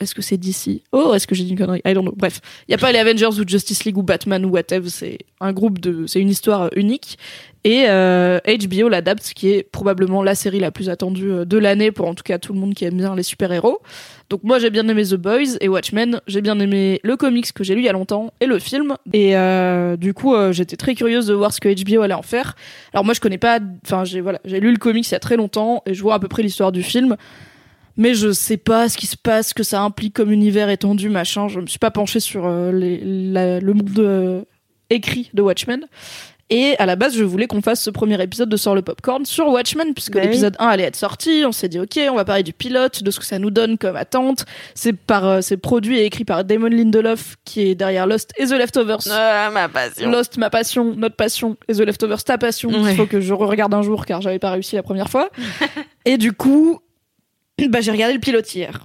Est-ce 0.00 0.14
que 0.14 0.22
c'est 0.22 0.36
DC 0.36 0.82
Oh, 0.92 1.14
est-ce 1.14 1.26
que 1.26 1.34
j'ai 1.34 1.44
dit 1.44 1.50
une 1.50 1.58
connerie? 1.58 1.80
I 1.84 1.94
don't 1.94 2.04
know. 2.04 2.14
Bref, 2.16 2.40
il 2.68 2.72
y 2.72 2.74
a 2.74 2.78
pas 2.78 2.92
les 2.92 2.98
Avengers 2.98 3.40
ou 3.40 3.46
Justice 3.46 3.84
League 3.84 3.96
ou 3.96 4.02
Batman 4.02 4.44
ou 4.44 4.50
whatever. 4.50 4.88
C'est 4.88 5.18
un 5.40 5.52
groupe 5.52 5.80
de, 5.80 6.06
c'est 6.06 6.20
une 6.20 6.30
histoire 6.30 6.70
unique. 6.76 7.18
Et 7.66 7.84
euh, 7.88 8.40
HBO 8.44 8.90
l'adapte, 8.90 9.32
qui 9.34 9.48
est 9.48 9.62
probablement 9.62 10.22
la 10.22 10.34
série 10.34 10.60
la 10.60 10.70
plus 10.70 10.90
attendue 10.90 11.30
euh, 11.30 11.44
de 11.46 11.56
l'année 11.56 11.92
pour 11.92 12.06
en 12.06 12.14
tout 12.14 12.22
cas 12.22 12.38
tout 12.38 12.52
le 12.52 12.58
monde 12.60 12.74
qui 12.74 12.84
aime 12.84 12.98
bien 12.98 13.16
les 13.16 13.22
super-héros. 13.22 13.80
Donc 14.30 14.42
moi 14.42 14.58
j'ai 14.58 14.70
bien 14.70 14.86
aimé 14.88 15.04
The 15.04 15.14
Boys 15.14 15.56
et 15.60 15.68
Watchmen, 15.68 16.20
j'ai 16.26 16.40
bien 16.40 16.58
aimé 16.58 17.00
le 17.02 17.16
comics 17.16 17.52
que 17.52 17.64
j'ai 17.64 17.74
lu 17.74 17.80
il 17.80 17.84
y 17.84 17.88
a 17.88 17.92
longtemps 17.92 18.32
et 18.40 18.46
le 18.46 18.58
film. 18.58 18.96
Et 19.12 19.36
euh, 19.36 19.96
du 19.96 20.12
coup 20.12 20.34
euh, 20.34 20.52
j'étais 20.52 20.76
très 20.76 20.94
curieuse 20.94 21.26
de 21.26 21.34
voir 21.34 21.52
ce 21.52 21.60
que 21.60 21.68
HBO 21.68 22.02
allait 22.02 22.14
en 22.14 22.22
faire. 22.22 22.56
Alors 22.92 23.04
moi 23.04 23.14
je 23.14 23.20
connais 23.20 23.38
pas, 23.38 23.60
enfin 23.84 24.04
j'ai 24.04 24.20
voilà, 24.20 24.40
j'ai 24.44 24.60
lu 24.60 24.70
le 24.70 24.78
comics 24.78 25.06
il 25.08 25.12
y 25.12 25.14
a 25.14 25.20
très 25.20 25.36
longtemps 25.36 25.82
et 25.86 25.94
je 25.94 26.02
vois 26.02 26.14
à 26.14 26.18
peu 26.18 26.28
près 26.28 26.42
l'histoire 26.42 26.72
du 26.72 26.82
film. 26.82 27.16
Mais 27.96 28.14
je 28.14 28.32
sais 28.32 28.56
pas 28.56 28.88
ce 28.88 28.96
qui 28.96 29.06
se 29.06 29.16
passe, 29.16 29.48
ce 29.50 29.54
que 29.54 29.62
ça 29.62 29.80
implique 29.82 30.14
comme 30.14 30.32
univers 30.32 30.68
étendu, 30.68 31.08
machin. 31.10 31.48
Je 31.48 31.60
me 31.60 31.66
suis 31.66 31.78
pas 31.78 31.90
penchée 31.92 32.20
sur 32.20 32.44
euh, 32.46 32.72
les, 32.72 33.00
la- 33.04 33.60
le 33.60 33.72
monde 33.74 33.98
euh, 33.98 34.42
écrit 34.90 35.30
de 35.32 35.42
Watchmen. 35.42 35.84
Et 36.50 36.74
à 36.78 36.84
la 36.84 36.94
base, 36.94 37.16
je 37.16 37.24
voulais 37.24 37.46
qu'on 37.46 37.62
fasse 37.62 37.80
ce 37.82 37.88
premier 37.88 38.22
épisode 38.22 38.50
de 38.50 38.56
Sort 38.58 38.74
le 38.74 38.82
Popcorn 38.82 39.24
sur 39.24 39.48
Watchmen, 39.48 39.94
puisque 39.94 40.12
Bah 40.12 40.20
oui. 40.20 40.26
l'épisode 40.26 40.56
1 40.58 40.66
allait 40.66 40.82
être 40.84 40.94
sorti. 40.96 41.42
On 41.46 41.52
s'est 41.52 41.68
dit, 41.70 41.78
ok, 41.80 41.98
on 42.10 42.16
va 42.16 42.26
parler 42.26 42.42
du 42.42 42.52
pilote, 42.52 43.02
de 43.02 43.10
ce 43.10 43.18
que 43.18 43.24
ça 43.24 43.38
nous 43.38 43.50
donne 43.50 43.78
comme 43.78 43.96
attente. 43.96 44.44
C'est 44.74 44.92
par, 44.92 45.24
euh, 45.24 45.40
c'est 45.40 45.56
produit 45.56 45.98
et 45.98 46.04
écrit 46.04 46.24
par 46.26 46.44
Damon 46.44 46.66
Lindelof, 46.68 47.36
qui 47.46 47.62
est 47.62 47.74
derrière 47.74 48.06
Lost 48.06 48.32
et 48.36 48.44
The 48.44 48.52
Leftovers. 48.52 48.98
Ah, 49.10 49.50
ma 49.54 49.70
passion. 49.70 50.10
Lost, 50.10 50.36
ma 50.36 50.50
passion, 50.50 50.94
notre 50.94 51.16
passion, 51.16 51.56
et 51.66 51.72
The 51.74 51.80
Leftovers, 51.80 52.22
ta 52.24 52.36
passion. 52.36 52.68
Ouais. 52.70 52.90
Il 52.92 52.96
faut 52.96 53.06
que 53.06 53.20
je 53.22 53.32
regarde 53.32 53.72
un 53.72 53.82
jour, 53.82 54.04
car 54.04 54.20
j'avais 54.20 54.38
pas 54.38 54.50
réussi 54.50 54.76
la 54.76 54.82
première 54.82 55.08
fois. 55.08 55.30
et 56.04 56.18
du 56.18 56.32
coup, 56.32 56.78
bah, 57.68 57.80
j'ai 57.80 57.90
regardé 57.90 58.14
le 58.14 58.20
pilote 58.20 58.54
hier. 58.54 58.84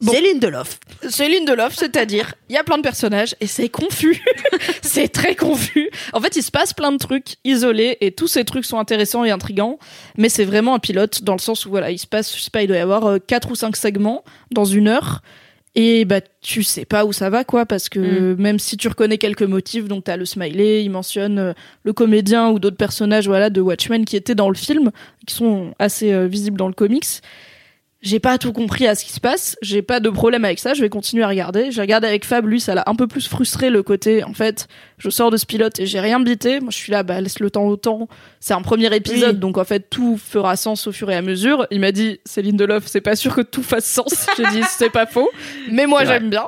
Bon. 0.00 0.12
C'est 0.12 0.20
Lindelof. 0.20 0.80
C'est 1.08 1.28
Lindelof, 1.28 1.74
c'est-à-dire, 1.74 2.34
il 2.50 2.54
y 2.54 2.58
a 2.58 2.64
plein 2.64 2.76
de 2.76 2.82
personnages 2.82 3.34
et 3.40 3.46
c'est 3.46 3.68
confus. 3.68 4.22
c'est 4.82 5.08
très 5.08 5.34
confus. 5.34 5.88
En 6.12 6.20
fait, 6.20 6.36
il 6.36 6.42
se 6.42 6.50
passe 6.50 6.74
plein 6.74 6.92
de 6.92 6.98
trucs 6.98 7.36
isolés 7.44 7.96
et 8.00 8.12
tous 8.12 8.26
ces 8.26 8.44
trucs 8.44 8.66
sont 8.66 8.78
intéressants 8.78 9.24
et 9.24 9.30
intrigants, 9.30 9.78
mais 10.18 10.28
c'est 10.28 10.44
vraiment 10.44 10.74
un 10.74 10.78
pilote 10.78 11.22
dans 11.22 11.32
le 11.32 11.38
sens 11.38 11.64
où 11.64 11.70
voilà, 11.70 11.90
il 11.90 11.98
se 11.98 12.06
passe, 12.06 12.36
je 12.36 12.42
sais 12.42 12.50
pas, 12.50 12.62
il 12.62 12.66
doit 12.66 12.76
y 12.76 12.80
avoir 12.80 13.06
euh, 13.06 13.18
quatre 13.18 13.50
ou 13.50 13.54
cinq 13.54 13.76
segments 13.76 14.24
dans 14.50 14.64
une 14.66 14.88
heure. 14.88 15.22
Et 15.76 16.04
bah 16.04 16.20
tu 16.40 16.62
sais 16.62 16.84
pas 16.84 17.04
où 17.04 17.12
ça 17.12 17.30
va 17.30 17.42
quoi 17.42 17.66
parce 17.66 17.88
que 17.88 18.34
même 18.38 18.60
si 18.60 18.76
tu 18.76 18.86
reconnais 18.86 19.18
quelques 19.18 19.42
motifs 19.42 19.88
donc 19.88 20.04
t'as 20.04 20.16
le 20.16 20.24
smiley 20.24 20.84
il 20.84 20.90
mentionne 20.90 21.38
euh, 21.40 21.52
le 21.82 21.92
comédien 21.92 22.50
ou 22.50 22.60
d'autres 22.60 22.76
personnages 22.76 23.26
voilà 23.26 23.50
de 23.50 23.60
Watchmen 23.60 24.04
qui 24.04 24.14
étaient 24.14 24.36
dans 24.36 24.50
le 24.50 24.54
film 24.54 24.92
qui 25.26 25.34
sont 25.34 25.74
assez 25.80 26.12
euh, 26.12 26.28
visibles 26.28 26.56
dans 26.56 26.68
le 26.68 26.74
comics 26.74 27.20
j'ai 28.04 28.20
pas 28.20 28.36
tout 28.36 28.52
compris 28.52 28.86
à 28.86 28.94
ce 28.94 29.04
qui 29.04 29.12
se 29.12 29.18
passe, 29.18 29.56
j'ai 29.62 29.80
pas 29.80 29.98
de 29.98 30.10
problème 30.10 30.44
avec 30.44 30.58
ça, 30.58 30.74
je 30.74 30.82
vais 30.82 30.90
continuer 30.90 31.24
à 31.24 31.28
regarder. 31.28 31.72
J'ai 31.72 31.80
regardé 31.80 32.06
avec 32.06 32.24
Fab, 32.26 32.46
lui, 32.46 32.60
ça 32.60 32.74
l'a 32.74 32.84
un 32.86 32.94
peu 32.94 33.06
plus 33.06 33.26
frustré 33.26 33.70
le 33.70 33.82
côté, 33.82 34.22
en 34.22 34.34
fait, 34.34 34.68
je 34.98 35.08
sors 35.08 35.30
de 35.30 35.38
ce 35.38 35.46
pilote 35.46 35.80
et 35.80 35.86
j'ai 35.86 36.00
rien 36.00 36.20
bité. 36.20 36.60
Moi, 36.60 36.70
je 36.70 36.76
suis 36.76 36.92
là, 36.92 37.02
bah, 37.02 37.20
laisse 37.20 37.40
le 37.40 37.50
temps 37.50 37.64
au 37.64 37.76
temps. 37.76 38.06
C'est 38.40 38.52
un 38.54 38.60
premier 38.62 38.94
épisode, 38.94 39.36
Oui. 39.36 39.40
donc 39.40 39.56
en 39.58 39.64
fait, 39.64 39.88
tout 39.88 40.18
fera 40.18 40.54
sens 40.56 40.86
au 40.86 40.92
fur 40.92 41.10
et 41.10 41.16
à 41.16 41.22
mesure. 41.22 41.66
Il 41.70 41.80
m'a 41.80 41.92
dit, 41.92 42.20
Céline 42.26 42.56
Delof, 42.58 42.84
c'est 42.86 43.00
pas 43.00 43.16
sûr 43.16 43.34
que 43.34 43.40
tout 43.40 43.62
fasse 43.62 43.86
sens. 43.86 44.26
J'ai 44.36 44.46
dit, 44.50 44.62
c'est 44.68 44.90
pas 44.90 45.06
faux. 45.06 45.30
Mais 45.70 45.86
moi, 45.86 46.04
j'aime 46.04 46.28
bien. 46.28 46.44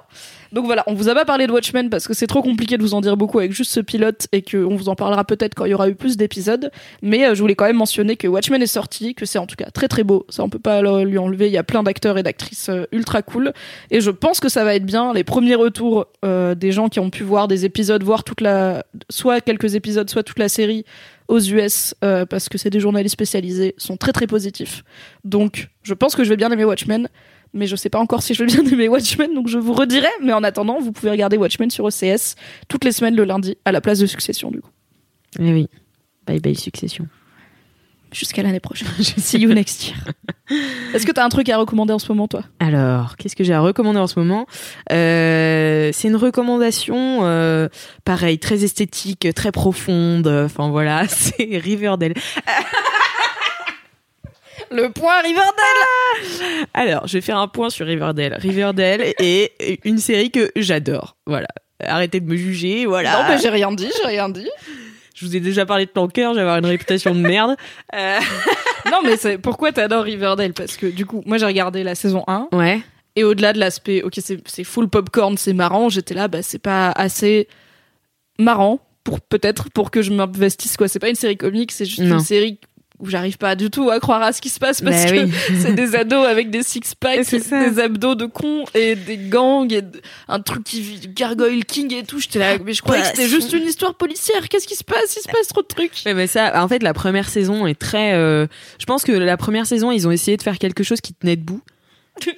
Donc 0.57 0.64
voilà, 0.64 0.84
on 0.86 0.94
vous 0.94 1.11
a 1.11 1.14
pas 1.14 1.26
parlé 1.26 1.46
de 1.46 1.52
Watchmen 1.52 1.90
parce 1.90 2.09
que 2.09 2.14
c'est 2.14 2.26
trop 2.26 2.40
compliqué 2.40 2.78
de 2.78 2.82
vous 2.82 2.94
en 2.94 3.02
dire 3.02 3.18
beaucoup 3.18 3.38
avec 3.38 3.52
juste 3.52 3.70
ce 3.70 3.80
pilote 3.80 4.26
et 4.32 4.40
qu'on 4.40 4.74
vous 4.74 4.88
en 4.88 4.94
parlera 4.94 5.22
peut-être 5.22 5.54
quand 5.54 5.66
il 5.66 5.72
y 5.72 5.74
aura 5.74 5.90
eu 5.90 5.94
plus 5.94 6.16
d'épisodes. 6.16 6.70
Mais 7.02 7.26
euh, 7.26 7.34
je 7.34 7.42
voulais 7.42 7.54
quand 7.54 7.66
même 7.66 7.76
mentionner 7.76 8.16
que 8.16 8.26
Watchmen 8.26 8.62
est 8.62 8.66
sorti, 8.66 9.14
que 9.14 9.26
c'est 9.26 9.38
en 9.38 9.46
tout 9.46 9.54
cas 9.54 9.68
très 9.68 9.86
très 9.86 10.02
beau. 10.02 10.24
Ça 10.30 10.42
on 10.42 10.48
peut 10.48 10.59
pas 10.59 10.80
lui 11.04 11.18
enlever. 11.18 11.48
Il 11.48 11.52
y 11.52 11.59
a 11.59 11.62
plein 11.62 11.82
d'acteurs 11.82 12.16
et 12.16 12.22
d'actrices 12.22 12.70
euh, 12.70 12.86
ultra 12.90 13.20
cool 13.20 13.52
et 13.90 14.00
je 14.00 14.11
pense 14.11 14.40
que 14.40 14.48
ça 14.48 14.64
va 14.64 14.74
être 14.74 14.86
bien. 14.86 15.12
Les 15.12 15.24
premiers 15.24 15.57
retours 15.57 16.07
euh, 16.24 16.54
des 16.54 16.72
gens 16.72 16.88
qui 16.88 17.00
ont 17.00 17.11
pu 17.11 17.22
voir 17.22 17.48
des 17.48 17.66
épisodes, 17.66 18.02
voir 18.02 18.24
toute 18.24 18.40
la, 18.40 18.82
soit 19.11 19.42
quelques 19.42 19.74
épisodes, 19.74 20.09
soit 20.09 20.22
toute 20.22 20.38
la 20.38 20.48
série 20.48 20.86
aux 21.28 21.40
US 21.40 21.94
parce 22.00 22.48
que 22.48 22.57
c'est 22.57 22.70
des 22.70 22.80
journalistes 22.80 23.12
spécialisés 23.12 23.74
sont 23.76 23.98
très 23.98 24.12
très 24.12 24.26
positifs. 24.26 24.84
Donc 25.24 25.68
je 25.82 25.92
pense 25.92 26.16
que 26.16 26.24
je 26.24 26.30
vais 26.30 26.36
bien 26.36 26.50
aimer 26.50 26.64
Watchmen 26.64 27.09
mais 27.57 27.66
je 27.66 27.74
sais 27.74 27.90
pas 27.90 27.98
encore 27.98 28.22
si 28.22 28.34
je 28.34 28.44
vais 28.44 28.52
bien 28.52 28.64
aimer 28.72 28.88
Watchmen, 28.88 29.34
donc 29.34 29.48
je 29.48 29.59
vous 29.59 29.72
redirai. 29.72 30.09
Mais 30.22 30.32
en 30.32 30.44
attendant, 30.44 30.78
vous 30.78 30.92
pouvez 30.92 31.11
regarder 31.11 31.36
Watchmen 31.36 31.70
sur 31.70 31.84
OCS 31.84 32.36
toutes 32.68 32.84
les 32.84 32.92
semaines 32.92 33.16
le 33.16 33.24
lundi 33.24 33.57
à 33.64 33.72
la 33.72 33.80
place 33.80 33.98
de 33.98 34.07
Succession, 34.07 34.50
du 34.50 34.61
coup. 34.61 34.70
Eh 35.38 35.52
oui. 35.52 35.68
Bye 36.26 36.40
bye 36.40 36.54
succession. 36.57 37.07
Jusqu'à 38.12 38.42
l'année 38.42 38.61
prochaine. 38.61 38.88
See 38.98 39.38
you 39.38 39.52
next 39.52 39.88
year. 39.88 39.96
Est-ce 40.94 41.04
que 41.04 41.12
t'as 41.12 41.24
un 41.24 41.28
truc 41.28 41.48
à 41.48 41.59
recommander 41.59 41.92
en 41.92 41.98
ce 41.98 42.11
moment, 42.11 42.28
toi? 42.28 42.44
Alors, 42.61 43.16
qu'est-ce 43.16 43.34
que 43.36 43.44
j'ai 43.44 43.52
à 43.52 43.61
recommander 43.61 43.98
en 43.98 44.07
ce 44.07 44.18
moment? 44.18 44.46
Euh, 44.92 45.90
C'est 45.92 46.09
une 46.09 46.16
recommandation, 46.16 47.20
euh, 47.24 47.68
pareil, 48.04 48.38
très 48.38 48.64
esthétique, 48.64 49.28
très 49.34 49.52
profonde. 49.52 50.28
Enfin 50.28 50.70
voilà, 50.70 51.07
c'est 51.09 51.59
Riverdale. 51.59 52.14
Le 54.71 54.89
point 54.91 55.21
Riverdale 55.23 56.67
Alors, 56.75 57.07
je 57.07 57.14
vais 57.14 57.21
faire 57.21 57.39
un 57.39 57.49
point 57.49 57.71
sur 57.71 57.87
Riverdale. 57.87 58.35
Riverdale 58.41 59.01
est 59.19 59.79
une 59.85 59.99
série 59.99 60.31
que 60.31 60.51
j'adore. 60.57 61.17
Voilà. 61.27 61.49
Arrêtez 61.85 62.21
de 62.21 62.27
me 62.27 62.37
juger, 62.37 62.87
voilà. 62.87 63.12
Non, 63.23 63.29
mais 63.29 63.39
j'ai 63.39 63.51
rien 63.51 63.71
dit, 63.73 63.91
j'ai 64.01 64.07
rien 64.09 64.29
dit. 64.29 64.49
Je 65.14 65.25
vous 65.27 65.37
ai 65.37 65.41
déjà 65.41 65.64
parlé 65.67 65.87
de 65.87 65.91
j'ai 66.35 66.41
avoir 66.41 66.59
une 66.59 66.67
réputation 66.67 67.14
de 67.14 67.21
merde. 67.21 67.57
Euh, 67.95 68.19
Non, 68.91 68.99
mais 69.05 69.17
c'est 69.17 69.37
pourquoi 69.39 69.73
t'adores 69.73 70.05
Riverdale? 70.05 70.53
Parce 70.53 70.77
que 70.77 70.87
du 70.87 71.07
coup, 71.07 71.23
moi 71.27 71.39
j'ai 71.39 71.47
regardé 71.47 71.83
la 71.83 71.97
saison 71.97 72.23
1 72.29 72.49
Ouais. 72.53 72.81
et 73.17 73.25
au-delà 73.25 73.53
de 73.53 73.59
l'aspect, 73.59 74.03
ok, 74.03 74.14
c'est 74.23 74.39
c'est 74.49 74.62
full 74.62 74.89
popcorn, 74.89 75.37
c'est 75.37 75.55
marrant, 75.55 75.89
j'étais 75.89 76.14
là, 76.14 76.29
bah 76.29 76.43
c'est 76.43 76.61
pas 76.61 76.93
assez 76.93 77.49
marrant 78.39 78.79
pour 79.03 79.21
peut-être 79.21 79.71
pour 79.71 79.91
que 79.91 80.03
je 80.03 80.12
m'investisse 80.12 80.77
quoi. 80.77 80.87
C'est 80.87 81.01
pas 81.01 81.09
une 81.09 81.17
série 81.17 81.37
comique, 81.37 81.73
c'est 81.73 81.85
juste 81.85 82.01
Non. 82.01 82.19
une 82.19 82.25
série 82.25 82.61
où 82.99 83.09
j'arrive 83.09 83.36
pas 83.38 83.55
du 83.57 83.70
tout 83.70 83.90
à 83.90 84.01
croire 84.01 84.22
à 84.22 84.32
ce 84.32 84.40
qui 84.40 84.49
se 84.49 84.59
passe 84.59 84.80
parce 84.80 85.05
Bah 85.05 85.11
que 85.11 85.24
oui. 85.26 85.32
c'est 85.61 85.74
des 85.74 85.94
ados 85.94 86.26
avec 86.26 86.51
des 86.51 86.62
six 86.62 86.94
packs, 86.99 87.28
des 87.30 87.78
abdos 87.80 88.14
de 88.14 88.26
cons 88.26 88.64
et 88.74 88.94
des 88.94 89.16
gangs 89.16 89.72
et 89.72 89.82
un 90.28 90.40
truc 90.40 90.64
qui 90.64 91.01
Gargoyle 91.14 91.64
King 91.64 91.92
et 91.94 92.05
tout. 92.05 92.18
J'étais 92.20 92.38
là, 92.38 92.57
mais 92.64 92.72
je 92.72 92.82
croyais 92.82 93.03
que 93.03 93.09
c'était 93.09 93.28
juste 93.28 93.53
une 93.53 93.64
histoire 93.64 93.94
policière. 93.94 94.49
Qu'est-ce 94.49 94.66
qui 94.66 94.76
se 94.76 94.84
passe? 94.84 95.16
Il 95.16 95.20
se 95.22 95.28
passe 95.28 95.49
trop 95.49 95.62
de 95.62 95.66
trucs. 95.66 96.03
Ouais, 96.07 96.14
mais 96.14 96.26
ça, 96.26 96.62
en 96.62 96.68
fait, 96.68 96.82
la 96.82 96.94
première 96.94 97.28
saison 97.28 97.66
est 97.66 97.78
très. 97.78 98.14
euh, 98.14 98.47
je 98.78 98.86
pense 98.86 99.03
que 99.05 99.12
la 99.12 99.36
première 99.36 99.66
saison, 99.66 99.90
ils 99.92 100.07
ont 100.09 100.11
essayé 100.11 100.36
de 100.36 100.42
faire 100.42 100.59
quelque 100.59 100.82
chose 100.84 101.01
qui 101.01 101.12
tenait 101.14 101.36
debout. 101.36 101.61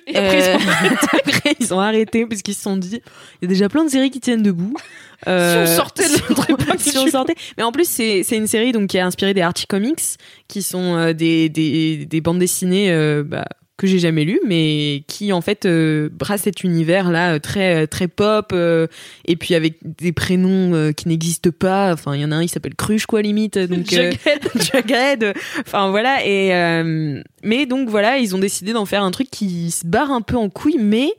Et 0.07 0.17
après, 0.17 0.39
ils 0.39 1.43
Euh, 1.47 1.53
ils 1.61 1.75
ont 1.75 1.81
arrêté 1.81 2.27
parce 2.27 2.43
qu'ils 2.43 2.55
se 2.55 2.63
sont 2.63 2.77
dit, 2.77 3.01
il 3.41 3.43
y 3.43 3.45
a 3.47 3.49
déjà 3.49 3.69
plein 3.69 3.85
de 3.85 3.91
séries 3.91 4.11
qui 4.11 4.21
tiennent 4.21 4.43
debout. 4.43 4.75
si 5.23 5.29
Euh, 5.29 5.65
on 5.65 5.77
sortait 5.77 6.09
de 6.09 6.15
notre 6.29 6.51
époque, 6.51 6.81
si 6.81 6.97
on 6.97 7.07
sortait. 7.09 7.35
Mais 7.57 7.63
en 7.65 7.73
plus, 7.73 7.89
c'est 7.89 8.23
c'est 8.23 8.37
une 8.37 8.47
série 8.47 8.73
donc 8.73 8.89
qui 8.91 8.97
est 8.97 9.01
inspirée 9.01 9.35
des 9.35 9.41
Archie 9.43 9.67
Comics, 9.67 10.01
qui 10.47 10.63
sont 10.63 10.97
euh, 10.97 11.13
des, 11.13 11.49
des 11.49 12.07
des 12.07 12.21
bandes 12.21 12.39
dessinées 12.39 12.91
euh, 12.93 13.25
bah, 13.25 13.45
que 13.79 13.87
j'ai 13.87 14.01
jamais 14.01 14.25
lues, 14.25 14.41
mais 14.45 15.05
qui 15.07 15.33
en 15.33 15.41
fait 15.41 15.65
euh, 15.65 16.11
brassent 16.13 16.43
cet 16.43 16.65
univers 16.65 17.11
là 17.11 17.35
euh, 17.35 17.39
très 17.39 17.87
très 17.87 18.09
pop 18.09 18.51
euh, 18.53 18.89
et 19.25 19.37
puis 19.37 19.55
avec 19.55 19.77
des 19.83 20.13
prénoms 20.13 20.75
euh, 20.75 20.93
qui 20.93 21.09
n'existent 21.09 21.51
pas. 21.57 21.93
Enfin, 21.93 22.15
il 22.17 22.21
y 22.21 22.25
en 22.25 22.33
a 22.33 22.37
un, 22.37 22.43
il 22.43 22.49
s'appelle 22.49 22.75
Cruche 22.75 23.07
quoi 23.07 23.23
limite. 23.23 23.57
Donc 23.69 23.93
euh, 23.93 24.11
Jughead. 24.57 25.33
Enfin 25.61 25.91
voilà 25.91 26.27
et 26.27 26.53
euh, 26.53 27.23
mais 27.43 27.67
donc 27.67 27.89
voilà, 27.89 28.19
ils 28.19 28.35
ont 28.35 28.39
décidé 28.39 28.73
d'en 28.73 28.85
faire 28.85 29.05
un 29.05 29.13
truc 29.13 29.31
qui 29.31 29.71
se 29.71 29.87
barre 29.87 30.11
un 30.11 30.23
peu 30.23 30.37
en 30.37 30.51
couille, 30.51 30.79
mais 30.81 31.13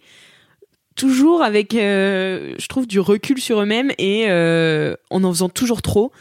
toujours 0.95 1.41
avec, 1.41 1.75
euh, 1.75 2.55
je 2.59 2.67
trouve, 2.67 2.85
du 2.85 2.99
recul 2.99 3.39
sur 3.39 3.61
eux-mêmes 3.61 3.91
et 3.97 4.25
euh, 4.27 4.95
en 5.09 5.23
en 5.23 5.31
faisant 5.31 5.49
toujours 5.49 5.81
trop. 5.81 6.11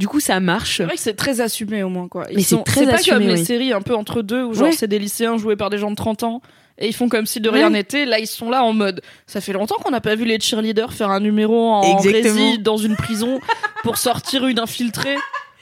Du 0.00 0.08
coup, 0.08 0.18
ça 0.18 0.40
marche. 0.40 0.78
C'est 0.78 0.84
vrai 0.84 0.94
que 0.96 1.00
c'est 1.00 1.14
très 1.14 1.40
assumé 1.40 1.82
au 1.82 1.88
moins 1.90 2.08
quoi. 2.08 2.24
Ils 2.30 2.36
Mais 2.38 2.42
c'est 2.42 2.64
très 2.64 2.86
pas 2.86 2.94
assumé, 2.94 3.18
comme 3.18 3.26
les 3.28 3.34
oui. 3.40 3.44
séries 3.44 3.72
un 3.72 3.82
peu 3.82 3.94
entre 3.94 4.22
deux 4.22 4.42
où 4.42 4.54
genre 4.54 4.64
Ouais. 4.68 4.72
c'est 4.72 4.88
des 4.88 4.98
lycéens 4.98 5.36
joués 5.38 5.56
par 5.56 5.68
des 5.70 5.76
gens 5.78 5.90
de 5.90 5.96
30 5.96 6.22
ans 6.24 6.40
et 6.78 6.88
ils 6.88 6.94
font 6.94 7.08
comme 7.10 7.26
si 7.26 7.38
de 7.40 7.48
rien 7.50 7.66
Ouais. 7.66 7.72
n'était. 7.74 8.06
Là 8.06 8.18
ils 8.18 8.26
sont 8.26 8.48
là 8.50 8.64
en 8.64 8.72
mode 8.72 9.02
ça 9.26 9.40
fait 9.42 9.52
longtemps 9.52 9.76
qu'on 9.76 9.90
n'a 9.90 10.00
pas 10.00 10.14
vu 10.14 10.24
les 10.24 10.40
cheerleaders 10.40 10.92
faire 10.94 11.10
un 11.10 11.20
numéro 11.20 11.68
en 11.68 11.98
rési 11.98 12.58
dans 12.58 12.78
une 12.78 12.96
prison 12.96 13.40
pour 13.82 13.98
sortir 13.98 14.46
une 14.46 14.58
infiltrée. 14.58 15.16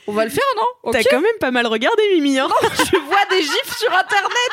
On 0.07 0.13
va 0.13 0.25
le 0.25 0.31
faire 0.31 0.45
non? 0.57 0.93
T'as 0.93 1.03
quand 1.03 1.21
même 1.21 1.31
pas 1.41 1.51
mal 1.51 1.67
regardé, 1.67 2.01
Mimi. 2.15 2.39
Hein 2.39 2.49
Je 2.63 2.97
vois 2.97 3.25
des 3.31 3.43
gifs 3.43 3.77
sur 3.79 3.91
internet. 3.91 4.53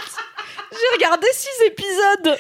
J'ai 0.72 0.96
regardé 0.98 1.28
six 1.32 1.64
épisodes. 1.68 2.38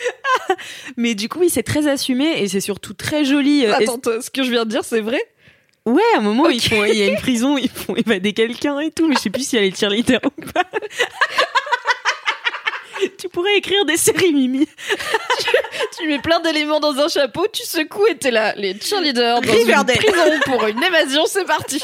Mais 0.97 1.15
du 1.15 1.29
coup, 1.29 1.39
oui, 1.39 1.49
c'est 1.49 1.63
très 1.63 1.87
assumé 1.87 2.41
et 2.41 2.49
c'est 2.49 2.59
surtout 2.59 2.93
très 2.93 3.23
joli. 3.23 3.65
euh, 3.65 3.73
Attends, 3.75 4.01
ce 4.21 4.29
que 4.29 4.43
je 4.43 4.51
viens 4.51 4.65
de 4.65 4.69
dire 4.71 4.83
c'est 4.83 4.99
vrai? 4.99 5.21
Ouais, 5.85 6.01
à 6.15 6.17
un 6.17 6.21
moment, 6.21 6.49
ils 6.49 6.61
font, 6.61 6.83
il 6.83 6.97
y 6.97 7.03
a 7.03 7.07
une 7.07 7.17
prison, 7.17 7.57
ils 7.57 7.69
font 7.69 7.95
évader 7.95 8.33
quelqu'un 8.33 8.79
et 8.79 8.89
tout, 8.89 9.07
mais 9.07 9.15
je 9.15 9.21
sais 9.21 9.29
plus 9.29 9.47
si 9.47 9.55
elle 9.55 9.65
est 9.65 9.77
cheerleader 9.77 10.19
ou 10.25 10.41
pas. 10.51 10.63
tu 13.19 13.29
pourrais 13.29 13.57
écrire 13.57 13.85
des 13.85 13.97
séries, 13.97 14.33
Mimi. 14.33 14.67
Tu 15.97 16.07
mets 16.07 16.19
plein 16.19 16.39
d'éléments 16.39 16.79
dans 16.79 16.97
un 16.97 17.07
chapeau, 17.07 17.45
tu 17.51 17.63
secoues 17.63 18.07
et 18.07 18.17
t'es 18.17 18.31
là. 18.31 18.55
Les 18.55 18.77
cheerleaders 18.79 19.41
dans 19.41 19.51
Riverdale. 19.51 19.95
une 19.95 20.11
prison 20.11 20.39
pour 20.45 20.65
une 20.65 20.83
évasion, 20.83 21.25
c'est 21.27 21.45
parti. 21.45 21.81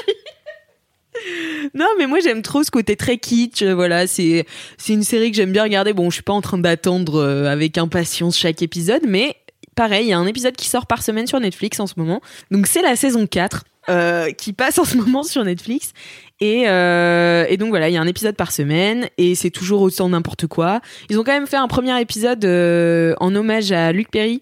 Non, 1.74 1.88
mais 1.97 2.08
moi 2.08 2.20
j'aime 2.22 2.41
trop 2.41 2.64
ce 2.64 2.72
côté 2.72 2.95
très 2.95 3.18
kitsch. 3.18 3.64
Voilà, 3.64 4.08
c'est 4.08 4.45
c'est 4.78 4.93
une 4.93 5.04
série 5.04 5.30
que 5.30 5.38
j'aime 5.38 5.52
bien 5.52 5.64
regarder. 5.64 5.93
Bon, 5.93 6.10
je 6.10 6.16
suis 6.16 6.24
pas 6.24 6.34
en 6.34 6.41
train 6.41 6.58
d'attendre 6.58 7.22
euh, 7.22 7.45
avec 7.45 7.78
impatience 7.78 8.38
chaque 8.38 8.62
épisode, 8.62 9.04
mais 9.06 9.36
pareil, 9.76 10.08
il 10.08 10.10
y 10.10 10.14
a 10.14 10.18
un 10.18 10.26
épisode 10.26 10.56
qui 10.56 10.68
sort 10.68 10.88
par 10.88 11.04
semaine 11.04 11.28
sur 11.28 11.39
Netflix 11.39 11.80
en 11.80 11.88
ce 11.88 11.93
moment. 11.97 12.22
Donc 12.49 12.66
c'est 12.66 12.82
la 12.82 12.95
saison 12.95 13.28
4 13.28 13.66
euh, 13.89 14.32
qui 14.32 14.53
passe 14.53 14.77
en 14.77 14.86
ce 14.86 14.97
moment 14.97 15.23
sur 15.23 15.43
Netflix. 15.43 15.93
Et, 16.39 16.67
euh, 16.67 17.45
et 17.49 17.57
donc 17.57 17.69
voilà, 17.69 17.89
il 17.89 17.93
y 17.93 17.97
a 17.97 18.01
un 18.01 18.07
épisode 18.07 18.36
par 18.36 18.51
semaine 18.51 19.07
et 19.17 19.36
c'est 19.36 19.51
toujours 19.51 19.82
autant 19.82 20.09
n'importe 20.09 20.47
quoi. 20.47 20.82
Ils 21.09 21.19
ont 21.19 21.23
quand 21.23 21.34
même 21.34 21.47
fait 21.47 21.57
un 21.57 21.67
premier 21.67 21.99
épisode 22.01 22.43
euh, 22.45 23.13
en 23.19 23.36
hommage 23.36 23.71
à 23.71 23.91
Luc 23.91 24.09
Perry, 24.09 24.41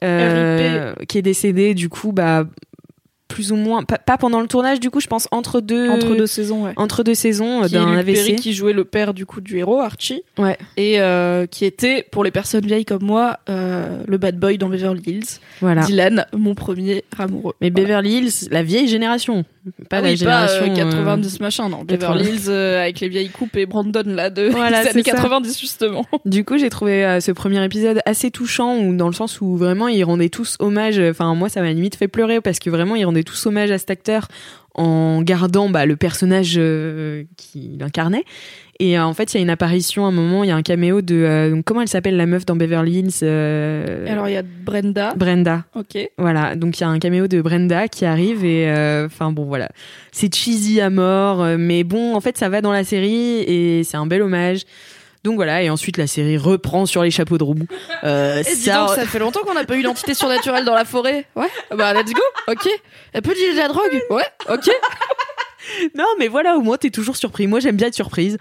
qui 0.00 0.06
est 0.06 1.22
décédé 1.22 1.74
du 1.74 1.88
coup, 1.88 2.12
bah 2.12 2.46
plus 3.28 3.50
ou 3.52 3.56
moins, 3.56 3.82
pas, 3.82 3.98
pas 3.98 4.16
pendant 4.18 4.40
le 4.40 4.46
tournage 4.46 4.78
du 4.80 4.90
coup, 4.90 5.00
je 5.00 5.08
pense 5.08 5.26
entre 5.32 5.60
deux 5.60 5.90
Entre 5.90 6.14
deux 6.14 6.26
saisons, 6.26 6.64
ouais. 6.64 6.72
entre 6.76 7.02
deux 7.02 7.14
saisons 7.14 7.64
euh, 7.64 7.68
d'un 7.68 7.92
AVC. 7.96 8.14
Perry 8.14 8.36
qui 8.36 8.52
jouait 8.52 8.72
le 8.72 8.84
père 8.84 9.14
du 9.14 9.26
coup 9.26 9.40
du 9.40 9.58
héros 9.58 9.80
Archie 9.80 10.22
Ouais, 10.38 10.56
et 10.76 11.00
euh, 11.00 11.46
qui 11.46 11.64
était 11.64 12.04
pour 12.10 12.22
les 12.24 12.30
personnes 12.30 12.64
vieilles 12.64 12.84
comme 12.84 13.02
moi 13.02 13.38
euh, 13.48 14.02
le 14.06 14.16
bad 14.18 14.38
boy 14.38 14.58
dans 14.58 14.68
Beverly 14.68 15.02
Hills. 15.06 15.40
voilà. 15.60 15.82
Dylan, 15.84 16.26
mon 16.36 16.54
premier 16.54 17.04
amoureux. 17.18 17.54
Mais 17.60 17.70
Voilà. 17.70 17.86
Beverly 18.00 18.18
Hills, 18.18 18.48
la 18.50 18.62
vieille 18.62 18.86
génération, 18.88 19.44
pas 19.88 19.98
Ah 19.98 20.00
la 20.00 20.08
oui, 20.10 20.16
génération 20.16 20.66
pas 20.66 20.80
euh, 20.80 20.86
euh, 20.86 21.04
90 21.04 21.40
machin, 21.40 21.68
non. 21.68 21.84
Beverly 21.84 22.24
80. 22.24 22.34
Hills 22.34 22.50
euh, 22.50 22.82
avec 22.82 23.00
les 23.00 23.08
vieilles 23.08 23.28
coupes 23.28 23.56
et 23.56 23.66
Brandon 23.66 24.02
là 24.06 24.30
de 24.30 24.48
Voilà, 24.48 24.78
années 24.78 24.90
c'est 24.92 25.02
ça. 25.02 25.12
90 25.12 25.58
justement. 25.60 26.04
Du 26.24 26.44
coup, 26.44 26.58
j'ai 26.58 26.70
trouvé 26.70 27.04
euh, 27.04 27.20
ce 27.20 27.32
premier 27.32 27.64
épisode 27.64 28.00
assez 28.06 28.30
touchant, 28.30 28.78
ou 28.78 28.96
dans 28.96 29.08
le 29.08 29.12
sens 29.14 29.40
où 29.40 29.56
vraiment 29.56 29.88
ils 29.88 30.04
rendaient 30.04 30.28
tous 30.28 30.56
hommage. 30.60 30.98
Enfin, 30.98 31.34
moi, 31.34 31.48
ça 31.48 31.60
m'a 31.60 31.72
limite 31.72 31.96
fait 31.96 32.08
pleurer 32.08 32.40
parce 32.40 32.58
que 32.58 32.70
vraiment 32.70 32.96
ils 32.96 33.04
rendaient 33.04 33.24
tous 33.24 33.46
hommage 33.46 33.70
à 33.70 33.78
cet 33.78 33.90
acteur 33.90 34.28
en 34.76 35.22
gardant 35.22 35.68
bah, 35.70 35.86
le 35.86 35.96
personnage 35.96 36.56
euh, 36.58 37.24
qu'il 37.36 37.82
incarnait. 37.82 38.24
Et 38.78 38.98
euh, 38.98 39.04
en 39.04 39.14
fait, 39.14 39.32
il 39.32 39.36
y 39.36 39.40
a 39.40 39.42
une 39.42 39.50
apparition 39.50 40.04
à 40.04 40.08
un 40.08 40.12
moment, 40.12 40.44
il 40.44 40.48
y 40.48 40.50
a 40.50 40.56
un 40.56 40.62
caméo 40.62 41.00
de 41.00 41.14
euh, 41.14 41.50
donc 41.50 41.64
comment 41.64 41.82
elle 41.82 41.88
s'appelle 41.88 42.16
la 42.16 42.26
meuf 42.26 42.44
dans 42.44 42.56
Beverly 42.56 42.98
Hills 42.98 43.10
euh, 43.22 44.06
alors 44.10 44.28
il 44.28 44.34
y 44.34 44.36
a 44.36 44.42
Brenda. 44.42 45.14
Brenda. 45.16 45.64
Ok. 45.74 45.98
Voilà, 46.18 46.56
donc 46.56 46.78
il 46.78 46.82
y 46.82 46.84
a 46.84 46.88
un 46.88 46.98
caméo 46.98 47.26
de 47.28 47.40
Brenda 47.40 47.88
qui 47.88 48.04
arrive 48.04 48.44
et 48.44 48.66
enfin 49.06 49.32
bon 49.32 49.44
voilà, 49.44 49.68
c'est 50.12 50.34
cheesy 50.34 50.80
à 50.80 50.90
mort, 50.90 51.44
mais 51.58 51.84
bon 51.84 52.14
en 52.14 52.20
fait 52.20 52.36
ça 52.36 52.48
va 52.48 52.60
dans 52.60 52.72
la 52.72 52.84
série 52.84 53.40
et 53.40 53.84
c'est 53.84 53.96
un 53.96 54.06
bel 54.06 54.22
hommage. 54.22 54.62
Donc 55.26 55.34
voilà, 55.34 55.60
et 55.60 55.70
ensuite 55.70 55.96
la 55.96 56.06
série 56.06 56.36
reprend 56.36 56.86
sur 56.86 57.02
les 57.02 57.10
chapeaux 57.10 57.36
de 57.36 57.42
roue. 57.42 57.56
Euh, 58.04 58.44
Et 58.48 58.54
dis 58.54 58.66
donc, 58.66 58.90
ça 58.90 59.04
fait 59.06 59.18
longtemps 59.18 59.40
qu'on 59.44 59.54
n'a 59.54 59.64
pas 59.64 59.76
eu 59.76 59.82
d'entité 59.82 60.14
surnaturelle 60.14 60.64
dans 60.64 60.74
la 60.74 60.84
forêt. 60.84 61.24
Ouais. 61.34 61.48
Bah 61.76 61.92
let's 61.94 62.12
go. 62.12 62.22
Ok. 62.46 62.68
Elle 63.12 63.22
peut 63.22 63.34
dire 63.34 63.52
de 63.54 63.58
la 63.58 63.66
drogue. 63.66 64.02
Ouais. 64.10 64.22
Ok. 64.48 64.70
Non 65.96 66.04
mais 66.16 66.28
voilà, 66.28 66.56
au 66.56 66.60
moins 66.60 66.76
t'es 66.76 66.90
toujours 66.90 67.16
surpris. 67.16 67.48
Moi 67.48 67.58
j'aime 67.58 67.74
bien 67.74 67.88
être 67.88 67.94
surprise. 67.94 68.38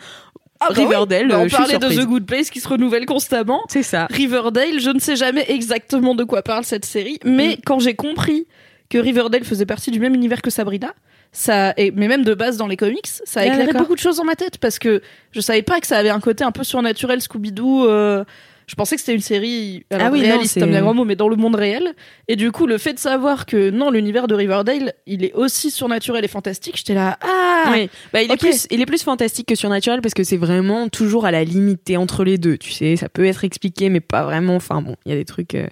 Ah 0.65 0.73
bah 0.73 0.75
oui. 0.77 0.83
Riverdale, 0.85 1.27
Bah, 1.27 1.35
euh, 1.35 1.39
on 1.39 1.43
je 1.43 1.49
suis 1.49 1.57
parlait 1.57 1.77
de. 1.77 2.01
The 2.01 2.05
Good 2.05 2.25
Place 2.25 2.49
qui 2.49 2.59
se 2.59 2.67
renouvelle 2.67 3.05
constamment. 3.05 3.63
C'est 3.69 3.83
ça. 3.83 4.07
Riverdale, 4.09 4.79
je 4.79 4.89
ne 4.89 4.99
sais 4.99 5.15
jamais 5.15 5.45
exactement 5.49 6.15
de 6.15 6.23
quoi 6.23 6.41
parle 6.41 6.63
cette 6.65 6.85
série, 6.85 7.19
mais 7.23 7.57
quand 7.65 7.79
j'ai 7.79 7.95
compris 7.95 8.47
que 8.89 8.97
Riverdale 8.97 9.43
faisait 9.43 9.65
partie 9.65 9.91
du 9.91 9.99
même 9.99 10.13
univers 10.15 10.41
que 10.41 10.49
Sabrina, 10.49 10.93
ça, 11.31 11.73
et, 11.77 11.91
mais 11.91 12.07
même 12.07 12.23
de 12.23 12.33
base 12.33 12.55
dans 12.57 12.67
les 12.67 12.77
comics, 12.77 13.07
ça 13.07 13.41
a 13.41 13.43
Ah, 13.43 13.47
éclairé 13.47 13.73
beaucoup 13.73 13.95
de 13.95 13.99
choses 13.99 14.17
dans 14.17 14.23
ma 14.23 14.35
tête 14.35 14.57
parce 14.57 14.79
que 14.79 15.01
je 15.31 15.41
savais 15.41 15.63
pas 15.63 15.79
que 15.81 15.87
ça 15.87 15.97
avait 15.97 16.09
un 16.09 16.19
côté 16.19 16.43
un 16.43 16.51
peu 16.51 16.63
surnaturel, 16.63 17.19
Scooby-Doo. 17.19 17.87
euh, 17.89 18.23
je 18.67 18.75
pensais 18.75 18.95
que 18.95 19.01
c'était 19.01 19.13
une 19.15 19.21
série 19.21 19.85
alors 19.91 20.07
Ah 20.07 20.11
oui, 20.11 20.21
réaliste, 20.21 20.61
un 20.61 20.81
grand 20.81 20.93
mot, 20.93 21.05
mais 21.05 21.15
dans 21.15 21.29
le 21.29 21.35
monde 21.35 21.55
réel. 21.55 21.93
Et 22.27 22.35
du 22.35 22.51
coup, 22.51 22.65
le 22.67 22.77
fait 22.77 22.93
de 22.93 22.99
savoir 22.99 23.45
que 23.45 23.69
non, 23.69 23.91
l'univers 23.91 24.27
de 24.27 24.35
Riverdale, 24.35 24.93
il 25.05 25.23
est 25.23 25.33
aussi 25.33 25.71
surnaturel 25.71 26.25
et 26.25 26.27
fantastique, 26.27 26.77
j'étais 26.77 26.93
là, 26.95 27.17
ah, 27.21 27.71
Oui. 27.71 27.89
Bah, 28.13 28.21
il, 28.21 28.31
est 28.31 28.37
plus, 28.37 28.67
il 28.71 28.81
est 28.81 28.85
plus 28.85 29.03
fantastique 29.03 29.47
que 29.47 29.55
surnaturel 29.55 30.01
parce 30.01 30.13
que 30.13 30.23
c'est 30.23 30.37
vraiment 30.37 30.87
toujours 30.89 31.25
à 31.25 31.31
la 31.31 31.43
limite 31.43 31.83
t'es 31.85 31.97
entre 31.97 32.23
les 32.23 32.37
deux. 32.37 32.57
Tu 32.57 32.71
sais, 32.71 32.95
ça 32.95 33.09
peut 33.09 33.25
être 33.25 33.43
expliqué, 33.43 33.89
mais 33.89 33.99
pas 33.99 34.23
vraiment. 34.23 34.55
Enfin 34.55 34.81
bon, 34.81 34.95
il 35.05 35.11
y 35.11 35.15
a 35.15 35.17
des 35.17 35.25
trucs. 35.25 35.55
euh, 35.55 35.67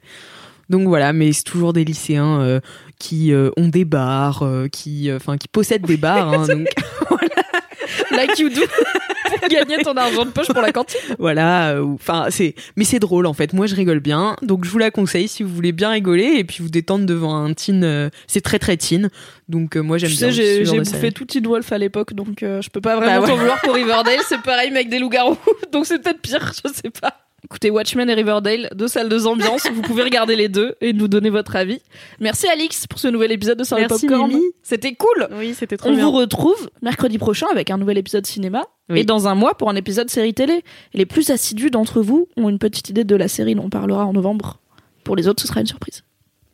Donc 0.69 0.87
voilà, 0.87 1.13
mais 1.13 1.31
c'est 1.33 1.43
toujours 1.43 1.73
des 1.73 1.83
lycéens 1.85 2.39
euh, 2.41 2.59
qui 2.99 3.33
euh, 3.33 3.49
ont 3.57 3.67
des 3.67 3.85
bars, 3.85 4.43
euh, 4.43 4.67
qui, 4.67 5.11
enfin, 5.11 5.37
qui 5.37 5.47
possèdent 5.47 5.85
des 5.85 5.97
bars. 5.97 6.31
hein, 6.33 6.47
donc 6.47 6.67
like 8.11 8.37
you 8.39 8.49
do, 8.49 8.61
pour 9.39 9.47
gagner 9.49 9.77
ton 9.83 9.93
argent 9.97 10.25
de 10.25 10.31
poche 10.31 10.47
pour 10.47 10.61
la 10.61 10.71
cantine. 10.71 10.99
voilà, 11.19 11.71
euh, 11.71 11.85
enfin 11.93 12.27
c'est, 12.29 12.55
mais 12.75 12.83
c'est 12.83 12.99
drôle 12.99 13.25
en 13.25 13.33
fait. 13.33 13.53
Moi 13.53 13.65
je 13.67 13.75
rigole 13.75 13.99
bien, 13.99 14.35
donc 14.41 14.65
je 14.65 14.69
vous 14.69 14.77
la 14.77 14.91
conseille 14.91 15.27
si 15.27 15.43
vous 15.43 15.53
voulez 15.53 15.71
bien 15.71 15.89
rigoler 15.91 16.33
et 16.37 16.43
puis 16.43 16.57
vous 16.61 16.69
détendre 16.69 17.05
devant 17.05 17.35
un 17.35 17.53
teen. 17.53 17.83
euh, 17.83 18.09
c'est 18.27 18.41
très 18.41 18.59
très 18.59 18.77
teen, 18.77 19.09
donc 19.49 19.75
euh, 19.77 19.81
moi 19.81 19.97
j'aime 19.97 20.09
Tu 20.11 20.17
bien. 20.17 20.31
sais, 20.31 20.63
ce 20.63 20.63
j'ai 20.71 20.79
bouffé 20.79 21.11
tout 21.11 21.25
Teen 21.25 21.45
Wolf 21.47 21.71
à 21.71 21.77
l'époque, 21.77 22.13
donc 22.13 22.37
je 22.41 22.69
peux 22.69 22.81
pas 22.81 22.95
vraiment 22.97 23.13
Bah 23.13 23.21
ouais. 23.21 23.27
t'en 23.27 23.35
vouloir 23.37 23.61
pour 23.61 23.73
Riverdale. 23.75 24.19
C'est 24.27 24.41
pareil, 24.41 24.69
mais 24.71 24.77
avec 24.79 24.89
des 24.89 24.99
loups-garous, 24.99 25.37
donc 25.71 25.85
c'est 25.85 25.99
peut-être 26.01 26.21
pire, 26.21 26.51
je 26.65 26.71
sais 26.73 26.89
pas. 26.89 27.22
Écoutez, 27.45 27.69
Watchmen 27.69 28.09
et 28.09 28.13
Riverdale, 28.13 28.69
deux 28.73 28.87
salles, 28.87 29.09
deux 29.09 29.27
ambiances. 29.27 29.67
Vous 29.73 29.81
pouvez 29.81 30.03
regarder 30.03 30.35
les 30.35 30.47
deux 30.47 30.75
et 30.79 30.93
nous 30.93 31.07
donner 31.09 31.29
votre 31.29 31.55
avis. 31.57 31.79
Merci 32.19 32.47
Alix 32.47 32.87
pour 32.87 32.99
ce 32.99 33.09
nouvel 33.09 33.31
épisode 33.33 33.59
de 33.59 33.63
Sur 33.65 33.75
le 33.77 33.81
Merci, 33.87 34.07
Popcorn. 34.07 34.31
C'était 34.63 34.93
cool. 34.95 35.27
Oui, 35.33 35.53
c'était 35.53 35.75
trop 35.75 35.89
On 35.89 35.93
bien. 35.93 36.03
vous 36.05 36.11
retrouve 36.11 36.69
mercredi 36.81 37.17
prochain 37.17 37.47
avec 37.51 37.69
un 37.69 37.77
nouvel 37.77 37.97
épisode 37.97 38.25
cinéma 38.25 38.63
Oui. 38.89 39.01
et 39.01 39.03
dans 39.03 39.27
un 39.27 39.35
mois 39.35 39.55
pour 39.57 39.69
un 39.69 39.75
épisode 39.75 40.09
série 40.09 40.33
télé. 40.33 40.63
Et 40.93 40.97
les 40.97 41.05
plus 41.05 41.29
assidus 41.31 41.69
d'entre 41.69 42.01
vous 42.01 42.27
ont 42.37 42.47
une 42.47 42.59
petite 42.59 42.89
idée 42.89 43.03
de 43.03 43.15
la 43.15 43.27
série 43.27 43.55
dont 43.55 43.65
on 43.65 43.69
parlera 43.69 44.05
en 44.05 44.13
novembre. 44.13 44.59
Pour 45.03 45.17
les 45.17 45.27
autres, 45.27 45.41
ce 45.41 45.47
sera 45.49 45.59
une 45.59 45.67
surprise. 45.67 46.03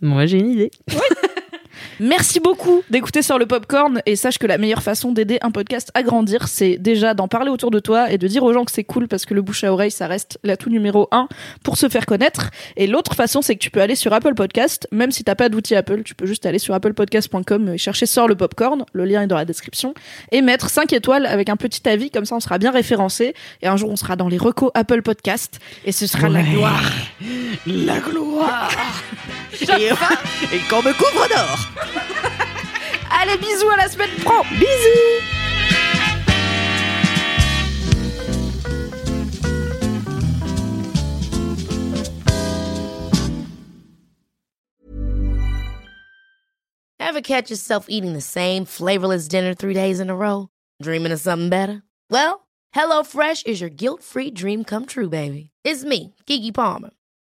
Ouais, 0.02 0.28
j'ai 0.28 0.40
une 0.40 0.52
idée. 0.52 0.72
Merci 2.00 2.40
beaucoup 2.40 2.84
d'écouter 2.90 3.22
sur 3.22 3.38
le 3.38 3.46
popcorn 3.46 4.02
et 4.06 4.16
sache 4.16 4.38
que 4.38 4.48
la 4.48 4.58
meilleure 4.58 4.84
façon 4.84 5.12
d'aider 5.12 5.38
un 5.42 5.52
podcast 5.52 5.92
à 5.94 6.04
grandir, 6.04 6.48
c'est 6.48 6.78
déjà 6.78 7.14
d'en 7.14 7.28
parler 7.28 7.50
autour 7.50 7.72
de 7.72 7.80
toi 7.80 8.12
et 8.12 8.18
de 8.18 8.28
dire 8.28 8.44
aux 8.44 8.54
gens 8.54 8.66
que 8.66 8.72
c'est 8.72 8.84
cool 8.84 9.08
parce 9.08 9.26
que 9.26 9.34
le 9.34 9.42
bouche 9.42 9.64
à 9.64 9.74
oreille, 9.74 9.92
ça 9.92 10.08
reste 10.08 10.40
l'atout 10.44 10.70
numéro 10.70 11.08
un 11.12 11.28
pour 11.64 11.78
se 11.78 11.90
faire 11.90 12.06
connaître. 12.06 12.50
Et 12.78 12.88
l'autre 12.88 13.16
façon, 13.16 13.42
c'est 13.42 13.56
que 13.56 13.60
tu 13.60 13.72
peux 13.72 13.82
aller 13.82 13.96
sur 13.96 14.14
Apple 14.14 14.34
Podcast, 14.34 14.88
même 14.92 15.12
si 15.12 15.24
t'as 15.24 15.36
pas 15.36 15.50
d'outil 15.50 15.76
Apple, 15.76 16.04
tu 16.04 16.16
peux 16.16 16.26
juste 16.26 16.46
aller 16.46 16.60
sur 16.60 16.74
applepodcast.com 16.74 17.74
et 17.74 17.78
chercher 17.78 18.06
sort 18.06 18.28
le 18.28 18.36
popcorn, 18.36 18.86
le 18.94 19.06
lien 19.06 19.24
est 19.24 19.28
dans 19.28 19.36
la 19.36 19.46
description, 19.46 19.94
et 20.32 20.42
mettre 20.42 20.70
5 20.70 20.94
étoiles 20.94 21.26
avec 21.26 21.50
un 21.50 21.56
petit 21.56 21.88
avis, 21.88 22.10
comme 22.12 22.26
ça 22.26 22.36
on 22.36 22.40
sera 22.40 22.58
bien 22.58 22.72
référencé. 22.72 23.34
Et 23.62 23.68
un 23.68 23.78
jour 23.78 23.90
on 23.90 23.96
sera 23.96 24.16
dans 24.16 24.28
les 24.28 24.38
recos 24.38 24.72
Apple 24.74 25.02
Podcast 25.02 25.60
et 25.86 25.92
ce 25.92 26.08
sera 26.08 26.30
la 26.30 26.44
gloire. 26.44 26.92
La 27.66 28.00
gloire. 28.00 28.72
Et, 29.62 29.66
et 29.66 30.60
qu'on 30.70 30.82
me 30.82 30.94
couvre 30.94 31.28
d'or 31.28 31.70
Allez, 33.12 33.38
bisous 33.38 33.70
à 33.70 33.78
la 33.78 33.88
semaine 33.88 34.10
pro 34.24 34.44
Bisous 34.44 35.30
Ever 47.10 47.22
catch 47.22 47.50
yourself 47.50 47.88
eating 47.90 48.14
the 48.14 48.22
same 48.22 48.66
flavorless 48.66 49.28
dinner 49.28 49.56
three 49.56 49.74
days 49.74 50.00
in 50.00 50.12
a 50.12 50.16
row? 50.16 50.48
Dreaming 50.82 51.12
of 51.12 51.20
something 51.20 51.50
better? 51.50 51.82
Well, 52.12 52.48
HelloFresh 52.76 53.48
is 53.48 53.60
your 53.60 53.72
guilt 53.72 54.04
free 54.04 54.30
dream 54.30 54.64
come 54.64 54.86
true, 54.86 55.10
baby. 55.10 55.50
It's 55.64 55.84
me, 55.84 56.16
Kiki 56.28 56.52
Palmer. 56.52 56.92